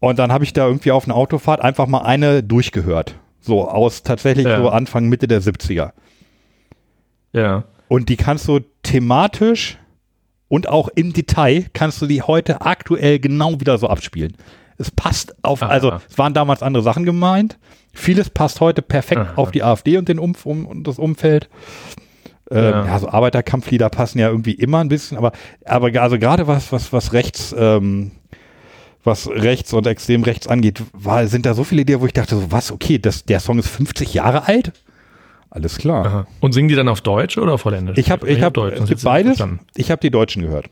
Und 0.00 0.18
dann 0.18 0.30
habe 0.30 0.44
ich 0.44 0.52
da 0.52 0.66
irgendwie 0.66 0.92
auf 0.92 1.06
einer 1.06 1.16
Autofahrt 1.16 1.60
einfach 1.60 1.86
mal 1.88 2.02
eine 2.02 2.42
durchgehört. 2.42 3.16
So 3.40 3.68
aus 3.68 4.02
tatsächlich 4.02 4.46
Ja. 4.46 4.60
so 4.60 4.68
Anfang, 4.68 5.08
Mitte 5.08 5.26
der 5.26 5.42
70er. 5.42 5.92
Ja. 7.32 7.64
Und 7.88 8.08
die 8.08 8.16
kannst 8.16 8.46
du 8.48 8.60
thematisch 8.82 9.78
und 10.48 10.68
auch 10.68 10.88
im 10.94 11.12
Detail 11.12 11.66
kannst 11.72 12.00
du 12.02 12.06
die 12.06 12.22
heute 12.22 12.60
aktuell 12.62 13.18
genau 13.18 13.60
wieder 13.60 13.78
so 13.78 13.88
abspielen. 13.88 14.36
Es 14.76 14.90
passt 14.90 15.34
auf, 15.42 15.62
Aha. 15.62 15.70
also 15.70 15.92
es 16.08 16.18
waren 16.18 16.34
damals 16.34 16.62
andere 16.62 16.82
Sachen 16.82 17.04
gemeint. 17.04 17.58
Vieles 17.98 18.30
passt 18.30 18.60
heute 18.60 18.80
perfekt 18.80 19.20
Aha. 19.20 19.32
auf 19.36 19.50
die 19.50 19.62
AfD 19.62 19.96
und 19.98 20.08
den 20.08 20.18
Umf 20.18 20.46
um, 20.46 20.66
und 20.66 20.86
das 20.86 20.98
Umfeld. 20.98 21.48
Ähm, 22.50 22.58
Ja. 22.58 22.86
ja. 22.86 22.98
so 22.98 23.08
Arbeiterkampflieder 23.08 23.90
passen 23.90 24.18
ja 24.20 24.28
irgendwie 24.28 24.52
immer 24.52 24.78
ein 24.78 24.88
bisschen, 24.88 25.18
aber, 25.18 25.32
aber 25.64 25.90
also 26.00 26.18
gerade 26.18 26.46
was, 26.46 26.72
was, 26.72 26.92
was 26.92 27.12
rechts, 27.12 27.54
ähm, 27.58 28.12
was 29.04 29.28
rechts 29.28 29.72
und 29.72 29.86
extrem 29.86 30.22
rechts 30.22 30.46
angeht, 30.46 30.82
war, 30.92 31.26
sind 31.26 31.44
da 31.44 31.54
so 31.54 31.64
viele 31.64 31.82
Ideen, 31.82 32.00
wo 32.00 32.06
ich 32.06 32.12
dachte, 32.12 32.36
so, 32.36 32.52
was, 32.52 32.70
okay, 32.72 32.98
das, 32.98 33.24
der 33.24 33.40
Song 33.40 33.58
ist 33.58 33.68
50 33.68 34.14
Jahre 34.14 34.46
alt? 34.46 34.72
Alles 35.50 35.78
klar. 35.78 36.06
Aha. 36.06 36.26
Und 36.40 36.52
singen 36.52 36.68
die 36.68 36.74
dann 36.74 36.88
auf 36.88 37.00
Deutsch 37.00 37.36
oder 37.36 37.54
auf 37.54 37.64
Holländisch? 37.64 37.98
Ich 37.98 38.10
habe, 38.10 38.28
ich 38.28 38.38
gibt 38.40 38.56
hätte 38.56 38.94
ich 38.94 39.02
beides. 39.02 39.42
Ich 39.74 39.90
habe 39.90 40.00
die 40.00 40.10
Deutschen 40.10 40.42
gehört. 40.42 40.66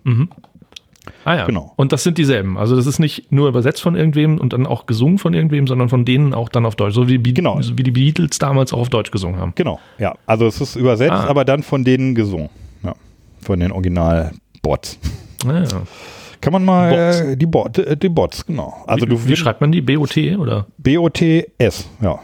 Ah 1.26 1.36
ja, 1.36 1.44
Genau. 1.46 1.72
Und 1.76 1.92
das 1.92 2.04
sind 2.04 2.18
dieselben. 2.18 2.56
Also 2.56 2.76
das 2.76 2.86
ist 2.86 3.00
nicht 3.00 3.32
nur 3.32 3.48
übersetzt 3.48 3.82
von 3.82 3.96
irgendwem 3.96 4.38
und 4.38 4.52
dann 4.52 4.64
auch 4.64 4.86
gesungen 4.86 5.18
von 5.18 5.34
irgendwem, 5.34 5.66
sondern 5.66 5.88
von 5.88 6.04
denen 6.04 6.32
auch 6.34 6.48
dann 6.48 6.64
auf 6.64 6.76
Deutsch. 6.76 6.94
So 6.94 7.08
wie, 7.08 7.18
Be- 7.18 7.32
Genau. 7.32 7.60
so 7.62 7.76
wie 7.76 7.82
die 7.82 7.90
Beatles 7.90 8.38
damals 8.38 8.72
auch 8.72 8.78
auf 8.78 8.88
Deutsch 8.90 9.10
gesungen 9.10 9.40
haben. 9.40 9.52
Genau, 9.56 9.80
ja. 9.98 10.14
Also 10.26 10.46
es 10.46 10.60
ist 10.60 10.76
übersetzt, 10.76 11.12
Ah. 11.12 11.26
aber 11.26 11.44
dann 11.44 11.62
von 11.64 11.82
denen 11.84 12.14
gesungen. 12.14 12.48
Ja. 12.84 12.94
Von 13.40 13.58
den 13.60 13.72
Original-Bots. 13.72 14.98
Ah, 15.46 15.62
ja. 15.62 15.66
Kann 16.40 16.52
man 16.52 16.64
mal 16.64 16.90
Bots. 16.90 17.20
Äh, 17.20 17.36
die, 17.36 17.46
Bot, 17.46 17.78
äh, 17.78 17.96
die 17.96 18.08
Bots, 18.08 18.46
genau. 18.46 18.74
Also 18.86 19.06
wie, 19.06 19.10
du 19.10 19.26
wie 19.26 19.34
schreibt 19.36 19.60
man 19.60 19.72
die? 19.72 19.80
B-O-T 19.80 20.36
oder? 20.36 20.66
B-O-T-S, 20.78 21.88
ja. 22.02 22.18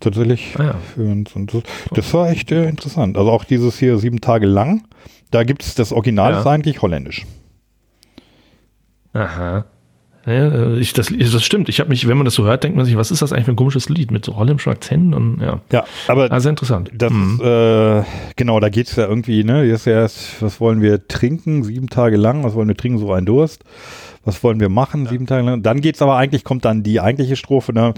Tatsächlich. 0.00 0.54
Ah, 0.58 0.62
ja. 0.64 0.74
Das, 0.96 1.62
das 1.94 2.14
war 2.14 2.30
echt 2.30 2.50
äh, 2.52 2.68
interessant. 2.68 3.16
Also 3.16 3.30
auch 3.30 3.44
dieses 3.44 3.78
hier 3.78 3.96
sieben 3.98 4.20
Tage 4.20 4.46
lang, 4.46 4.82
da 5.30 5.44
gibt 5.44 5.62
es 5.62 5.74
das 5.76 5.92
Original, 5.92 6.32
Ja. 6.32 6.40
ist 6.40 6.46
eigentlich 6.46 6.82
holländisch. 6.82 7.24
Aha. 9.14 9.64
Ja, 10.26 10.32
äh, 10.32 10.78
ich, 10.78 10.94
das, 10.94 11.12
das 11.18 11.44
stimmt. 11.44 11.68
Ich 11.68 11.80
habe 11.80 11.90
mich, 11.90 12.08
wenn 12.08 12.16
man 12.16 12.24
das 12.24 12.34
so 12.34 12.44
hört, 12.44 12.64
denkt 12.64 12.76
man 12.76 12.86
sich, 12.86 12.96
was 12.96 13.10
ist 13.10 13.20
das 13.20 13.32
eigentlich 13.32 13.44
für 13.44 13.52
ein 13.52 13.56
komisches 13.56 13.88
Lied 13.90 14.10
mit 14.10 14.24
so 14.24 14.36
holländischem 14.36 14.72
Akzent 14.72 15.14
und 15.14 15.40
ja. 15.40 15.60
Ja, 15.70 15.84
aber 16.08 16.32
Also 16.32 16.48
interessant. 16.48 16.90
Das 16.94 17.12
Mhm. 17.12 17.40
ist, 17.40 17.46
äh, 17.46 18.02
genau, 18.36 18.58
da 18.58 18.70
geht 18.70 18.88
es 18.88 18.96
ja 18.96 19.06
irgendwie, 19.06 19.44
ne? 19.44 19.64
Ja 19.64 19.76
erst, 19.84 20.40
was 20.42 20.60
wollen 20.60 20.80
wir 20.80 21.06
trinken? 21.08 21.62
Sieben 21.62 21.88
Tage 21.88 22.16
lang, 22.16 22.42
was 22.42 22.54
wollen 22.54 22.68
wir 22.68 22.76
trinken? 22.76 22.98
So 22.98 23.12
ein 23.12 23.26
Durst. 23.26 23.64
Was 24.24 24.42
wollen 24.42 24.60
wir 24.60 24.70
machen? 24.70 25.06
Sieben 25.06 25.26
Tage 25.26 25.44
lang. 25.44 25.62
Dann 25.62 25.82
geht's 25.82 26.00
aber 26.00 26.16
eigentlich, 26.16 26.44
kommt 26.44 26.64
dann 26.64 26.82
die 26.82 27.00
eigentliche 27.00 27.36
Strophe, 27.36 27.74
ne? 27.74 27.92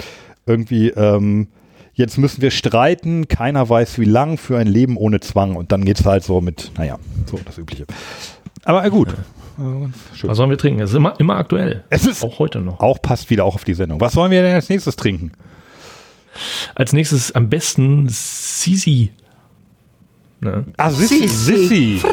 Irgendwie, 0.46 0.88
ähm, 0.88 1.46
jetzt 1.94 2.18
müssen 2.18 2.42
wir 2.42 2.50
streiten, 2.50 3.28
keiner 3.28 3.68
weiß 3.68 4.00
wie 4.00 4.04
lang, 4.04 4.36
für 4.36 4.58
ein 4.58 4.66
Leben 4.66 4.96
ohne 4.96 5.20
Zwang. 5.20 5.54
Und 5.54 5.70
dann 5.70 5.84
geht's 5.84 6.04
halt 6.04 6.24
so 6.24 6.40
mit, 6.40 6.72
naja, 6.76 6.98
so 7.26 7.38
das 7.44 7.56
Übliche. 7.56 7.86
Aber 8.66 8.84
äh, 8.84 8.90
gut. 8.90 9.08
Also 9.58 9.88
schön. 10.14 10.28
Was 10.30 10.36
sollen 10.36 10.50
wir 10.50 10.58
trinken? 10.58 10.80
Es 10.80 10.90
ist 10.90 10.96
immer, 10.96 11.18
immer 11.18 11.36
aktuell. 11.36 11.84
es 11.88 12.04
ist 12.04 12.22
Auch 12.22 12.38
heute 12.38 12.60
noch. 12.60 12.78
auch 12.80 13.00
passt 13.00 13.30
wieder 13.30 13.46
auch 13.46 13.54
auf 13.54 13.64
die 13.64 13.72
Sendung. 13.72 13.98
Was 14.02 14.14
wollen 14.16 14.30
wir 14.30 14.42
denn 14.42 14.54
als 14.54 14.68
nächstes 14.68 14.96
trinken? 14.96 15.32
Als 16.74 16.92
nächstes 16.92 17.32
am 17.34 17.48
besten 17.48 18.06
Sisi. 18.10 19.12
Ne? 20.40 20.66
Ah, 20.76 20.90
Sissi. 20.90 21.26
Sissi. 21.28 22.02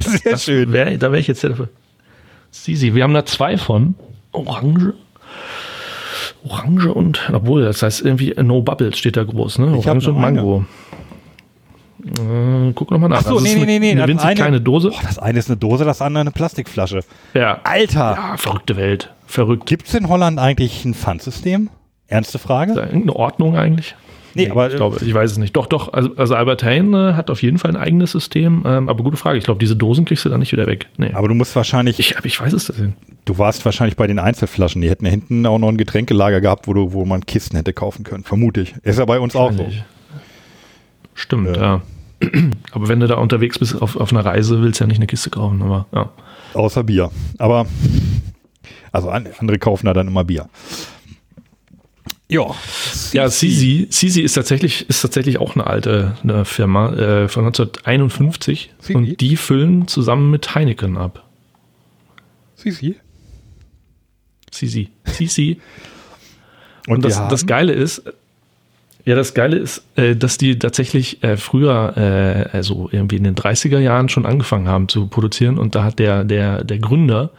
Sehr 0.00 0.38
schön. 0.38 0.72
Wär, 0.72 0.96
da 0.96 1.10
wäre 1.10 1.20
ich 1.20 1.26
jetzt 1.26 1.40
sehr 1.40 1.50
dafür. 1.50 1.68
Sisi. 2.50 2.94
Wir 2.94 3.02
haben 3.02 3.14
da 3.14 3.26
zwei 3.26 3.58
von. 3.58 3.94
Orange. 4.32 4.94
Orange 6.44 6.92
und, 6.92 7.30
obwohl, 7.32 7.64
das 7.64 7.82
heißt 7.82 8.02
irgendwie 8.02 8.34
No 8.42 8.62
Bubbles 8.62 8.98
steht 8.98 9.16
da 9.16 9.24
groß, 9.24 9.58
ne? 9.58 9.66
Orange 9.76 10.08
und 10.08 10.18
nur 10.18 10.26
eine. 10.26 10.66
Äh, 12.06 12.72
guck 12.74 12.90
nochmal 12.90 13.08
nach. 13.08 13.18
Ach 13.20 13.22
so, 13.26 13.34
Also 13.38 13.44
nee, 13.44 13.54
nee, 13.54 13.64
nee, 13.64 13.78
nee. 13.78 13.90
Eine 13.92 14.00
das 14.02 14.08
winzig 14.08 14.26
eine- 14.26 14.34
kleine 14.36 14.60
Dose. 14.60 14.90
Boah, 14.90 15.00
das 15.02 15.18
eine 15.18 15.38
ist 15.38 15.48
eine 15.48 15.56
Dose, 15.56 15.84
das 15.84 16.02
andere 16.02 16.20
eine 16.22 16.30
Plastikflasche. 16.30 17.00
Ja. 17.32 17.60
Alter, 17.64 18.14
ja, 18.16 18.36
verrückte 18.36 18.76
Welt. 18.76 19.10
Verrückt. 19.26 19.66
gibt 19.66 19.88
es 19.88 19.94
in 19.94 20.08
Holland 20.08 20.38
eigentlich 20.38 20.84
ein 20.84 20.94
Pfandsystem? 20.94 21.70
Ernste 22.06 22.38
Frage? 22.38 22.72
Ist 22.72 22.76
da 22.76 22.84
irgendeine 22.84 23.16
Ordnung 23.16 23.56
eigentlich? 23.56 23.96
Nee, 24.36 24.50
aber- 24.50 24.68
ich 24.68 24.76
glaube, 24.76 24.98
ich 25.02 25.14
weiß 25.14 25.30
es 25.30 25.38
nicht. 25.38 25.54
Doch, 25.56 25.66
doch. 25.66 25.92
Also, 25.92 26.10
also 26.16 26.34
Albert 26.34 26.62
Heijn 26.64 26.92
äh, 26.92 27.12
hat 27.14 27.30
auf 27.30 27.40
jeden 27.42 27.56
Fall 27.58 27.70
ein 27.70 27.76
eigenes 27.76 28.10
System. 28.12 28.64
Ähm, 28.66 28.88
aber 28.88 29.02
gute 29.04 29.16
Frage. 29.16 29.38
Ich 29.38 29.44
glaube, 29.44 29.60
diese 29.60 29.76
Dosen 29.76 30.04
kriegst 30.04 30.24
du 30.24 30.28
da 30.28 30.36
nicht 30.38 30.50
wieder 30.52 30.66
weg. 30.66 30.88
Nee. 30.98 31.12
Aber 31.14 31.28
du 31.28 31.34
musst 31.34 31.54
wahrscheinlich, 31.54 32.00
ich, 32.00 32.16
ich 32.24 32.40
weiß 32.40 32.52
es 32.52 32.68
nicht. 32.76 32.94
du 33.24 33.38
warst 33.38 33.64
wahrscheinlich 33.64 33.96
bei 33.96 34.08
den 34.08 34.18
Einzelflaschen. 34.18 34.82
Die 34.82 34.90
hätten 34.90 35.04
ja 35.04 35.12
hinten 35.12 35.46
auch 35.46 35.58
noch 35.58 35.68
ein 35.68 35.76
Getränkelager 35.76 36.40
gehabt, 36.40 36.66
wo, 36.66 36.74
du, 36.74 36.92
wo 36.92 37.04
man 37.04 37.24
Kisten 37.24 37.56
hätte 37.56 37.72
kaufen 37.72 38.02
können. 38.02 38.24
Vermute 38.24 38.60
ich. 38.62 38.74
Ist 38.82 38.98
ja 38.98 39.04
bei 39.04 39.20
uns 39.20 39.36
auch 39.36 39.52
so. 39.52 39.68
Stimmt, 41.14 41.56
Ja. 41.56 41.62
ja. 41.62 41.82
Aber 42.72 42.88
wenn 42.88 43.00
du 43.00 43.06
da 43.06 43.16
unterwegs 43.16 43.58
bist 43.58 43.80
auf, 43.80 43.96
auf 43.96 44.12
einer 44.12 44.24
Reise, 44.24 44.62
willst 44.62 44.80
du 44.80 44.84
ja 44.84 44.88
nicht 44.88 44.98
eine 44.98 45.06
Kiste 45.06 45.30
kaufen. 45.30 45.62
Aber 45.62 45.86
ja. 45.92 46.10
Außer 46.54 46.84
Bier. 46.84 47.10
Aber, 47.38 47.66
also 48.92 49.10
an, 49.10 49.28
andere 49.38 49.58
kaufen 49.58 49.86
da 49.86 49.92
dann 49.92 50.08
immer 50.08 50.24
Bier. 50.24 50.48
Ja. 52.28 52.54
Ja, 53.12 53.28
Sisi, 53.28 53.86
Sisi 53.90 54.22
ist 54.22 54.34
tatsächlich, 54.34 54.88
ist 54.88 55.02
tatsächlich 55.02 55.38
auch 55.38 55.54
eine 55.54 55.66
alte 55.66 56.16
eine 56.22 56.44
Firma 56.44 56.92
äh, 56.94 57.28
von 57.28 57.44
1951 57.44 58.72
Sisi? 58.78 58.94
und 58.94 59.20
die 59.20 59.36
füllen 59.36 59.86
zusammen 59.88 60.30
mit 60.30 60.54
Heineken 60.54 60.96
ab. 60.96 61.24
Sisi. 62.56 62.96
Sisi. 64.50 64.88
Sisi. 65.04 65.60
Und, 66.86 66.96
Und 66.96 67.04
das, 67.04 67.28
das 67.28 67.46
Geile 67.46 67.72
ist, 67.72 68.02
ja, 69.04 69.14
das 69.14 69.34
Geile 69.34 69.58
ist, 69.58 69.84
äh, 69.96 70.16
dass 70.16 70.38
die 70.38 70.58
tatsächlich 70.58 71.22
äh, 71.22 71.36
früher, 71.36 71.94
äh, 71.96 72.56
also 72.56 72.88
irgendwie 72.90 73.16
in 73.16 73.24
den 73.24 73.34
30er 73.34 73.78
Jahren 73.78 74.08
schon 74.08 74.24
angefangen 74.24 74.66
haben 74.66 74.88
zu 74.88 75.08
produzieren 75.08 75.58
und 75.58 75.74
da 75.74 75.84
hat 75.84 75.98
der, 75.98 76.24
der, 76.24 76.64
der 76.64 76.78
Gründer 76.78 77.30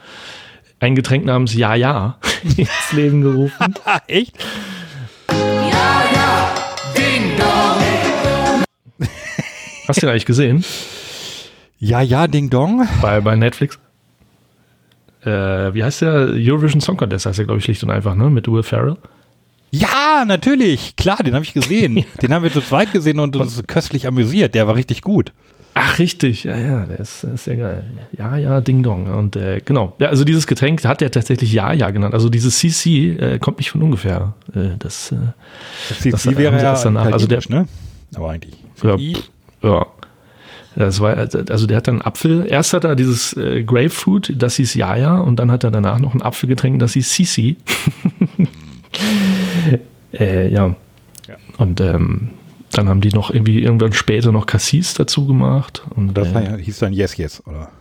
ein 0.79 0.95
Getränk 0.95 1.25
namens 1.25 1.55
Ja 1.55 1.73
Ja 1.73 2.19
ins 2.57 2.91
Leben 2.91 3.21
gerufen. 3.21 3.73
Ah, 3.83 3.99
echt? 4.07 4.37
Hast 9.87 10.01
du 10.01 10.05
den 10.05 10.09
eigentlich 10.09 10.25
gesehen? 10.25 10.63
Ja, 11.79 12.01
ja, 12.01 12.27
Ding 12.27 12.49
Dong. 12.49 12.87
Bei, 13.01 13.21
bei 13.21 13.35
Netflix? 13.35 13.79
Äh, 15.23 15.29
wie 15.73 15.83
heißt 15.83 16.01
der? 16.01 16.29
Eurovision 16.33 16.81
Song 16.81 16.97
Contest 16.97 17.25
heißt 17.25 17.39
der, 17.39 17.45
glaube 17.45 17.59
ich, 17.59 17.65
schlicht 17.65 17.83
und 17.83 17.89
einfach, 17.89 18.15
ne? 18.15 18.29
Mit 18.29 18.47
Will 18.47 18.63
Ferrell. 18.63 18.97
Ja, 19.79 20.25
natürlich. 20.25 20.95
Klar, 20.95 21.17
den 21.17 21.33
habe 21.33 21.43
ich 21.45 21.53
gesehen. 21.53 22.05
den 22.21 22.33
haben 22.33 22.43
wir 22.43 22.51
zu 22.51 22.61
zweit 22.61 22.91
gesehen 22.91 23.19
und 23.19 23.35
uns 23.35 23.61
köstlich 23.67 24.07
amüsiert. 24.07 24.55
Der 24.55 24.67
war 24.67 24.75
richtig 24.75 25.01
gut. 25.01 25.31
Ach, 25.77 25.99
richtig, 25.99 26.45
ja, 26.45 26.55
ja, 26.57 26.85
der 26.85 27.01
ist, 27.01 27.25
ist 27.25 27.43
sehr 27.43 27.57
geil. 27.57 27.83
Ja, 28.17 28.37
ja, 28.37 28.61
Ding 28.61 28.81
Dong. 28.81 29.07
Und 29.07 29.35
äh, 29.35 29.59
genau, 29.63 29.93
ja, 29.99 30.07
also 30.07 30.23
dieses 30.23 30.47
Getränk 30.47 30.85
hat 30.85 31.01
er 31.01 31.11
tatsächlich 31.11 31.51
Ja, 31.51 31.73
ja 31.73 31.89
genannt. 31.89 32.13
Also 32.13 32.29
dieses 32.29 32.57
CC 32.59 33.09
äh, 33.17 33.39
kommt 33.39 33.57
nicht 33.57 33.71
von 33.71 33.81
ungefähr. 33.81 34.35
Äh, 34.53 34.77
das, 34.79 35.11
äh, 35.11 35.15
Das 35.89 35.97
CC 35.99 36.11
Das 36.11 36.25
wäre 36.37 36.61
ja 36.61 36.81
danach, 36.81 37.11
also 37.11 37.27
der- 37.27 37.41
ne? 37.49 37.67
Aber 38.15 38.29
eigentlich. 38.31 38.55
ja, 38.83 38.95
ja. 39.61 39.85
Das 40.77 40.99
war, 41.01 41.15
also 41.17 41.67
der 41.67 41.77
hat 41.77 41.87
dann 41.87 42.01
Apfel, 42.01 42.45
erst 42.49 42.73
hat 42.73 42.83
er 42.85 42.95
dieses 42.95 43.35
äh, 43.35 43.63
Grapefruit, 43.63 44.33
das 44.37 44.55
hieß 44.55 44.75
Jaja, 44.75 45.17
und 45.19 45.37
dann 45.37 45.51
hat 45.51 45.63
er 45.65 45.71
danach 45.71 45.99
noch 45.99 46.13
ein 46.13 46.21
Apfelgetränk, 46.21 46.79
das 46.79 46.93
hieß 46.93 47.13
Sisi. 47.13 47.57
äh, 50.13 50.49
ja. 50.49 50.75
Ja. 51.27 51.35
Und 51.57 51.81
ähm, 51.81 52.29
dann 52.71 52.89
haben 52.89 53.01
die 53.01 53.09
noch 53.09 53.31
irgendwie 53.31 53.63
irgendwann 53.63 53.93
später 53.93 54.31
noch 54.31 54.45
Cassis 54.45 54.93
dazu 54.93 55.25
gemacht. 55.25 55.83
Und, 55.95 56.13
Das 56.15 56.33
äh, 56.33 56.61
hieß 56.61 56.79
dann 56.79 56.93
Yes, 56.93 57.17
Yes, 57.17 57.41
oder? 57.45 57.71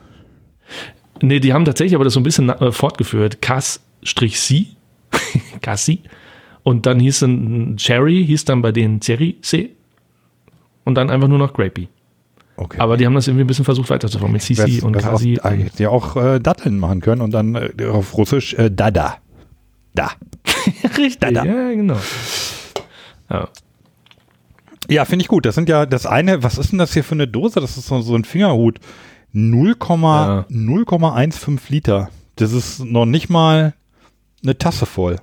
Nee, 1.20 1.40
die 1.40 1.52
haben 1.52 1.64
tatsächlich 1.64 1.94
aber 1.94 2.04
das 2.04 2.14
so 2.14 2.20
ein 2.20 2.24
bisschen 2.24 2.48
äh, 2.48 2.72
fortgeführt. 2.72 3.42
Cas-Si. 3.42 4.68
Cassi. 5.60 6.00
Und 6.62 6.86
dann 6.86 6.98
hieß 7.00 7.20
dann 7.20 7.76
Cherry, 7.76 8.24
hieß 8.24 8.44
dann 8.46 8.62
bei 8.62 8.72
denen 8.72 9.00
Cherry 9.00 9.36
C. 9.42 9.70
Und 10.84 10.96
dann 10.96 11.10
einfach 11.10 11.28
nur 11.28 11.38
noch 11.38 11.52
Grapey. 11.52 11.88
Okay. 12.56 12.78
Aber 12.78 12.96
die 12.96 13.04
haben 13.04 13.14
das 13.14 13.26
irgendwie 13.26 13.44
ein 13.44 13.46
bisschen 13.48 13.64
versucht 13.64 13.90
weiterzuführen 13.90 14.32
mit 14.32 14.42
Sisi 14.42 14.80
und 14.82 14.92
Kasi. 14.92 15.40
Auch, 15.40 15.50
hätte 15.50 15.82
ja 15.82 15.88
auch 15.88 16.16
äh, 16.16 16.38
Datteln 16.38 16.78
machen 16.78 17.00
können 17.00 17.20
und 17.20 17.32
dann 17.32 17.54
äh, 17.54 17.86
auf 17.86 18.16
Russisch 18.16 18.54
äh, 18.54 18.70
Dada. 18.70 19.18
Da. 19.94 20.10
Richtig, 20.96 21.18
Dada. 21.20 21.44
ja, 21.44 21.70
genau. 21.72 21.96
Ja. 23.30 23.48
Ja, 24.90 25.04
finde 25.06 25.22
ich 25.22 25.28
gut. 25.28 25.46
Das 25.46 25.54
sind 25.54 25.68
ja 25.68 25.86
das 25.86 26.04
eine, 26.06 26.42
was 26.42 26.58
ist 26.58 26.72
denn 26.72 26.78
das 26.78 26.92
hier 26.92 27.04
für 27.04 27.14
eine 27.14 27.26
Dose? 27.28 27.60
Das 27.60 27.76
ist 27.78 27.86
so, 27.86 28.00
so 28.02 28.14
ein 28.14 28.24
Fingerhut. 28.24 28.80
0, 29.32 29.76
Ja. 29.80 30.46
0,15 30.50 31.58
Liter. 31.68 32.10
Das 32.36 32.52
ist 32.52 32.84
noch 32.84 33.06
nicht 33.06 33.28
mal 33.30 33.74
eine 34.42 34.58
Tasse 34.58 34.86
voll. 34.86 35.16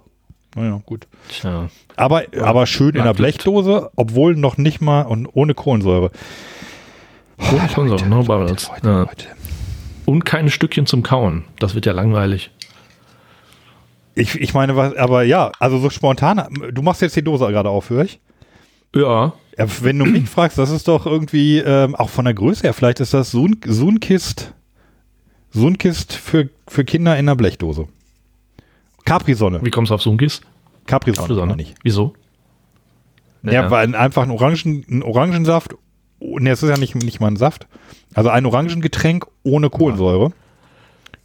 Naja, 0.55 0.81
gut. 0.85 1.07
Tja. 1.29 1.69
Aber, 1.95 2.23
aber 2.41 2.65
schön 2.65 2.95
in 2.95 3.03
der 3.03 3.13
Blechdose, 3.13 3.91
obwohl 3.95 4.35
noch 4.35 4.57
nicht 4.57 4.81
mal 4.81 5.03
und 5.03 5.27
ohne 5.27 5.53
Kohlensäure. 5.53 6.11
Ohne 7.37 7.67
Kohlensäure, 7.73 8.07
no 8.09 8.23
bubbles. 8.23 8.67
Leute, 8.69 8.87
Ja. 8.87 8.99
Leute. 9.03 9.27
Und 10.05 10.25
keine 10.25 10.49
Stückchen 10.49 10.85
zum 10.87 11.03
Kauen. 11.03 11.45
Das 11.59 11.73
wird 11.75 11.85
ja 11.85 11.93
langweilig. 11.93 12.51
Ich, 14.15 14.35
ich 14.39 14.53
meine, 14.53 14.75
was, 14.75 14.95
aber 14.97 15.23
ja, 15.23 15.51
also 15.59 15.77
so 15.79 15.89
spontan. 15.89 16.43
Du 16.73 16.81
machst 16.81 17.01
jetzt 17.01 17.15
die 17.15 17.23
Dose 17.23 17.47
gerade 17.47 17.69
auf, 17.69 17.89
höre 17.89 18.03
ich? 18.03 18.19
Ja, 18.93 19.33
Ja, 19.57 19.65
wenn 19.81 19.99
du 19.99 20.05
mich 20.05 20.29
fragst, 20.29 20.57
das 20.57 20.69
ist 20.69 20.87
doch 20.87 21.05
irgendwie, 21.05 21.59
ähm, 21.59 21.95
auch 21.95 22.09
von 22.09 22.25
der 22.25 22.33
Größe 22.33 22.63
her, 22.63 22.73
vielleicht 22.73 22.99
ist 22.99 23.13
das 23.13 23.31
Sun, 23.31 23.57
Sunkist, 23.65 24.53
Sunkist 25.51 26.13
für, 26.13 26.49
für 26.67 26.83
Kinder 26.83 27.17
in 27.17 27.25
der 27.25 27.35
Blechdose. 27.35 27.87
Capri-Sonne. 29.05 29.59
wie 29.63 29.69
kommst 29.71 29.91
du 29.91 29.95
auf 29.95 30.01
Sunkis? 30.01 30.41
Capri-Sonne, 30.87 31.33
Sonne. 31.35 31.47
meine 31.51 31.61
ich. 31.61 31.75
Wieso? 31.83 32.13
Ja, 33.43 33.71
weil 33.71 33.83
ein- 33.87 33.95
einfach 33.95 34.23
ein, 34.23 34.31
Orangen, 34.31 34.85
ein 34.89 35.03
Orangensaft, 35.03 35.73
oh, 36.19 36.37
ne, 36.39 36.51
es 36.51 36.61
ist 36.61 36.69
ja 36.69 36.77
nicht, 36.77 36.95
nicht 36.95 37.19
mal 37.19 37.27
ein 37.27 37.35
Saft, 37.37 37.67
also 38.13 38.29
ein 38.29 38.45
Orangengetränk 38.45 39.25
ohne 39.43 39.69
Kohlensäure. 39.69 40.31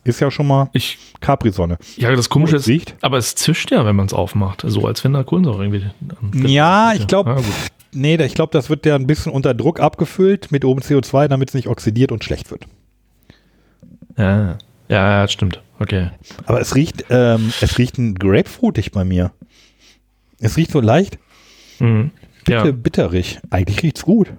Ist 0.07 0.21
ja 0.21 0.31
schon 0.31 0.47
mal 0.47 0.71
Ich, 0.73 0.99
Capri-Sonne. 1.21 1.79
ja, 1.97 2.15
das 2.15 2.29
Komische 2.31 2.55
Oh, 2.55 2.59
es 2.59 2.63
ist, 2.63 2.69
riecht. 2.69 2.95
aber 3.03 3.19
es 3.19 3.35
zischt 3.35 3.71
ja, 3.73 3.85
wenn 3.85 3.97
man 3.97 4.07
es 4.07 4.13
aufmacht. 4.13 4.63
So 4.67 4.87
als 4.87 5.03
wenn 5.05 5.13
da 5.13 5.23
Kohlensäure 5.25 5.65
irgendwie. 5.65 6.49
Ja, 6.49 6.93
ich 6.95 7.07
glaube, 7.07 7.31
Ja, 7.31 7.37
gut. 7.37 7.45
nee, 7.93 8.15
ich 8.17 8.35
glaube, 8.35 8.53
das 8.53 8.71
wird 8.71 8.87
ja 8.87 8.95
ein 8.95 9.07
bisschen 9.07 9.33
unter 9.33 9.53
Druck 9.55 9.81
abgefüllt 9.81 10.53
mit 10.53 10.65
oben 10.65 10.81
CO2, 10.81 11.29
damit 11.29 11.49
es 11.51 11.55
nicht 11.55 11.67
oxidiert 11.69 12.13
und 12.13 12.23
schlecht 12.25 12.51
wird. 12.51 12.67
Ja, 14.17 14.59
ja, 14.89 15.21
ja, 15.21 15.29
stimmt. 15.29 15.61
Okay. 15.79 16.11
Aber 16.47 16.61
es 16.61 16.75
riecht, 16.75 17.05
ähm, 17.11 17.53
es 17.61 17.77
riecht 17.79 17.99
ein 17.99 18.15
Grapefruitig 18.15 18.93
bei 18.93 19.05
mir. 19.05 19.33
Es 20.39 20.57
riecht 20.57 20.71
so 20.71 20.81
leicht 20.81 21.19
Mhm. 21.79 22.11
Ja. 22.49 22.63
bitter, 22.63 22.73
bitterig. 22.73 23.39
Eigentlich 23.51 23.83
riecht's 23.83 24.03
gut. 24.03 24.33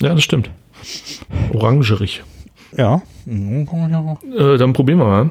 ja, 0.00 0.14
das 0.14 0.24
stimmt. 0.24 0.50
Orangerig. 1.52 2.22
Ja. 2.76 3.02
Äh, 3.26 4.58
dann 4.58 4.72
probieren 4.72 4.98
wir 4.98 5.06
mal. 5.06 5.30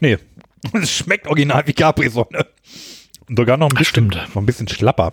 Nee. 0.00 0.18
Es 0.72 0.90
schmeckt 0.90 1.26
original 1.26 1.66
wie 1.66 1.74
Capri-Sonne. 1.74 2.46
Und 3.28 3.38
sogar 3.38 3.58
noch 3.58 3.66
ein 3.66 3.72
Ach, 3.74 3.78
bisschen, 3.78 4.10
stimmt. 4.10 4.14
noch 4.34 4.42
ein 4.42 4.46
bisschen 4.46 4.66
schlapper. 4.66 5.12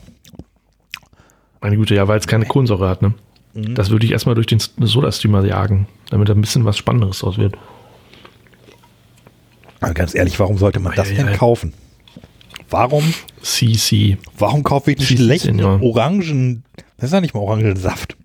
Meine 1.59 1.75
Güte, 1.75 1.93
ja, 1.93 2.07
weil 2.07 2.19
es 2.19 2.27
keine 2.27 2.45
Kohlensäure 2.45 2.87
hat, 2.87 3.01
ne? 3.01 3.13
Mhm. 3.53 3.75
Das 3.75 3.89
würde 3.89 4.05
ich 4.05 4.13
erstmal 4.13 4.35
durch 4.35 4.47
den 4.47 4.59
Soda-Streamer 4.59 5.43
jagen, 5.45 5.87
damit 6.09 6.29
da 6.29 6.33
ein 6.33 6.39
bisschen 6.41 6.63
was 6.63 6.77
Spannenderes 6.77 7.19
draus 7.19 7.37
wird. 7.37 7.55
Aber 9.81 9.93
ganz 9.93 10.15
ehrlich, 10.15 10.39
warum 10.39 10.57
sollte 10.57 10.79
man 10.79 10.95
das 10.95 11.09
denn 11.09 11.27
Eieiei. 11.27 11.37
kaufen? 11.37 11.73
Warum, 12.69 13.13
CC. 13.41 14.17
warum 14.37 14.63
kaufe 14.63 14.91
ich 14.91 14.99
einen 14.99 15.07
schlechten. 15.07 15.61
Orangen, 15.61 16.63
das 16.95 17.07
ist 17.07 17.13
ja 17.13 17.19
nicht 17.19 17.33
mal 17.33 17.41
Orangensaft. 17.41 18.15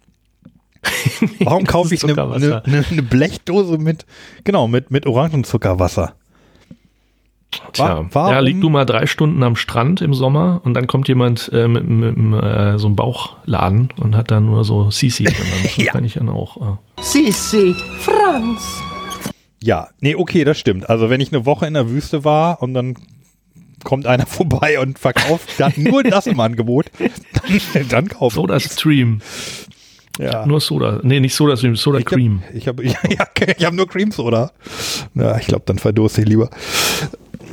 Warum 1.40 1.64
kaufe 1.64 1.94
ich 1.94 2.04
eine, 2.04 2.20
eine, 2.32 2.62
eine 2.90 3.02
Blechdose 3.02 3.78
mit, 3.78 4.06
genau, 4.44 4.68
mit, 4.68 4.90
mit 4.90 5.06
Orangenzuckerwasser? 5.06 6.14
Tja, 7.72 7.98
Wa- 8.00 8.08
warum- 8.12 8.32
ja, 8.32 8.40
lieg 8.40 8.60
du 8.60 8.68
mal 8.68 8.84
drei 8.84 9.06
Stunden 9.06 9.42
am 9.42 9.56
Strand 9.56 10.00
im 10.02 10.12
Sommer 10.14 10.60
und 10.64 10.74
dann 10.74 10.86
kommt 10.86 11.08
jemand 11.08 11.50
äh, 11.52 11.68
mit, 11.68 11.88
mit, 11.88 12.16
mit 12.16 12.42
äh, 12.42 12.78
so 12.78 12.86
einem 12.88 12.96
Bauchladen 12.96 13.88
und 13.98 14.14
hat 14.16 14.30
dann 14.30 14.46
nur 14.46 14.64
so 14.64 14.88
CC. 14.90 15.24
drin. 15.24 15.34
Das 15.62 15.76
Ja. 15.76 15.92
kann 15.92 16.04
ich 16.04 16.14
dann 16.14 16.28
auch. 16.28 16.56
Äh. 16.98 17.02
Sissi, 17.02 17.74
Franz. 18.00 18.60
Ja, 19.62 19.88
nee, 20.00 20.14
okay, 20.16 20.44
das 20.44 20.58
stimmt. 20.58 20.90
Also 20.90 21.08
wenn 21.08 21.20
ich 21.20 21.32
eine 21.32 21.46
Woche 21.46 21.66
in 21.66 21.74
der 21.74 21.88
Wüste 21.88 22.24
war 22.24 22.62
und 22.62 22.74
dann 22.74 22.96
kommt 23.84 24.06
einer 24.06 24.26
vorbei 24.26 24.78
und 24.80 24.98
verkauft 24.98 25.58
hat 25.62 25.78
nur 25.78 26.02
das 26.02 26.26
im 26.26 26.40
Angebot, 26.40 26.86
dann, 26.98 27.88
dann 27.88 28.08
kaufe 28.08 28.44
ich. 28.56 28.64
Stream. 28.64 29.20
Ja. 30.18 30.46
Nur 30.46 30.60
Soda. 30.60 31.00
Nee, 31.02 31.20
nicht 31.20 31.34
Soda 31.34 31.56
Stream, 31.56 31.76
Soda 31.76 31.98
Ich 31.98 32.04
Cream. 32.06 32.42
Hab, 32.42 32.54
ich 32.54 32.68
habe 32.68 32.84
ja, 32.86 32.94
ich 33.56 33.64
hab 33.64 33.74
nur 33.74 33.86
Cream 33.88 34.10
Soda. 34.10 34.50
Ja, 35.14 35.36
ich 35.38 35.46
glaube, 35.46 35.62
dann 35.66 35.78
verdurste 35.78 36.22
ich 36.22 36.28
lieber. 36.28 36.48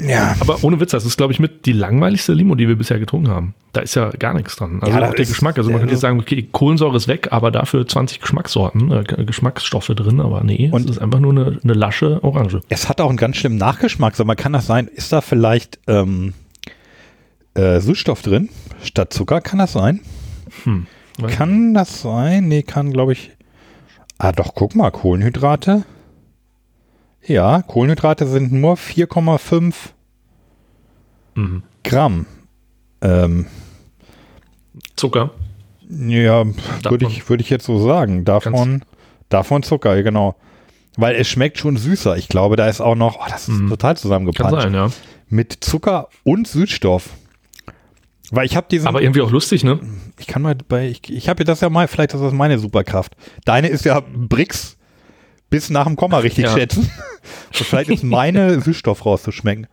Ja. 0.02 0.36
Aber 0.40 0.64
ohne 0.64 0.80
Witz, 0.80 0.92
das 0.92 1.06
ist, 1.06 1.18
glaube 1.18 1.34
ich, 1.34 1.40
mit 1.40 1.66
die 1.68 1.72
langweiligste 1.72 2.34
Limo, 2.34 2.56
die 2.56 2.68
wir 2.68 2.76
bisher 2.76 2.98
getrunken 3.00 3.28
haben. 3.30 3.54
Da 3.74 3.82
ist 3.82 3.94
ja 3.96 4.10
gar 4.10 4.34
nichts 4.34 4.56
dran. 4.56 4.80
Also 4.82 4.98
Ja, 4.98 5.08
auch 5.08 5.14
der 5.14 5.26
Geschmack. 5.26 5.58
Also 5.58 5.70
man 5.70 5.80
könnte 5.80 5.94
jetzt 5.94 6.02
sagen, 6.02 6.20
okay, 6.20 6.48
Kohlensäure 6.52 6.96
ist 6.98 7.08
weg, 7.08 7.28
aber 7.32 7.52
dafür 7.52 7.88
20 7.88 8.20
Geschmackssorten, 8.20 8.92
äh, 8.92 9.04
Geschmacksstoffe 9.26 9.88
drin. 9.88 10.20
Aber 10.20 10.44
nee, 10.44 10.70
Und- 10.72 10.86
es 10.86 10.92
ist 10.96 11.00
einfach 11.02 11.20
nur 11.20 11.32
eine, 11.32 11.60
eine 11.64 11.74
lasche 11.74 12.24
Orange. 12.24 12.62
Es 12.70 12.90
hat 12.90 13.02
auch 13.02 13.10
einen 13.10 13.18
ganz 13.18 13.38
schlimmen 13.38 13.58
Nachgeschmack. 13.58 14.16
So, 14.16 14.26
man 14.26 14.36
kann 14.36 14.54
das 14.54 14.66
sein, 14.66 14.88
ist 14.88 15.14
da 15.14 15.22
vielleicht 15.22 15.80
ähm, 15.88 16.34
äh, 17.54 17.80
Süßstoff 17.80 18.22
drin 18.24 18.50
statt 18.84 19.14
Zucker? 19.14 19.42
Kann 19.42 19.60
das 19.60 19.74
sein? 19.74 20.00
Weiß 21.20 21.32
Kann 21.36 21.74
das 21.74 22.02
sein? 22.02 22.48
Nee, 22.48 22.64
kann, 22.64 22.92
glaube 22.92 23.14
ich. 23.14 23.32
Ah, 24.18 24.32
doch, 24.32 24.56
guck 24.56 24.76
mal, 24.76 24.92
Kohlenhydrate. 24.92 25.84
Ja, 27.26 27.62
Kohlenhydrate 27.62 28.28
sind 28.28 28.52
nur 28.52 28.76
4,5 28.78 29.74
Mhm. 31.36 31.64
Gramm. 31.84 32.26
Ähm, 33.02 33.48
Zucker. 34.96 35.32
ja, 35.90 36.46
würde 36.84 37.08
ich, 37.08 37.28
würde 37.30 37.42
ich 37.44 37.50
jetzt 37.50 37.66
so 37.66 37.80
sagen. 37.86 38.24
Davon, 38.26 38.84
davon 39.30 39.64
Zucker, 39.64 40.02
genau. 40.04 40.36
Weil 40.96 41.16
es 41.16 41.28
schmeckt 41.28 41.58
schon 41.58 41.76
süßer. 41.76 42.18
Ich 42.18 42.30
glaube, 42.30 42.56
da 42.56 42.68
ist 42.68 42.82
auch 42.82 42.94
noch, 42.96 43.18
oh, 43.20 43.26
das 43.30 43.50
ist 43.50 43.60
total 43.68 43.94
Kann 43.94 43.96
zusammengepanscht. 43.98 44.62
sein, 44.62 44.74
ja. 44.74 44.90
Mit 45.28 45.58
Zucker 45.64 46.10
und 46.24 46.48
Süßstoff. 46.48 47.10
Weil 48.36 48.48
ich 48.48 48.56
habe 48.56 48.66
diesen, 48.70 48.88
Aber 48.88 49.04
irgendwie 49.04 49.22
auch 49.22 49.30
lustig, 49.30 49.64
ne? 49.64 49.80
ich 50.20 50.26
kann 50.26 50.42
mal 50.42 50.56
bei, 50.56 50.88
ich, 50.90 51.08
ich 51.08 51.30
habe 51.30 51.44
das 51.44 51.62
ja 51.62 51.70
mal, 51.70 51.88
vielleicht 51.88 52.16
ist 52.16 52.20
das 52.20 52.34
meine 52.34 52.58
Superkraft. 52.58 53.14
Deine 53.46 53.68
ist 53.68 53.86
ja 53.86 54.02
Brix 54.12 54.76
bis 55.52 55.70
nach 55.70 55.86
dem 55.86 55.96
Komma 55.96 56.18
richtig 56.18 56.46
Ja. 56.46 56.52
schätzen. 56.54 56.90
Und 57.60 57.66
vielleicht 57.68 57.92
ist 57.92 58.04
meine 58.04 58.60
Süßstoff 58.62 59.06
rauszuschmecken. 59.06 59.68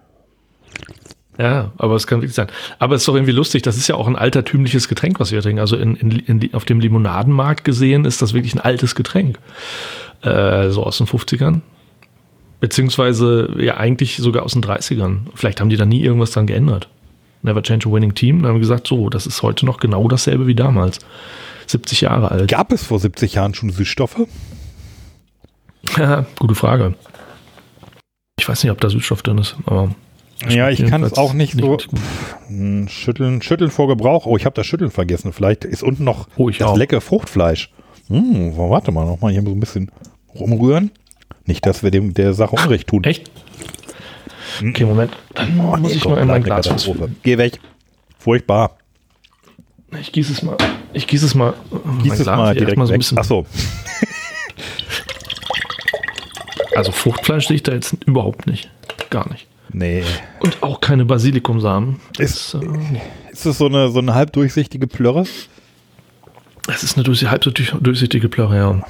Ja, 1.38 1.72
aber 1.78 1.94
es 1.94 2.06
kann 2.06 2.20
wirklich 2.20 2.34
sein. 2.34 2.48
Aber 2.78 2.96
es 2.96 3.00
ist 3.00 3.08
doch 3.08 3.14
irgendwie 3.14 3.32
lustig, 3.32 3.62
das 3.62 3.78
ist 3.78 3.88
ja 3.88 3.94
auch 3.94 4.06
ein 4.06 4.16
altertümliches 4.16 4.88
Getränk, 4.88 5.20
was 5.20 5.32
wir 5.32 5.40
trinken. 5.40 5.60
Also 5.60 5.76
in, 5.76 5.96
in, 5.96 6.10
in, 6.10 6.52
auf 6.54 6.66
dem 6.66 6.80
Limonadenmarkt 6.80 7.64
gesehen 7.64 8.04
ist 8.04 8.20
das 8.20 8.34
wirklich 8.34 8.54
ein 8.54 8.60
altes 8.60 8.94
Getränk. 8.94 9.38
Äh, 10.20 10.68
so 10.68 10.84
aus 10.84 10.98
den 10.98 11.06
50ern. 11.06 11.62
Beziehungsweise 12.60 13.54
ja 13.58 13.78
eigentlich 13.78 14.18
sogar 14.18 14.42
aus 14.42 14.52
den 14.52 14.62
30ern. 14.62 15.20
Vielleicht 15.34 15.62
haben 15.62 15.70
die 15.70 15.78
da 15.78 15.86
nie 15.86 16.02
irgendwas 16.02 16.32
dran 16.32 16.46
geändert. 16.46 16.90
Never 17.42 17.62
change 17.62 17.88
a 17.88 17.92
winning 17.92 18.14
team. 18.14 18.38
Dann 18.42 18.48
haben 18.48 18.56
wir 18.56 18.60
gesagt, 18.60 18.86
so, 18.86 19.08
das 19.08 19.26
ist 19.26 19.42
heute 19.42 19.64
noch 19.66 19.78
genau 19.78 20.06
dasselbe 20.08 20.46
wie 20.46 20.54
damals. 20.54 20.98
70 21.66 22.00
Jahre 22.02 22.30
alt. 22.30 22.50
Gab 22.50 22.72
es 22.72 22.84
vor 22.84 22.98
70 22.98 23.34
Jahren 23.34 23.54
schon 23.54 23.70
Süßstoffe? 23.70 24.26
Ja, 25.96 26.26
gute 26.38 26.54
Frage. 26.54 26.94
Ich 28.38 28.48
weiß 28.48 28.62
nicht, 28.62 28.72
ob 28.72 28.80
da 28.80 28.90
Süßstoff 28.90 29.22
drin 29.22 29.38
ist, 29.38 29.56
aber. 29.66 29.94
Ja, 30.48 30.70
ich 30.70 30.84
kann 30.86 31.02
es 31.02 31.14
auch 31.14 31.34
nicht 31.34 31.58
so 31.58 31.72
richtig 31.74 31.90
gut. 31.90 32.00
Hm, 32.48 32.88
schütteln, 32.88 33.42
schütteln 33.42 33.70
vor 33.70 33.88
Gebrauch. 33.88 34.24
Oh, 34.26 34.36
ich 34.36 34.46
habe 34.46 34.54
das 34.54 34.66
Schütteln 34.66 34.90
vergessen. 34.90 35.32
Vielleicht 35.32 35.64
ist 35.64 35.82
unten 35.82 36.04
noch 36.04 36.28
Oh, 36.36 36.48
das 36.50 36.62
auch. 36.62 36.76
leckere 36.76 37.00
Fruchtfleisch. 37.02 37.70
Hm, 38.08 38.56
warte 38.56 38.90
mal, 38.90 39.04
noch 39.04 39.20
mal 39.20 39.30
hier 39.30 39.42
so 39.42 39.50
ein 39.50 39.60
bisschen 39.60 39.90
rumrühren. 40.34 40.90
Nicht, 41.44 41.66
dass 41.66 41.82
wir 41.82 41.90
dem 41.90 42.14
der 42.14 42.32
Sache 42.32 42.56
Unrecht 42.56 42.88
tun. 42.88 43.04
Echt? 43.04 43.30
Okay, 44.62 44.84
Moment. 44.84 45.12
Dann 45.34 45.58
Oh, 45.60 45.76
muss 45.76 45.94
ich 45.94 46.04
mal 46.04 46.18
in 46.18 46.28
mein 46.28 46.42
Glas 46.42 46.68
was. 46.70 46.88
Geh 47.22 47.38
weg. 47.38 47.58
Furchtbar. 48.18 48.76
Ich 50.00 50.12
gieße 50.12 50.32
es 50.32 50.42
mal. 50.42 50.56
Ich 50.92 51.06
gieße 51.06 51.26
es 51.26 51.34
mal. 51.34 51.54
Gieß 52.02 52.12
es 52.14 52.22
Glas. 52.22 52.36
mal 52.36 52.54
direkt 52.54 52.68
erstmal 52.70 52.86
so 52.86 52.92
ein 52.92 52.98
bisschen. 52.98 53.18
Ach 53.18 53.24
so. 53.24 53.46
Also 56.76 56.92
Fruchtfleisch 56.92 57.48
sehe 57.48 57.56
ich 57.56 57.62
da 57.62 57.72
jetzt 57.72 57.96
überhaupt 58.06 58.46
nicht. 58.46 58.70
Gar 59.10 59.28
nicht. 59.30 59.46
Nee. 59.72 60.04
Und 60.40 60.62
auch 60.62 60.80
keine 60.80 61.04
Basilikumsamen. 61.04 62.00
Ist, 62.18 62.54
Das, 62.54 62.62
äh, 62.62 63.00
ist 63.32 63.46
das 63.46 63.58
so 63.58 63.66
eine, 63.66 63.90
so 63.90 63.98
eine 63.98 64.14
halbdurchsichtige 64.14 64.86
Plörre? 64.86 65.24
das 66.66 66.84
ist 66.84 66.96
eine 66.96 67.02
durch, 67.04 67.24
halb 67.26 67.42
durchsichtige 67.42 68.28
Plörre, 68.28 68.56
ja. 68.56 68.80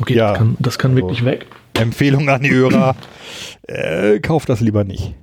Okay, 0.00 0.14
Ja. 0.16 0.30
das 0.30 0.38
kann, 0.38 0.56
das 0.58 0.78
kann 0.78 0.90
Also- 0.92 1.02
wirklich 1.02 1.24
weg. 1.24 1.46
Empfehlung 1.74 2.28
an 2.30 2.40
die 2.42 2.50
Hörer. 2.50 2.96
äh, 3.66 4.18
kauft 4.20 4.48
das 4.48 4.60
lieber 4.60 4.84
nicht. 4.84 5.14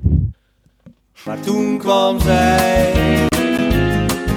Maar 1.26 1.40
toen 1.40 1.78
kwam 1.78 2.20
zij, 2.20 2.94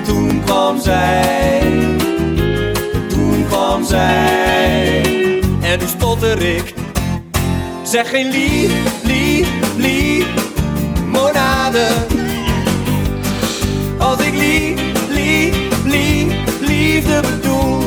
toen 0.05 0.44
kwam 0.44 0.81
zij, 0.81 1.60
toen 3.09 3.47
kwam 3.47 3.85
zij. 3.85 5.02
En 5.62 5.78
nu 5.78 5.86
stotter 5.86 6.43
ik, 6.43 6.74
zeg 7.82 8.10
geen 8.10 8.31
lief, 8.31 9.02
lief, 9.05 9.76
lief, 9.76 10.26
monade. 11.06 11.86
Als 13.98 14.20
ik 14.26 14.35
lief, 14.35 15.09
lief, 15.09 15.85
lief, 15.85 16.60
liefde 16.60 17.20
bedoel. 17.20 17.82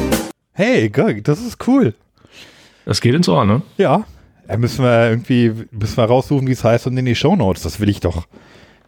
Hey, 0.51 0.89
geil, 0.91 1.21
das 1.21 1.39
ist 1.39 1.57
cool. 1.65 1.93
Das 2.85 2.99
geht 2.99 3.13
ins 3.13 3.27
Ohr, 3.27 3.45
ne? 3.45 3.61
Ja. 3.75 4.05
Da 4.47 4.57
müssen 4.57 4.83
wir 4.83 5.09
irgendwie, 5.09 5.51
müssen 5.71 5.97
wir 5.97 6.05
raussuchen, 6.05 6.47
wie 6.47 6.53
es 6.53 6.63
heißt 6.63 6.87
und 6.87 6.97
in 6.97 7.05
die 7.05 7.15
Shownotes. 7.15 7.63
Das 7.63 7.79
will 7.79 7.89
ich 7.89 7.99
doch, 7.99 8.27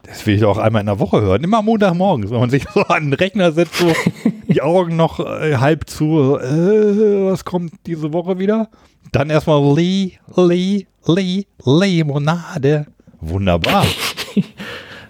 das 0.03 0.25
will 0.25 0.35
ich 0.35 0.41
doch 0.41 0.57
einmal 0.57 0.81
in 0.81 0.85
der 0.85 0.99
Woche 0.99 1.21
hören. 1.21 1.43
Immer 1.43 1.61
Montagmorgens, 1.61 2.31
wenn 2.31 2.39
man 2.39 2.49
sich 2.49 2.65
so 2.73 2.81
an 2.83 3.05
den 3.05 3.13
Rechner 3.13 3.51
setzt, 3.51 3.75
so 3.75 3.91
die 4.47 4.61
Augen 4.61 4.95
noch 4.95 5.19
äh, 5.19 5.57
halb 5.57 5.89
zu, 5.89 6.37
äh, 6.39 7.29
was 7.29 7.43
kommt 7.43 7.73
diese 7.85 8.13
Woche 8.13 8.39
wieder? 8.39 8.69
Dann 9.11 9.29
erstmal 9.29 9.75
Lee, 9.75 10.13
Lee, 10.35 10.85
Lee, 11.05 11.45
Limonade. 11.65 12.87
Wunderbar. 13.21 13.85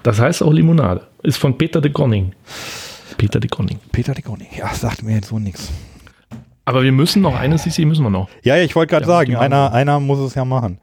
Das 0.01 0.17
heißt 0.17 0.43
auch 0.43 0.53
Limonade. 0.53 1.05
Ist 1.23 1.37
von 1.37 1.57
Peter 1.57 1.81
de 1.81 1.91
Conning. 1.91 2.31
Peter 3.17 3.39
de 3.39 3.49
Conning. 3.49 3.79
Peter 3.91 4.13
Liconi. 4.13 4.47
Ja, 4.57 4.73
sagt 4.73 5.03
mir 5.03 5.15
jetzt 5.15 5.27
so 5.27 5.39
nichts. 5.39 5.69
Aber 6.69 6.83
wir 6.83 6.91
müssen 6.91 7.23
noch 7.23 7.35
eine 7.35 7.55
CC 7.57 7.83
müssen 7.85 8.03
wir 8.03 8.11
noch. 8.11 8.29
Ja, 8.43 8.55
ja, 8.55 8.63
ich 8.63 8.75
wollte 8.75 8.91
gerade 8.91 9.05
Ja, 9.05 9.07
sagen, 9.07 9.35
einer, 9.35 9.73
einer 9.73 9.99
muss 9.99 10.19
es 10.19 10.35
ja 10.35 10.45
machen. 10.45 10.77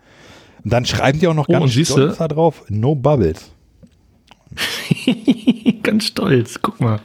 Und 0.64 0.72
dann 0.72 0.84
schreiben 0.84 1.20
die 1.20 1.28
auch 1.28 1.34
noch 1.34 1.48
Oh, 1.48 1.52
ganz 1.52 1.72
stolz 1.74 2.16
da 2.18 2.26
drauf, 2.26 2.64
no 2.68 2.96
bubbles. 2.96 3.52
Ganz 5.82 6.06
stolz. 6.06 6.58
Guck 6.62 6.80
mal. 6.80 6.98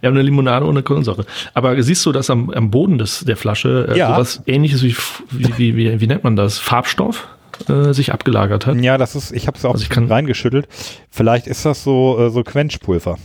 Wir 0.00 0.06
haben 0.08 0.14
eine 0.14 0.22
Limonade 0.22 0.64
ohne 0.66 0.82
Kohlensäure. 0.82 1.26
Aber 1.52 1.80
siehst 1.82 2.04
du, 2.06 2.12
dass 2.12 2.30
am, 2.30 2.48
am 2.50 2.70
Boden 2.70 2.96
des, 2.98 3.20
der 3.20 3.36
Flasche 3.36 3.88
äh, 3.90 3.98
Ja. 3.98 4.14
sowas 4.14 4.42
ähnliches 4.46 4.82
wie, 4.82 4.94
wie, 5.30 5.58
wie, 5.58 5.76
wie, 5.76 6.00
wie 6.00 6.06
nennt 6.06 6.24
man 6.24 6.36
das? 6.36 6.58
Farbstoff 6.58 7.28
äh, 7.68 7.92
sich 7.92 8.12
abgelagert 8.12 8.66
hat? 8.66 8.76
Ja, 8.80 8.96
das 8.98 9.14
ist, 9.14 9.32
ich 9.32 9.46
habe 9.46 9.58
es 9.58 9.64
auch 9.64 9.72
Also 9.72 9.82
ich 9.82 9.90
kann- 9.90 10.06
reingeschüttelt. 10.06 10.68
Vielleicht 11.10 11.46
ist 11.46 11.64
das 11.66 11.84
so, 11.84 12.18
äh, 12.18 12.30
so 12.30 12.42
Quenchpulver. 12.42 13.18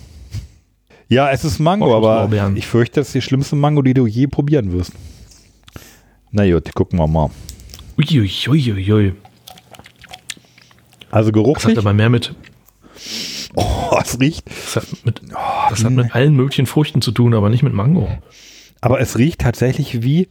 Ja, 1.09 1.31
es 1.31 1.45
ist 1.45 1.59
Mango, 1.59 1.95
aber 1.95 2.29
ich 2.55 2.67
fürchte, 2.67 2.99
das 2.99 3.07
ist 3.07 3.15
die 3.15 3.21
schlimmste 3.21 3.55
Mango, 3.55 3.81
die 3.81 3.93
du 3.93 4.05
je 4.07 4.27
probieren 4.27 4.71
wirst. 4.73 4.91
Na 6.31 6.49
gut, 6.49 6.73
gucken 6.75 6.99
wir 6.99 7.07
mal. 7.07 7.29
Uiuiuiui. 7.97 8.73
Ui, 8.73 8.91
ui. 8.91 9.13
Also 11.09 11.31
Das 11.31 11.65
hat 11.65 11.77
aber 11.77 11.93
mehr 11.93 12.09
mit, 12.09 12.35
oh, 13.55 13.97
es 14.03 14.19
riecht, 14.19 14.43
das 14.49 14.75
hat 14.75 15.05
mit, 15.05 15.21
das 15.69 15.83
hat 15.83 15.91
mit 15.91 16.13
allen 16.13 16.35
möglichen 16.35 16.65
Früchten 16.65 17.01
zu 17.01 17.11
tun, 17.11 17.33
aber 17.33 17.49
nicht 17.49 17.63
mit 17.63 17.73
Mango. 17.73 18.09
aber 18.81 18.99
es 18.99 19.17
riecht 19.17 19.39
tatsächlich 19.41 20.03
wie, 20.03 20.27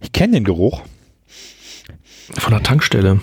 ich 0.00 0.12
kenne 0.12 0.34
den 0.34 0.44
Geruch. 0.44 0.82
Von 2.32 2.52
der 2.52 2.62
Tankstelle. 2.62 3.20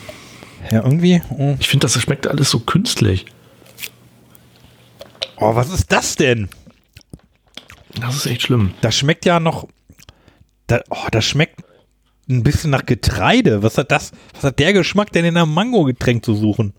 Ja, 0.72 0.84
irgendwie, 0.84 1.22
oh, 1.32 1.56
Ich 1.60 1.68
finde, 1.68 1.86
das 1.86 2.00
schmeckt 2.02 2.28
alles 2.28 2.50
so 2.50 2.60
künstlich. 2.60 3.26
Oh, 5.40 5.56
was 5.56 5.70
ist 5.70 5.92
das 5.92 6.16
denn? 6.16 6.50
Das 8.00 8.16
ist 8.16 8.26
echt 8.26 8.44
schlimm. 8.44 8.74
Das 8.82 8.96
schmeckt 8.96 9.26
ja 9.26 9.40
noch, 9.40 9.68
da, 10.68 10.82
oh, 10.90 11.08
das 11.12 11.26
schmeckt 11.26 11.64
ein 12.30 12.44
bisschen 12.44 12.70
nach 12.70 12.86
Getreide. 12.86 13.64
Was 13.64 13.78
hat 13.78 13.92
das, 13.92 14.12
was 14.34 14.44
hat 14.44 14.60
der 14.60 14.74
Geschmack 14.74 15.12
denn 15.12 15.26
in 15.26 15.36
einem 15.36 15.54
Mango-Getränk 15.54 16.24
zu 16.24 16.36
suchen? 16.36 16.74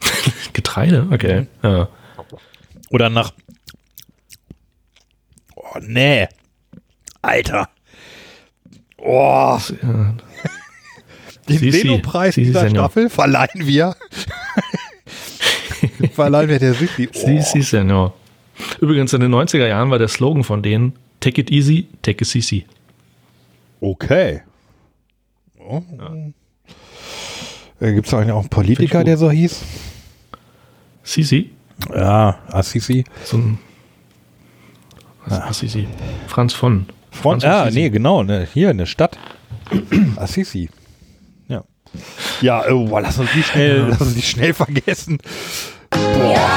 Getreide? 0.52 1.06
Okay. 1.10 1.46
Ja. 1.62 1.88
Oder 2.90 3.10
nach. 3.10 3.32
Oh, 5.54 5.78
nee. 5.80 6.28
Alter. 7.22 7.68
Oh, 8.98 9.58
ja. 9.82 10.14
den 11.48 11.58
Sisi 11.58 12.02
dieser. 12.36 12.70
Staffel 12.70 13.08
verleihen 13.10 13.66
wir. 13.66 13.96
Verleihen 16.14 16.48
wir 16.48 16.58
der 16.58 16.74
Sissi. 16.74 17.08
Sie, 17.12 17.40
sie, 17.40 17.62
Senior. 17.62 18.14
Übrigens, 18.80 19.12
in 19.12 19.20
den 19.20 19.34
90er 19.34 19.66
Jahren 19.66 19.90
war 19.90 19.98
der 19.98 20.08
Slogan 20.08 20.44
von 20.44 20.62
denen 20.62 20.94
Take 21.20 21.40
it 21.40 21.50
easy, 21.50 21.86
take 22.02 22.22
it 22.22 22.34
easy. 22.34 22.66
Okay. 23.80 24.42
Oh. 25.58 25.82
Äh, 27.80 27.94
Gibt 27.94 28.06
es 28.06 28.14
eigentlich 28.14 28.32
auch 28.32 28.40
einen 28.40 28.48
Politiker, 28.48 29.04
der 29.04 29.16
so 29.16 29.30
hieß? 29.30 29.62
Sisi? 31.02 31.50
Ja, 31.94 32.38
Assisi. 32.48 33.04
So 33.24 33.38
ein. 33.38 33.58
Assisi? 35.26 35.86
Franz 36.26 36.52
von. 36.52 36.86
Von, 37.10 37.40
Franz 37.40 37.44
ah, 37.44 37.62
Assisi. 37.62 37.80
nee, 37.80 37.90
genau, 37.90 38.22
ne, 38.22 38.46
hier 38.52 38.70
eine 38.70 38.86
Stadt. 38.86 39.18
Assisi. 40.16 40.68
Ja. 41.48 41.64
Ja, 42.40 42.70
oh, 42.70 42.98
lass 42.98 43.18
uns 43.18 43.30
die 43.34 43.42
schnell, 43.42 43.86
lass 43.88 44.00
uns 44.00 44.14
die 44.14 44.22
schnell 44.22 44.52
vergessen. 44.54 45.18
Boah. 45.94 46.54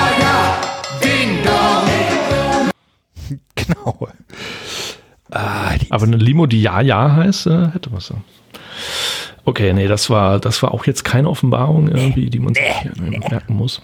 Genau. 3.55 4.07
Ah, 5.29 5.75
die, 5.77 5.91
Aber 5.91 6.05
eine 6.05 6.15
Limo, 6.17 6.45
die 6.45 6.61
Ja 6.61 6.81
Ja 6.81 7.13
heißt, 7.15 7.47
äh, 7.47 7.67
hätte 7.73 7.91
was. 7.91 8.09
ja. 8.09 8.15
Okay, 9.43 9.73
nee, 9.73 9.87
das 9.87 10.09
war, 10.09 10.39
das 10.39 10.61
war 10.63 10.73
auch 10.73 10.85
jetzt 10.85 11.03
keine 11.03 11.29
Offenbarung 11.29 11.87
irgendwie, 11.89 12.29
die 12.29 12.39
man 12.39 12.53
sich 12.53 12.63
äh, 12.63 13.19
merken 13.29 13.55
muss. 13.55 13.81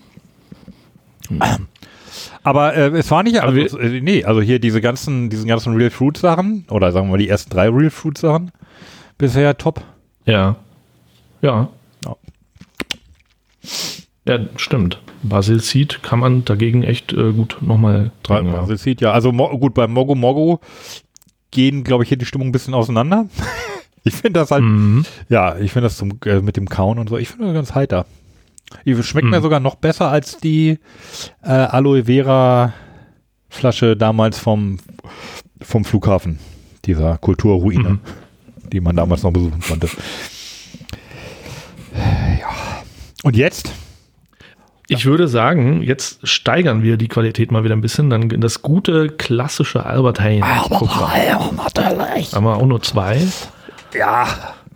aber 2.43 2.75
äh, 2.75 2.87
es 2.97 3.09
war 3.11 3.23
nicht, 3.23 3.41
also, 3.41 3.77
äh, 3.79 4.01
nee, 4.01 4.23
also 4.23 4.41
hier 4.41 4.59
diese 4.59 4.81
ganzen, 4.81 5.29
diesen 5.29 5.47
ganzen 5.47 5.75
Real 5.75 5.89
Fruit 5.89 6.17
Sachen, 6.17 6.65
oder 6.69 6.91
sagen 6.91 7.07
wir 7.07 7.11
mal 7.11 7.17
die 7.17 7.29
ersten 7.29 7.49
drei 7.49 7.69
Real 7.69 7.89
Fruit 7.89 8.17
Sachen, 8.17 8.51
bisher 9.17 9.57
top. 9.57 9.81
Ja. 10.25 10.55
Ja. 11.41 11.69
Ja. 12.05 12.15
Ja, 14.25 14.39
stimmt. 14.55 15.01
Basil 15.21 15.59
Seed 15.59 16.01
kann 16.03 16.19
man 16.19 16.45
dagegen 16.45 16.83
echt 16.83 17.11
äh, 17.13 17.31
gut 17.33 17.57
nochmal 17.61 18.11
trinken. 18.23 18.55
also 18.55 18.73
es 18.73 18.83
sieht 18.83 19.01
ja, 19.01 19.11
also 19.11 19.31
gut, 19.33 19.73
beim 19.73 19.91
Mogo 19.91 20.15
Mogo 20.15 20.59
gehen, 21.51 21.83
glaube 21.83 22.03
ich, 22.03 22.09
hier 22.09 22.17
die 22.17 22.25
Stimmung 22.25 22.47
ein 22.47 22.51
bisschen 22.53 22.73
auseinander. 22.73 23.27
ich 24.03 24.13
finde 24.15 24.39
das 24.39 24.51
halt, 24.51 24.63
Mhm. 24.63 25.05
ja, 25.29 25.57
ich 25.57 25.71
finde 25.71 25.87
das 25.87 25.97
zum, 25.97 26.19
äh, 26.25 26.39
mit 26.41 26.55
dem 26.57 26.69
Kauen 26.69 26.99
und 26.99 27.09
so, 27.09 27.17
ich 27.17 27.27
finde 27.29 27.45
das 27.47 27.53
ganz 27.53 27.75
heiter. 27.75 28.05
Die 28.85 29.01
schmeckt 29.03 29.25
Mhm. 29.25 29.31
mir 29.31 29.41
sogar 29.41 29.59
noch 29.59 29.75
besser 29.75 30.09
als 30.09 30.37
die 30.37 30.79
äh, 31.43 31.49
Aloe 31.49 32.05
Vera 32.05 32.73
Flasche 33.49 33.95
damals 33.95 34.39
vom, 34.39 34.77
vom 35.61 35.85
Flughafen, 35.85 36.39
dieser 36.85 37.17
Kulturruine, 37.17 37.89
Mhm. 37.89 37.99
die 38.71 38.79
man 38.81 38.95
damals 38.95 39.21
noch 39.23 39.31
besuchen 39.31 39.59
konnte. 39.61 39.89
Ja. 42.39 42.47
Und 43.23 43.35
jetzt? 43.35 43.71
Ich 44.89 45.05
würde 45.05 45.27
sagen, 45.27 45.81
jetzt 45.81 46.27
steigern 46.27 46.83
wir 46.83 46.97
die 46.97 47.07
Qualität 47.07 47.51
mal 47.51 47.63
wieder 47.63 47.75
ein 47.75 47.81
bisschen. 47.81 48.09
Dann 48.09 48.29
in 48.29 48.41
das 48.41 48.61
gute, 48.61 49.09
klassische 49.09 49.85
Albert 49.85 50.19
Heijn. 50.19 50.41
Programm. 50.67 51.55
natürlich. 51.55 52.33
Haben 52.33 52.45
wir 52.45 52.57
auch 52.57 52.65
nur 52.65 52.81
zwei. 52.81 53.21
Ja, 53.93 54.27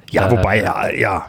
ja, 0.09 0.27
Äh, 0.27 0.31
wobei, 0.31 0.61
ja, 0.61 0.89
ja. 0.89 1.25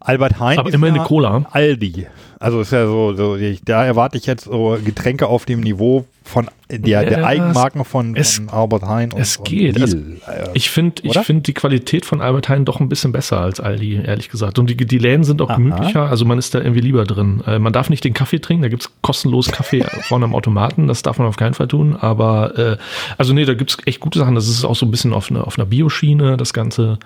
Albert 0.00 0.40
Heijn 0.40 0.58
Aber 0.58 0.70
ja 0.70 0.78
eine 0.82 1.00
Cola. 1.04 1.44
Aldi. 1.50 2.06
Also 2.38 2.62
ist 2.62 2.72
ja 2.72 2.86
so, 2.86 3.14
so 3.14 3.36
ich, 3.36 3.62
da 3.64 3.84
erwarte 3.84 4.16
ich 4.16 4.24
jetzt 4.24 4.44
so 4.44 4.78
Getränke 4.82 5.26
auf 5.26 5.44
dem 5.44 5.60
Niveau 5.60 6.06
von 6.24 6.48
der, 6.70 6.78
der 7.04 7.18
Ja, 7.20 7.26
Eigenmarken 7.26 7.84
von, 7.84 8.16
es- 8.16 8.36
von 8.36 8.48
Albert 8.48 8.84
Heijn 8.84 9.12
und 9.12 9.20
es 9.20 9.36
und 9.36 9.44
geht. 9.48 9.74
Lidl. 9.78 9.82
Also, 9.82 9.96
Äh, 9.98 10.48
Ich 10.54 10.70
finde 10.70 11.02
ich 11.04 11.18
find 11.18 11.46
die 11.48 11.52
Qualität 11.52 12.06
von 12.06 12.22
Albert 12.22 12.48
Heijn 12.48 12.64
doch 12.64 12.80
ein 12.80 12.88
bisschen 12.88 13.12
besser 13.12 13.40
als 13.40 13.60
Aldi, 13.60 14.00
ehrlich 14.04 14.30
gesagt. 14.30 14.58
Und 14.58 14.70
die, 14.70 14.76
die 14.76 14.98
Läden 14.98 15.24
sind 15.24 15.42
auch 15.42 15.50
Aha. 15.50 15.56
gemütlicher, 15.56 16.08
also 16.08 16.24
man 16.24 16.38
ist 16.38 16.54
da 16.54 16.60
irgendwie 16.60 16.80
lieber 16.80 17.04
drin. 17.04 17.42
Äh, 17.46 17.58
man 17.58 17.72
darf 17.74 17.90
nicht 17.90 18.04
den 18.04 18.14
Kaffee 18.14 18.38
trinken, 18.38 18.62
da 18.62 18.68
gibt 18.68 18.82
es 18.84 18.90
kostenlos 19.02 19.50
Kaffee 19.52 19.84
vorne 20.08 20.24
am 20.24 20.34
Automaten, 20.34 20.86
das 20.86 21.02
darf 21.02 21.18
man 21.18 21.26
auf 21.28 21.36
keinen 21.36 21.52
Fall 21.54 21.68
tun. 21.68 21.94
Aber 21.96 22.56
äh, 22.58 22.76
also 23.18 23.34
nee, 23.34 23.44
da 23.44 23.52
gibt 23.52 23.70
es 23.72 23.78
echt 23.84 24.00
gute 24.00 24.18
Sachen. 24.18 24.34
Das 24.34 24.48
ist 24.48 24.64
auch 24.64 24.76
so 24.76 24.86
ein 24.86 24.90
bisschen 24.90 25.12
auf, 25.12 25.30
eine, 25.30 25.44
auf 25.46 25.58
einer 25.58 25.66
Bioschiene, 25.66 26.38
das 26.38 26.54
Ganze. 26.54 26.98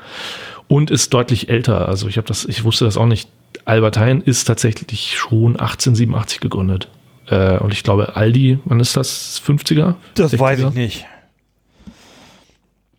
Und 0.68 0.90
ist 0.90 1.12
deutlich 1.14 1.48
älter. 1.48 1.88
Also 1.88 2.08
ich 2.08 2.16
habe 2.16 2.26
das, 2.26 2.44
ich 2.44 2.64
wusste 2.64 2.84
das 2.84 2.96
auch 2.96 3.06
nicht. 3.06 3.28
Albert 3.64 3.98
Heijn 3.98 4.20
ist 4.20 4.44
tatsächlich 4.44 5.16
schon 5.16 5.52
1887 5.56 6.40
gegründet. 6.40 6.88
Äh, 7.28 7.58
und 7.58 7.72
ich 7.72 7.82
glaube, 7.82 8.16
Aldi, 8.16 8.58
wann 8.64 8.80
ist 8.80 8.96
das? 8.96 9.40
50er? 9.46 9.94
das 10.14 10.38
weiß 10.38 10.60
60er? 10.60 10.68
ich 10.68 10.74
nicht. 10.74 11.06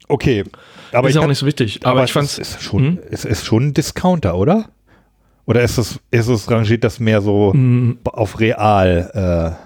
Okay. 0.07 0.43
Aber 0.91 1.09
ist 1.09 1.15
ja 1.15 1.21
auch 1.21 1.27
nicht 1.27 1.39
so 1.39 1.45
wichtig. 1.45 1.85
Aber, 1.85 1.99
ich 2.03 2.09
es 2.09 2.11
fand's. 2.11 2.37
ist, 2.37 2.61
schon, 2.61 2.83
Hm? 2.85 2.99
es 3.09 3.25
ist 3.25 3.45
schon 3.45 3.67
ein 3.67 3.73
Discounter, 3.73 4.35
oder? 4.37 4.69
Oder 5.45 5.61
ist 5.61 5.77
es, 5.77 5.99
ist 6.11 6.27
es 6.27 6.49
rangiert 6.49 6.83
das 6.83 6.99
mehr 6.99 7.21
so 7.21 7.53
Hm. 7.53 7.99
auf 8.05 8.39
real? 8.39 9.55
Äh, 9.59 9.64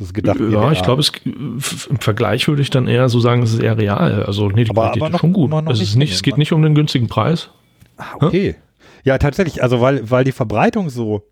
ist 0.00 0.06
es 0.06 0.14
gedacht? 0.14 0.38
Ja, 0.40 0.72
ich 0.72 0.82
glaube, 0.82 1.02
im 1.24 1.60
Vergleich 2.00 2.48
würde 2.48 2.62
ich 2.62 2.70
dann 2.70 2.88
eher 2.88 3.08
so 3.08 3.20
sagen, 3.20 3.42
es 3.42 3.52
ist 3.54 3.60
eher 3.62 3.76
real. 3.78 4.24
Also 4.24 4.48
nee, 4.48 4.64
die 4.64 4.70
Aber- 4.70 4.82
Qualität 4.92 5.02
aber 5.02 5.06
ist 5.08 5.12
noch- 5.12 5.20
schon 5.20 5.32
gut. 5.32 5.52
Es, 5.70 5.80
ist 5.80 5.96
nicht, 5.96 6.12
es 6.12 6.22
geht 6.22 6.38
nicht 6.38 6.52
um 6.52 6.62
den 6.62 6.74
günstigen 6.74 7.08
Preis. 7.08 7.50
Ah, 7.96 8.04
okay. 8.20 8.56
Ja, 9.04 9.18
tatsächlich. 9.18 9.62
Also 9.62 9.80
weil, 9.80 10.10
weil 10.10 10.24
die 10.24 10.32
Verbreitung 10.32 10.90
so, 10.90 11.22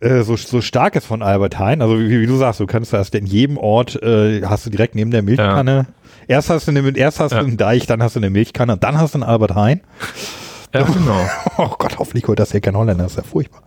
äh, 0.00 0.22
so, 0.22 0.36
so 0.36 0.60
stark 0.60 0.96
ist 0.96 1.06
von 1.06 1.22
Albert 1.22 1.58
Heijn. 1.58 1.82
Also 1.82 1.98
wie, 1.98 2.20
wie 2.20 2.26
du 2.26 2.36
sagst, 2.36 2.60
du 2.60 2.66
kannst 2.66 2.92
das 2.92 3.08
in 3.10 3.26
jedem 3.26 3.56
Ort, 3.56 4.00
äh, 4.02 4.42
hast 4.44 4.66
du 4.66 4.70
direkt 4.70 4.94
neben 4.94 5.10
der 5.10 5.22
Milchkanne. 5.22 5.86
Erst 6.26 6.50
hast 6.50 6.66
du 6.68 6.70
eine, 6.70 6.96
erst 6.96 7.20
hast 7.20 7.32
Ja. 7.32 7.40
du 7.40 7.46
einen 7.46 7.56
Deich, 7.56 7.86
dann 7.86 8.02
hast 8.02 8.16
du 8.16 8.20
eine 8.20 8.30
Milchkanne, 8.30 8.76
dann 8.78 8.98
hast 8.98 9.14
du 9.14 9.18
einen 9.18 9.24
Albert 9.28 9.54
Heijn. 9.54 9.80
Ja, 10.72 10.82
genau. 10.82 11.20
Oh 11.58 11.68
Gott, 11.78 11.98
hoffentlich 11.98 12.26
holt 12.26 12.38
das 12.40 12.50
hier 12.50 12.60
kein 12.60 12.76
Holländer, 12.76 13.04
das 13.04 13.12
ist 13.12 13.18
ja 13.18 13.22
furchtbar. 13.22 13.62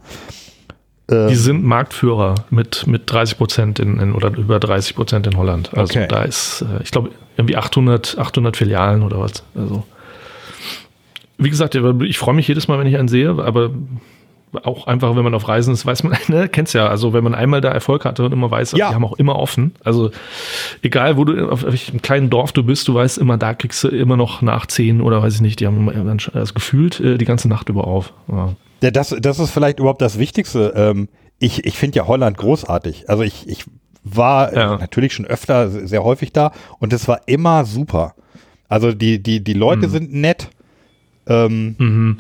Ähm, 1.10 1.28
Die 1.30 1.36
sind 1.36 1.64
Marktführer 1.64 2.36
mit, 2.50 2.86
mit 2.88 3.04
30 3.12 3.38
Prozent 3.38 3.80
in, 3.80 4.00
in, 4.00 4.14
oder 4.14 4.36
über 4.36 4.60
30 4.60 4.96
Prozent 4.96 5.26
in 5.28 5.38
Holland. 5.38 5.70
Also 5.76 5.98
Okay. 6.00 6.08
da 6.10 6.24
ist, 6.24 6.62
äh, 6.64 6.84
ich 6.84 6.92
glaube, 6.92 7.12
irgendwie 7.38 7.56
800, 7.56 8.18
800 8.18 8.58
Filialen 8.58 9.04
oder 9.04 9.20
was. 9.20 9.44
Also 9.56 9.84
wie 11.38 11.50
gesagt, 11.50 11.76
ich 11.76 12.18
freue 12.18 12.34
mich 12.36 12.48
jedes 12.48 12.68
Mal, 12.68 12.80
wenn 12.80 12.88
ich 12.88 12.98
einen 12.98 13.08
sehe, 13.08 13.30
aber 13.30 13.70
auch 14.64 14.88
einfach, 14.88 15.16
wenn 15.16 15.24
man 15.24 15.36
auf 15.36 15.48
Reisen 15.48 15.74
ist, 15.74 15.86
weiß 15.86 16.04
man, 16.04 16.18
ne, 16.30 16.50
kennst 16.50 16.74
ja, 16.74 16.88
also 16.88 17.14
wenn 17.14 17.24
man 17.24 17.36
einmal 17.36 17.62
da 17.62 17.70
Erfolg 17.70 18.06
hatte 18.06 18.24
und 18.26 18.32
immer 18.32 18.50
weiß, 18.50 18.72
Ja. 18.72 18.90
die 18.90 18.96
haben 18.96 19.06
auch 19.06 19.18
immer 19.20 19.36
offen. 19.36 19.76
Also 19.84 20.10
egal, 20.82 21.16
wo 21.18 21.26
du 21.26 21.48
auf 21.50 21.64
welchem 21.64 22.02
kleinen 22.02 22.30
Dorf 22.32 22.54
du 22.54 22.64
bist, 22.64 22.88
du 22.88 22.96
weißt 22.96 23.18
immer, 23.20 23.38
da 23.38 23.54
kriegst 23.54 23.84
du 23.84 23.90
immer 23.90 24.18
noch 24.18 24.42
nach 24.42 24.66
10 24.66 25.00
oder 25.02 25.22
weiß 25.22 25.36
ich 25.36 25.42
nicht, 25.42 25.60
die 25.60 25.68
haben 25.68 25.78
immer 25.78 25.92
dann 26.04 26.20
schon- 26.20 26.34
also 26.34 26.54
gefühlt 26.54 27.00
äh, 27.00 27.18
die 27.18 27.26
ganze 27.26 27.48
Nacht 27.50 27.70
über 27.70 27.86
auf. 27.86 28.14
Ja. 28.30 28.54
Ja, 28.82 28.92
das, 28.92 29.16
das 29.20 29.40
ist 29.40 29.52
vielleicht 29.52 29.80
überhaupt 29.80 30.02
das 30.02 30.20
Wichtigste. 30.20 30.74
Ähm, 30.76 31.10
ich 31.40 31.66
ich 31.66 31.78
finde 31.78 31.98
ja 31.98 32.08
Holland 32.08 32.38
großartig. 32.38 33.10
Also 33.10 33.24
ich, 33.24 33.48
ich 33.48 33.66
war 34.04 34.54
Ja. 34.54 34.76
äh, 34.76 34.78
natürlich 34.80 35.14
schon 35.14 35.26
öfter 35.26 35.70
se- 35.70 35.88
sehr 35.88 36.04
häufig 36.04 36.32
da 36.34 36.52
und 36.80 36.94
es 36.94 37.08
war 37.08 37.22
immer 37.28 37.66
super. 37.66 38.16
Also 38.70 38.92
die, 38.94 39.22
die, 39.22 39.44
die 39.44 39.54
Leute 39.54 39.90
sind 39.90 40.14
nett. 40.14 40.50
Ähm, 41.28 41.76
Mhm. 41.78 42.20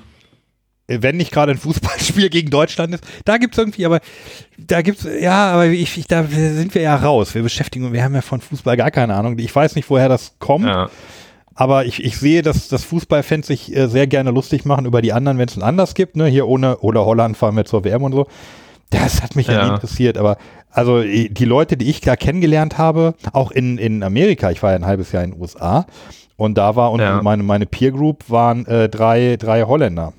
wenn 0.87 1.17
nicht 1.17 1.31
gerade 1.31 1.51
ein 1.51 1.57
Fußballspiel 1.57 2.29
gegen 2.31 2.49
Deutschland 2.49 2.93
ist, 2.93 3.03
da 3.25 3.37
gibt's 3.37 3.57
irgendwie, 3.57 3.85
aber 3.85 3.99
da 4.57 4.81
gibt's, 4.81 5.05
ja, 5.19 5.51
aber 5.51 5.65
ich, 5.67 5.97
ich, 5.97 6.07
da 6.07 6.23
sind 6.25 6.73
wir 6.75 6.81
ja 6.81 6.95
raus. 6.95 7.35
Wir 7.35 7.43
beschäftigen, 7.43 7.91
wir 7.93 8.03
haben 8.03 8.15
ja 8.15 8.21
von 8.21 8.39
Fußball 8.41 8.77
gar 8.77 8.91
keine 8.91 9.15
Ahnung. 9.15 9.37
Ich 9.39 9.53
weiß 9.55 9.75
nicht, 9.75 9.89
woher 9.89 10.07
das 10.09 10.35
kommt. 10.39 10.65
Ja. 10.65 10.89
Aber 11.59 11.85
ich, 11.85 12.03
ich 12.03 12.17
sehe, 12.19 12.43
dass, 12.43 12.67
dass 12.67 12.83
Fußballfans 12.83 13.47
sich 13.47 13.75
äh, 13.75 13.87
sehr 13.87 14.05
gerne 14.05 14.29
lustig 14.29 14.63
machen 14.63 14.85
über 14.85 15.01
die 15.01 15.11
anderen, 15.11 15.39
wenn 15.39 15.47
es 15.47 15.57
ein 15.57 15.63
anders 15.63 15.95
gibt. 15.95 16.15
Ne? 16.15 16.27
Hier 16.27 16.47
ohne 16.47 16.77
oder 16.77 17.03
Holland 17.03 17.35
fahren 17.35 17.55
wir 17.55 17.65
zur 17.65 17.83
WM 17.83 18.03
und 18.03 18.11
so. 18.11 18.27
Das 18.91 19.23
hat 19.23 19.35
mich 19.35 19.47
ja, 19.47 19.53
Ja. 19.53 19.65
nie 19.67 19.73
interessiert. 19.73 20.19
Aber 20.19 20.37
also 20.69 21.01
die 21.01 21.45
Leute, 21.45 21.75
die 21.75 21.89
ich 21.89 21.99
da 22.01 22.15
kennengelernt 22.15 22.77
habe, 22.77 23.15
auch 23.33 23.49
in, 23.51 23.79
in 23.79 24.03
Amerika, 24.03 24.51
ich 24.51 24.61
war 24.61 24.69
ja 24.71 24.75
ein 24.77 24.85
halbes 24.85 25.11
Jahr 25.11 25.23
in 25.23 25.31
den 25.31 25.41
USA 25.41 25.87
und 26.35 26.59
da 26.59 26.75
war 26.75 26.91
und 26.91 26.99
Ja. 26.99 27.21
meine, 27.23 27.41
meine 27.41 27.65
Peer 27.65 27.91
Group 27.91 28.29
waren 28.29 28.65
äh, 28.67 28.87
drei, 28.87 29.35
drei 29.37 29.63
Holländer. 29.63 30.13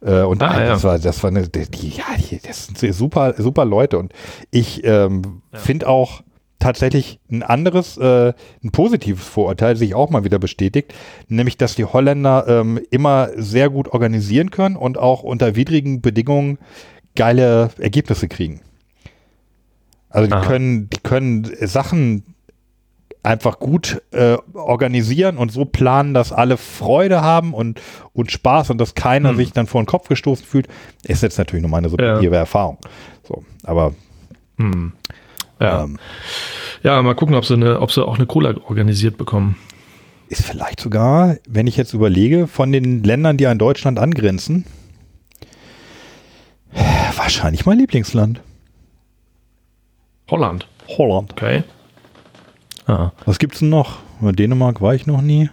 Äh, 0.00 0.22
und 0.22 0.42
Ah, 0.42 0.58
das 0.64 0.82
ja. 0.82 0.88
war, 0.88 0.98
das 0.98 1.22
war 1.22 1.28
eine, 1.30 1.46
die, 1.46 1.70
die- 1.70 1.90
ja, 1.90 2.04
die, 2.18 2.40
das 2.40 2.68
sind 2.68 2.94
super, 2.94 3.34
super 3.36 3.64
Leute. 3.66 3.98
Und 3.98 4.12
ich 4.50 4.82
ähm, 4.84 5.42
finde 5.52 5.88
auch 5.88 6.22
tatsächlich 6.58 7.20
ein 7.30 7.42
anderes, 7.42 7.96
äh, 7.96 8.32
ein 8.62 8.70
positives 8.72 9.24
Vorurteil 9.24 9.76
sich 9.76 9.94
auch 9.94 10.10
mal 10.10 10.24
wieder 10.24 10.38
bestätigt, 10.38 10.94
nämlich, 11.28 11.56
dass 11.56 11.74
die 11.74 11.84
Holländer 11.84 12.46
ähm, 12.48 12.80
immer 12.90 13.30
sehr 13.36 13.70
gut 13.70 13.88
organisieren 13.88 14.50
können 14.50 14.76
und 14.76 14.98
auch 14.98 15.22
unter 15.22 15.56
widrigen 15.56 16.00
Bedingungen 16.00 16.58
geile 17.14 17.70
Ergebnisse 17.78 18.28
kriegen. 18.28 18.60
Also 20.10 20.26
die 20.26 20.34
Aha. 20.34 20.46
können, 20.46 20.90
die 20.90 21.00
können 21.00 21.50
Sachen 21.60 22.34
einfach 23.22 23.58
gut 23.58 24.00
äh, 24.12 24.36
organisieren 24.54 25.36
und 25.36 25.52
so 25.52 25.64
planen, 25.64 26.14
dass 26.14 26.32
alle 26.32 26.56
Freude 26.56 27.20
haben 27.20 27.52
und, 27.52 27.80
und 28.14 28.30
Spaß 28.30 28.70
und 28.70 28.78
dass 28.78 28.94
keiner 28.94 29.30
Hm. 29.30 29.36
sich 29.36 29.52
dann 29.52 29.66
vor 29.66 29.82
den 29.82 29.86
Kopf 29.86 30.08
gestoßen 30.08 30.46
fühlt. 30.46 30.68
Ist 31.04 31.22
jetzt 31.22 31.36
natürlich 31.36 31.62
nur 31.62 31.70
meine 31.70 31.88
subjektive 31.88 32.36
Erfahrung. 32.36 32.78
So, 33.24 33.44
aber 33.64 33.94
Hm. 34.56 34.92
Ja. 35.60 35.84
ähm, 35.84 35.98
ja, 36.82 37.00
mal 37.02 37.14
gucken, 37.14 37.34
ob 37.34 37.44
sie, 37.44 37.54
eine, 37.54 37.80
ob 37.80 37.90
sie 37.90 38.04
auch 38.04 38.16
eine 38.16 38.26
Cola 38.26 38.54
organisiert 38.68 39.18
bekommen. 39.18 39.56
ist 40.28 40.44
vielleicht 40.44 40.80
sogar, 40.80 41.36
wenn 41.48 41.66
ich 41.66 41.76
jetzt 41.76 41.94
überlege, 41.94 42.46
von 42.46 42.70
den 42.72 43.02
Ländern, 43.02 43.36
die 43.36 43.46
an 43.46 43.58
Deutschland 43.58 43.98
angrenzen, 43.98 44.64
wahrscheinlich 47.16 47.66
mein 47.66 47.78
Lieblingsland. 47.78 48.40
Holland. 50.30 50.66
Holland. 50.88 51.32
Okay. 51.32 51.64
Ah. 52.86 53.12
Was 53.26 53.38
gibt's 53.38 53.58
denn 53.58 53.68
noch? 53.68 53.98
Dänemark 54.20 54.80
war 54.80 54.94
ich 54.94 55.06
noch 55.06 55.20
nie. 55.20 55.50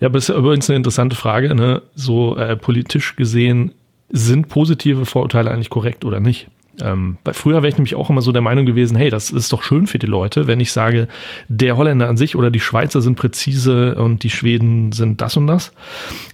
Ja, 0.00 0.08
aber 0.08 0.18
das 0.18 0.24
ist 0.24 0.28
ja 0.28 0.36
übrigens 0.36 0.68
eine 0.68 0.76
interessante 0.76 1.16
Frage. 1.16 1.54
Ne? 1.54 1.82
So 1.94 2.36
äh, 2.36 2.56
politisch 2.56 3.16
gesehen, 3.16 3.72
sind 4.10 4.48
positive 4.48 5.06
Vorurteile 5.06 5.50
eigentlich 5.50 5.70
korrekt 5.70 6.04
oder 6.04 6.20
nicht? 6.20 6.48
Ähm, 6.82 7.18
bei 7.24 7.32
früher 7.32 7.56
wäre 7.56 7.68
ich 7.68 7.76
nämlich 7.76 7.94
auch 7.94 8.10
immer 8.10 8.22
so 8.22 8.32
der 8.32 8.42
Meinung 8.42 8.66
gewesen, 8.66 8.96
hey, 8.96 9.10
das 9.10 9.30
ist 9.30 9.52
doch 9.52 9.62
schön 9.62 9.86
für 9.86 9.98
die 9.98 10.06
Leute, 10.06 10.46
wenn 10.46 10.60
ich 10.60 10.72
sage, 10.72 11.08
der 11.48 11.76
Holländer 11.76 12.08
an 12.08 12.16
sich 12.16 12.36
oder 12.36 12.50
die 12.50 12.60
Schweizer 12.60 13.00
sind 13.00 13.16
präzise 13.16 13.94
und 13.96 14.22
die 14.22 14.30
Schweden 14.30 14.92
sind 14.92 15.20
das 15.20 15.36
und 15.36 15.46
das. 15.46 15.72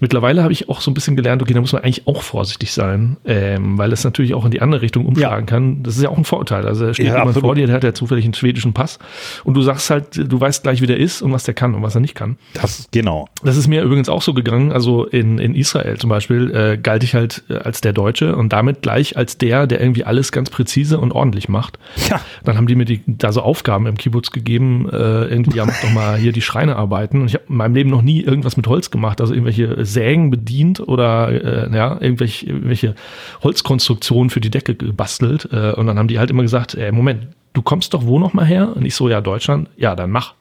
Mittlerweile 0.01 0.43
habe 0.43 0.53
ich 0.53 0.69
auch 0.69 0.81
so 0.81 0.91
ein 0.91 0.95
bisschen 0.95 1.17
gelernt, 1.17 1.43
okay, 1.43 1.53
da 1.55 1.61
muss 1.61 1.73
man 1.73 1.83
eigentlich 1.83 2.07
auch 2.07 2.23
vorsichtig 2.23 2.73
sein, 2.73 3.17
ähm, 3.25 3.79
weil 3.79 3.93
es 3.93 4.05
natürlich 4.05 4.35
auch 4.35 4.45
in 4.45 4.51
die 4.51 4.61
andere 4.62 4.83
Richtung 4.83 5.07
umschlagen 5.07 5.47
kann. 5.47 5.83
Das 5.83 5.97
ist 5.97 6.03
ja 6.03 6.09
auch 6.09 6.19
ein 6.19 6.25
Vorurteil. 6.25 6.67
Also 6.67 6.87
da 6.87 6.95
steht 6.95 7.07
Ja, 7.07 7.12
jemand 7.12 7.29
absolut. 7.31 7.47
vor 7.47 7.55
dir, 7.55 7.67
der 7.67 7.77
hat 7.77 7.85
ja 7.85 7.93
zufällig 7.95 8.25
einen 8.25 8.35
schwedischen 8.35 8.73
Pass 8.73 8.99
und 9.45 9.55
du 9.55 9.62
sagst 9.62 9.91
halt, 9.91 10.17
du 10.17 10.41
weißt 10.41 10.62
gleich, 10.62 10.81
wie 10.83 10.87
der 10.87 10.99
ist 10.99 11.23
und 11.23 11.33
was 11.33 11.45
der 11.45 11.55
kann 11.55 11.75
und 11.75 11.83
was 11.83 11.95
er 11.95 12.01
nicht 12.01 12.15
kann. 12.15 12.37
Das, 12.55 12.89
genau. 12.93 13.29
Das 13.43 13.57
ist 13.57 13.69
mir 13.69 13.83
übrigens 13.83 14.09
auch 14.09 14.23
so 14.23 14.35
gegangen. 14.35 14.73
Also 14.73 15.05
in, 15.05 15.39
in 15.39 15.55
Israel 15.55 15.99
zum 15.99 16.11
Beispiel 16.11 16.51
äh, 16.55 16.79
galt 16.79 17.03
ich 17.05 17.15
halt 17.15 17.43
äh, 17.49 17.55
als 17.55 17.81
der 17.81 17.93
Deutsche 17.93 18.37
und 18.37 18.53
damit 18.53 18.83
gleich 18.83 19.17
als 19.17 19.39
der, 19.39 19.67
der 19.67 19.81
irgendwie 19.81 20.05
alles 20.05 20.30
ganz 20.32 20.51
präzise 20.51 20.98
und 20.98 21.12
ordentlich 21.12 21.48
macht. 21.48 21.78
Ja. 22.09 22.20
Dann 22.44 22.57
haben 22.57 22.66
die 22.66 22.74
mir 22.74 22.85
die, 22.85 23.02
da 23.07 23.32
so 23.32 23.43
Aufgaben 23.43 23.86
im 23.86 23.97
Kibbutz 23.97 24.31
gegeben, 24.31 24.89
äh, 24.90 25.24
irgendwie, 25.24 25.59
ja, 25.59 25.66
mach 25.66 25.81
doch 25.81 25.90
mal 25.93 26.16
hier 26.16 26.32
die 26.32 26.43
Schreine 26.43 26.77
arbeiten. 26.77 27.20
Und 27.20 27.28
ich 27.28 27.35
habe 27.35 27.44
in 27.48 27.57
meinem 27.57 27.74
Leben 27.74 27.90
noch 27.90 28.02
nie 28.02 28.20
irgendwas 28.20 28.57
mit 28.57 28.66
Holz 28.66 28.90
gemacht, 28.90 29.20
also 29.20 29.32
irgendwelche 29.32 29.85
Sägen 29.85 30.31
bedient 30.31 30.81
oder 30.81 31.28
äh, 31.31 31.74
ja, 31.74 32.01
irgendwelche, 32.01 32.47
irgendwelche 32.47 32.94
Holzkonstruktionen 33.43 34.31
für 34.31 34.40
die 34.40 34.51
Decke 34.51 34.74
gebastelt. 34.74 35.48
Äh, 35.52 35.73
und 35.73 35.86
dann 35.86 35.98
haben 35.98 36.09
die 36.09 36.19
halt 36.19 36.31
immer 36.31 36.43
gesagt, 36.43 36.74
äh, 36.74 36.93
Moment, 36.93 37.28
du 37.52 37.62
kommst 37.62 37.94
doch 37.94 38.05
wo 38.05 38.19
noch 38.19 38.32
mal 38.32 38.47
her? 38.47 38.77
Und 38.77 38.85
ich 38.85 38.94
so, 38.94 39.09
ja, 39.09 39.20
Deutschland. 39.20 39.69
Ja, 39.77 39.94
dann 39.94 40.11
mach. 40.11 40.35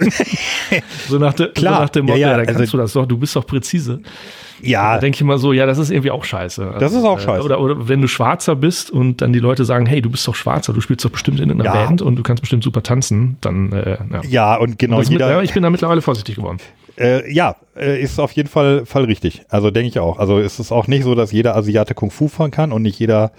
so 1.08 1.18
nach, 1.18 1.34
de, 1.34 1.52
Klar. 1.52 1.74
so 1.76 1.80
nach 1.82 1.88
dem 1.90 2.06
Ja, 2.06 2.12
Motto, 2.14 2.20
ja, 2.20 2.30
ja, 2.30 2.36
dann 2.36 2.46
kannst 2.46 2.60
also- 2.60 2.76
du 2.76 2.82
das 2.82 2.92
doch, 2.92 3.06
du 3.06 3.18
bist 3.18 3.34
doch 3.36 3.46
präzise. 3.46 4.00
Da 4.02 4.66
Ja, 4.68 4.98
denke 4.98 5.16
ich 5.16 5.20
immer 5.20 5.38
so, 5.38 5.52
ja, 5.52 5.66
das 5.66 5.76
ist 5.78 5.90
irgendwie 5.90 6.10
auch 6.10 6.24
scheiße. 6.24 6.76
Das 6.78 6.92
ist 6.92 7.04
auch 7.04 7.18
äh, 7.18 7.22
scheiße. 7.22 7.44
Oder, 7.44 7.60
oder 7.60 7.88
wenn 7.88 8.00
du 8.00 8.08
Schwarzer 8.08 8.56
bist 8.56 8.90
und 8.90 9.20
dann 9.20 9.32
die 9.32 9.38
Leute 9.38 9.64
sagen, 9.64 9.84
hey, 9.86 10.00
du 10.00 10.10
bist 10.10 10.26
doch 10.26 10.34
Schwarzer, 10.34 10.72
du 10.72 10.80
spielst 10.80 11.04
doch 11.04 11.10
bestimmt 11.10 11.40
in 11.40 11.50
einer 11.50 11.64
Ja. 11.64 11.72
Band 11.72 12.00
und 12.02 12.16
du 12.16 12.22
kannst 12.22 12.40
bestimmt 12.42 12.64
super 12.64 12.82
tanzen, 12.82 13.36
dann, 13.42 13.72
äh, 13.72 13.98
ja. 14.12 14.22
ja, 14.28 14.54
und 14.56 14.78
genau 14.78 14.98
mit, 14.98 15.08
jeder. 15.10 15.30
ja, 15.30 15.42
ich 15.42 15.52
bin 15.52 15.62
da 15.62 15.70
mittlerweile 15.70 16.00
vorsichtig 16.02 16.36
geworden. 16.36 16.58
Äh, 16.98 17.30
ja, 17.30 17.56
äh, 17.76 18.00
ist 18.00 18.18
auf 18.18 18.32
jeden 18.32 18.48
Fall, 18.48 18.86
Fall 18.86 19.04
richtig. 19.04 19.42
Also 19.50 19.70
denke 19.70 19.88
ich 19.88 19.98
auch. 19.98 20.18
Also 20.18 20.38
ist 20.38 20.58
es 20.58 20.72
auch 20.72 20.86
nicht 20.86 21.04
so, 21.04 21.14
dass 21.14 21.30
jeder 21.30 21.54
Asiate 21.54 21.92
Kung 21.94 22.10
Fu 22.10 22.28
fahren 22.28 22.50
kann 22.50 22.72
und 22.72 22.80
nicht 22.80 22.98
jeder, 22.98 23.32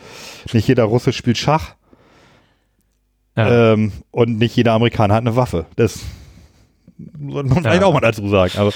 nicht 0.54 0.68
jeder 0.68 0.84
Russe 0.84 1.12
spielt 1.12 1.40
Schach 1.40 1.74
Ja. 3.36 3.74
ähm, 3.74 3.92
und 4.12 4.38
nicht 4.38 4.56
jeder 4.56 4.74
Amerikaner 4.74 5.16
hat 5.16 5.22
eine 5.22 5.36
Waffe. 5.36 5.66
Das 5.76 6.02
sollte 7.30 7.50
man 7.50 7.64
vielleicht 7.64 7.84
auch 7.84 7.94
mal 7.94 8.02
dazu 8.02 8.28
sagen. 8.28 8.54
Aber, 8.58 8.72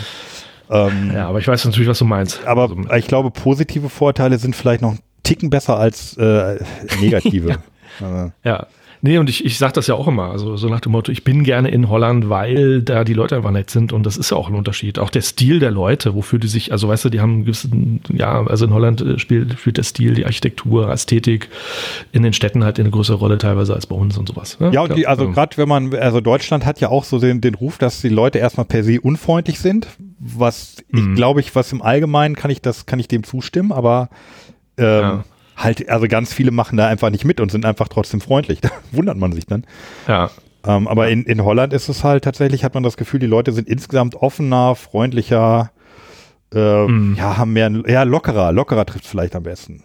ähm, 0.69 1.11
ja, 1.13 1.27
aber 1.27 1.39
ich 1.39 1.47
weiß 1.47 1.65
natürlich, 1.65 1.89
was 1.89 1.99
du 1.99 2.05
meinst. 2.05 2.45
aber 2.45 2.63
Also, 2.63 2.93
ich 2.95 3.07
glaube, 3.07 3.31
positive 3.31 3.89
Vorteile 3.89 4.37
sind 4.37 4.55
vielleicht 4.55 4.81
noch 4.81 4.91
einen 4.91 4.99
Ticken 5.23 5.49
besser 5.49 5.77
als 5.77 6.17
äh, 6.17 6.59
negative. 7.01 7.57
Äh, 7.99 8.29
ja. 8.43 8.67
Nee, 9.03 9.17
und 9.17 9.29
ich, 9.29 9.43
ich 9.43 9.57
sage 9.57 9.73
das 9.73 9.87
ja 9.87 9.95
auch 9.95 10.07
immer, 10.07 10.29
also 10.29 10.57
so 10.57 10.69
nach 10.69 10.79
dem 10.79 10.91
Motto, 10.91 11.11
ich 11.11 11.23
bin 11.23 11.43
gerne 11.43 11.69
in 11.69 11.89
Holland, 11.89 12.29
weil 12.29 12.83
da 12.83 13.03
die 13.03 13.13
Leute 13.13 13.35
einfach 13.35 13.49
nett 13.51 13.71
sind 13.71 13.93
und 13.93 14.05
das 14.05 14.15
ist 14.15 14.29
ja 14.29 14.37
auch 14.37 14.47
ein 14.47 14.53
Unterschied. 14.53 14.99
Auch 14.99 15.09
der 15.09 15.23
Stil 15.23 15.59
der 15.59 15.71
Leute, 15.71 16.13
wofür 16.13 16.37
die 16.37 16.47
sich, 16.47 16.71
also 16.71 16.87
weißt 16.87 17.05
du, 17.05 17.09
die 17.09 17.19
haben 17.19 17.31
einen 17.33 17.41
gewissen, 17.45 18.01
ja, 18.13 18.45
also 18.45 18.65
in 18.65 18.73
Holland 18.73 19.01
äh, 19.01 19.17
spielt, 19.17 19.59
spielt 19.59 19.77
der 19.77 19.83
Stil, 19.83 20.13
die 20.13 20.25
Architektur, 20.25 20.89
Ästhetik 20.91 21.49
in 22.11 22.21
den 22.21 22.33
Städten 22.33 22.63
halt 22.63 22.79
eine 22.79 22.91
größere 22.91 23.17
Rolle 23.17 23.37
teilweise 23.39 23.73
als 23.73 23.87
bei 23.87 23.95
uns 23.95 24.17
und 24.19 24.27
sowas. 24.29 24.59
Ne? 24.59 24.69
Ja, 24.71 24.81
und 24.81 24.95
die, 24.95 25.07
also 25.07 25.31
gerade 25.31 25.57
wenn 25.57 25.67
man, 25.67 25.93
also 25.95 26.21
Deutschland 26.21 26.65
hat 26.65 26.79
ja 26.79 26.89
auch 26.89 27.03
so 27.03 27.17
den, 27.17 27.41
den 27.41 27.55
Ruf, 27.55 27.79
dass 27.79 28.01
die 28.01 28.09
Leute 28.09 28.37
erstmal 28.37 28.65
per 28.67 28.83
se 28.83 29.01
unfreundlich 29.01 29.59
sind, 29.59 29.87
was 30.19 30.75
ich 30.89 31.01
Mhm. 31.01 31.15
glaube 31.15 31.39
ich, 31.39 31.55
was 31.55 31.71
im 31.71 31.81
Allgemeinen 31.81 32.35
kann 32.35 32.51
ich 32.51 32.61
das, 32.61 32.85
kann 32.85 32.99
ich 32.99 33.07
dem 33.07 33.23
zustimmen, 33.23 33.71
aber 33.71 34.09
ähm, 34.77 34.85
Ja. 34.85 35.23
Halt, 35.63 35.89
also 35.89 36.07
ganz 36.07 36.33
viele 36.33 36.51
machen 36.51 36.77
da 36.77 36.87
einfach 36.87 37.09
nicht 37.09 37.25
mit 37.25 37.39
und 37.39 37.51
sind 37.51 37.65
einfach 37.65 37.87
trotzdem 37.87 38.21
freundlich. 38.21 38.59
Da 38.61 38.69
wundert 38.91 39.17
man 39.17 39.31
sich 39.33 39.45
dann. 39.45 39.65
Ja, 40.07 40.29
Ähm, 40.65 40.87
aber 40.87 41.09
in, 41.09 41.23
in 41.23 41.43
Holland 41.43 41.73
ist 41.73 41.89
es 41.89 42.03
halt 42.03 42.23
tatsächlich, 42.23 42.63
hat 42.63 42.73
man 42.75 42.83
das 42.83 42.95
Gefühl, 42.97 43.19
die 43.19 43.25
Leute 43.27 43.51
sind 43.51 43.67
insgesamt 43.67 44.15
offener, 44.15 44.75
freundlicher, 44.75 45.71
äh, 46.53 46.85
Mhm. 46.87 47.15
ja, 47.17 47.37
haben 47.37 47.53
mehr, 47.53 47.71
ja, 47.87 48.03
lockerer, 48.03 48.51
lockerer 48.51 48.85
trifft 48.85 49.07
vielleicht 49.07 49.35
am 49.35 49.43
besten. 49.43 49.83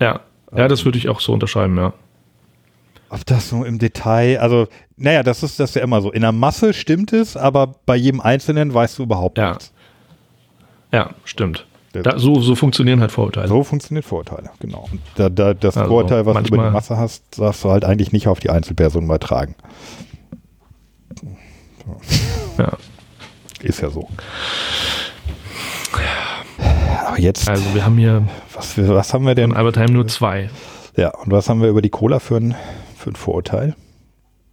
ja. 0.00 0.20
Ja, 0.56 0.68
das 0.68 0.84
würde 0.84 0.96
ich 0.96 1.08
auch 1.08 1.20
so 1.20 1.32
unterschreiben, 1.32 1.76
ja. 1.76 1.92
Ob 3.10 3.26
das 3.26 3.48
so 3.50 3.64
im 3.64 3.78
Detail, 3.78 4.38
also, 4.38 4.68
naja, 4.96 5.22
das 5.24 5.42
ist 5.42 5.58
das 5.60 5.70
ist 5.70 5.74
ja 5.76 5.82
immer 5.82 6.00
so. 6.00 6.10
In 6.12 6.22
der 6.22 6.32
Masse 6.32 6.72
stimmt 6.72 7.12
es, 7.12 7.36
aber 7.36 7.74
bei 7.84 7.96
jedem 7.96 8.20
Einzelnen 8.20 8.72
weißt 8.72 8.98
du 8.98 9.02
überhaupt 9.02 9.38
Ja. 9.38 9.50
nichts. 9.50 9.72
Ja, 10.92 11.10
stimmt. 11.24 11.66
Da, 12.02 12.18
so, 12.18 12.40
so 12.40 12.54
funktionieren 12.54 13.00
halt 13.00 13.12
Vorurteile. 13.12 13.48
So 13.48 13.62
funktionieren 13.64 14.02
Vorurteile, 14.02 14.50
genau. 14.60 14.88
Und 14.90 15.00
da, 15.16 15.28
da, 15.28 15.54
das 15.54 15.76
Also 15.76 15.88
Vorurteil, 15.88 16.26
was 16.26 16.34
du 16.34 16.40
über 16.48 16.56
manchmal- 16.56 16.68
die 16.68 16.72
Masse 16.74 16.96
hast, 16.96 17.22
darfst 17.38 17.62
du 17.64 17.70
halt 17.70 17.84
eigentlich 17.84 18.12
nicht 18.12 18.28
auf 18.28 18.40
die 18.40 18.50
Einzelperson 18.50 19.04
übertragen. 19.04 19.54
Ja. 22.58 22.72
Ist 23.62 23.80
ja 23.80 23.90
so. 23.90 24.08
Aber 27.06 27.20
jetzt, 27.20 27.48
Also 27.48 27.74
wir 27.74 27.84
haben 27.84 27.96
hier 27.98 28.26
was, 28.54 28.76
was 28.76 29.14
haben 29.14 29.26
wir 29.26 29.34
denn? 29.34 29.50
in 29.50 29.56
Albertheim 29.56 29.92
nur 29.92 30.06
zwei. 30.08 30.50
Ja, 30.96 31.10
und 31.14 31.30
was 31.30 31.48
haben 31.48 31.60
wir 31.62 31.68
über 31.68 31.82
die 31.82 31.90
Cola 31.90 32.18
für 32.18 32.36
ein, 32.36 32.54
für 32.96 33.10
ein 33.10 33.16
Vorurteil? 33.16 33.74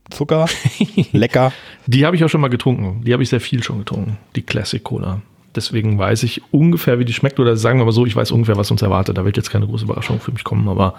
Zucker, 0.09 0.45
lecker. 1.11 1.51
Die 1.87 2.05
habe 2.05 2.15
ich 2.15 2.23
auch 2.23 2.29
schon 2.29 2.41
mal 2.41 2.49
getrunken. 2.49 3.03
Die 3.03 3.13
habe 3.13 3.23
ich 3.23 3.29
sehr 3.29 3.39
viel 3.39 3.63
schon 3.63 3.79
getrunken. 3.79 4.17
Die 4.35 4.41
Classic 4.41 4.83
Cola. 4.83 5.21
Deswegen 5.55 5.97
weiß 5.97 6.23
ich 6.23 6.41
ungefähr, 6.51 6.99
wie 6.99 7.05
die 7.05 7.13
schmeckt. 7.13 7.39
Oder 7.39 7.55
sagen 7.57 7.79
wir 7.79 7.85
mal 7.85 7.91
so, 7.91 8.05
ich 8.05 8.15
weiß 8.15 8.31
ungefähr, 8.31 8.57
was 8.57 8.71
uns 8.71 8.81
erwartet. 8.81 9.17
Da 9.17 9.25
wird 9.25 9.37
jetzt 9.37 9.49
keine 9.49 9.67
große 9.67 9.85
Überraschung 9.85 10.19
für 10.19 10.31
mich 10.31 10.43
kommen. 10.43 10.67
Aber 10.67 10.95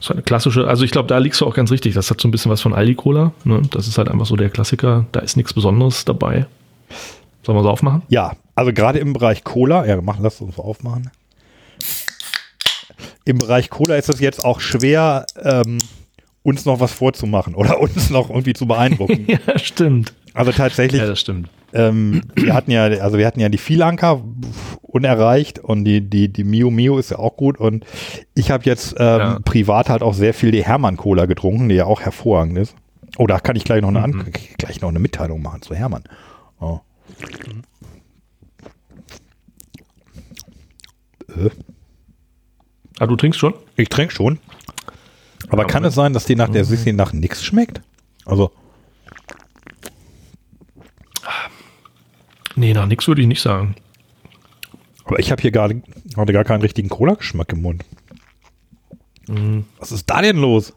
so 0.00 0.12
eine 0.12 0.22
klassische, 0.22 0.66
also 0.66 0.84
ich 0.84 0.90
glaube, 0.90 1.08
da 1.08 1.18
liegst 1.18 1.40
du 1.40 1.46
auch 1.46 1.54
ganz 1.54 1.70
richtig. 1.70 1.94
Das 1.94 2.10
hat 2.10 2.20
so 2.20 2.28
ein 2.28 2.30
bisschen 2.30 2.50
was 2.50 2.60
von 2.60 2.74
Aldi 2.74 2.94
Cola. 2.94 3.32
Ne? 3.44 3.62
Das 3.70 3.88
ist 3.88 3.98
halt 3.98 4.08
einfach 4.08 4.26
so 4.26 4.36
der 4.36 4.50
Klassiker. 4.50 5.06
Da 5.12 5.20
ist 5.20 5.36
nichts 5.36 5.52
Besonderes 5.54 6.04
dabei. 6.04 6.46
Sollen 7.42 7.58
wir 7.58 7.62
so 7.62 7.70
aufmachen? 7.70 8.02
Ja, 8.08 8.32
also 8.54 8.72
gerade 8.72 8.98
im 8.98 9.12
Bereich 9.12 9.44
Cola, 9.44 9.86
ja, 9.86 10.00
machen, 10.00 10.20
lass 10.22 10.40
uns 10.40 10.58
aufmachen. 10.58 11.10
Im 13.24 13.38
Bereich 13.38 13.70
Cola 13.70 13.96
ist 13.96 14.08
es 14.08 14.20
jetzt 14.20 14.44
auch 14.44 14.60
schwer, 14.60 15.26
ähm, 15.42 15.78
uns 16.42 16.64
noch 16.64 16.80
was 16.80 16.92
vorzumachen 16.92 17.54
oder 17.54 17.80
uns 17.80 18.10
noch 18.10 18.28
irgendwie 18.30 18.52
zu 18.52 18.66
beeindrucken. 18.66 19.26
ja, 19.46 19.58
stimmt. 19.58 20.12
Also 20.34 20.52
tatsächlich, 20.52 21.00
Ja, 21.00 21.06
das 21.08 21.20
stimmt. 21.20 21.48
Ähm, 21.74 22.22
wir 22.34 22.54
hatten 22.54 22.70
ja, 22.70 22.84
also 22.84 23.18
wir 23.18 23.26
hatten 23.26 23.40
ja 23.40 23.48
die 23.48 23.58
Vielanker 23.58 24.22
unerreicht 24.82 25.58
und 25.58 25.84
die, 25.84 26.00
die, 26.00 26.32
die 26.32 26.44
Mio 26.44 26.70
Mio 26.70 26.98
ist 26.98 27.10
ja 27.10 27.18
auch 27.18 27.36
gut 27.36 27.58
und 27.58 27.84
ich 28.34 28.50
habe 28.50 28.64
jetzt 28.64 28.92
ähm, 28.98 29.18
Ja. 29.20 29.38
privat 29.44 29.88
halt 29.90 30.02
auch 30.02 30.14
sehr 30.14 30.32
viel 30.34 30.50
die 30.52 30.64
Hermann 30.64 30.96
Cola 30.96 31.26
getrunken, 31.26 31.68
die 31.68 31.74
ja 31.74 31.84
auch 31.86 32.00
hervorragend 32.00 32.56
ist. 32.58 32.74
Oh, 33.18 33.26
da 33.26 33.38
kann 33.40 33.56
ich 33.56 33.64
gleich 33.64 33.82
noch 33.82 33.88
eine, 33.94 34.06
Mhm. 34.08 34.24
Gleich 34.58 34.80
noch 34.80 34.88
eine 34.88 34.98
Mitteilung 35.00 35.42
machen 35.42 35.62
zu 35.62 35.74
Hermann. 35.74 36.04
Oh. 36.60 36.80
Äh, 41.28 41.50
Ah, 43.00 43.06
du 43.08 43.16
trinkst 43.16 43.40
schon? 43.40 43.54
ich 43.76 43.88
trinke 43.88 44.14
schon. 44.14 44.38
Aber 45.48 45.62
Ja, 45.62 45.68
kann 45.68 45.84
es 45.84 45.94
sein, 45.96 46.12
dass 46.12 46.24
die 46.26 46.36
nach 46.36 46.48
der 46.48 46.64
Sissi 46.64 46.92
nach 46.92 47.12
nichts 47.12 47.42
schmeckt? 47.44 47.80
Also, 48.24 48.52
Nee, 52.56 52.72
nach 52.72 52.86
nix 52.86 53.06
würde 53.08 53.20
ich 53.22 53.26
nicht 53.28 53.42
sagen. 53.42 53.74
aber 55.04 55.18
ich 55.18 55.30
habe 55.30 55.42
hier 55.42 55.50
gerade 55.50 55.82
gar 56.14 56.44
keinen 56.44 56.62
richtigen 56.62 56.88
Cola-Geschmack 56.88 57.52
im 57.52 57.62
Mund. 57.62 57.84
Mhm. 59.28 59.64
Was 59.78 59.92
ist 59.92 60.08
da 60.08 60.22
denn 60.22 60.36
los? 60.36 60.72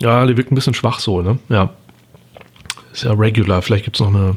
Ja, 0.00 0.26
die 0.26 0.36
wirkt 0.36 0.50
ein 0.50 0.54
bisschen 0.54 0.74
schwach 0.74 0.98
so, 0.98 1.20
ne? 1.20 1.38
Ja. 1.48 1.74
Ist 2.92 3.04
ja 3.04 3.12
regular. 3.12 3.60
Vielleicht 3.60 3.84
gibt 3.84 3.96
es 3.96 4.00
noch 4.00 4.08
eine 4.14 4.36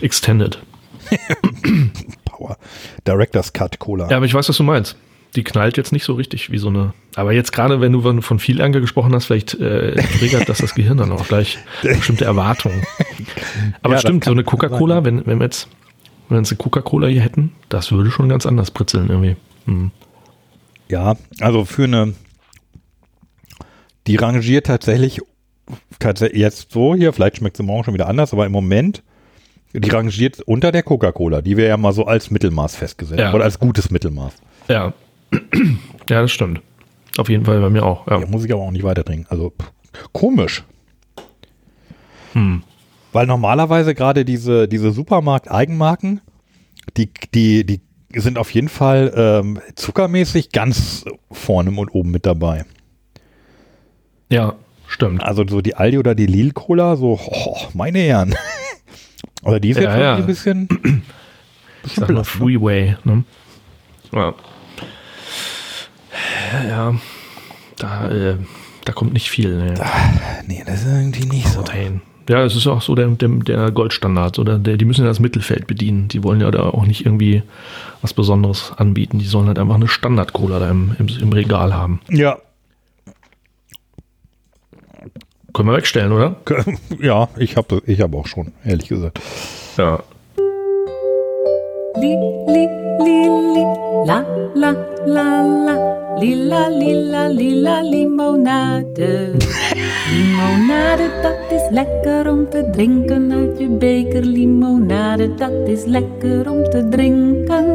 Extended. 0.00 0.62
Power. 2.24 2.58
Director's 3.06 3.52
Cut 3.52 3.78
Cola. 3.78 4.10
Ja, 4.10 4.18
aber 4.18 4.26
ich 4.26 4.34
weiß, 4.34 4.48
was 4.48 4.56
du 4.56 4.64
meinst. 4.64 4.96
Die 5.36 5.44
knallt 5.44 5.76
jetzt 5.76 5.92
nicht 5.92 6.04
so 6.04 6.14
richtig 6.14 6.50
wie 6.50 6.58
so 6.58 6.68
eine. 6.68 6.94
Aber 7.14 7.32
jetzt 7.32 7.52
gerade, 7.52 7.80
wenn 7.80 7.92
du 7.92 8.20
von- 8.22 8.38
viel 8.38 8.60
Anger 8.62 8.80
gesprochen 8.80 9.14
hast, 9.14 9.26
vielleicht 9.26 9.54
äh, 9.54 9.94
triggert 10.18 10.48
das 10.48 10.58
das 10.58 10.74
Gehirn 10.74 10.96
dann 10.96 11.12
auch 11.12 11.28
gleich 11.28 11.58
bestimmte 11.82 12.24
Erwartungen. 12.24 12.82
Aber 13.82 13.94
Ja, 13.94 14.00
stimmt, 14.00 14.24
so 14.24 14.30
eine 14.32 14.44
Coca-Cola, 14.44 15.04
wenn, 15.04 15.26
wenn 15.26 15.38
wir 15.38 15.44
jetzt, 15.44 15.68
wenn 16.28 16.36
wir 16.36 16.40
jetzt 16.40 16.50
eine 16.52 16.58
Coca-Cola 16.58 17.06
hier 17.08 17.20
hätten, 17.20 17.52
das 17.68 17.92
würde 17.92 18.10
schon 18.10 18.28
ganz 18.28 18.46
anders 18.46 18.70
pritzeln 18.70 19.08
irgendwie. 19.10 19.36
Hm. 19.66 19.90
Ja, 20.88 21.16
also 21.40 21.64
für 21.64 21.84
eine, 21.84 22.14
die 24.06 24.16
rangiert 24.16 24.66
tatsächlich, 24.66 25.20
tatsächlich 25.98 26.40
jetzt 26.40 26.72
so 26.72 26.94
hier, 26.94 27.12
vielleicht 27.12 27.38
schmeckt 27.38 27.56
sie 27.56 27.62
morgen 27.62 27.84
schon 27.84 27.94
wieder 27.94 28.08
anders, 28.08 28.32
aber 28.32 28.46
im 28.46 28.52
Moment, 28.52 29.02
die 29.72 29.90
rangiert 29.90 30.40
unter 30.40 30.72
der 30.72 30.82
Coca-Cola, 30.82 31.42
die 31.42 31.56
wir 31.56 31.66
ja 31.66 31.76
mal 31.76 31.92
so 31.92 32.06
als 32.06 32.30
Mittelmaß 32.30 32.76
festgesetzt 32.76 33.20
Ja. 33.20 33.34
oder 33.34 33.44
als 33.44 33.58
gutes 33.58 33.90
Mittelmaß. 33.90 34.32
Ja. 34.68 34.94
ja, 36.10 36.22
das 36.22 36.32
stimmt. 36.32 36.60
Auf 37.18 37.28
jeden 37.28 37.44
Fall 37.44 37.60
bei 37.60 37.70
mir 37.70 37.84
auch. 37.84 38.06
Ja. 38.06 38.18
Ja, 38.20 38.26
muss 38.26 38.44
ich 38.44 38.52
aber 38.52 38.62
auch 38.62 38.70
nicht 38.70 38.84
weiter 38.84 39.04
trinken. 39.04 39.26
Also 39.28 39.50
pff, 39.50 39.70
komisch. 40.12 40.64
Hm. 42.32 42.62
Weil 43.12 43.26
normalerweise 43.26 43.94
gerade 43.94 44.24
diese, 44.24 44.68
diese 44.68 44.92
Supermarkt-Eigenmarken, 44.92 46.20
die, 46.96 47.10
die, 47.34 47.64
die 47.64 47.80
sind 48.14 48.36
auf 48.38 48.50
jeden 48.50 48.68
Fall 48.68 49.12
ähm, 49.16 49.60
zuckermäßig 49.74 50.52
ganz 50.52 51.04
vorne 51.30 51.70
und 51.70 51.88
oben 51.90 52.10
mit 52.10 52.26
dabei. 52.26 52.64
ja, 54.28 54.54
stimmt. 54.86 55.22
Also 55.22 55.44
so 55.48 55.60
die 55.62 55.74
Aldi 55.76 55.98
oder 55.98 56.14
die 56.14 56.26
Lil 56.26 56.52
Cola, 56.52 56.96
so, 56.96 57.18
oh, 57.20 57.56
meine 57.74 57.98
Herren. 58.00 58.34
Aber 59.42 59.60
die 59.60 59.70
ist 59.70 59.76
Ja, 59.78 59.82
jetzt 59.90 60.00
ja. 60.00 60.16
ein 60.16 60.26
bisschen, 60.26 60.68
Ich 61.84 61.94
sag 61.94 62.10
mal 62.10 62.24
Freeway. 62.24 62.96
Ne? 63.04 63.24
Ja. 64.12 64.34
Ja, 66.68 66.94
da, 67.76 68.10
äh, 68.10 68.36
da 68.84 68.92
kommt 68.92 69.12
nicht 69.12 69.30
viel. 69.30 69.56
Ne. 69.56 69.74
nee, 70.46 70.62
das 70.66 70.82
ist 70.82 70.86
irgendwie 70.86 71.26
nicht 71.26 71.48
so. 71.48 71.60
Protein. 71.60 72.02
Ja, 72.28 72.44
es 72.44 72.56
ist 72.56 72.66
auch 72.66 72.82
so 72.82 72.94
der, 72.94 73.06
der, 73.08 73.28
der 73.28 73.70
Goldstandard. 73.70 74.38
Oder 74.38 74.58
der, 74.58 74.76
die 74.76 74.84
müssen 74.84 75.02
ja 75.02 75.08
das 75.08 75.20
Mittelfeld 75.20 75.66
bedienen. 75.66 76.08
Die 76.08 76.24
wollen 76.24 76.40
ja 76.40 76.50
da 76.50 76.64
auch 76.70 76.84
nicht 76.84 77.06
irgendwie 77.06 77.42
was 78.02 78.14
Besonderes 78.14 78.72
anbieten. 78.76 79.18
Die 79.18 79.26
sollen 79.26 79.46
halt 79.46 79.58
einfach 79.58 79.76
eine 79.76 79.88
Standard-Cola 79.88 80.58
da 80.58 80.70
im, 80.70 80.96
im, 80.98 81.06
im 81.08 81.32
Regal 81.32 81.72
haben. 81.74 82.00
Ja, 82.08 82.38
Können 85.56 85.70
wir 85.70 85.76
wegstellen, 85.78 86.12
oder? 86.12 86.36
ja, 87.00 87.30
ich 87.38 87.56
habe 87.56 87.80
ich 87.86 88.02
hab 88.02 88.14
auch 88.14 88.26
schon, 88.26 88.52
ehrlich 88.62 88.90
gesagt. 88.90 89.18
Ja. 89.78 90.02
Li, 91.96 92.12
li, 92.12 92.68
li, 93.00 93.18
li, 93.54 93.64
la, 94.04 94.22
la, 94.54 94.72
la, 95.06 95.42
la, 95.64 96.05
lila, 96.20 96.68
lila, 96.68 97.28
lila, 97.28 97.82
limonade. 97.82 99.36
Limonade, 100.12 101.10
dat 101.22 101.52
is 101.52 101.70
lekker 101.70 102.30
om 102.30 102.50
te 102.50 102.70
drinken 102.72 103.32
uit 103.32 103.58
je 103.58 103.68
beker. 103.68 104.24
Limonade, 104.24 105.34
dat 105.34 105.68
is 105.68 105.84
lekker 105.84 106.50
om 106.50 106.64
te 106.70 106.88
drinken. 106.90 107.66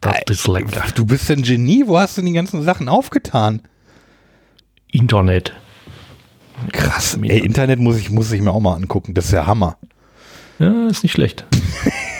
Das 0.00 0.20
ist 0.26 0.46
lecker. 0.46 0.84
Du 0.94 1.04
bist 1.04 1.30
ein 1.30 1.42
Genie, 1.42 1.86
wo 1.86 1.98
hast 1.98 2.16
du 2.16 2.22
die 2.22 2.32
ganzen 2.32 2.62
Sachen 2.62 2.88
aufgetan? 2.88 3.62
Internet. 4.90 5.52
Krass, 6.72 7.18
ey, 7.22 7.38
Internet 7.38 7.78
muss 7.78 7.98
ich, 7.98 8.10
muss 8.10 8.32
ich 8.32 8.40
mir 8.40 8.52
auch 8.52 8.60
mal 8.60 8.74
angucken, 8.74 9.14
das 9.14 9.26
ist 9.26 9.32
ja 9.32 9.46
Hammer. 9.46 9.76
Ja, 10.58 10.88
ist 10.88 11.02
nicht 11.02 11.12
schlecht. 11.12 11.44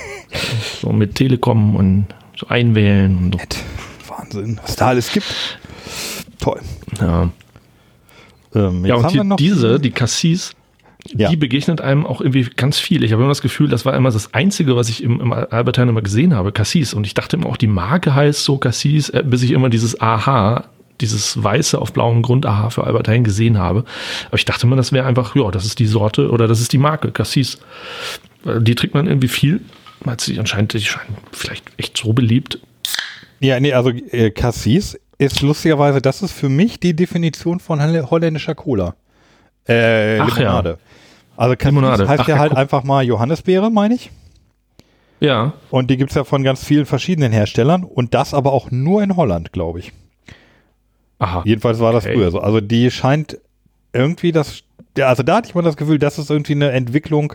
so 0.81 0.93
mit 0.93 1.15
Telekom 1.15 1.77
und 1.77 2.07
so 2.37 2.47
einwählen 2.49 3.17
und 3.19 3.33
so. 3.33 3.39
Nett. 3.39 3.72
Wahnsinn, 4.19 4.61
was 4.63 4.77
da 4.77 4.89
alles 4.89 5.13
gibt. 5.13 5.27
Toll. 6.39 6.61
Ja. 7.01 7.31
Ähm, 8.55 8.85
Ja, 8.85 8.97
und 8.97 9.15
noch 9.29 9.37
diese, 9.37 9.81
die 9.81 9.91
Cassis, 9.91 10.53
Ja. 11.09 11.29
die 11.31 11.37
begegnet 11.37 11.81
einem 11.81 12.05
auch 12.07 12.21
irgendwie 12.21 12.45
ganz 12.57 12.79
viel. 12.79 13.03
Ich 13.05 13.13
habe 13.13 13.23
immer 13.23 13.31
das 13.31 13.43
Gefühl, 13.43 13.69
das 13.69 13.85
war 13.85 13.95
immer 13.95 14.11
das 14.11 14.35
Einzige, 14.35 14.77
was 14.77 14.89
ich 14.89 15.03
im, 15.03 15.21
im 15.21 15.33
Albertheim 15.33 15.89
immer 15.89 16.03
gesehen 16.03 16.35
habe, 16.35 16.53
Cassis. 16.53 16.95
Und 16.95 17.07
ich 17.07 17.15
dachte 17.15 17.37
immer 17.37 17.47
auch, 17.47 17.57
die 17.57 17.67
Marke 17.67 18.15
heißt 18.15 18.45
so 18.45 18.59
Cassis, 18.59 19.09
äh, 19.09 19.23
bis 19.25 19.43
ich 19.43 19.53
immer 19.53 19.69
dieses 19.71 20.01
Aha, 20.01 20.65
dieses 21.01 21.43
Weiße 21.43 21.81
auf 21.81 21.93
blauem 21.93 22.23
Grund 22.23 22.47
aha 22.47 22.71
für 22.71 22.85
Albert 22.85 23.09
Heijn 23.09 23.25
gesehen 23.25 23.59
habe. 23.59 23.85
Aber 24.29 24.37
ich 24.37 24.45
dachte 24.45 24.67
mal, 24.67 24.77
das 24.77 24.93
wäre 24.93 25.07
einfach, 25.07 25.35
ja, 25.35 25.51
das 25.51 25.65
ist 25.65 25.79
die 25.81 25.87
Sorte 25.87 26.31
oder 26.31 26.47
das 26.47 26.61
ist 26.61 26.73
die 26.73 26.79
Marke, 26.79 27.11
Cassis. 27.11 27.59
Die 28.45 28.75
trinkt 28.75 28.95
man 28.95 29.07
irgendwie 29.07 29.29
viel. 29.29 29.61
Weil 30.05 30.19
sie 30.21 30.39
anscheinend, 30.39 30.73
die 30.75 30.81
scheinen 30.81 31.17
vielleicht 31.33 31.65
echt 31.77 31.97
so 31.97 32.13
beliebt. 32.13 32.59
Ja, 33.43 33.59
nee, 33.61 33.73
also 33.73 33.91
äh, 33.91 34.31
Cassis 34.31 34.99
ist 35.19 35.43
lustigerweise, 35.43 36.01
das 36.01 36.23
ist 36.23 36.33
für 36.33 36.49
mich 36.49 36.81
die 36.81 36.95
Definition 36.95 37.61
von 37.61 37.81
holländischer 38.11 38.55
Cola. 38.55 38.95
Äh, 39.67 40.19
Ach, 40.19 40.37
Limonade. 40.39 40.71
Ja. 40.71 40.77
Also 41.37 41.57
Cassis 41.57 41.67
Limonade. 41.75 42.09
heißt 42.09 42.21
Ach, 42.23 42.29
ja 42.29 42.39
halt 42.39 42.53
einfach 42.55 42.85
mal 42.85 43.05
Johannisbeere, 43.05 43.71
meine 43.71 43.95
ich. 43.95 44.11
Ja. 45.21 45.53
Und 45.71 45.91
die 45.91 45.97
gibt's 45.97 46.15
ja 46.15 46.25
von 46.25 46.43
ganz 46.43 46.65
vielen 46.65 46.87
verschiedenen 46.87 47.33
Herstellern 47.33 47.85
und 47.85 48.15
das 48.15 48.35
aber 48.35 48.53
auch 48.53 48.71
nur 48.71 49.03
in 49.03 49.17
Holland, 49.17 49.53
glaube 49.53 49.79
ich. 49.79 49.93
Aha. 51.19 51.43
Jedenfalls 51.45 51.79
war 51.79 51.93
das 51.93 52.05
Okay. 52.05 52.15
früher 52.15 52.31
so. 52.33 52.41
Also 52.41 52.61
die 52.61 52.91
scheint 52.91 53.39
irgendwie 53.93 54.33
das, 54.33 54.63
also 55.01 55.23
da 55.23 55.37
hatte 55.37 55.49
ich 55.49 55.55
mal 55.55 55.63
das 55.63 55.77
Gefühl, 55.77 55.99
das 56.01 56.19
ist 56.19 56.31
irgendwie 56.31 56.53
eine 56.55 56.73
Entwicklung, 56.73 57.35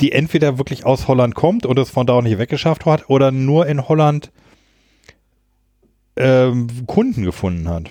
die 0.00 0.12
entweder 0.12 0.58
wirklich 0.58 0.86
aus 0.86 1.08
Holland 1.08 1.34
kommt 1.34 1.66
und 1.66 1.78
es 1.78 1.90
von 1.90 2.06
da 2.06 2.12
auch 2.14 2.22
nicht 2.22 2.38
weggeschafft 2.38 2.86
hat 2.86 3.08
oder 3.10 3.32
nur 3.32 3.66
in 3.66 3.88
Holland 3.88 4.30
ähm, 6.16 6.66
Kunden 6.86 7.24
gefunden 7.24 7.68
hat. 7.68 7.84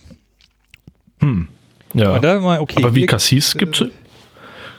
Ja. 1.94 2.14
Und 2.16 2.24
da 2.24 2.40
mal, 2.40 2.60
okay, 2.60 2.76
aber 2.84 2.96
wie 2.96 3.00
hier- 3.02 3.08
Cassis 3.08 3.56
gibt's 3.58 3.84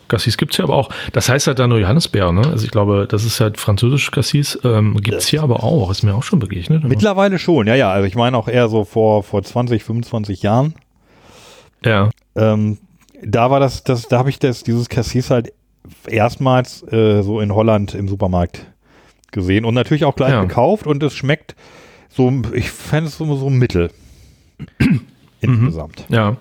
Cassis 0.09 0.37
gibt's 0.37 0.59
ja 0.59 0.65
aber 0.65 0.75
auch. 0.75 0.91
Das 1.13 1.29
heißt 1.31 1.47
halt 1.47 1.59
da 1.59 1.67
nur 1.67 1.79
Johannisbeer, 1.79 2.33
ne? 2.33 2.47
Also 2.47 2.65
ich 2.67 2.71
glaube, 2.71 3.07
das 3.09 3.25
ist 3.25 3.41
halt 3.41 3.57
französisch 3.59 4.11
Cassis. 4.11 4.59
Ähm, 4.63 4.97
gibt's 5.01 5.29
hier 5.29 5.43
aber 5.43 5.63
auch. 5.63 5.91
Ist 5.91 6.03
mir 6.03 6.15
auch 6.15 6.23
schon 6.23 6.39
begegnet. 6.39 6.85
Mittlerweile 6.85 7.39
schon, 7.39 7.67
ja, 7.67 7.75
ja. 7.77 7.91
Also 7.93 8.07
ich 8.07 8.15
meine 8.15 8.37
auch 8.37 8.47
eher 8.49 8.69
so 8.69 8.85
vor, 8.85 9.23
vor 9.23 9.43
20, 9.43 9.83
25 9.83 10.43
Jahren. 10.43 10.75
ja. 11.85 12.11
Ähm, 12.35 12.79
da 13.25 13.51
war 13.51 13.61
das, 13.61 13.85
das 13.85 14.09
da 14.09 14.19
habe 14.19 14.31
ich 14.31 14.39
das, 14.41 14.65
dieses 14.65 14.89
Cassis 14.89 15.31
halt 15.31 15.53
erstmals 16.09 16.83
äh, 16.93 17.23
so 17.23 17.41
in 17.41 17.55
Holland 17.55 17.95
im 17.95 18.09
Supermarkt 18.09 18.67
gesehen 19.31 19.65
und 19.65 19.75
natürlich 19.75 20.05
auch 20.05 20.17
gleich 20.17 20.33
Ja. 20.33 20.41
gekauft 20.43 20.87
und 20.89 21.03
es 21.05 21.15
schmeckt 21.15 21.55
so, 22.15 22.33
ich 22.53 22.71
fände 22.71 23.09
es 23.09 23.19
so, 23.19 23.37
so 23.37 23.51
mittel. 23.51 23.91
Insgesamt. 25.41 26.05
Ja. 26.09 26.37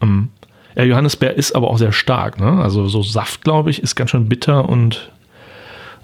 Ähm, 0.00 0.28
ja, 0.74 0.84
Johannisbeer 0.84 1.34
ist 1.34 1.54
aber 1.54 1.70
auch 1.70 1.78
sehr 1.78 1.92
stark, 1.92 2.38
ne? 2.40 2.62
Also 2.62 2.88
so 2.88 3.02
Saft, 3.02 3.44
glaube 3.44 3.70
ich, 3.70 3.82
ist 3.82 3.94
ganz 3.94 4.10
schön 4.10 4.28
bitter 4.28 4.68
und 4.68 5.10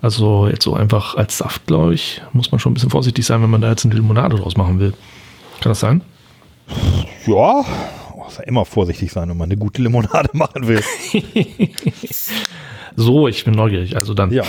also 0.01 0.49
jetzt 0.49 0.65
so 0.65 0.75
einfach 0.75 1.17
als 1.17 1.39
Saft, 1.39 1.67
glaube 1.67 1.95
ich, 1.95 2.23
muss 2.33 2.51
man 2.51 2.59
schon 2.59 2.73
ein 2.73 2.75
bisschen 2.75 2.91
vorsichtig 2.91 3.25
sein, 3.25 3.43
wenn 3.43 3.51
man 3.51 3.61
da 3.61 3.71
jetzt 3.71 3.85
eine 3.85 3.95
Limonade 3.95 4.37
draus 4.37 4.57
machen 4.57 4.81
will. 4.81 4.93
Kann 5.61 5.71
das 5.71 5.81
sein? 5.81 6.03
Ja, 7.27 7.65
oh, 8.15 8.27
ja 8.37 8.45
immer 8.47 8.65
vorsichtig 8.65 9.13
sein, 9.13 9.29
wenn 9.29 9.37
man 9.37 9.49
eine 9.49 9.57
gute 9.57 9.83
Limonade 9.83 10.31
machen 10.33 10.67
will. 10.67 10.83
So, 12.97 13.27
ich 13.27 13.45
bin 13.45 13.55
neugierig. 13.55 13.97
Also 13.97 14.13
dann. 14.13 14.31
Ja. 14.31 14.45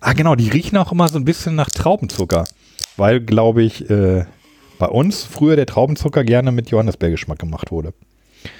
Ah, 0.00 0.12
genau, 0.12 0.34
die 0.34 0.48
riechen 0.48 0.76
auch 0.76 0.92
immer 0.92 1.08
so 1.08 1.18
ein 1.18 1.24
bisschen 1.24 1.54
nach 1.54 1.70
Traubenzucker. 1.70 2.44
Weil, 2.96 3.20
glaube 3.20 3.62
ich, 3.62 3.88
äh, 3.90 4.24
bei 4.78 4.86
uns 4.86 5.24
früher 5.24 5.56
der 5.56 5.66
Traubenzucker 5.66 6.24
gerne 6.24 6.52
mit 6.52 6.70
Johannisbeergeschmack 6.70 7.38
gemacht 7.38 7.70
wurde. 7.70 7.92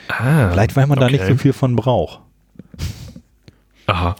Ah, 0.09 0.51
Vielleicht, 0.51 0.77
weil 0.77 0.86
man 0.86 0.98
da 0.98 1.09
nicht 1.09 1.23
okay. 1.23 1.32
so 1.32 1.39
viel 1.39 1.52
von 1.52 1.77
braucht. 1.77 2.20
Aha. 3.86 4.16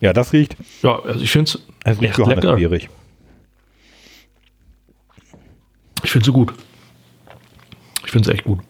Ja, 0.00 0.12
das 0.12 0.32
riecht, 0.32 0.56
Ja, 0.82 1.00
also 1.00 1.20
ich 1.20 1.30
finde 1.30 1.58
es 1.84 2.00
riecht. 2.00 2.18
Johannisbeerig. 2.18 2.88
Ich 6.02 6.10
finde 6.10 6.28
es 6.28 6.34
gut. 6.34 6.52
Ich 8.04 8.10
finde 8.10 8.28
es 8.30 8.34
echt 8.34 8.44
gut. 8.44 8.60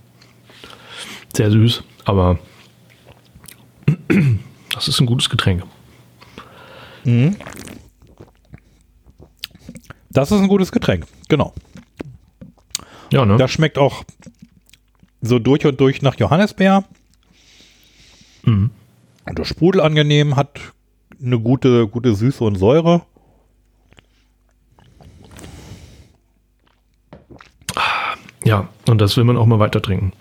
Sehr 1.35 1.51
süß, 1.51 1.83
aber 2.05 2.39
das 4.75 4.89
ist 4.89 5.01
ein 5.01 5.07
gutes 5.07 5.29
Getränk. 5.29 5.65
Das 10.11 10.31
ist 10.31 10.39
ein 10.41 10.49
gutes 10.49 10.73
Getränk, 10.73 11.07
genau. 11.29 11.55
Ja, 13.13 13.25
ne? 13.25 13.37
Das 13.37 13.51
schmeckt 13.51 13.79
auch 13.79 14.05
so 15.21 15.39
durch 15.39 15.65
und 15.67 15.81
durch 15.81 16.03
nach 16.03 16.17
Johannisbeer. 16.17 16.85
Mhm. 18.45 18.71
Und 19.27 19.39
das 19.39 19.49
Sprudel 19.49 19.81
angenehm, 19.81 20.37
hat 20.37 20.61
eine 21.23 21.39
gute, 21.41 21.89
gute 21.89 22.15
Süße 22.15 22.43
und 22.45 22.57
Säure. 22.57 23.03
Ja, 28.45 28.69
und 28.89 29.01
das 29.01 29.17
will 29.17 29.25
man 29.25 29.37
auch 29.37 29.47
mal 29.47 29.59
weiter 29.59 29.83
trinken. 29.83 30.13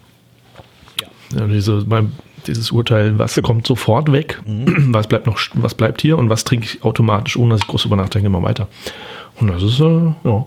Ja. 1.32 1.48
diese, 1.48 1.86
beim, 1.86 2.14
dieses 2.48 2.72
Urteil, 2.72 3.18
was 3.20 3.40
kommt 3.42 3.68
sofort 3.68 4.12
weg, 4.12 4.42
was 4.46 5.08
bleibt 5.08 5.28
noch, 5.28 5.40
was 5.54 5.76
bleibt 5.76 6.02
hier 6.02 6.18
und 6.18 6.30
was 6.30 6.44
trinke 6.44 6.66
ich 6.66 6.84
automatisch, 6.84 7.38
ohne 7.38 7.54
dass 7.54 7.62
ich 7.62 7.68
groß 7.68 7.84
drüber 7.84 7.96
nachdenke, 7.96 8.28
immer 8.28 8.44
weiter. 8.44 8.68
Und 9.40 9.48
das 9.48 9.64
ist, 9.64 9.80
äh, 9.80 10.14
ja. 10.24 10.46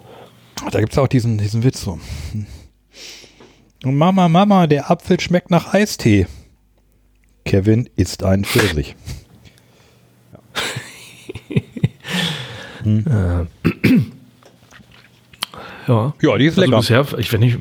Da 0.70 0.80
gibt 0.80 0.92
es 0.92 0.98
auch 0.98 1.08
diesen, 1.08 1.38
diesen 1.38 1.62
Witz 1.62 1.82
so. 1.82 1.98
Und 3.84 3.96
Mama, 3.96 4.28
Mama, 4.28 4.66
der 4.66 4.90
Apfel 4.90 5.20
schmeckt 5.20 5.50
nach 5.50 5.72
Eistee. 5.72 6.26
Kevin 7.44 7.88
isst 7.96 8.24
einen 8.24 8.44
Pfirsich. 8.44 8.96
Ja, 12.84 13.46
Ja, 16.20 16.38
die 16.38 16.46
ist 16.46 16.58
also 16.58 16.60
lecker. 16.60 16.76
bisher, 16.78 17.06
ich, 17.18 17.32
wenn, 17.32 17.42
ich, 17.42 17.56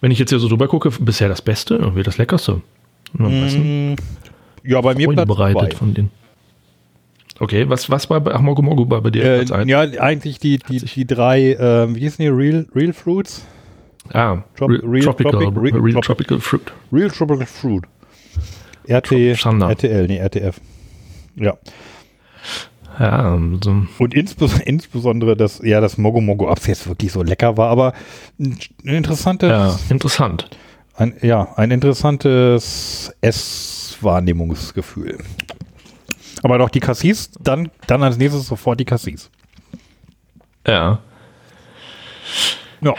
wenn 0.00 0.10
ich 0.10 0.18
jetzt 0.18 0.30
hier 0.30 0.38
so 0.38 0.48
drüber 0.48 0.68
gucke, 0.68 0.90
bisher 0.90 1.28
das 1.28 1.42
Beste, 1.42 1.76
irgendwie 1.76 2.02
das 2.02 2.18
Leckerste. 2.18 2.62
Besten 3.18 3.96
Ja, 4.62 4.80
bei 4.80 4.94
mir 4.94 5.06
Freude 5.06 5.16
Platz 5.24 5.28
bereitet 5.28 5.70
zwei. 5.72 5.76
von 5.78 5.94
denen. 5.94 6.10
Okay, 7.40 7.68
was, 7.68 7.90
was 7.90 8.08
war 8.10 8.20
bei 8.20 8.32
ach, 8.34 8.40
Mogo 8.40 8.62
bei 8.84 9.10
dir 9.10 9.24
Äh, 9.24 9.64
ja, 9.66 9.80
eigentlich 9.80 10.38
die, 10.38 10.58
die, 10.58 10.78
die 10.78 11.06
drei, 11.06 11.52
äh, 11.52 11.94
wie 11.94 12.00
hießen 12.00 12.22
die, 12.22 12.28
Real, 12.28 12.66
Real 12.74 12.92
Fruits? 12.92 13.44
Ah, 14.12 14.42
Trop- 14.56 14.70
Real, 14.70 14.80
Real 14.84 15.02
Tropical, 15.04 15.32
Tropic- 15.32 15.56
Real 15.62 15.80
Real, 15.80 15.94
Tropic- 15.94 16.02
Tropical 16.04 16.40
Fruit. 16.40 16.72
Real 16.92 17.10
Tropical 17.10 17.46
Fruit. 17.46 17.84
RT. 18.88 19.12
RTL, 19.12 20.06
nee, 20.06 20.18
RTF. 20.18 20.60
Ja. 21.36 21.54
Ja, 23.00 23.36
so, 23.60 23.82
Und 23.98 24.14
insbes 24.14 24.60
insbesondere 24.60 25.36
das, 25.36 25.60
ja, 25.64 25.80
das 25.80 25.98
Mogo 25.98 26.20
Mogo 26.20 26.48
Ups 26.50 26.66
jetzt 26.68 26.86
wirklich 26.86 27.10
so 27.10 27.22
lecker 27.24 27.56
war, 27.56 27.68
aber 27.70 27.92
ein 28.38 28.56
interessantes, 28.84 29.48
ja, 29.50 29.76
interessant. 29.90 30.48
Ein, 30.96 31.14
ja, 31.22 31.48
ein 31.56 31.70
interessantes 31.70 33.12
Esswahrnehmungsgefühl. 33.20 35.18
Aber 36.42 36.58
doch 36.58 36.70
die 36.70 36.80
Cassis, 36.80 37.30
dann, 37.40 37.70
dann 37.86 38.02
als 38.02 38.18
nächstes 38.18 38.46
sofort 38.46 38.78
die 38.78 38.84
Cassis. 38.84 39.30
Ja. 40.66 41.00
Ja. 42.80 42.94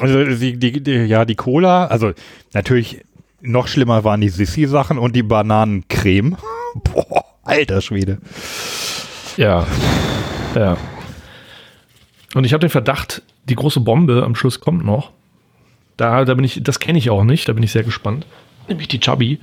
Also 0.00 0.24
die, 0.24 0.56
die, 0.58 0.82
die, 0.82 0.92
ja, 0.92 1.24
die 1.24 1.34
Cola, 1.34 1.86
also 1.86 2.12
natürlich 2.52 3.04
noch 3.40 3.68
schlimmer 3.68 4.04
waren 4.04 4.20
die 4.20 4.28
Sissi-Sachen 4.28 4.98
und 4.98 5.16
die 5.16 5.22
Bananencreme. 5.22 6.36
Boah, 6.84 7.24
alter 7.42 7.80
Schwede. 7.80 8.18
Ja. 9.36 9.66
Ja. 10.54 10.76
Und 12.34 12.44
ich 12.44 12.52
habe 12.52 12.60
den 12.60 12.70
Verdacht, 12.70 13.22
die 13.44 13.56
große 13.56 13.80
Bombe 13.80 14.22
am 14.24 14.34
Schluss 14.34 14.60
kommt 14.60 14.84
noch. 14.84 15.12
Da, 16.00 16.24
da 16.24 16.34
bin 16.34 16.44
ich, 16.44 16.62
das 16.62 16.78
kenne 16.80 16.98
ich 16.98 17.10
auch 17.10 17.24
nicht, 17.24 17.48
da 17.48 17.52
bin 17.52 17.62
ich 17.62 17.72
sehr 17.72 17.82
gespannt. 17.84 18.26
Nämlich 18.68 18.88
die 18.88 19.00
Chubby. 19.00 19.38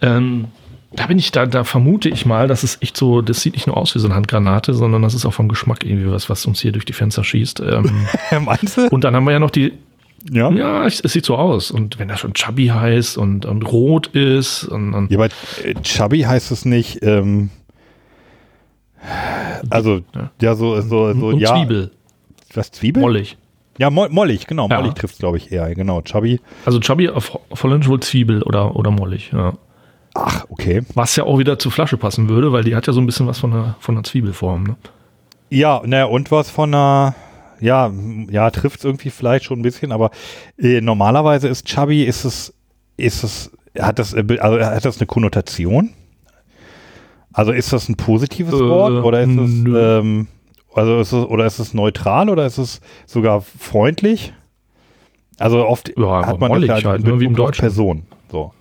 Ähm, 0.00 0.46
da 0.92 1.06
bin 1.06 1.18
ich, 1.18 1.30
da, 1.30 1.46
da 1.46 1.62
vermute 1.64 2.08
ich 2.08 2.26
mal, 2.26 2.48
dass 2.48 2.62
es 2.64 2.78
echt 2.80 2.96
so, 2.96 3.20
das 3.22 3.40
sieht 3.42 3.52
nicht 3.54 3.66
nur 3.66 3.76
aus 3.76 3.94
wie 3.94 3.98
so 4.00 4.06
eine 4.08 4.14
Handgranate, 4.16 4.74
sondern 4.74 5.02
das 5.02 5.14
ist 5.14 5.24
auch 5.26 5.32
vom 5.34 5.48
Geschmack 5.48 5.84
irgendwie 5.84 6.10
was, 6.10 6.28
was 6.30 6.44
uns 6.46 6.60
hier 6.60 6.72
durch 6.72 6.84
die 6.84 6.92
Fenster 6.92 7.22
schießt. 7.22 7.60
Ähm, 7.60 8.06
Meinst 8.44 8.76
du? 8.76 8.88
und 8.88 9.04
dann 9.04 9.14
haben 9.14 9.24
wir 9.24 9.32
ja 9.32 9.38
noch 9.38 9.50
die, 9.50 9.72
Ja. 10.30 10.50
ja, 10.50 10.86
es, 10.86 11.00
es 11.00 11.12
sieht 11.12 11.24
so 11.26 11.36
aus. 11.36 11.70
Und 11.70 11.98
wenn 11.98 12.08
das 12.08 12.18
schon 12.20 12.32
Chubby 12.34 12.66
heißt 12.68 13.18
und, 13.18 13.46
und 13.46 13.62
rot 13.62 14.08
ist 14.08 14.64
und, 14.64 14.94
und 14.94 15.10
Ja, 15.12 15.18
aber 15.18 15.26
äh, 15.62 15.74
Chubby 15.82 16.20
heißt 16.22 16.50
es 16.50 16.64
nicht, 16.64 17.02
ähm, 17.02 17.50
also, 19.70 20.00
Ja. 20.14 20.30
ja, 20.42 20.54
so, 20.54 20.80
so, 20.80 21.12
so, 21.14 21.26
und 21.28 21.38
ja. 21.38 21.54
Zwiebel, 21.54 21.90
Was, 22.54 22.70
Zwiebel? 22.72 23.00
mollig. 23.00 23.36
Ja, 23.80 23.88
mo 23.88 24.06
mollig, 24.10 24.46
genau, 24.46 24.68
Ja. 24.68 24.76
mollig 24.78 24.92
trifft 24.94 25.18
glaube 25.18 25.38
ich 25.38 25.50
eher, 25.50 25.74
genau. 25.74 26.02
Chubby. 26.02 26.38
Also 26.66 26.80
Chubby 26.80 27.08
auf, 27.08 27.38
Holländisch 27.62 27.88
wohl 27.88 28.00
Zwiebel 28.00 28.42
oder, 28.42 28.76
oder 28.76 28.90
mollig, 28.90 29.30
ja. 29.32 29.54
Ach, 30.14 30.44
okay. 30.50 30.82
Was 30.94 31.16
ja 31.16 31.24
auch 31.24 31.38
wieder 31.38 31.58
zur 31.58 31.72
Flasche 31.72 31.96
passen 31.96 32.28
würde, 32.28 32.52
weil 32.52 32.62
die 32.62 32.76
hat 32.76 32.86
ja 32.86 32.92
so 32.92 33.00
ein 33.00 33.06
bisschen 33.06 33.26
was 33.26 33.38
von 33.38 33.52
einer, 33.54 33.76
von 33.80 33.94
einer 33.94 34.04
Zwiebelform. 34.04 34.64
Ne? 34.64 34.76
Ja, 35.48 35.80
naja, 35.84 36.04
und 36.04 36.30
was 36.30 36.50
von 36.50 36.74
einer, 36.74 37.14
ja, 37.60 37.90
ja, 38.28 38.50
trifft 38.50 38.80
es 38.80 38.84
irgendwie 38.84 39.08
vielleicht 39.08 39.46
schon 39.46 39.60
ein 39.60 39.62
bisschen, 39.62 39.92
aber 39.92 40.10
äh, 40.58 40.82
normalerweise 40.82 41.48
ist 41.48 41.66
Chubby, 41.66 42.02
ist 42.04 42.24
es, 42.24 42.52
ist 42.98 43.24
es, 43.24 43.50
hat 43.78 43.98
das, 43.98 44.12
äh, 44.12 44.24
also 44.40 44.60
hat 44.60 44.84
das 44.84 44.98
eine 44.98 45.06
Konnotation? 45.06 45.90
Also 47.32 47.52
ist 47.52 47.72
das 47.72 47.88
ein 47.88 47.94
positives 47.96 48.52
Äh, 48.54 48.68
Wort 48.68 49.04
oder 49.04 49.22
ist 49.22 49.30
es, 49.30 49.64
ähm, 49.66 50.26
also 50.74 51.00
ist 51.00 51.12
es, 51.12 51.24
oder 51.24 51.46
ist 51.46 51.58
es 51.58 51.74
neutral 51.74 52.28
oder 52.28 52.46
ist 52.46 52.58
es 52.58 52.80
sogar 53.06 53.40
freundlich? 53.40 54.32
Also 55.38 55.66
oft 55.66 55.92
Ja, 55.96 56.26
hat 56.26 56.38
man 56.40 56.50
mollig 56.50 56.68
das 56.68 56.84
halt, 56.84 57.02
ne, 57.04 57.18
wie 57.20 57.24
im 57.24 57.34
Deutschen. 57.34 57.62
Person. 57.62 58.02
So. 58.30 58.52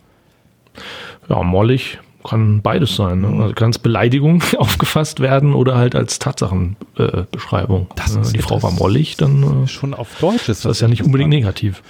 Ja, 1.28 1.44
mollig 1.44 2.00
kann 2.28 2.62
beides 2.62 2.96
sein. 2.96 3.22
Ne? 3.22 3.28
Also 3.44 3.54
kann 3.54 3.70
es 3.72 3.80
Beleidigung 3.80 4.42
aufgefasst 4.58 5.20
werden 5.20 5.54
oder 5.54 5.76
halt 5.78 5.96
als 5.96 6.20
Tatsachenbeschreibung. 6.20 7.84
Äh. 7.84 7.94
Das 7.96 8.16
ist- 8.16 8.36
die 8.36 8.40
Frau 8.42 8.56
das 8.56 8.64
war 8.64 8.72
mollig, 8.72 9.18
dann 9.18 9.64
äh, 9.64 9.68
Schon 9.68 9.94
auf 9.94 10.16
Deutsch 10.20 10.50
ist 10.50 10.66
das 10.66 10.78
ist 10.78 10.82
ja 10.82 10.88
nicht 10.88 11.04
unbedingt 11.04 11.30
negativ. 11.30 11.82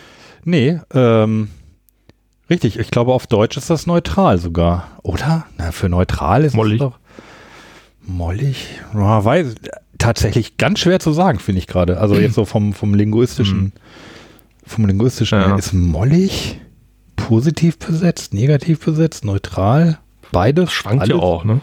Nee, 0.43 0.79
ähm, 0.93 1.49
richtig. 2.49 2.79
Ich 2.79 2.89
glaube, 2.91 3.13
auf 3.13 3.27
Deutsch 3.27 3.57
ist 3.57 3.69
das 3.69 3.85
neutral 3.87 4.37
sogar. 4.37 4.87
Oder? 5.03 5.45
Na, 5.57 5.71
für 5.71 5.89
neutral 5.89 6.43
ist 6.45 6.55
Mollig. 6.55 6.81
es 6.81 6.87
doch. 6.87 6.97
Mollig? 8.05 8.67
Ja, 8.93 9.23
weiß, 9.23 9.55
tatsächlich 9.97 10.57
ganz 10.57 10.80
schwer 10.80 10.99
zu 10.99 11.11
sagen, 11.11 11.39
finde 11.39 11.59
ich 11.59 11.67
gerade. 11.67 11.99
Also 11.99 12.15
jetzt 12.15 12.35
so 12.35 12.45
vom, 12.45 12.73
vom 12.73 12.93
linguistischen, 12.93 13.73
vom 14.65 14.85
linguistischen 14.85 15.39
Ja. 15.39 15.55
Ist 15.55 15.73
mollig 15.73 16.59
positiv 17.15 17.77
besetzt, 17.77 18.34
negativ 18.34 18.84
besetzt, 18.84 19.26
neutral? 19.26 19.99
Beides? 20.31 20.71
Schwankt 20.71 21.07
ja 21.07 21.15
Alles? 21.15 21.23
auch, 21.23 21.43
ne? 21.43 21.61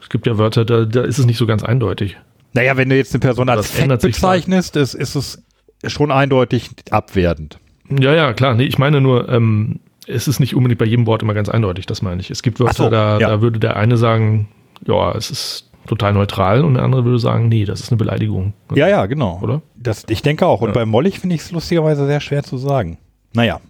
Es 0.00 0.08
gibt 0.08 0.26
ja 0.26 0.38
Wörter, 0.38 0.64
da, 0.64 0.84
da 0.84 1.02
ist 1.02 1.18
es 1.18 1.26
nicht 1.26 1.36
so 1.36 1.46
ganz 1.46 1.62
eindeutig. 1.62 2.16
Naja, 2.54 2.76
wenn 2.76 2.88
du 2.88 2.96
jetzt 2.96 3.12
eine 3.12 3.20
Person 3.20 3.48
als 3.48 3.68
Das 3.68 3.70
fett 3.70 4.00
bezeichnest, 4.00 4.76
ist, 4.76 4.94
ist 4.94 5.14
es 5.14 5.42
schon 5.86 6.10
eindeutig 6.10 6.70
abwertend. 6.90 7.58
Ja, 7.90 8.14
ja, 8.14 8.32
klar. 8.32 8.54
Nee, 8.54 8.64
ich 8.64 8.78
meine 8.78 9.00
nur, 9.00 9.28
ähm, 9.28 9.80
es 10.06 10.28
ist 10.28 10.40
nicht 10.40 10.54
unbedingt 10.54 10.78
bei 10.78 10.86
jedem 10.86 11.06
Wort 11.06 11.22
immer 11.22 11.34
ganz 11.34 11.48
eindeutig, 11.48 11.86
das 11.86 12.02
meine 12.02 12.20
ich. 12.20 12.30
Es 12.30 12.42
gibt 12.42 12.58
Wörter, 12.60 12.84
so, 12.84 12.90
da, 12.90 13.18
ja. 13.18 13.28
da 13.28 13.42
würde 13.42 13.58
der 13.58 13.76
eine 13.76 13.96
sagen, 13.96 14.48
ja, 14.86 15.12
es 15.12 15.30
ist 15.30 15.70
total 15.86 16.12
neutral 16.12 16.64
und 16.64 16.74
der 16.74 16.82
andere 16.82 17.04
würde 17.04 17.18
sagen, 17.18 17.48
nee, 17.48 17.64
das 17.64 17.80
ist 17.80 17.90
eine 17.90 17.96
Beleidigung. 17.96 18.52
Ja, 18.74 18.88
ja, 18.88 19.06
genau. 19.06 19.38
Oder? 19.42 19.62
Das, 19.76 20.04
ich 20.08 20.22
denke 20.22 20.46
auch. 20.46 20.60
Und 20.60 20.68
Ja. 20.68 20.74
bei 20.74 20.84
Mollig 20.84 21.18
finde 21.20 21.34
ich 21.36 21.42
es 21.42 21.50
lustigerweise 21.52 22.06
sehr 22.06 22.20
schwer 22.20 22.42
zu 22.42 22.58
sagen. 22.58 22.98
Naja. 23.32 23.60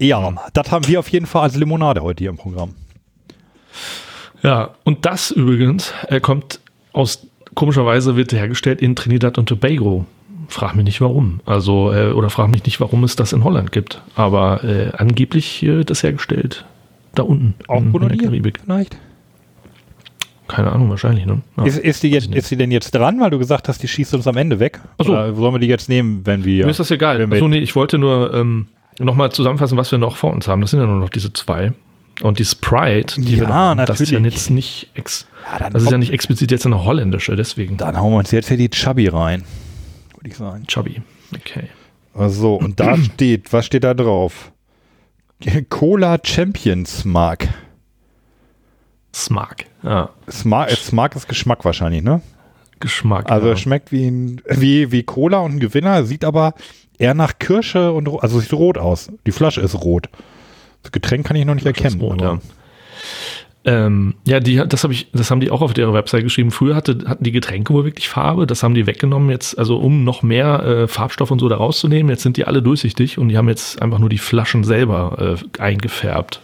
Ja, 0.00 0.34
das 0.54 0.72
haben 0.72 0.86
wir 0.88 0.98
auf 0.98 1.08
jeden 1.10 1.26
Fall 1.26 1.42
als 1.42 1.56
Limonade 1.56 2.02
heute 2.02 2.24
hier 2.24 2.30
im 2.30 2.36
Programm. 2.38 2.74
Ja, 4.42 4.70
und 4.84 5.04
das 5.06 5.30
übrigens 5.30 5.92
äh, 6.08 6.20
kommt 6.20 6.60
aus, 6.92 7.26
komischerweise 7.54 8.16
wird 8.16 8.32
hergestellt 8.32 8.80
in 8.82 8.96
Trinidad 8.96 9.38
und 9.38 9.48
Tobago. 9.48 10.04
Frag 10.48 10.74
mich 10.74 10.84
nicht 10.84 11.00
warum. 11.00 11.40
Also, 11.46 11.92
äh, 11.92 12.10
oder 12.12 12.28
frag 12.28 12.48
mich 12.50 12.64
nicht, 12.64 12.80
warum 12.80 13.04
es 13.04 13.14
das 13.16 13.32
in 13.32 13.44
Holland 13.44 13.72
gibt. 13.72 14.02
Aber 14.16 14.64
äh, 14.64 14.90
angeblich 14.96 15.62
äh, 15.62 15.84
das 15.84 16.02
hergestellt 16.02 16.64
da 17.14 17.22
unten 17.24 17.54
Auch 17.68 17.76
in, 17.82 17.92
in 17.94 18.08
der 18.08 18.16
Karibik. 18.16 18.60
vielleicht? 18.64 18.96
Keine 20.48 20.72
Ahnung, 20.72 20.90
wahrscheinlich, 20.90 21.24
ne? 21.24 21.40
Ja. 21.56 21.64
Ist, 21.64 21.78
ist, 21.78 22.02
die 22.02 22.10
jetzt, 22.10 22.34
ist 22.34 22.48
sie 22.48 22.56
denn 22.56 22.70
jetzt 22.70 22.90
dran, 22.92 23.20
weil 23.20 23.30
du 23.30 23.38
gesagt 23.38 23.68
hast, 23.68 23.82
die 23.82 23.88
schießt 23.88 24.14
uns 24.14 24.26
am 24.26 24.36
Ende 24.36 24.58
weg? 24.60 24.80
Ach 24.98 25.04
so. 25.04 25.12
Oder 25.12 25.34
sollen 25.34 25.54
wir 25.54 25.58
die 25.60 25.68
jetzt 25.68 25.88
nehmen, 25.88 26.22
wenn 26.24 26.44
wir. 26.44 26.64
Mir 26.64 26.70
ist 26.70 26.80
das 26.80 26.90
egal. 26.90 27.22
Achso, 27.32 27.48
nee, 27.48 27.58
ich 27.58 27.74
wollte 27.76 27.98
nur 27.98 28.34
ähm, 28.34 28.66
nochmal 28.98 29.30
zusammenfassen, 29.32 29.78
was 29.78 29.90
wir 29.92 29.98
noch 29.98 30.16
vor 30.16 30.32
uns 30.32 30.48
haben. 30.48 30.60
Das 30.60 30.70
sind 30.72 30.80
ja 30.80 30.86
nur 30.86 30.98
noch 30.98 31.10
diese 31.10 31.32
zwei. 31.32 31.72
Und 32.20 32.38
die 32.38 32.44
Sprite, 32.44 33.20
die 33.20 33.34
Ja, 33.34 33.40
wir 33.40 33.48
noch 33.48 33.54
haben, 33.54 33.86
das 33.86 34.00
ist 34.00 34.10
ja 34.10 34.18
natürlich. 34.18 34.34
jetzt 34.34 34.50
nicht, 34.50 34.90
ex 34.94 35.26
Ja, 35.50 35.58
dann 35.58 35.72
das 35.72 35.84
ist 35.84 35.90
ja 35.90 35.98
nicht 35.98 36.12
explizit 36.12 36.50
jetzt 36.50 36.66
eine 36.66 36.84
holländische, 36.84 37.34
deswegen. 37.36 37.76
Dann 37.78 37.96
hauen 37.98 38.12
wir 38.12 38.18
uns 38.18 38.30
jetzt 38.30 38.48
hier 38.48 38.58
die 38.58 38.68
Chubby 38.68 39.08
rein. 39.08 39.44
Würde 40.16 40.28
ich 40.28 40.36
sagen. 40.36 40.66
Chubby. 40.66 41.00
Okay. 41.34 41.68
So, 42.28 42.56
und 42.56 42.78
da 42.78 42.96
steht, 43.14 43.52
was 43.52 43.64
steht 43.66 43.84
da 43.84 43.94
drauf? 43.94 44.52
Cola 45.70 46.18
Champions 46.22 47.04
Mark. 47.04 47.48
Smart. 49.14 49.66
Ja. 49.82 50.10
Smart, 50.30 50.70
Smart 50.70 51.14
ist 51.16 51.28
Geschmack 51.28 51.64
wahrscheinlich, 51.64 52.02
ne? 52.02 52.22
Geschmack. 52.80 53.30
Also 53.30 53.48
ja. 53.48 53.52
es 53.52 53.60
schmeckt 53.60 53.92
wie, 53.92 54.06
ein, 54.06 54.42
wie, 54.46 54.90
wie 54.90 55.02
Cola 55.02 55.38
und 55.38 55.52
ein 55.52 55.60
Gewinner, 55.60 56.04
sieht 56.04 56.24
aber 56.24 56.54
eher 56.98 57.14
nach 57.14 57.38
Kirsche 57.38 57.92
und 57.92 58.08
also 58.22 58.40
sieht 58.40 58.52
rot 58.52 58.78
aus. 58.78 59.10
Die 59.26 59.32
Flasche 59.32 59.60
ist 59.60 59.74
rot. 59.74 60.08
Das 60.82 60.92
Getränk 60.92 61.26
kann 61.26 61.36
ich 61.36 61.44
noch 61.44 61.54
nicht 61.54 61.66
ist 61.66 61.76
erkennen. 61.76 62.00
rot, 62.00 62.20
ja. 62.20 62.38
Ähm, 63.64 64.14
ja, 64.26 64.40
die, 64.40 64.56
das 64.66 64.82
habe 64.82 64.92
ich, 64.92 65.08
das 65.12 65.30
haben 65.30 65.38
die 65.38 65.52
auch 65.52 65.62
auf 65.62 65.76
ihrer 65.76 65.94
Website 65.94 66.24
geschrieben. 66.24 66.50
Früher 66.50 66.74
hatte, 66.74 66.98
hatten 67.06 67.22
die 67.22 67.30
Getränke 67.30 67.72
wohl 67.72 67.84
wirklich 67.84 68.08
Farbe. 68.08 68.46
Das 68.46 68.64
haben 68.64 68.74
die 68.74 68.86
weggenommen 68.86 69.30
jetzt, 69.30 69.56
also 69.56 69.76
um 69.76 70.02
noch 70.02 70.22
mehr 70.22 70.64
äh, 70.64 70.88
Farbstoff 70.88 71.30
und 71.30 71.38
so 71.38 71.48
da 71.48 71.56
rauszunehmen. 71.56 72.10
Jetzt 72.10 72.24
sind 72.24 72.36
die 72.36 72.44
alle 72.44 72.60
durchsichtig 72.60 73.18
und 73.18 73.28
die 73.28 73.38
haben 73.38 73.48
jetzt 73.48 73.80
einfach 73.80 74.00
nur 74.00 74.08
die 74.08 74.18
Flaschen 74.18 74.64
selber 74.64 75.36
äh, 75.38 75.62
eingefärbt. 75.62 76.40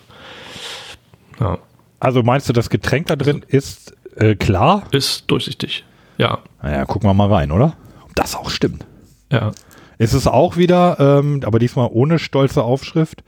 Ja, 1.41 1.59
Also 2.01 2.23
meinst 2.23 2.49
du, 2.49 2.53
das 2.53 2.71
Getränk 2.71 3.07
da 3.09 3.17
drin 3.17 3.45
ist 3.47 3.95
äh, 4.17 4.35
klar? 4.35 4.85
ist 4.93 5.25
durchsichtig. 5.29 5.85
Ja, 6.17 6.39
Naja, 6.63 6.85
gucken 6.85 7.09
wir 7.09 7.15
mal 7.15 7.33
rein, 7.33 7.51
oder? 7.53 7.77
Ob 8.05 8.15
das 8.15 8.35
auch 8.35 8.51
stimmt. 8.51 8.85
ja. 9.31 9.53
Es 10.01 10.15
ist 10.15 10.29
auch 10.29 10.57
wieder, 10.57 10.97
ähm, 11.01 11.41
aber 11.45 11.59
diesmal 11.59 11.89
ohne 11.91 12.21
stolze 12.21 12.63
Aufschrift, 12.63 13.25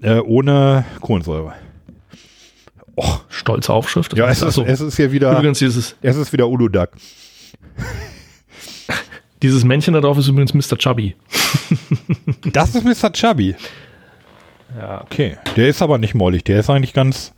äh, 0.00 0.20
ohne 0.20 0.86
Kohlensäure. 1.02 1.52
Oh, 2.96 3.14
Stolze 3.28 3.74
Aufschrift. 3.74 4.16
ja, 4.16 4.26
es 4.28 4.38
ist, 4.38 4.44
Achso. 4.48 4.64
es 4.64 4.80
ist 4.80 4.96
hier 4.96 5.12
wieder, 5.12 5.32
Übrigens, 5.32 5.58
dieses, 5.58 5.96
es 6.00 6.16
ist 6.16 6.32
wieder 6.32 6.48
Uludag. 6.48 6.92
dieses 9.42 9.64
Männchen 9.64 9.92
da 9.94 10.00
drauf 10.00 10.16
ist 10.16 10.28
übrigens 10.28 10.54
Mr. 10.54 10.78
Chubby. 10.78 11.14
Das 12.52 12.74
ist 12.74 12.84
Mr. 12.84 13.12
Chubby. 13.12 13.54
Ja. 14.78 15.00
Okay, 15.02 15.36
der 15.56 15.68
ist 15.68 15.82
aber 15.82 15.98
nicht 15.98 16.14
mollig, 16.14 16.44
der 16.44 16.60
ist 16.60 16.70
eigentlich 16.70 16.92
ganz, 16.92 17.32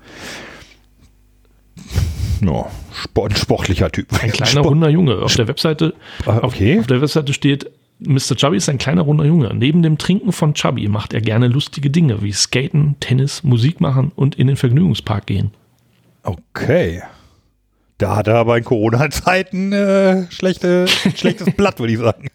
ja, 2.42 2.66
spo 2.92 3.24
ein 3.26 3.34
sportlicher 3.36 3.90
Typ. 3.90 4.12
Ein 4.22 4.30
kleiner 4.32 4.46
Sport- 4.50 4.66
runder 4.66 4.88
Junge. 4.90 5.16
Auf 5.22 5.34
der 5.36 5.48
Webseite, 5.48 5.94
Ah, 6.26 6.38
auf, 6.38 6.54
okay. 6.54 6.80
auf 6.80 6.86
der 6.86 7.00
Webseite 7.00 7.32
steht, 7.32 7.70
Mr. 8.00 8.34
Chubby 8.36 8.56
ist 8.56 8.68
ein 8.68 8.78
kleiner 8.78 9.02
runder 9.02 9.24
Junge. 9.24 9.52
Neben 9.54 9.82
dem 9.82 9.98
Trinken 9.98 10.32
von 10.32 10.54
Chubby 10.54 10.88
macht 10.88 11.12
er 11.12 11.20
gerne 11.20 11.48
lustige 11.48 11.90
Dinge 11.90 12.22
wie 12.22 12.32
Skaten, 12.32 12.96
Tennis, 13.00 13.42
Musik 13.42 13.80
machen 13.80 14.12
und 14.16 14.36
in 14.36 14.46
den 14.46 14.56
Vergnügungspark 14.56 15.26
gehen. 15.26 15.50
Okay. 16.22 17.02
Da 17.98 18.16
hat 18.16 18.26
er 18.28 18.36
aber 18.36 18.56
in 18.56 18.64
Corona-Zeiten 18.64 19.72
äh, 19.74 20.30
schlechte, 20.30 20.86
schlechtes 20.88 21.50
Blatt, 21.56 21.78
würde 21.78 21.92
ich 21.92 21.98
sagen. 21.98 22.28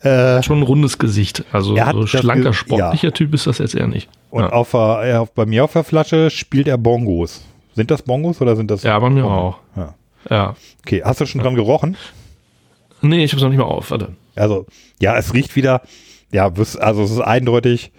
Äh, 0.00 0.42
Schon 0.42 0.58
ein 0.60 0.62
rundes 0.62 0.98
Gesicht. 0.98 1.44
Also 1.52 1.76
Er 1.76 1.86
hat 1.86 1.94
so 1.94 2.02
das 2.02 2.10
schlanker, 2.10 2.44
Ge- 2.50 2.52
sportlicher 2.52 3.12
Typ 3.12 3.32
ist 3.34 3.46
das 3.46 3.58
jetzt 3.58 3.74
eher 3.74 3.86
nicht. 3.86 4.08
und 4.30 4.42
ja. 4.42 4.50
auf 4.50 4.74
auf, 4.74 5.32
bei 5.32 5.46
mir 5.46 5.64
auf 5.64 5.72
der 5.72 5.84
Flasche 5.84 6.30
spielt 6.30 6.68
er 6.68 6.78
Bongos. 6.78 7.42
Sind 7.74 7.90
das 7.90 8.02
Bongos 8.02 8.40
oder 8.40 8.56
sind 8.56 8.70
das? 8.70 8.82
ja, 8.82 8.98
bei 8.98 9.10
mir 9.10 9.24
auch. 9.26 9.58
Ja. 9.76 9.94
Ja. 10.30 10.56
Okay, 10.84 11.02
hast 11.04 11.20
du 11.20 11.26
schon 11.26 11.40
dran 11.40 11.54
gerochen? 11.54 11.96
Nee, 13.02 13.24
ich 13.24 13.32
hab's 13.32 13.42
noch 13.42 13.50
nicht 13.50 13.58
mal 13.58 13.64
auf. 13.64 13.90
Warte. 13.90 14.16
Also, 14.34 14.66
ja, 15.00 15.16
es 15.16 15.32
riecht 15.34 15.54
wieder, 15.56 15.82
ja, 16.32 16.46
also 16.46 17.02
es 17.02 17.10
ist 17.10 17.20
eindeutig. 17.20 17.92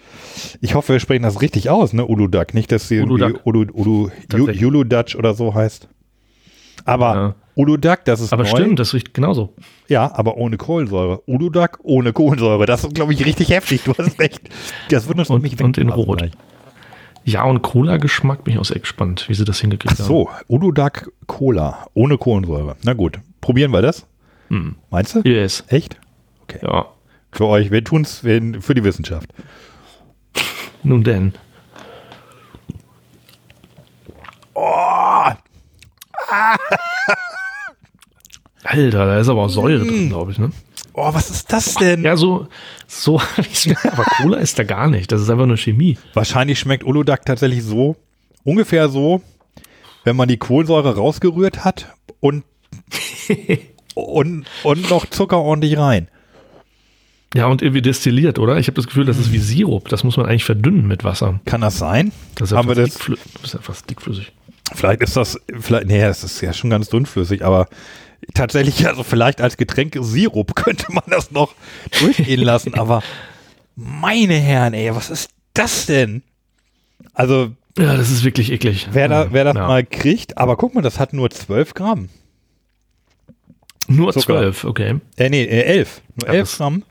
Ich 0.60 0.74
hoffe, 0.74 0.92
wir 0.94 1.00
sprechen 1.00 1.22
das 1.22 1.40
richtig 1.40 1.70
aus, 1.70 1.92
ne? 1.92 2.04
Uludag. 2.06 2.52
Nicht, 2.54 2.70
dass 2.72 2.88
sie 2.88 2.96
irgendwie 2.96 3.22
Uludag. 3.22 3.46
Ulu, 3.46 3.66
Ulu, 3.72 4.06
Ju- 4.08 4.10
Tatsächlich. 4.28 4.64
Uludag 4.64 5.14
oder 5.16 5.34
so 5.34 5.54
heißt. 5.54 5.88
Aber 6.84 7.14
Ja. 7.14 7.34
Uludag, 7.58 8.04
das 8.04 8.20
ist 8.20 8.32
Aber 8.32 8.44
neu. 8.44 8.50
stimmt, 8.50 8.78
das 8.78 8.94
riecht 8.94 9.12
genauso. 9.14 9.52
Ja, 9.88 10.14
aber 10.14 10.36
ohne 10.36 10.56
Kohlensäure. 10.56 11.22
Uludag 11.26 11.78
ohne 11.82 12.12
Kohlensäure. 12.12 12.66
Das 12.66 12.84
ist, 12.84 12.94
glaube 12.94 13.12
ich, 13.12 13.24
richtig 13.26 13.50
heftig. 13.50 13.82
Du 13.84 13.94
hast 13.98 14.18
recht. 14.20 14.40
Das 14.90 15.08
wird 15.08 15.18
uns 15.18 15.28
Und- 15.28 15.42
nämlich 15.42 15.60
und 15.60 15.76
in 15.76 15.88
Rot. 15.90 16.18
gleich. 16.18 16.30
Ja, 17.24 17.42
und 17.42 17.60
Cola-Geschmack 17.62 18.44
bin 18.44 18.54
ich 18.54 18.60
auch 18.60 18.64
sehr 18.64 18.78
gespannt, 18.78 19.24
wie 19.28 19.34
sie 19.34 19.44
das 19.44 19.56
Ach 19.58 19.60
hingekriegt 19.62 19.98
haben. 19.98 20.06
so, 20.06 20.30
Uludag 20.46 21.08
Cola 21.26 21.86
ohne 21.94 22.16
Kohlensäure. 22.16 22.76
Na 22.84 22.92
gut, 22.94 23.18
probieren 23.40 23.72
wir 23.72 23.82
das? 23.82 24.06
Hm. 24.50 24.76
Meinst 24.90 25.16
du? 25.16 25.20
Yes. 25.28 25.64
Echt? 25.68 25.98
Ja. 26.62 26.86
Für 27.32 27.46
euch, 27.46 27.70
wir 27.72 27.82
tun 27.84 28.02
es 28.02 28.18
für 28.20 28.74
die 28.74 28.84
Wissenschaft. 28.84 29.30
Nun 30.84 31.02
denn. 31.02 31.34
Oh, 34.54 35.24
Alter, 38.64 39.06
da 39.06 39.18
ist 39.20 39.28
aber 39.28 39.42
auch 39.44 39.48
Säure 39.48 39.84
Mm. 39.84 39.88
drin, 39.88 40.08
glaube 40.08 40.32
ich, 40.32 40.38
ne? 40.38 40.50
oh, 40.94 41.14
was 41.14 41.30
ist 41.30 41.52
das 41.52 41.74
denn? 41.74 42.02
Ja, 42.02 42.16
so, 42.16 42.48
so, 42.88 43.20
aber 43.92 44.04
Cola 44.04 44.38
ist 44.38 44.58
da 44.58 44.64
gar 44.64 44.88
nicht. 44.88 45.12
Das 45.12 45.20
ist 45.20 45.30
einfach 45.30 45.46
nur 45.46 45.56
Chemie. 45.56 45.96
Wahrscheinlich 46.14 46.58
schmeckt 46.58 46.84
Uludag 46.84 47.24
tatsächlich 47.24 47.62
so, 47.62 47.96
ungefähr 48.44 48.88
so, 48.88 49.22
wenn 50.04 50.16
man 50.16 50.28
die 50.28 50.38
Kohlensäure 50.38 50.96
rausgerührt 50.96 51.64
hat 51.64 51.94
und, 52.20 52.42
und, 53.94 54.46
und 54.64 54.90
noch 54.90 55.06
Zucker 55.06 55.38
ordentlich 55.38 55.78
rein. 55.78 56.08
Ja, 57.34 57.46
und 57.46 57.60
irgendwie 57.62 57.82
destilliert, 57.82 58.38
oder? 58.38 58.56
Ich 58.58 58.66
habe 58.68 58.74
das 58.76 58.86
Gefühl, 58.86 59.04
das 59.04 59.18
ist 59.18 59.32
wie 59.32 59.38
Sirup. 59.38 59.88
Das 59.90 60.02
muss 60.02 60.16
man 60.16 60.26
eigentlich 60.26 60.44
verdünnen 60.44 60.86
mit 60.88 61.04
Wasser. 61.04 61.40
Kann 61.44 61.60
das 61.60 61.76
sein? 61.78 62.10
Das 62.36 62.46
ist, 62.48 62.52
ja 62.52 62.58
Haben 62.58 62.68
wir 62.68 62.74
fast, 62.76 62.88
das- 62.88 62.94
dickflü 62.94 63.16
das 63.34 63.44
ist 63.44 63.52
ja 63.54 63.60
fast 63.60 63.90
dickflüssig. 63.90 64.32
Vielleicht 64.74 65.02
ist 65.02 65.14
das, 65.16 65.38
vielleicht, 65.60 65.86
nee, 65.86 66.02
es 66.02 66.24
ist 66.24 66.40
ja 66.40 66.52
schon 66.54 66.70
ganz 66.70 66.88
dünnflüssig, 66.88 67.44
aber 67.44 67.68
tatsächlich, 68.34 68.86
also 68.86 69.02
vielleicht 69.02 69.40
als 69.40 69.56
Getränk 69.56 69.96
Sirup 70.00 70.54
könnte 70.54 70.86
man 70.92 71.04
das 71.08 71.30
noch 71.30 71.54
durchgehen 72.00 72.40
lassen, 72.40 72.74
aber 72.78 73.02
meine 73.76 74.34
Herren, 74.34 74.74
ey, 74.74 74.94
was 74.94 75.10
ist 75.10 75.30
das 75.54 75.86
denn? 75.86 76.22
Also, 77.14 77.52
Ja, 77.78 77.96
das 77.96 78.10
ist 78.10 78.24
wirklich 78.24 78.50
eklig. 78.52 78.88
wer, 78.92 79.08
da, 79.08 79.28
wer 79.32 79.44
das 79.44 79.54
ja. 79.56 79.66
mal 79.66 79.84
kriegt, 79.84 80.36
aber 80.38 80.56
guck 80.56 80.74
mal, 80.74 80.82
das 80.82 80.98
hat 80.98 81.12
nur 81.12 81.30
12 81.30 81.74
Gramm. 81.74 82.08
Nur 83.90 84.12
Zucker. 84.12 84.26
zwölf, 84.26 84.64
okay. 84.64 84.96
Äh, 85.16 85.30
nee, 85.30 85.44
äh, 85.44 85.62
11. 85.62 86.02
Nur 86.16 86.28
Ja, 86.28 86.34
11 86.34 86.48
das- 86.50 86.58
Gramm. 86.58 86.82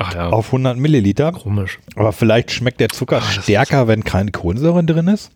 Ach 0.00 0.14
ja, 0.14 0.28
auf 0.28 0.46
100 0.52 0.76
Milliliter. 0.76 1.32
komisch. 1.32 1.80
Aber 1.96 2.12
vielleicht 2.12 2.52
schmeckt 2.52 2.78
der 2.78 2.88
Zucker 2.90 3.18
ist 3.18 3.42
stärker, 3.42 3.88
wenn 3.88 4.04
keine 4.04 4.30
Kohlensäure 4.30 4.84
drin 4.84 5.08
ist. 5.08 5.32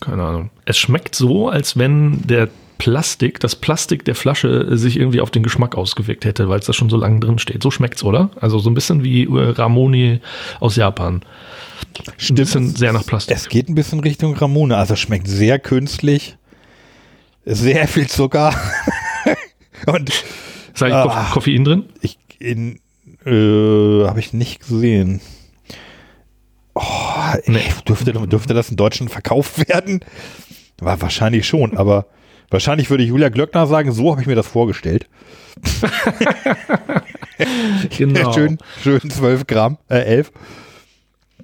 Keine 0.00 0.22
Ahnung. 0.22 0.50
Es 0.64 0.78
schmeckt 0.78 1.16
so, 1.16 1.48
als 1.48 1.76
wenn 1.76 2.22
der 2.26 2.48
Plastik, 2.78 3.40
das 3.40 3.56
Plastik 3.56 4.04
der 4.04 4.14
Flasche 4.14 4.76
sich 4.76 4.96
irgendwie 4.96 5.20
auf 5.20 5.30
den 5.30 5.42
Geschmack 5.42 5.74
ausgewirkt 5.76 6.24
hätte, 6.24 6.48
weil 6.48 6.60
es 6.60 6.66
da 6.66 6.72
schon 6.72 6.88
so 6.90 6.96
lange 6.96 7.20
drin 7.20 7.38
steht. 7.38 7.62
So 7.62 7.70
schmeckt's, 7.70 8.04
oder? 8.04 8.30
Also 8.40 8.58
so 8.60 8.70
ein 8.70 8.74
bisschen 8.74 9.02
wie 9.04 9.24
äh, 9.24 9.50
Ramoni 9.50 10.20
aus 10.60 10.76
Japan. 10.76 11.22
Ein 12.28 12.34
bisschen 12.36 12.74
sehr 12.76 12.92
nach 12.92 13.04
Plastik. 13.04 13.36
Es 13.36 13.48
geht 13.48 13.68
ein 13.68 13.74
bisschen 13.74 14.00
Richtung 14.00 14.34
Ramune. 14.34 14.76
Also 14.76 14.94
schmeckt 14.96 15.26
sehr 15.28 15.58
künstlich. 15.58 16.36
Sehr 17.44 17.88
viel 17.88 18.08
Zucker. 18.08 18.54
Und 19.86 20.10
Ist 20.10 20.82
eigentlich 20.82 21.02
Koff- 21.02 21.12
Ah. 21.16 21.30
Koffein 21.32 21.64
drin? 21.64 21.84
ich 22.00 22.18
in 22.38 22.78
äh, 23.24 24.06
habe 24.06 24.20
ich 24.20 24.32
nicht 24.32 24.60
gesehen. 24.60 25.20
Oh, 26.74 26.82
Nee. 27.46 27.60
dürfte, 27.88 28.12
dürfte 28.12 28.54
das 28.54 28.70
in 28.70 28.76
Deutschland 28.76 29.10
verkauft 29.10 29.68
werden? 29.68 30.00
War 30.78 31.00
wahrscheinlich 31.00 31.46
schon, 31.46 31.76
aber 31.76 32.06
wahrscheinlich 32.50 32.90
würde 32.90 33.04
Julia 33.04 33.28
Glöckner 33.28 33.66
sagen, 33.66 33.92
so 33.92 34.10
habe 34.10 34.20
ich 34.20 34.26
mir 34.26 34.34
das 34.36 34.46
vorgestellt. 34.48 35.06
Genau. 37.96 38.32
Schön, 38.34 38.58
schön 38.82 39.10
12 39.10 39.46
Gramm, 39.46 39.78
äh, 39.88 39.98
11. 40.00 40.32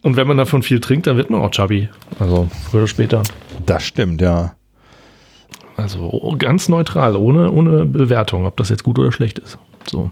Und 0.02 0.16
wenn 0.16 0.26
man 0.26 0.36
davon 0.36 0.62
viel 0.62 0.81
trinkt, 0.81 1.06
dann 1.06 1.16
wird 1.16 1.31
man 1.31 1.40
auch 1.40 1.51
chubby. 1.51 1.89
Also 2.18 2.48
früher 2.68 2.82
oder 2.82 2.89
später. 2.89 3.22
Das 3.64 3.85
stimmt, 3.85 4.20
ja. 4.20 4.55
Also 5.76 6.35
ganz 6.39 6.68
neutral, 6.68 7.16
ohne, 7.16 7.51
ohne 7.51 7.85
Bewertung, 7.86 8.44
ob 8.47 8.56
das 8.56 8.68
jetzt 8.68 8.85
gut 8.85 8.98
oder 8.98 9.12
schlecht 9.12 9.39
ist. 9.39 9.59
So. 9.89 10.10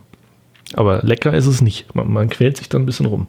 Aber 0.74 1.02
lecker 1.02 1.34
ist 1.34 1.46
es 1.46 1.60
nicht. 1.60 1.94
Man, 1.94 2.10
man 2.10 2.30
quält 2.30 2.56
sich 2.56 2.68
dann 2.68 2.82
ein 2.82 2.86
bisschen 2.86 3.06
rum. 3.06 3.26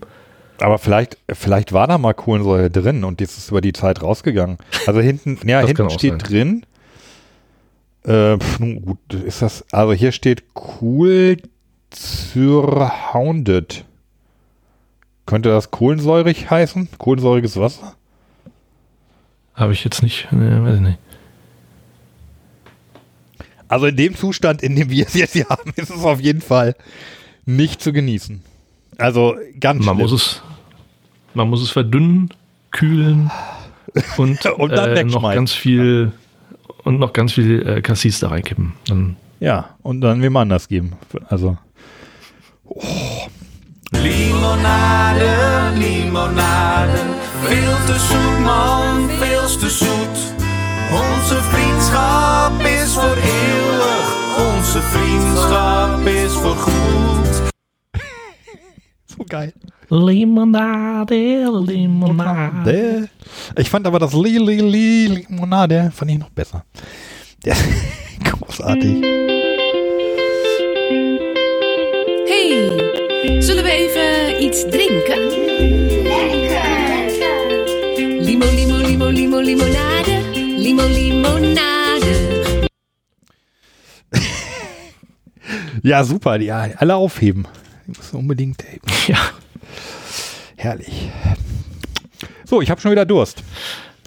Aber 0.61 0.77
vielleicht, 0.77 1.17
vielleicht 1.31 1.73
war 1.73 1.87
da 1.87 1.97
mal 1.97 2.13
Kohlensäure 2.13 2.69
drin 2.69 3.03
und 3.03 3.19
jetzt 3.19 3.37
ist 3.37 3.49
über 3.49 3.61
die 3.61 3.73
Zeit 3.73 4.01
rausgegangen. 4.01 4.57
Also 4.87 5.01
hinten, 5.01 5.37
ja, 5.49 5.61
Das 5.61 5.69
hinten 5.69 5.89
steht 5.89 6.11
sein. 6.11 6.19
drin. 6.19 6.65
Äh, 8.05 8.37
nun 8.59 8.81
gut, 8.81 9.13
ist 9.13 9.41
das, 9.41 9.63
also 9.71 9.93
hier 9.93 10.11
steht 10.11 10.43
cool 10.81 11.37
surrounded. 11.93 13.85
Könnte 15.25 15.49
das 15.49 15.71
kohlensäurig 15.71 16.49
heißen? 16.49 16.89
Kohlensäuriges 16.97 17.57
Wasser? 17.57 17.95
Habe 19.53 19.73
ich 19.73 19.83
jetzt 19.83 20.03
nicht, 20.03 20.31
ne, 20.31 20.63
weiß 20.63 20.75
ich 20.75 20.81
nicht. 20.81 20.97
Also 23.67 23.85
in 23.87 23.95
dem 23.95 24.15
Zustand, 24.15 24.61
in 24.61 24.75
dem 24.75 24.89
wir 24.89 25.07
es 25.07 25.13
jetzt 25.13 25.33
hier 25.33 25.47
haben, 25.49 25.71
ist 25.75 25.89
es 25.89 26.03
auf 26.03 26.19
jeden 26.19 26.41
Fall 26.41 26.75
nicht 27.45 27.81
zu 27.81 27.93
genießen. 27.93 28.43
Also 28.97 29.35
ganz 29.59 29.85
Man 29.85 29.95
schlimm. 29.95 30.09
muss 30.09 30.11
es, 30.11 30.41
man 31.33 31.49
muss 31.49 31.61
es 31.61 31.71
verdünnen, 31.71 32.29
kühlen 32.71 33.31
und, 34.17 34.45
Und 34.45 34.71
dann 34.71 34.97
äh, 34.97 35.03
noch 35.05 35.23
ganz 35.33 35.53
viel 35.53 36.11
und 36.83 36.99
noch 36.99 37.13
ganz 37.13 37.33
viel 37.33 37.67
äh, 37.67 37.81
Cassis 37.81 38.19
da 38.19 38.29
reinkippen. 38.29 38.73
Dann 38.87 39.15
Ja, 39.39 39.75
und 39.81 40.01
dann 40.01 40.21
wem 40.21 40.37
anders 40.37 40.67
geben. 40.67 40.93
Also 41.27 41.57
Limonade, 43.91 45.73
limonade. 45.77 46.99
Veel 47.43 47.75
te 47.85 47.99
zoet, 47.99 48.39
man, 48.39 49.09
veel 49.19 49.57
te 49.59 49.69
zoet. 49.69 50.17
Onze 50.91 51.41
vriendschap 51.41 52.61
is 52.61 52.93
voor 52.93 53.17
eeuwig. 53.17 54.07
Onze 54.55 54.81
vriendschap 54.81 56.07
is 56.07 56.31
voor 56.31 56.55
goed. 56.55 57.51
so 59.17 59.23
geil. 59.27 59.51
Limonade, 59.93 61.45
Limonade. 61.67 63.09
Ich 63.55 63.69
fand 63.69 63.85
aber 63.85 63.99
das 63.99 64.11
Li 64.13 64.39
Li 64.39 64.59
Li 64.59 65.05
Limonade 65.29 65.91
fand 65.93 66.09
ich 66.11 66.17
noch 66.17 66.29
besser. 66.31 66.65
Ja, 67.45 67.53
großartig. 68.23 69.03
Hey, 72.25 73.41
zullen 73.41 73.65
we 73.65 73.69
even 73.69 74.41
iets 74.41 74.63
drinken? 74.63 75.19
Limo, 78.23 78.45
limo, 78.45 78.77
limo, 78.77 79.09
limo, 79.09 79.39
limonade. 79.41 80.21
Limo, 80.57 80.83
limonade. 80.83 82.13
Ja, 85.83 86.03
super. 86.05 86.39
Ja, 86.39 86.65
alle 86.77 86.95
aufheben. 86.95 87.45
Ich 87.91 87.97
muss 87.97 88.13
unbedingt. 88.13 88.63
Ey, 88.71 88.79
Ja, 89.07 89.17
herrlich. 90.63 91.09
So, 92.45 92.61
ich 92.61 92.69
habe 92.69 92.81
schon 92.81 92.91
wieder 92.91 93.05
Durst. 93.05 93.43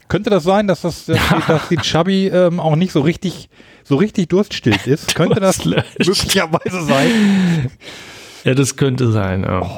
Könnte 0.08 0.30
das 0.30 0.44
sein, 0.44 0.68
dass 0.68 0.82
das, 0.82 1.06
dass, 1.06 1.18
die, 1.18 1.46
dass 1.48 1.68
die 1.68 1.76
Chubby 1.76 2.28
ähm, 2.28 2.60
auch 2.60 2.76
nicht 2.76 2.92
so 2.92 3.00
richtig, 3.00 3.48
so 3.84 3.96
richtig 3.96 4.28
durststillt 4.28 4.86
ist? 4.86 5.14
Könnte 5.14 5.40
das 5.40 5.64
möglicherweise 5.64 6.82
sein? 6.84 7.70
ja, 8.44 8.54
das 8.54 8.76
könnte 8.76 9.10
sein. 9.10 9.42
Ja. 9.42 9.68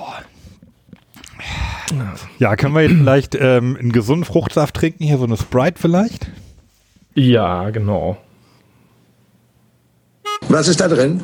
Ja, 2.39 2.57
können 2.57 2.75
wir 2.75 2.83
jetzt 2.83 2.97
vielleicht 2.99 3.35
ähm, 3.35 3.77
einen 3.79 3.93
gesunden 3.93 4.25
Fruchtsaft 4.25 4.75
trinken? 4.75 5.05
Hier 5.05 5.19
so 5.19 5.25
eine 5.25 5.37
Sprite 5.37 5.81
vielleicht? 5.81 6.27
ja, 7.15 7.71
genau. 7.71 8.19
Was 10.49 10.69
ist 10.69 10.81
da 10.81 10.89
drin? 10.89 11.21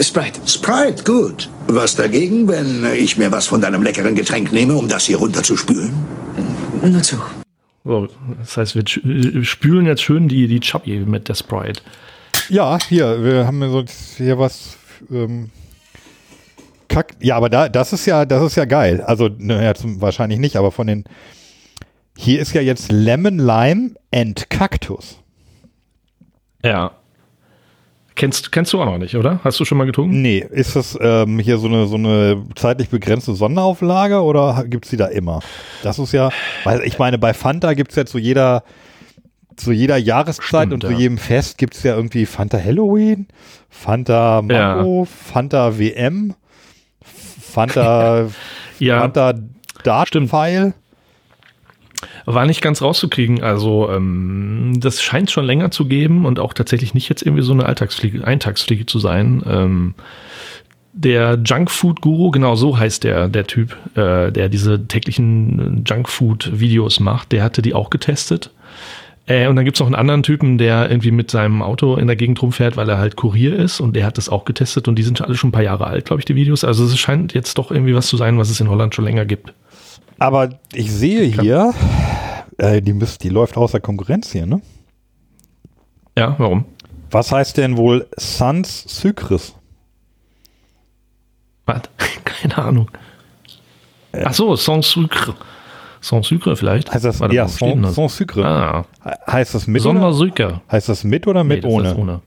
Sprite. 0.00 0.40
Sprite, 0.46 1.04
gut. 1.04 1.48
Was 1.66 1.96
dagegen, 1.96 2.46
wenn 2.48 2.84
ich 2.94 3.16
mir 3.18 3.30
was 3.32 3.46
von 3.46 3.60
deinem 3.60 3.82
leckeren 3.82 4.14
Getränk 4.14 4.52
nehme, 4.52 4.74
um 4.74 4.88
das 4.88 5.04
hier 5.04 5.18
runterzuspülen? 5.18 5.92
Nur 6.82 7.02
zu. 7.02 7.16
So, 7.84 8.08
das 8.38 8.56
heißt, 8.56 8.74
wir 8.74 8.82
sch- 8.82 9.44
spülen 9.44 9.86
jetzt 9.86 10.02
schön 10.02 10.28
die, 10.28 10.46
die 10.46 10.60
Chubby 10.60 11.00
mit 11.00 11.28
der 11.28 11.34
Sprite. 11.34 11.80
Ja, 12.48 12.78
hier, 12.88 13.22
wir 13.24 13.46
haben 13.46 13.60
ja 13.62 13.68
so 13.70 13.84
hier 14.16 14.38
was. 14.38 14.76
Ähm, 15.10 15.50
Kack. 16.88 17.16
Ja, 17.20 17.36
aber 17.36 17.50
da, 17.50 17.68
das 17.68 17.92
ist 17.92 18.06
ja, 18.06 18.24
das 18.24 18.42
ist 18.42 18.56
ja 18.56 18.64
geil. 18.64 19.02
Also, 19.02 19.28
naja, 19.36 19.74
zum, 19.74 20.00
wahrscheinlich 20.00 20.38
nicht, 20.38 20.56
aber 20.56 20.72
von 20.72 20.86
den. 20.86 21.04
Hier 22.16 22.40
ist 22.40 22.52
ja 22.52 22.60
jetzt 22.62 22.90
Lemon, 22.90 23.38
Lime 23.38 23.90
and 24.12 24.48
Cactus. 24.50 25.18
Ja. 26.64 26.92
Kennst, 28.18 28.50
kennst 28.50 28.72
du 28.72 28.80
auch 28.80 28.84
noch 28.84 28.98
nicht, 28.98 29.14
oder? 29.14 29.38
Hast 29.44 29.60
du 29.60 29.64
schon 29.64 29.78
mal 29.78 29.84
getrunken? 29.84 30.20
Nee, 30.20 30.44
ist 30.50 30.74
das 30.74 30.98
ähm, 31.00 31.38
hier 31.38 31.56
so 31.58 31.68
eine, 31.68 31.86
so 31.86 31.94
eine 31.94 32.44
zeitlich 32.56 32.88
begrenzte 32.88 33.32
Sonderauflage 33.32 34.20
oder 34.20 34.64
gibt 34.66 34.86
es 34.86 34.90
die 34.90 34.96
da 34.96 35.06
immer? 35.06 35.38
Das 35.84 36.00
ist 36.00 36.10
ja, 36.10 36.30
weil 36.64 36.82
ich 36.82 36.98
meine, 36.98 37.16
bei 37.16 37.32
Fanta 37.32 37.74
gibt 37.74 37.92
es 37.92 37.96
ja 37.96 38.06
zu 38.06 38.18
jeder, 38.18 38.64
zu 39.54 39.70
jeder 39.70 39.96
Jahreszeit 39.96 40.66
Stimmt, 40.66 40.72
und 40.72 40.82
zu 40.82 40.90
ja. 40.90 40.98
jedem 40.98 41.16
Fest 41.16 41.58
gibt 41.58 41.76
es 41.76 41.84
ja 41.84 41.94
irgendwie 41.94 42.26
Fanta 42.26 42.58
Halloween, 42.58 43.28
Fanta 43.70 44.42
Mango, 44.42 45.06
Fanta 45.06 45.78
WM, 45.78 46.34
Fanta, 47.02 48.26
Ja. 48.80 49.00
Fanta 49.00 49.34
Dartpfeil. 49.84 50.74
War 52.30 52.44
nicht 52.44 52.60
ganz 52.60 52.82
rauszukriegen. 52.82 53.42
Also, 53.42 53.88
ähm, 53.90 54.74
das 54.80 55.00
scheint 55.02 55.30
schon 55.30 55.46
länger 55.46 55.70
zu 55.70 55.86
geben 55.86 56.26
und 56.26 56.38
auch 56.38 56.52
tatsächlich 56.52 56.92
nicht 56.92 57.08
jetzt 57.08 57.22
irgendwie 57.22 57.42
so 57.42 57.54
eine 57.54 57.64
Alltagsfliege, 57.64 58.22
Eintagsfliege 58.22 58.84
zu 58.84 58.98
sein. 58.98 59.42
Ähm, 59.48 59.94
der 60.92 61.38
Junkfood-Guru, 61.42 62.30
genau 62.30 62.54
so 62.54 62.76
heißt 62.76 63.04
der, 63.04 63.28
der 63.28 63.46
Typ, 63.46 63.74
äh, 63.94 64.30
der 64.30 64.50
diese 64.50 64.86
täglichen 64.86 65.84
Junkfood-Videos 65.86 67.00
macht, 67.00 67.32
der 67.32 67.42
hatte 67.42 67.62
die 67.62 67.72
auch 67.72 67.88
getestet. 67.88 68.50
Äh, 69.26 69.48
und 69.48 69.56
dann 69.56 69.64
gibt's 69.64 69.80
noch 69.80 69.86
einen 69.86 69.94
anderen 69.94 70.22
Typen, 70.22 70.58
der 70.58 70.90
irgendwie 70.90 71.12
mit 71.12 71.30
seinem 71.30 71.62
Auto 71.62 71.96
in 71.96 72.08
der 72.08 72.16
Gegend 72.16 72.42
rumfährt, 72.42 72.76
weil 72.76 72.90
er 72.90 72.98
halt 72.98 73.16
Kurier 73.16 73.56
ist 73.56 73.80
und 73.80 73.96
der 73.96 74.04
hat 74.04 74.18
das 74.18 74.28
auch 74.28 74.44
getestet 74.44 74.86
und 74.86 74.96
die 74.96 75.02
sind 75.02 75.22
alle 75.22 75.34
schon 75.34 75.48
ein 75.48 75.52
paar 75.52 75.62
Jahre 75.62 75.86
alt, 75.86 76.04
glaube 76.04 76.20
ich, 76.20 76.26
die 76.26 76.34
Videos. 76.34 76.62
Also 76.62 76.84
es 76.84 76.98
scheint 76.98 77.32
jetzt 77.32 77.56
doch 77.56 77.70
irgendwie 77.70 77.94
was 77.94 78.08
zu 78.08 78.18
sein, 78.18 78.36
was 78.36 78.50
es 78.50 78.60
in 78.60 78.68
Holland 78.68 78.94
schon 78.94 79.06
länger 79.06 79.24
gibt. 79.24 79.54
Aber 80.18 80.50
ich 80.72 80.92
sehe 80.92 81.24
hier, 81.24 81.72
äh, 82.58 82.82
die, 82.82 82.92
müsst, 82.92 83.22
die 83.22 83.28
läuft 83.28 83.56
außer 83.56 83.80
Konkurrenz 83.80 84.32
hier, 84.32 84.46
ne? 84.46 84.60
Ja, 86.16 86.34
warum? 86.38 86.64
Was 87.10 87.30
heißt 87.32 87.56
denn 87.56 87.76
wohl 87.76 88.06
Sans 88.16 88.84
Sucres? 88.86 89.54
Was? 91.66 91.82
Keine 92.24 92.58
Ahnung. 92.58 92.90
Ach 94.24 94.32
so, 94.34 94.56
Sans 94.56 94.88
Sucre. 94.90 95.34
Sans 96.00 96.26
Sucre 96.26 96.56
vielleicht? 96.56 96.92
Heißt 96.92 97.04
das 97.04 97.20
Warte 97.20 97.34
ja 97.34 97.46
Sans, 97.48 97.82
das? 97.82 97.94
Sans 97.94 98.16
Sucre? 98.16 98.44
Ah, 98.44 98.84
Heißt 99.30 99.54
das 99.54 99.66
mit 99.66 99.82
oder, 99.82 99.92
Sondersucre. 99.94 100.60
heißt 100.70 100.88
das 100.88 101.04
mit 101.04 101.26
oder 101.26 101.44
mit 101.44 101.58
Nee, 101.58 101.62
das 101.62 101.72
ohne? 101.72 101.88
ist 101.90 101.96
ohne. 101.96 102.20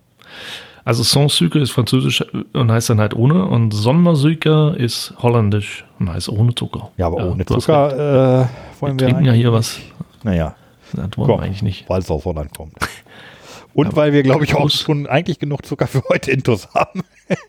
Also 0.84 1.04
Sans 1.04 1.36
Sucre 1.36 1.60
ist 1.60 1.72
französisch 1.72 2.24
und 2.54 2.72
heißt 2.72 2.90
dann 2.90 3.00
halt 3.00 3.16
ohne 3.16 3.46
und 3.46 3.72
Sondersucre 3.72 4.76
ist 4.78 5.14
holländisch 5.22 5.86
und 6.00 6.12
heißt 6.12 6.30
ohne 6.30 6.56
Zucker. 6.56 6.92
Ja, 6.98 7.08
aber 7.08 7.18
ohne 7.18 7.44
hast 7.44 7.52
recht. 7.52 7.62
Zucker 7.62 7.94
äh, 7.94 7.98
Wir 7.98 8.50
wollen 8.80 9.00
wir 9.00 9.08
trinken 9.08 9.26
ja 9.26 9.34
hier 9.34 9.54
was. 9.54 9.80
Naja, 10.24 10.56
Das 10.94 11.00
wollen 11.02 11.12
komm, 11.16 11.28
wir 11.28 11.40
eigentlich 11.42 11.62
nicht. 11.62 11.90
weil 11.90 12.00
es 12.00 12.10
aus 12.10 12.26
Holland 12.26 12.56
kommt. 12.56 12.74
Und 13.74 13.96
weil 13.96 14.12
wir, 14.12 14.22
glaube 14.22 14.44
ich, 14.44 14.54
auch 14.54 14.70
schon 14.70 15.08
eigentlich 15.08 15.40
genug 15.40 15.66
Zucker 15.66 15.88
für 15.88 16.04
heute 16.10 16.32
intus 16.32 16.68
haben. 16.74 17.04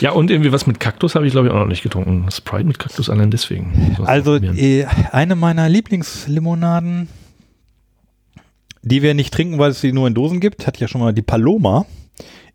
Ja, 0.00 0.10
und 0.10 0.32
irgendwie 0.32 0.50
was 0.50 0.66
mit 0.66 0.80
Kaktus 0.80 1.14
habe 1.14 1.26
ich, 1.26 1.32
glaube 1.32 1.46
ich, 1.46 1.52
auch 1.52 1.58
noch 1.60 1.66
nicht 1.66 1.84
getrunken. 1.84 2.26
Sprite 2.32 2.64
mit 2.64 2.80
Kaktus 2.80 3.08
allein 3.08 3.30
deswegen. 3.30 3.94
So 3.96 4.02
Also 4.02 4.34
äh, 4.34 4.84
eine 5.12 5.36
meiner 5.36 5.68
Lieblingslimonaden, 5.68 7.08
die 8.82 9.02
wir 9.02 9.14
nicht 9.14 9.32
trinken, 9.32 9.58
weil 9.58 9.70
es 9.70 9.80
sie 9.80 9.92
nur 9.92 10.06
in 10.08 10.14
Dosen 10.14 10.40
gibt, 10.40 10.66
hat 10.66 10.78
ja 10.78 10.88
schon 10.88 11.00
mal 11.00 11.12
die 11.12 11.22
Paloma. 11.22 11.86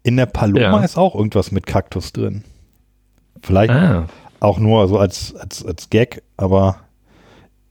In 0.04 0.18
der 0.18 0.26
Paloma 0.26 0.60
Ja. 0.60 0.80
ist 0.80 0.98
auch 0.98 1.16
irgendwas 1.16 1.52
mit 1.52 1.66
Kaktus 1.66 2.14
drin. 2.14 2.44
Vielleicht 3.42 3.72
ah, 3.72 4.08
auch 4.40 4.60
nur 4.60 4.88
so 4.88 4.98
als, 4.98 5.36
als, 5.36 5.66
als 5.66 5.90
Gag, 5.90 6.24
aber 6.38 6.78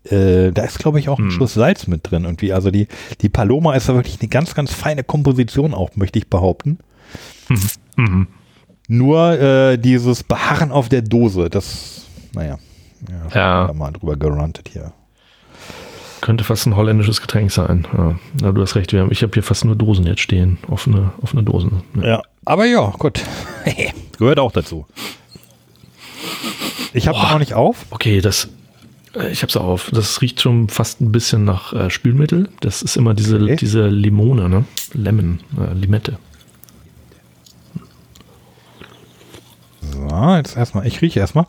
äh, 0.04 0.52
da 0.52 0.62
ist, 0.64 0.78
glaube 0.78 0.98
ich, 1.00 1.08
auch 1.08 1.18
ein 1.18 1.24
Hm. 1.26 1.30
Schuss 1.32 1.54
Salz 1.54 1.86
mit 1.86 2.10
drin 2.10 2.24
irgendwie. 2.24 2.52
Also 2.52 2.70
die, 2.70 2.88
die 3.20 3.28
Paloma 3.28 3.74
ist 3.74 3.88
da 3.88 3.94
wirklich 3.94 4.20
eine 4.20 4.28
ganz, 4.28 4.54
ganz 4.54 4.72
feine 4.72 5.02
Komposition 5.04 5.74
auch, 5.74 5.96
möchte 5.96 6.18
ich 6.18 6.28
behaupten. 6.28 6.78
mhm. 7.96 8.28
Nur 8.88 9.32
äh, 9.40 9.76
dieses 9.78 10.22
Beharren 10.22 10.70
auf 10.70 10.88
der 10.88 11.02
Dose, 11.02 11.50
das, 11.50 12.04
naja, 12.34 12.58
ja, 13.34 13.66
Ja. 13.66 13.72
mal 13.72 13.90
drüber 13.92 14.16
gerantet 14.16 14.68
hier. 14.72 14.92
Könnte 16.26 16.42
fast 16.44 16.66
ein 16.66 16.74
holländisches 16.74 17.20
Getränk 17.20 17.52
sein. 17.52 17.86
Ja, 18.42 18.50
du 18.52 18.60
hast 18.60 18.74
recht. 18.74 18.92
Wir 18.92 19.00
haben, 19.00 19.12
ich 19.12 19.22
habe 19.22 19.32
hier 19.32 19.44
fast 19.44 19.64
nur 19.64 19.76
Dosen 19.76 20.04
jetzt 20.06 20.20
stehen. 20.20 20.58
Offene, 20.68 21.12
offene 21.22 21.44
Dosen. 21.44 21.82
Ja. 21.94 22.02
Ja, 22.06 22.22
aber 22.44 22.66
ja, 22.66 22.92
gut. 22.98 23.22
Gehört 24.18 24.40
auch 24.40 24.50
dazu. 24.50 24.86
Ich 26.92 27.06
habe 27.06 27.16
noch 27.18 27.38
nicht 27.38 27.54
auf. 27.54 27.86
Okay, 27.90 28.20
das. 28.20 28.48
äh, 29.14 29.30
Ich 29.30 29.42
hab's 29.44 29.56
auf. 29.56 29.88
Das 29.92 30.20
riecht 30.20 30.40
schon 30.40 30.68
fast 30.68 31.00
ein 31.00 31.12
bisschen 31.12 31.44
nach 31.44 31.72
äh, 31.72 31.90
Spülmittel. 31.90 32.48
Das 32.58 32.82
ist 32.82 32.96
immer 32.96 33.14
diese, 33.14 33.36
Okay. 33.36 33.56
diese 33.56 33.86
Limone, 33.86 34.48
ne? 34.48 34.64
Lemon, 34.94 35.38
äh, 35.60 35.74
Limette. 35.74 36.18
So, 39.80 40.34
jetzt 40.34 40.56
erstmal. 40.56 40.86
Ich 40.86 41.00
rieche 41.02 41.20
erstmal. 41.20 41.46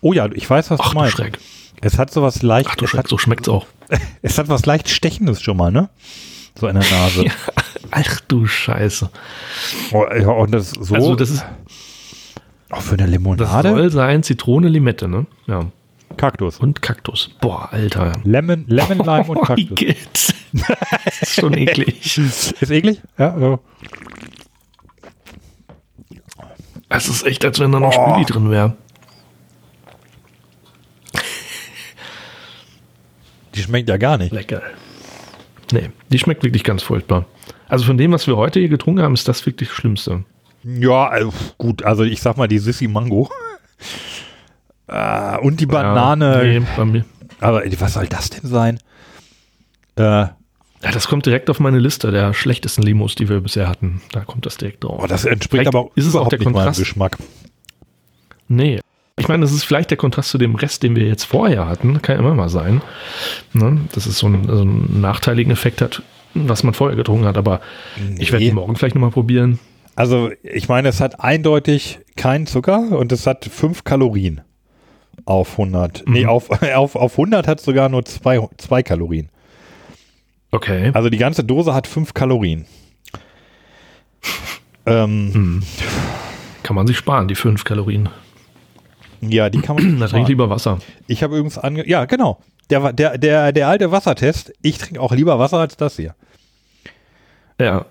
Oh 0.00 0.12
ja, 0.12 0.28
ich 0.32 0.48
weiß, 0.48 0.70
was 0.70 0.80
Ach 0.80 0.88
du 0.90 0.92
du 0.92 0.98
meinst. 1.00 1.16
Schreck. 1.16 1.38
Es 1.84 1.98
hat 1.98 2.10
sowas 2.10 2.40
leicht, 2.42 2.68
Ach 2.70 2.76
du 2.76 2.86
Schreck, 2.86 3.08
so 3.08 3.18
schmeckt's 3.18 3.46
auch. 3.48 3.66
es 4.22 4.38
hat 4.38 4.48
was 4.48 4.64
leicht 4.64 4.88
Stechendes 4.88 5.42
schon 5.42 5.58
mal, 5.58 5.70
ne? 5.70 5.90
So 6.58 6.66
in 6.66 6.74
der 6.80 6.90
Nase. 6.90 7.24
Ja. 7.26 7.32
Ach 7.90 8.20
du 8.26 8.46
Scheiße. 8.46 9.10
Oh, 9.92 10.04
ja, 10.18 10.28
und 10.30 10.50
das 10.52 10.70
so. 10.70 10.94
Also 10.94 11.14
das 11.14 11.30
ist 11.30 11.44
auch 12.70 12.80
für 12.80 12.94
eine 12.94 13.02
das 13.04 13.10
Limonade. 13.10 13.68
soll 13.68 13.90
sein 13.90 14.22
Zitrone, 14.22 14.68
Limette, 14.68 15.06
ne? 15.06 15.26
Ja. 15.46 15.66
Kaktus. 16.16 16.58
Und 16.58 16.80
Kaktus. 16.82 17.30
Boah, 17.40 17.68
Alter. 17.72 18.12
Lemon, 18.24 18.64
Lemon 18.66 18.98
Lime 18.98 19.24
und 19.26 19.42
Kaktus. 19.46 19.58
Igitt. 19.58 20.34
das 20.52 21.22
ist 21.22 21.34
schon 21.34 21.52
eklig. 21.54 22.16
Ist 22.18 22.70
eklig? 22.70 23.00
Ja, 23.18 23.38
ja. 23.38 23.58
Es 26.88 27.08
ist 27.08 27.24
echt, 27.26 27.44
als 27.44 27.60
wenn 27.60 27.70
da 27.72 27.80
noch 27.80 27.94
Oh. 27.96 28.10
Spüli 28.10 28.24
drin 28.24 28.50
wäre. 28.50 28.76
Die 33.54 33.60
schmeckt 33.62 33.88
ja 33.88 33.96
gar 33.96 34.18
nicht. 34.18 34.32
Lecker. 34.32 34.62
Nee, 35.72 35.90
die 36.10 36.18
schmeckt 36.18 36.42
wirklich 36.42 36.64
ganz 36.64 36.82
furchtbar. 36.82 37.26
Also 37.68 37.84
von 37.84 37.96
dem, 37.96 38.12
was 38.12 38.26
wir 38.26 38.36
heute 38.36 38.60
hier 38.60 38.68
getrunken 38.68 39.02
haben, 39.02 39.14
ist 39.14 39.26
das 39.28 39.44
wirklich 39.46 39.68
das 39.68 39.76
Schlimmste. 39.76 40.24
Ja, 40.62 41.08
also 41.08 41.32
gut, 41.58 41.82
also 41.82 42.04
ich 42.04 42.20
sag 42.20 42.36
mal 42.36 42.48
die 42.48 42.58
Sissi 42.58 42.88
Mango. 42.88 43.30
Äh, 44.86 45.38
und 45.42 45.60
die 45.60 45.66
Banane. 45.66 46.52
Ja, 46.52 46.60
nee, 46.60 46.66
bei 46.76 46.84
mir. 46.84 47.04
Aber 47.40 47.62
was 47.78 47.94
soll 47.94 48.06
das 48.06 48.30
denn 48.30 48.48
sein? 48.48 48.78
Äh, 49.96 50.02
Ja, 50.02 50.36
das 50.92 51.08
kommt 51.08 51.26
direkt 51.26 51.48
auf 51.50 51.60
meine 51.60 51.78
Liste 51.78 52.10
der 52.10 52.34
schlechtesten 52.34 52.82
Limos, 52.82 53.14
die 53.14 53.28
wir 53.28 53.40
bisher 53.40 53.68
hatten. 53.68 54.02
Da 54.12 54.20
kommt 54.20 54.46
das 54.46 54.56
direkt 54.56 54.84
drauf. 54.84 55.00
oh, 55.02 55.06
das 55.06 55.24
entspricht 55.24 55.50
Vielleicht 55.62 55.68
aber 55.68 55.80
auch 55.80 55.90
ist 55.96 56.04
es 56.06 56.10
auch 56.14 56.26
überhaupt 56.28 56.32
der 56.32 56.38
nicht 56.40 56.46
meinem 56.46 56.54
Kontrast. 56.54 56.78
Geschmack. 56.78 57.18
Nee. 58.48 58.80
Ich 59.18 59.28
meine, 59.28 59.42
das 59.42 59.52
ist 59.52 59.64
vielleicht 59.64 59.90
der 59.90 59.96
Kontrast 59.96 60.30
zu 60.30 60.38
dem 60.38 60.56
Rest, 60.56 60.82
den 60.82 60.96
wir 60.96 61.06
jetzt 61.06 61.24
vorher 61.24 61.66
hatten. 61.68 62.02
Kann 62.02 62.18
immer 62.18 62.34
mal 62.34 62.48
sein. 62.48 62.82
Ne? 63.52 63.80
Dass 63.92 64.06
es 64.06 64.18
so 64.18 64.26
einen, 64.26 64.46
so 64.48 64.62
einen 64.62 65.00
nachteiligen 65.00 65.52
Effekt 65.52 65.80
hat, 65.82 66.02
was 66.34 66.64
man 66.64 66.74
vorher 66.74 66.96
getrunken 66.96 67.24
hat. 67.26 67.36
Aber 67.36 67.60
ich 68.18 68.32
werde 68.32 68.44
Nee. 68.44 68.50
die 68.50 68.54
morgen 68.56 68.74
vielleicht 68.74 68.96
nochmal 68.96 69.12
probieren. 69.12 69.60
Also 69.94 70.30
ich 70.42 70.68
meine, 70.68 70.88
es 70.88 71.00
hat 71.00 71.20
eindeutig 71.20 72.00
keinen 72.16 72.46
Zucker 72.48 72.98
und 72.98 73.12
es 73.12 73.26
hat 73.28 73.44
5 73.44 73.84
Kalorien 73.84 74.40
auf 75.26 75.58
100. 75.58 76.02
Nee, 76.08 76.24
Mhm. 76.24 76.28
auf, 76.28 76.50
auf, 76.74 76.96
auf 76.96 77.12
100 77.12 77.46
hat 77.46 77.60
es 77.60 77.64
sogar 77.64 77.88
nur 77.88 78.04
2 78.04 78.48
zwei 78.58 78.82
Kalorien. 78.82 79.28
Okay. 80.50 80.90
Also 80.92 81.08
die 81.08 81.18
ganze 81.18 81.44
Dose 81.44 81.72
hat 81.72 81.86
5 81.86 82.14
Kalorien. 82.14 82.66
Ähm, 84.86 85.30
Hm. 85.32 85.62
Kann 86.64 86.74
man 86.76 86.86
sich 86.86 86.96
sparen, 86.96 87.28
die 87.28 87.34
fünf 87.34 87.64
Kalorien. 87.64 88.08
Ja, 89.30 89.50
die 89.50 89.60
kann 89.60 89.76
man. 89.76 89.98
Da 90.00 90.06
trinke 90.08 90.22
ich 90.24 90.28
lieber 90.28 90.50
Wasser. 90.50 90.78
Ich 91.06 91.22
habe 91.22 91.34
übrigens 91.36 91.58
ange. 91.58 91.88
Ja, 91.88 92.04
genau. 92.04 92.38
Der, 92.70 92.92
der, 92.92 93.18
der, 93.18 93.52
der 93.52 93.68
alte 93.68 93.90
Wassertest. 93.92 94.52
Ich 94.62 94.78
trinke 94.78 95.00
auch 95.00 95.12
lieber 95.12 95.38
Wasser 95.38 95.58
als 95.58 95.76
das 95.76 95.96
hier. 95.96 96.14
Ja. 97.60 97.86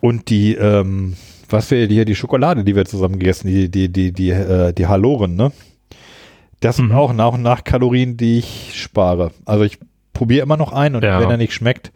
Und 0.00 0.30
die, 0.30 0.54
ähm, 0.54 1.16
was 1.48 1.70
wir 1.70 1.86
hier, 1.86 2.04
die 2.04 2.14
Schokolade, 2.14 2.64
die 2.64 2.74
wir 2.74 2.84
zusammen 2.84 3.18
gegessen, 3.18 3.48
die, 3.48 3.70
die, 3.70 3.88
die, 3.90 4.12
die, 4.12 4.30
äh, 4.30 4.72
die 4.72 4.86
Haloren, 4.86 5.36
ne? 5.36 5.52
Das 6.60 6.76
sind 6.76 6.86
Mhm. 6.88 6.92
auch 6.94 7.12
nach 7.12 7.32
und 7.34 7.42
nach 7.42 7.64
Kalorien, 7.64 8.16
die 8.16 8.38
ich 8.38 8.72
spare. 8.80 9.32
Also 9.44 9.64
ich 9.64 9.78
probiere 10.12 10.42
immer 10.42 10.56
noch 10.56 10.72
einen 10.72 10.96
und 10.96 11.04
Ja. 11.04 11.20
wenn 11.20 11.30
er 11.30 11.36
nicht 11.36 11.52
schmeckt, 11.54 11.92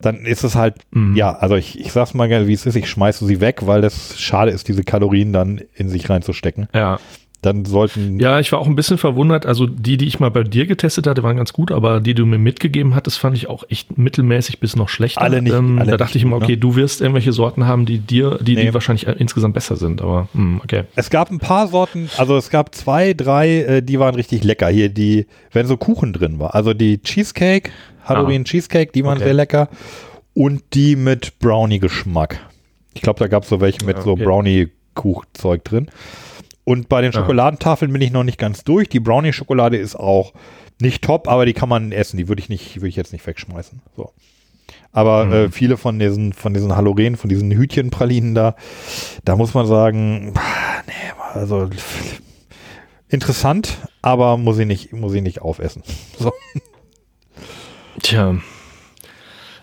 dann 0.00 0.26
ist 0.26 0.44
es 0.44 0.54
halt, 0.56 0.76
Mhm. 0.90 1.16
ja, 1.16 1.32
also 1.32 1.54
ich, 1.56 1.78
ich 1.80 1.92
sag's 1.92 2.12
mal 2.14 2.28
gerne, 2.28 2.46
wie 2.46 2.52
es 2.52 2.66
ist, 2.66 2.74
ich 2.76 2.88
schmeiße 2.90 3.24
sie 3.24 3.40
weg, 3.40 3.60
weil 3.66 3.80
das 3.80 4.20
schade 4.20 4.50
ist, 4.50 4.68
diese 4.68 4.84
Kalorien 4.84 5.32
dann 5.32 5.60
in 5.74 5.88
sich 5.88 6.10
reinzustecken. 6.10 6.68
Ja. 6.74 6.98
Dann 7.44 7.66
sollten, 7.66 8.18
Ja, 8.20 8.40
ich 8.40 8.50
war 8.52 8.58
auch 8.58 8.66
ein 8.66 8.74
bisschen 8.74 8.96
verwundert. 8.96 9.44
Also 9.44 9.66
die, 9.66 9.98
die 9.98 10.06
ich 10.06 10.18
mal 10.18 10.30
bei 10.30 10.44
dir 10.44 10.66
getestet 10.66 11.06
hatte, 11.06 11.22
waren 11.22 11.36
ganz 11.36 11.52
gut, 11.52 11.70
aber 11.72 12.00
die 12.00 12.14
du 12.14 12.24
mir 12.24 12.38
mitgegeben 12.38 12.94
hattest, 12.94 13.18
fand 13.18 13.36
ich 13.36 13.48
auch 13.50 13.64
echt 13.68 13.98
mittelmäßig 13.98 14.60
bis 14.60 14.76
noch 14.76 14.88
schlechter. 14.88 15.20
Alle 15.20 15.42
nicht- 15.42 15.52
Ähm, 15.52 15.78
alle 15.78 15.86
da 15.86 15.92
nicht 15.92 16.00
dachte 16.00 16.16
ich 16.18 16.24
immer, 16.24 16.36
okay, 16.36 16.52
ne? 16.52 16.56
du 16.58 16.74
wirst 16.76 17.02
irgendwelche 17.02 17.32
Sorten 17.32 17.66
haben, 17.66 17.84
die 17.84 17.98
dir, 17.98 18.38
die, 18.40 18.54
Nee. 18.54 18.62
die 18.66 18.74
wahrscheinlich 18.74 19.06
insgesamt 19.06 19.52
besser 19.54 19.76
sind. 19.76 20.00
Aber 20.00 20.28
hm, 20.32 20.60
okay. 20.64 20.84
Es 20.96 21.10
gab 21.10 21.30
ein 21.30 21.38
paar 21.38 21.68
Sorten, 21.68 22.08
also 22.16 22.36
es 22.36 22.48
gab 22.48 22.74
zwei, 22.74 23.12
drei, 23.12 23.58
äh, 23.62 23.82
die 23.82 23.98
waren 23.98 24.14
richtig 24.14 24.42
lecker. 24.42 24.68
Hier 24.68 24.88
die, 24.88 25.26
wenn 25.52 25.66
so 25.66 25.76
Kuchen 25.76 26.14
drin 26.14 26.38
war. 26.38 26.54
Also 26.54 26.72
die 26.72 27.02
Cheesecake, 27.02 27.70
Halloween 28.04 28.44
Cheesecake, 28.44 28.90
die 28.92 29.04
waren 29.04 29.16
Okay. 29.18 29.24
sehr 29.24 29.34
lecker. 29.34 29.68
Und 30.32 30.62
die 30.72 30.96
mit 30.96 31.38
Brownie-Geschmack. 31.40 32.38
Ich 32.94 33.02
glaube, 33.02 33.18
da 33.18 33.26
gab 33.28 33.42
es 33.42 33.48
so 33.50 33.60
welche 33.60 33.84
mit 33.84 33.98
Ja, 33.98 34.02
so 34.02 34.12
okay. 34.12 34.24
Brownie-Kuchzeug 34.24 35.62
drin. 35.64 35.88
Und 36.64 36.88
bei 36.88 37.02
den. 37.02 37.12
Schokoladentafeln 37.12 37.92
bin 37.92 38.00
ich 38.02 38.10
noch 38.10 38.24
nicht 38.24 38.38
ganz 38.38 38.64
durch. 38.64 38.88
Die 38.88 39.00
Brownie-Schokolade 39.00 39.76
ist 39.76 39.96
auch 39.96 40.32
nicht 40.80 41.02
top, 41.04 41.28
aber 41.28 41.44
die 41.46 41.52
kann 41.52 41.68
man 41.68 41.92
essen. 41.92 42.16
Die 42.16 42.28
würde 42.28 42.40
ich 42.40 42.48
nicht, 42.48 42.76
würde 42.76 42.88
ich 42.88 42.96
jetzt 42.96 43.12
nicht 43.12 43.26
wegschmeißen. 43.26 43.80
So. 43.96 44.12
Aber 44.92 45.26
Mhm. 45.26 45.32
äh, 45.32 45.50
viele 45.50 45.76
von 45.76 45.98
diesen, 45.98 46.32
von 46.32 46.54
diesen 46.54 46.74
Haloren, 46.74 47.16
von 47.16 47.28
diesen 47.28 47.50
Hütchenpralinen 47.50 48.34
da, 48.34 48.54
da 49.24 49.36
muss 49.36 49.52
man 49.52 49.66
sagen, 49.66 50.32
nee, 50.86 50.92
also 51.34 51.68
interessant, 53.08 53.76
aber 54.02 54.36
muss 54.38 54.58
ich 54.58 54.66
nicht, 54.66 54.92
muss 54.92 55.12
ich 55.14 55.22
nicht 55.22 55.42
aufessen. 55.42 55.82
So. 56.18 56.32
Tja. 58.02 58.36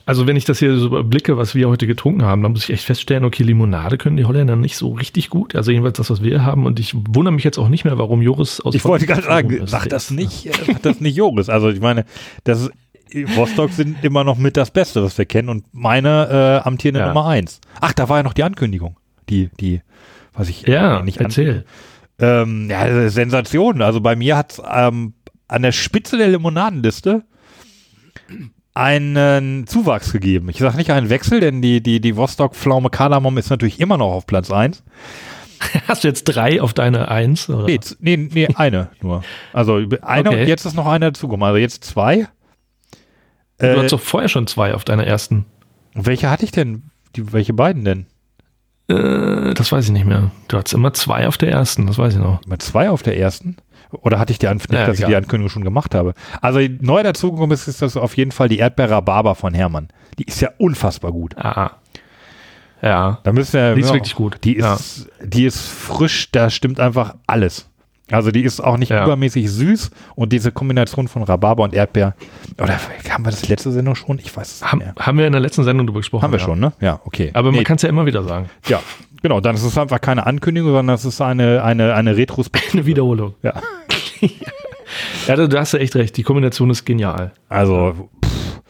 Also 0.06 0.28
wenn 0.28 0.36
ich 0.36 0.46
das 0.46 0.60
hier 0.60 0.78
so 0.78 0.88
überblicke, 0.88 1.38
was 1.38 1.56
wir 1.56 1.70
heute 1.70 1.88
getrunken 1.88 2.24
haben, 2.24 2.42
dann 2.44 2.52
muss 2.52 2.64
ich 2.64 2.72
echt 2.72 2.84
feststellen, 2.84 3.24
okay, 3.24 3.44
Limonade 3.44 3.98
können 3.98 4.18
die 4.18 4.26
Holländer 4.26 4.56
nicht 4.56 4.76
so 4.78 4.92
richtig 4.94 5.30
gut. 5.30 5.56
Also 5.56 5.72
jedenfalls 5.72 5.98
das, 5.98 6.10
was 6.10 6.22
wir 6.24 6.44
haben. 6.44 6.66
Und 6.66 6.80
ich 6.80 6.94
wundere 6.96 7.34
mich 7.34 7.44
jetzt 7.44 7.58
auch 7.58 7.70
nicht 7.70 7.86
mehr, 7.86 7.98
warum 7.98 8.22
Joris 8.22 8.60
aus 8.62 8.74
Ich 8.76 8.84
wollte 8.86 9.06
gerade 9.06 9.22
sagen, 9.24 9.50
ist. 9.52 9.74
das 9.90 10.12
nicht, 10.12 10.48
äh, 10.48 10.76
das 10.82 11.00
nicht 11.02 11.16
Joris. 11.16 11.50
Also 11.50 11.70
ich 11.70 11.80
meine, 11.82 12.06
das 12.44 12.62
ist, 12.62 12.72
Rostock 13.38 13.72
sind 13.72 14.04
immer 14.04 14.24
noch 14.24 14.38
mit 14.38 14.56
das 14.58 14.72
Beste, 14.72 15.04
was 15.04 15.18
wir 15.18 15.26
kennen 15.26 15.50
und 15.50 15.66
meine 15.74 16.62
äh, 16.64 16.68
amtierende 16.68 17.02
Ja. 17.02 17.08
Nummer 17.10 17.28
eins. 17.28 17.60
Ach, 17.80 17.94
da 17.94 18.08
war 18.10 18.18
ja 18.18 18.24
noch 18.24 18.34
die 18.34 18.44
Ankündigung. 18.44 18.96
Die, 19.30 19.50
die, 19.60 19.82
was 20.34 20.50
ich 20.50 20.64
Ja, 20.64 21.02
nicht 21.04 21.20
erzähl. 21.20 21.66
Ähm, 22.20 22.70
ja, 22.70 22.84
ist 22.86 23.14
Sensation. 23.16 23.82
Also 23.82 24.00
bei 24.02 24.16
mir 24.16 24.38
hat 24.38 24.54
es 24.54 24.62
ähm, 24.66 25.14
an 25.48 25.62
der 25.62 25.72
Spitze 25.74 26.18
der 26.18 26.30
Limonadenliste 26.30 27.24
einen 28.74 29.68
Zuwachs 29.68 30.12
gegeben. 30.14 30.50
Ich 30.50 30.60
sage 30.60 30.78
nicht 30.78 30.92
einen 30.92 31.10
Wechsel, 31.10 31.40
denn 31.40 31.62
die, 31.62 31.82
die, 31.82 32.00
die 32.00 32.16
Vostok 32.16 32.56
Pflaume 32.56 32.90
Kardamom 32.90 33.38
ist 33.38 33.50
natürlich 33.50 33.80
immer 33.80 33.98
noch 33.98 34.12
auf 34.12 34.26
Platz 34.26 34.50
1. 34.52 34.84
Hast 35.88 36.04
du 36.04 36.08
jetzt 36.08 36.24
drei 36.24 36.62
auf 36.62 36.74
deine 36.74 37.10
Eins? 37.10 37.50
Oder? 37.50 37.66
Nee, 37.66 37.80
nee, 38.00 38.18
nee, 38.18 38.48
eine 38.56 38.90
nur. 39.02 39.24
Also 39.54 39.76
eine 40.02 40.30
Okay. 40.30 40.42
und 40.42 40.48
jetzt 40.48 40.66
ist 40.66 40.76
noch 40.76 40.88
eine 40.88 41.12
dazugekommen. 41.12 41.46
Also 41.46 41.58
jetzt 41.58 41.84
zwei. 41.84 42.28
Du 43.60 43.68
Äh, 43.68 43.76
hattest 43.78 43.94
doch 43.94 44.00
vorher 44.02 44.30
schon 44.30 44.48
zwei 44.48 44.74
auf 44.74 44.84
deiner 44.86 45.06
ersten. 45.06 45.46
welche 45.94 46.30
hatte 46.30 46.46
ich 46.46 46.52
denn? 46.52 46.84
Die, 47.16 47.32
welche 47.34 47.54
beiden 47.54 47.84
denn? 47.86 48.06
Äh, 48.88 49.54
das 49.54 49.72
weiß 49.72 49.86
ich 49.86 49.92
nicht 49.92 50.06
mehr. 50.06 50.32
Du 50.48 50.58
hattest 50.58 50.74
immer 50.74 50.94
zwei 50.94 51.28
auf 51.28 51.38
der 51.38 51.52
ersten, 51.52 51.86
das 51.88 51.98
weiß 51.98 52.14
ich 52.14 52.20
noch. 52.20 52.42
Immer 52.46 52.58
zwei 52.60 52.90
auf 52.90 53.04
der 53.04 53.18
ersten? 53.20 53.58
Oder 53.92 54.20
hatte 54.20 54.32
ich 54.32 54.40
die 54.40 54.48
Ankündigung, 54.48 54.80
Ja, 54.82 54.88
dass 54.88 55.00
ich 55.00 55.06
die 55.06 55.16
Ankündigung 55.16 55.50
schon 55.50 55.64
gemacht 55.64 55.94
habe? 55.96 56.14
Also 56.42 56.60
neu 56.80 57.04
dazugekommen 57.04 57.52
ist, 57.52 57.68
ist 57.68 57.82
das 57.82 57.98
auf 57.98 58.16
jeden 58.18 58.32
Fall 58.32 58.50
die 58.50 58.60
Erdbeer 58.60 58.90
Rhabarber 58.92 59.36
von 59.36 59.54
Hermann. 59.54 59.90
Die 60.20 60.24
ist 60.24 60.42
ja 60.42 60.50
unfassbar 60.58 61.12
gut. 61.12 61.38
Ah. 61.38 61.72
Ja. 62.82 63.20
Da 63.24 63.32
müssen 63.32 63.54
wir, 63.54 63.76
Die 63.76 63.82
ist 63.82 63.88
ja, 63.90 63.94
wirklich 63.94 64.16
gut. 64.16 64.38
Die 64.44 64.56
ist, 64.56 65.08
die 65.24 65.46
ist 65.46 65.68
frisch, 65.68 66.32
da 66.32 66.50
stimmt 66.50 66.80
einfach 66.80 67.16
alles. 67.28 67.68
Also 68.10 68.32
die 68.32 68.42
ist 68.42 68.60
auch 68.60 68.76
nicht 68.76 68.90
Ja. 68.90 69.04
übermäßig 69.06 69.50
süß 69.50 69.92
und 70.16 70.34
diese 70.34 70.52
Kombination 70.52 71.08
von 71.08 71.24
Rhabarber 71.24 71.64
und 71.64 71.74
Erdbeer. 71.74 72.14
Oder 72.62 72.78
haben 73.10 73.24
wir 73.24 73.32
das 73.32 73.48
letzte 73.48 73.72
Sendung 73.72 73.96
schon? 73.96 74.20
Ich 74.20 74.36
weiß 74.36 74.48
es 74.56 74.62
nicht 74.62 74.72
Haben, 74.72 74.84
haben 75.00 75.18
wir 75.18 75.28
in 75.28 75.32
der 75.32 75.40
letzten 75.42 75.64
Sendung 75.64 75.88
drüber 75.88 76.00
gesprochen. 76.00 76.24
Haben 76.24 76.34
wir 76.34 76.40
ja. 76.40 76.46
schon, 76.46 76.60
ne? 76.60 76.74
Ja, 76.82 77.00
okay. 77.06 77.30
Aber 77.34 77.52
man 77.52 77.60
Nee, 77.60 77.64
kann 77.64 77.78
es 77.78 77.84
ja 77.84 77.90
immer 77.90 78.06
wieder 78.06 78.24
sagen. 78.24 78.50
ja, 78.68 78.82
genau. 79.22 79.42
Dann 79.42 79.56
ist 79.56 79.64
es 79.64 79.78
einfach 79.78 80.02
keine 80.02 80.26
Ankündigung, 80.26 80.72
sondern 80.72 80.96
es 80.96 81.06
ist 81.06 81.22
eine, 81.22 81.64
eine, 81.64 81.94
eine 81.94 82.18
Retrospektive. 82.18 82.74
Eine 82.80 82.86
Wiederholung. 82.86 83.36
Ja. 83.44 83.54
Ja, 85.28 85.36
da, 85.36 85.48
da 85.48 85.60
hast 85.62 85.74
du 85.74 85.78
echt 85.78 85.96
recht. 85.96 86.18
Die 86.18 86.24
Kombination 86.24 86.70
ist 86.70 86.86
genial. 86.86 87.32
Also, 87.50 88.10
pff, 88.24 88.62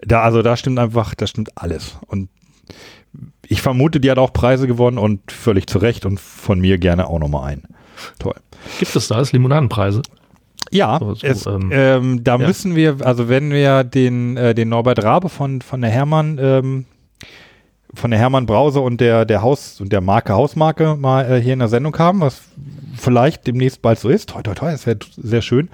da, 0.00 0.22
also 0.22 0.42
da 0.42 0.56
stimmt 0.56 0.78
einfach, 0.78 1.14
da 1.14 1.26
stimmt 1.26 1.50
alles. 1.56 1.96
Und 2.06 2.28
ich 3.46 3.62
vermute, 3.62 4.00
die 4.00 4.10
hat 4.10 4.18
auch 4.18 4.32
Preise 4.32 4.66
gewonnen 4.66 4.98
und 4.98 5.30
völlig 5.30 5.66
zu 5.66 5.78
Recht 5.78 6.06
und 6.06 6.20
von 6.20 6.60
mir 6.60 6.78
gerne 6.78 7.06
auch 7.06 7.18
nochmal 7.18 7.52
ein. 7.52 7.62
Toll. 8.18 8.34
Gibt 8.78 8.94
es 8.94 9.08
das? 9.08 9.32
Limonadenpreise? 9.32 10.02
Ja, 10.70 10.98
So, 10.98 11.14
so, 11.14 11.26
es, 11.26 11.46
ähm, 11.46 11.70
ähm, 11.72 12.24
da 12.24 12.36
ja. 12.36 12.46
müssen 12.46 12.74
wir, 12.74 12.96
also 13.04 13.28
wenn 13.28 13.50
wir 13.50 13.84
den, 13.84 14.36
äh, 14.36 14.54
den 14.54 14.70
Norbert 14.70 15.02
Rabe 15.04 15.28
von, 15.28 15.60
von 15.60 15.82
der 15.82 15.90
Hermann, 15.90 16.38
ähm, 16.40 16.86
von 17.94 18.10
der 18.10 18.20
Hermann 18.20 18.46
Brause 18.46 18.80
und 18.80 19.00
der, 19.00 19.24
der 19.24 19.42
Haus 19.42 19.80
und 19.80 19.92
der 19.92 20.00
Marke 20.00 20.32
Hausmarke 20.32 20.96
mal 20.96 21.30
äh, 21.30 21.40
hier 21.40 21.52
in 21.52 21.58
der 21.58 21.68
Sendung 21.68 21.96
haben, 21.98 22.20
was 22.20 22.40
vielleicht 22.96 23.46
demnächst 23.46 23.82
bald 23.82 23.98
so 23.98 24.08
ist, 24.08 24.30
toi, 24.30 24.42
toi, 24.42 24.54
toi, 24.54 24.70
das 24.70 24.86
wäre 24.86 24.98
sehr 25.16 25.42
schön, 25.42 25.68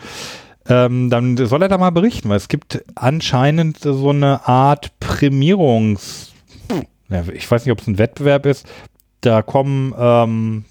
ähm, 0.68 1.10
dann 1.10 1.36
soll 1.36 1.62
er 1.62 1.68
da 1.68 1.78
mal 1.78 1.90
berichten, 1.90 2.28
weil 2.28 2.36
es 2.36 2.48
gibt 2.48 2.84
anscheinend 2.94 3.78
so 3.78 4.10
eine 4.10 4.46
Art 4.48 4.98
Prämierungs, 5.00 6.32
ich 7.32 7.50
weiß 7.50 7.64
nicht, 7.64 7.72
ob 7.72 7.80
es 7.80 7.86
ein 7.86 7.98
Wettbewerb 7.98 8.46
ist, 8.46 8.66
da 9.20 9.42
kommen, 9.42 9.94
ähm, 9.98 10.64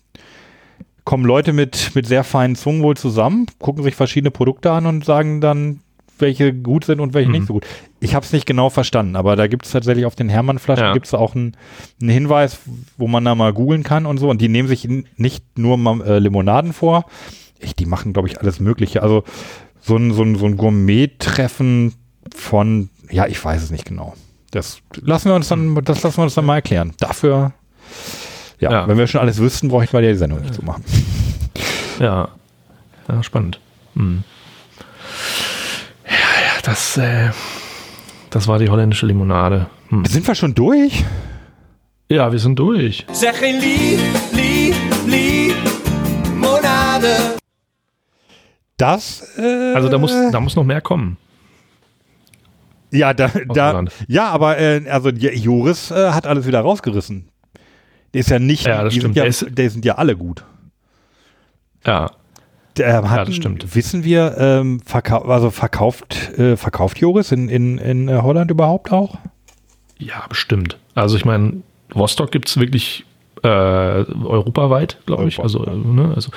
kommen 1.04 1.26
Leute 1.26 1.54
mit, 1.54 1.96
mit 1.96 2.06
sehr 2.06 2.24
feinen 2.24 2.56
Zungen 2.56 2.84
wohl 2.84 2.98
zusammen, 2.98 3.46
gucken 3.60 3.84
sich 3.84 3.96
verschiedene 3.96 4.32
Produkte 4.32 4.72
an 4.72 4.86
und 4.86 5.06
sagen 5.06 5.42
dann, 5.42 5.80
welche 6.20 6.54
gut 6.54 6.86
sind 6.86 7.00
und 7.00 7.14
welche 7.14 7.30
Mhm. 7.30 7.36
nicht 7.36 7.48
so 7.48 7.54
gut. 7.54 7.66
Ich 8.00 8.14
habe 8.16 8.26
es 8.26 8.34
nicht 8.34 8.46
genau 8.46 8.70
verstanden, 8.70 9.16
aber 9.16 9.36
da 9.36 9.48
gibt 9.48 9.66
es 9.66 9.72
tatsächlich 9.72 10.06
auf 10.06 10.16
den 10.16 10.30
Hermann-Flaschen 10.30 10.86
Ja. 10.86 10.94
gibt 10.94 11.06
es 11.08 11.14
auch 11.14 11.36
einen, 11.36 11.56
einen 12.02 12.10
Hinweis, 12.10 12.60
wo 12.98 13.08
man 13.08 13.24
da 13.26 13.36
mal 13.36 13.54
googeln 13.54 13.84
kann 13.84 14.06
und 14.06 14.18
so. 14.18 14.30
Und 14.30 14.42
die 14.42 14.50
nehmen 14.50 14.68
sich 14.68 14.88
nicht 15.18 15.44
nur 15.58 15.78
äh, 16.06 16.20
Limonaden 16.20 16.74
vor, 16.74 17.06
ich, 17.60 17.76
die 17.76 17.86
machen, 17.86 18.14
glaube 18.14 18.28
ich, 18.28 18.40
alles 18.40 18.60
Mögliche. 18.60 19.02
Also 19.02 19.24
so 19.82 19.96
ein, 19.98 20.14
so 20.14 20.22
ein, 20.24 20.36
so 20.36 20.46
ein 20.46 20.58
Gourmet-Treffen 20.58 21.94
von, 22.36 22.90
ja, 23.10 23.26
ich 23.26 23.44
weiß 23.44 23.64
es 23.64 23.72
nicht 23.72 23.86
genau. 23.86 24.14
Das 24.52 24.80
lassen 25.02 25.30
wir 25.30 25.36
uns 25.36 25.48
dann, 25.48 25.76
das 25.84 26.04
lassen 26.04 26.18
wir 26.18 26.24
uns 26.24 26.36
dann 26.36 26.46
mal 26.46 26.56
erklären. 26.56 26.94
Dafür, 27.00 27.54
ja, 28.60 28.72
Ja. 28.72 28.88
wenn 28.88 28.98
wir 28.98 29.08
schon 29.08 29.22
alles 29.22 29.40
wüssten, 29.40 29.68
bräuchten 29.70 29.94
wir 29.94 30.02
ja 30.02 30.12
die 30.12 30.18
Sendung 30.18 30.42
nicht 30.42 30.54
zu 30.54 30.64
machen. 30.64 30.84
Ja. 32.00 32.30
Ja, 33.08 33.24
spannend. 33.24 33.60
Hm. 33.96 34.24
Das, 36.68 36.98
äh, 36.98 37.30
das 38.30 38.46
war 38.50 38.60
die 38.60 38.68
holländische 38.70 39.06
Limonade. 39.06 39.68
Hm. 39.88 40.04
Sind 40.04 40.28
wir 40.28 40.36
schon 40.36 40.54
durch? 40.54 41.06
Ja, 42.10 42.30
wir 42.30 42.40
sind 42.40 42.60
durch. 42.60 43.06
Zeg 43.14 43.40
geen 43.40 43.60
lief, 43.62 44.02
lief, 44.34 44.76
limonade. 46.26 47.38
Das, 48.76 49.38
äh, 49.38 49.74
Also 49.76 49.88
da 49.88 49.98
muss, 49.98 50.12
da 50.32 50.40
muss 50.42 50.56
noch 50.58 50.66
mehr 50.66 50.82
kommen. 50.82 51.16
ja, 52.92 53.14
da, 53.14 53.30
da, 53.54 53.86
ja, 54.10 54.28
aber 54.30 54.58
äh, 54.58 54.84
also 54.90 55.08
Joris 55.10 55.90
äh, 55.92 56.12
hat 56.12 56.28
alles 56.28 56.46
wieder 56.48 56.60
rausgerissen. 56.60 57.30
Der 58.14 58.20
ist 58.22 58.30
ja 58.30 58.40
nicht, 58.40 58.66
Ja, 58.66 58.84
das 58.84 58.94
die 58.94 59.00
stimmt. 59.00 59.16
Sind 59.16 59.18
ja, 59.18 59.24
Der 59.24 59.30
ist- 59.30 59.48
der 59.58 59.70
sind 59.70 59.86
ja 59.86 59.96
alle 59.96 60.18
gut. 60.18 60.44
Ja. 61.86 62.12
Der 62.78 63.10
hat, 63.10 63.28
das 63.28 63.36
stimmt. 63.36 63.76
Wissen 63.76 64.04
wir, 64.04 64.36
ähm, 64.38 64.80
verkau 64.86 65.20
also 65.24 65.50
verkauft, 65.50 66.38
äh, 66.38 66.56
verkauft 66.58 67.00
Joris 67.00 67.32
in, 67.32 67.50
in, 67.50 67.78
in 67.78 68.08
äh, 68.10 68.20
Holland 68.22 68.52
überhaupt 68.52 68.92
auch? 68.92 69.18
Ja, 69.98 70.26
bestimmt. 70.30 70.78
Also 70.96 71.18
ich 71.18 71.26
meine, 71.26 71.62
Rostock 71.96 72.32
gibt 72.32 72.50
es 72.50 72.58
wirklich 72.60 73.06
äh, 73.44 73.48
europaweit, 73.48 74.98
glaube 75.06 75.28
ich. 75.28 75.40
Also, 75.40 75.64
äh, 75.66 75.76
ne, 75.76 76.12
also 76.16 76.32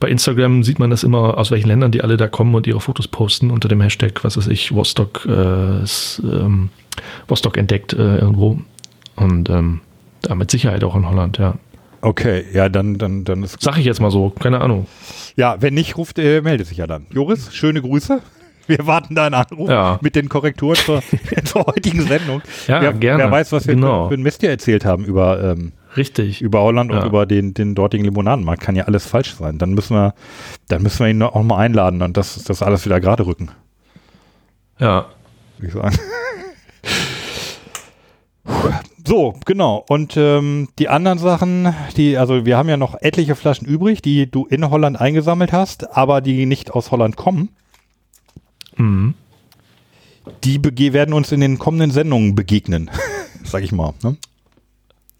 bei 0.00 0.08
Instagram 0.08 0.62
sieht 0.62 0.78
man 0.78 0.90
das 0.90 1.02
immer, 1.04 1.36
aus 1.38 1.50
welchen 1.50 1.68
Ländern 1.68 1.90
die 1.92 2.02
alle 2.02 2.16
da 2.16 2.28
kommen 2.28 2.54
und 2.54 2.66
ihre 2.66 2.80
Fotos 2.80 3.08
posten 3.08 3.50
unter 3.50 3.68
dem 3.68 3.80
Hashtag, 3.80 4.22
was 4.24 4.36
weiß 4.36 4.46
ich, 4.48 4.72
Rostock, 4.72 5.26
äh, 5.26 5.82
s- 5.82 6.22
ähm, 6.24 6.70
Rostock 7.30 7.56
entdeckt 7.58 7.92
äh, 7.92 8.18
irgendwo. 8.18 8.58
Und 9.16 9.50
ähm, 9.50 9.80
da 10.22 10.34
mit 10.34 10.50
Sicherheit 10.50 10.82
auch 10.84 10.94
in 10.96 11.08
Holland, 11.08 11.38
ja. 11.38 11.54
Okay, 12.06 12.44
ja, 12.52 12.68
dann, 12.68 12.98
dann, 12.98 13.24
dann 13.24 13.42
ist 13.42 13.60
Sag 13.60 13.78
ich 13.78 13.84
jetzt 13.84 14.00
mal 14.00 14.12
so, 14.12 14.30
keine 14.30 14.60
Ahnung. 14.60 14.86
Ja, 15.34 15.56
wenn 15.60 15.74
nicht, 15.74 15.96
ruft, 15.96 16.20
äh, 16.20 16.40
meldet 16.40 16.68
sich 16.68 16.78
ja 16.78 16.86
dann. 16.86 17.06
Joris, 17.10 17.52
schöne 17.52 17.82
Grüße. 17.82 18.20
Wir 18.68 18.86
warten 18.86 19.16
deinen 19.16 19.34
Anruf 19.34 19.68
Ja. 19.68 19.98
mit 20.02 20.14
den 20.14 20.28
Korrekturen 20.28 20.76
zur, 20.76 21.02
zur 21.44 21.66
heutigen 21.66 22.02
Sendung. 22.02 22.42
Ja, 22.68 22.80
wer, 22.80 22.92
gerne. 22.92 23.24
Wer 23.24 23.30
weiß, 23.32 23.50
was 23.50 23.66
wir 23.66 23.74
Genau. 23.74 24.04
für, 24.04 24.10
für 24.14 24.20
ein 24.20 24.22
Mist 24.22 24.40
hier 24.40 24.50
erzählt 24.50 24.84
haben 24.84 25.04
über, 25.04 25.42
ähm, 25.42 25.72
Richtig. 25.96 26.42
über 26.42 26.60
Holland 26.62 26.92
und 26.92 26.98
Ja. 26.98 27.06
über 27.06 27.26
den, 27.26 27.54
den 27.54 27.74
dortigen 27.74 28.04
Limonadenmarkt. 28.04 28.62
Kann 28.62 28.76
ja 28.76 28.84
alles 28.84 29.04
falsch 29.06 29.34
sein. 29.34 29.58
Dann 29.58 29.70
müssen 29.74 29.96
wir, 29.96 30.14
dann 30.68 30.82
müssen 30.84 31.00
wir 31.00 31.08
ihn 31.10 31.20
auch 31.22 31.42
mal 31.42 31.58
einladen 31.58 32.02
und 32.02 32.16
das, 32.16 32.44
das 32.44 32.62
alles 32.62 32.84
wieder 32.86 33.00
gerade 33.00 33.26
rücken, 33.26 33.50
Ja. 34.78 35.06
würde 35.58 35.66
ich 35.68 35.72
sagen. 35.74 35.98
So, 39.06 39.34
genau. 39.44 39.84
Und 39.88 40.16
ähm, 40.16 40.68
die 40.80 40.88
anderen 40.88 41.18
Sachen, 41.18 41.72
die, 41.96 42.18
also 42.18 42.44
wir 42.44 42.56
haben 42.56 42.68
ja 42.68 42.76
noch 42.76 42.96
etliche 43.00 43.36
Flaschen 43.36 43.66
übrig, 43.66 44.02
die 44.02 44.28
du 44.28 44.46
in 44.46 44.68
Holland 44.68 45.00
eingesammelt 45.00 45.52
hast, 45.52 45.96
aber 45.96 46.20
die 46.20 46.44
nicht 46.44 46.72
aus 46.72 46.90
Holland 46.90 47.16
kommen. 47.16 47.50
Mhm. 48.78 49.14
die 50.44 50.92
werden 50.92 51.14
uns 51.14 51.32
in 51.32 51.40
den 51.40 51.58
kommenden 51.58 51.90
Sendungen 51.92 52.34
begegnen, 52.34 52.90
sag 53.42 53.62
ich 53.62 53.72
mal. 53.72 53.94
Ne? 54.02 54.18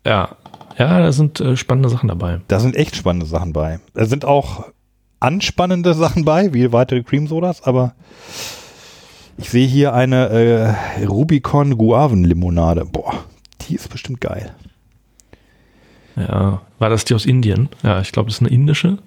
Ja. 0.05 0.37
Ja, 0.77 0.99
da 0.99 1.11
sind 1.11 1.41
äh, 1.41 1.57
spannende 1.57 1.89
Sachen 1.89 2.09
dabei. 2.09 2.41
Da 2.49 2.61
sind 2.61 2.77
echt 2.77 2.97
spannende 2.97 3.25
Sachen 3.25 3.55
bei. 3.55 3.81
Da 3.95 4.05
sind 4.05 4.27
auch 4.27 4.67
anspannende 5.21 5.95
Sachen 6.03 6.25
bei, 6.27 6.53
wie 6.53 6.73
weitere 6.73 7.03
Cream 7.03 7.29
Sodas, 7.29 7.63
aber 7.63 7.95
ich 9.39 9.49
sehe 9.49 9.67
hier 9.67 9.95
eine 9.95 10.29
äh, 10.99 11.05
Rubicon 11.07 11.79
Guaven 11.79 12.25
Limonade. 12.25 12.85
Boah, 12.85 13.25
die 13.69 13.75
ist 13.75 13.89
bestimmt 13.91 14.21
geil. 14.21 14.55
Ja, 16.17 16.63
war 16.79 16.89
das 16.91 17.05
die 17.05 17.15
aus 17.15 17.27
Indien? 17.27 17.69
Ja, 17.83 18.01
ich 18.01 18.13
glaube, 18.13 18.29
das 18.29 18.37
ist 18.37 18.43
eine 18.43 18.51
indische. 18.51 18.99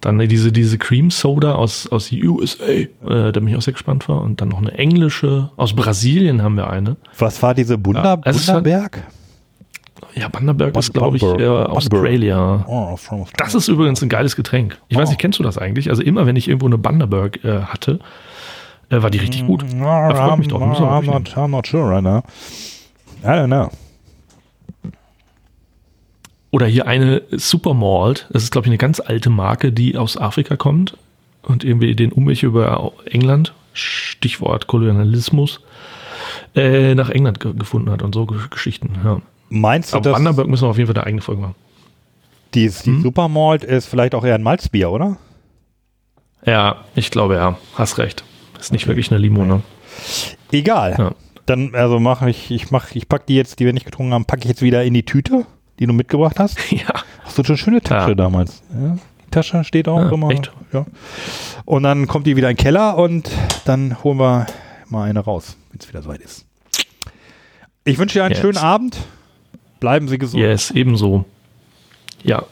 Dann 0.00 0.18
diese, 0.28 0.52
diese 0.52 0.76
Cream 0.78 1.10
Soda 1.10 1.54
aus, 1.54 1.86
aus 1.88 2.10
USA, 2.12 2.64
äh, 2.64 2.88
da 3.04 3.30
bin 3.32 3.48
ich 3.48 3.56
auch 3.56 3.62
sehr 3.62 3.72
gespannt 3.72 4.08
war. 4.08 4.20
Und 4.22 4.40
dann 4.40 4.48
noch 4.48 4.58
eine 4.58 4.72
englische. 4.72 5.50
Aus 5.56 5.74
Brasilien 5.74 6.42
haben 6.42 6.56
wir 6.56 6.68
eine. 6.68 6.96
Was 7.18 7.42
war 7.42 7.54
diese 7.54 7.78
Bunda, 7.78 8.02
Ja, 8.02 8.20
halt- 8.24 8.36
Bundaberg? 8.46 9.02
Ja, 10.14 10.28
Bundaberg 10.28 10.76
ist, 10.76 10.92
glaube 10.92 11.16
ich, 11.16 11.22
äh. 11.22 11.46
Australia. 11.46 12.64
Oh, 12.68 12.96
Das 13.36 13.54
ist 13.54 13.68
übrigens 13.68 14.02
ein 14.02 14.08
geiles 14.08 14.36
Getränk. 14.36 14.78
Ich 14.88 14.96
weiß 14.96 15.08
Oh. 15.08 15.10
nicht, 15.12 15.20
kennst 15.20 15.38
du 15.38 15.42
das 15.42 15.58
eigentlich? 15.58 15.90
Also 15.90 16.02
immer, 16.02 16.26
wenn 16.26 16.36
ich 16.36 16.48
irgendwo 16.48 16.66
eine 16.66 16.78
Bundaberg 16.78 17.42
äh, 17.44 17.62
hatte, 17.62 17.98
äh, 18.90 19.02
war 19.02 19.10
die 19.10 19.18
richtig 19.18 19.46
gut. 19.46 19.64
No, 19.74 19.84
Da 19.84 20.14
freut 20.14 20.32
I'm, 20.32 20.36
mich 20.38 20.48
doch. 20.48 20.60
I'm, 20.60 20.70
wirklich 20.70 20.80
not, 21.34 21.36
I'm 21.36 21.48
not 21.48 21.66
sure 21.66 21.88
right 21.90 22.02
now. 22.04 22.22
I 23.22 23.26
don't 23.26 23.46
know. 23.46 23.70
Oder 26.50 26.66
hier 26.66 26.86
eine 26.86 27.22
Supermalt. 27.32 28.26
Das 28.30 28.42
ist, 28.42 28.50
glaube 28.50 28.66
ich, 28.66 28.70
eine 28.70 28.78
ganz 28.78 29.00
alte 29.00 29.30
Marke, 29.30 29.72
die 29.72 29.96
aus 29.96 30.16
Afrika 30.16 30.56
kommt 30.56 30.96
und 31.42 31.64
irgendwie 31.64 31.94
den 31.94 32.12
Umweg 32.12 32.42
über 32.42 32.92
England, 33.10 33.52
Stichwort 33.72 34.66
Kolonialismus, 34.66 35.60
äh, 36.54 36.94
nach 36.94 37.10
England 37.10 37.40
ge 37.40 37.52
gefunden 37.52 37.90
hat 37.90 38.02
und 38.02 38.14
so 38.14 38.26
Ge- 38.26 38.38
Geschichten. 38.50 38.90
Ja. 39.04 39.20
Meinst 39.48 39.92
du, 39.92 39.98
Aber 39.98 40.04
dass 40.10 40.16
Bundaberg 40.16 40.48
müssen 40.48 40.64
wir 40.64 40.70
auf 40.70 40.78
jeden 40.78 40.86
Fall 40.88 40.96
eine 40.96 41.06
eigene 41.06 41.22
Folge 41.22 41.42
machen. 41.42 41.54
die, 42.54 42.68
die 42.68 42.86
Hm? 42.90 43.02
Supermalt 43.02 43.62
ist 43.64 43.86
vielleicht 43.86 44.14
auch 44.14 44.24
eher 44.24 44.34
ein 44.36 44.42
Malzbier, 44.42 44.90
oder? 44.90 45.18
Ja, 46.44 46.84
ich 46.94 47.10
glaube 47.10 47.34
ja. 47.34 47.58
Hast 47.74 47.98
recht. 47.98 48.24
Ist 48.58 48.72
nicht 48.72 48.86
wirklich 48.86 49.10
eine 49.10 49.18
Limo, 49.18 49.44
ne? 49.44 49.62
Egal. 50.52 50.94
Ja. 50.98 51.12
Dann, 51.46 51.74
also 51.74 52.00
mache 52.00 52.28
ich, 52.28 52.50
ich 52.50 52.70
mach, 52.70 52.94
ich 52.94 53.08
pack 53.08 53.26
die 53.26 53.36
jetzt, 53.36 53.60
die 53.60 53.64
wir 53.66 53.72
nicht 53.72 53.86
getrunken 53.86 54.12
haben, 54.14 54.24
packe 54.24 54.42
ich 54.42 54.48
jetzt 54.48 54.62
wieder 54.62 54.82
in 54.84 54.94
die 54.94 55.04
Tüte, 55.04 55.46
die 55.78 55.86
du 55.86 55.92
mitgebracht 55.92 56.38
hast. 56.40 56.58
ja. 56.72 56.86
Hast 57.24 57.38
du 57.38 57.44
schon 57.44 57.54
eine 57.54 57.58
schöne 57.58 57.80
Tasche 57.80 58.10
Ja. 58.10 58.14
damals? 58.16 58.62
Ja, 58.72 58.96
die 59.26 59.30
Tasche 59.30 59.64
steht 59.64 59.88
auch 59.88 60.00
Ja, 60.00 60.10
immer. 60.12 60.30
echt? 60.30 60.50
Ja. 60.72 60.86
Und 61.64 61.84
dann 61.84 62.06
kommt 62.08 62.26
die 62.26 62.36
wieder 62.36 62.50
in 62.50 62.56
den 62.56 62.62
Keller 62.62 62.98
und 62.98 63.30
dann 63.64 64.02
holen 64.02 64.18
wir 64.18 64.46
mal 64.88 65.08
eine 65.08 65.20
raus, 65.20 65.56
wenn 65.70 65.80
es 65.80 65.88
wieder 65.88 66.02
soweit 66.02 66.20
ist. 66.20 66.44
Ich 67.84 67.98
wünsche 67.98 68.18
dir 68.18 68.24
einen 68.24 68.32
Yes. 68.34 68.40
schönen 68.40 68.58
Abend. 68.58 68.98
Bleiben 69.78 70.08
Sie 70.08 70.18
gesund. 70.18 70.42
Yes, 70.42 70.70
ebenso. 70.72 71.24
Ja. 72.24 72.42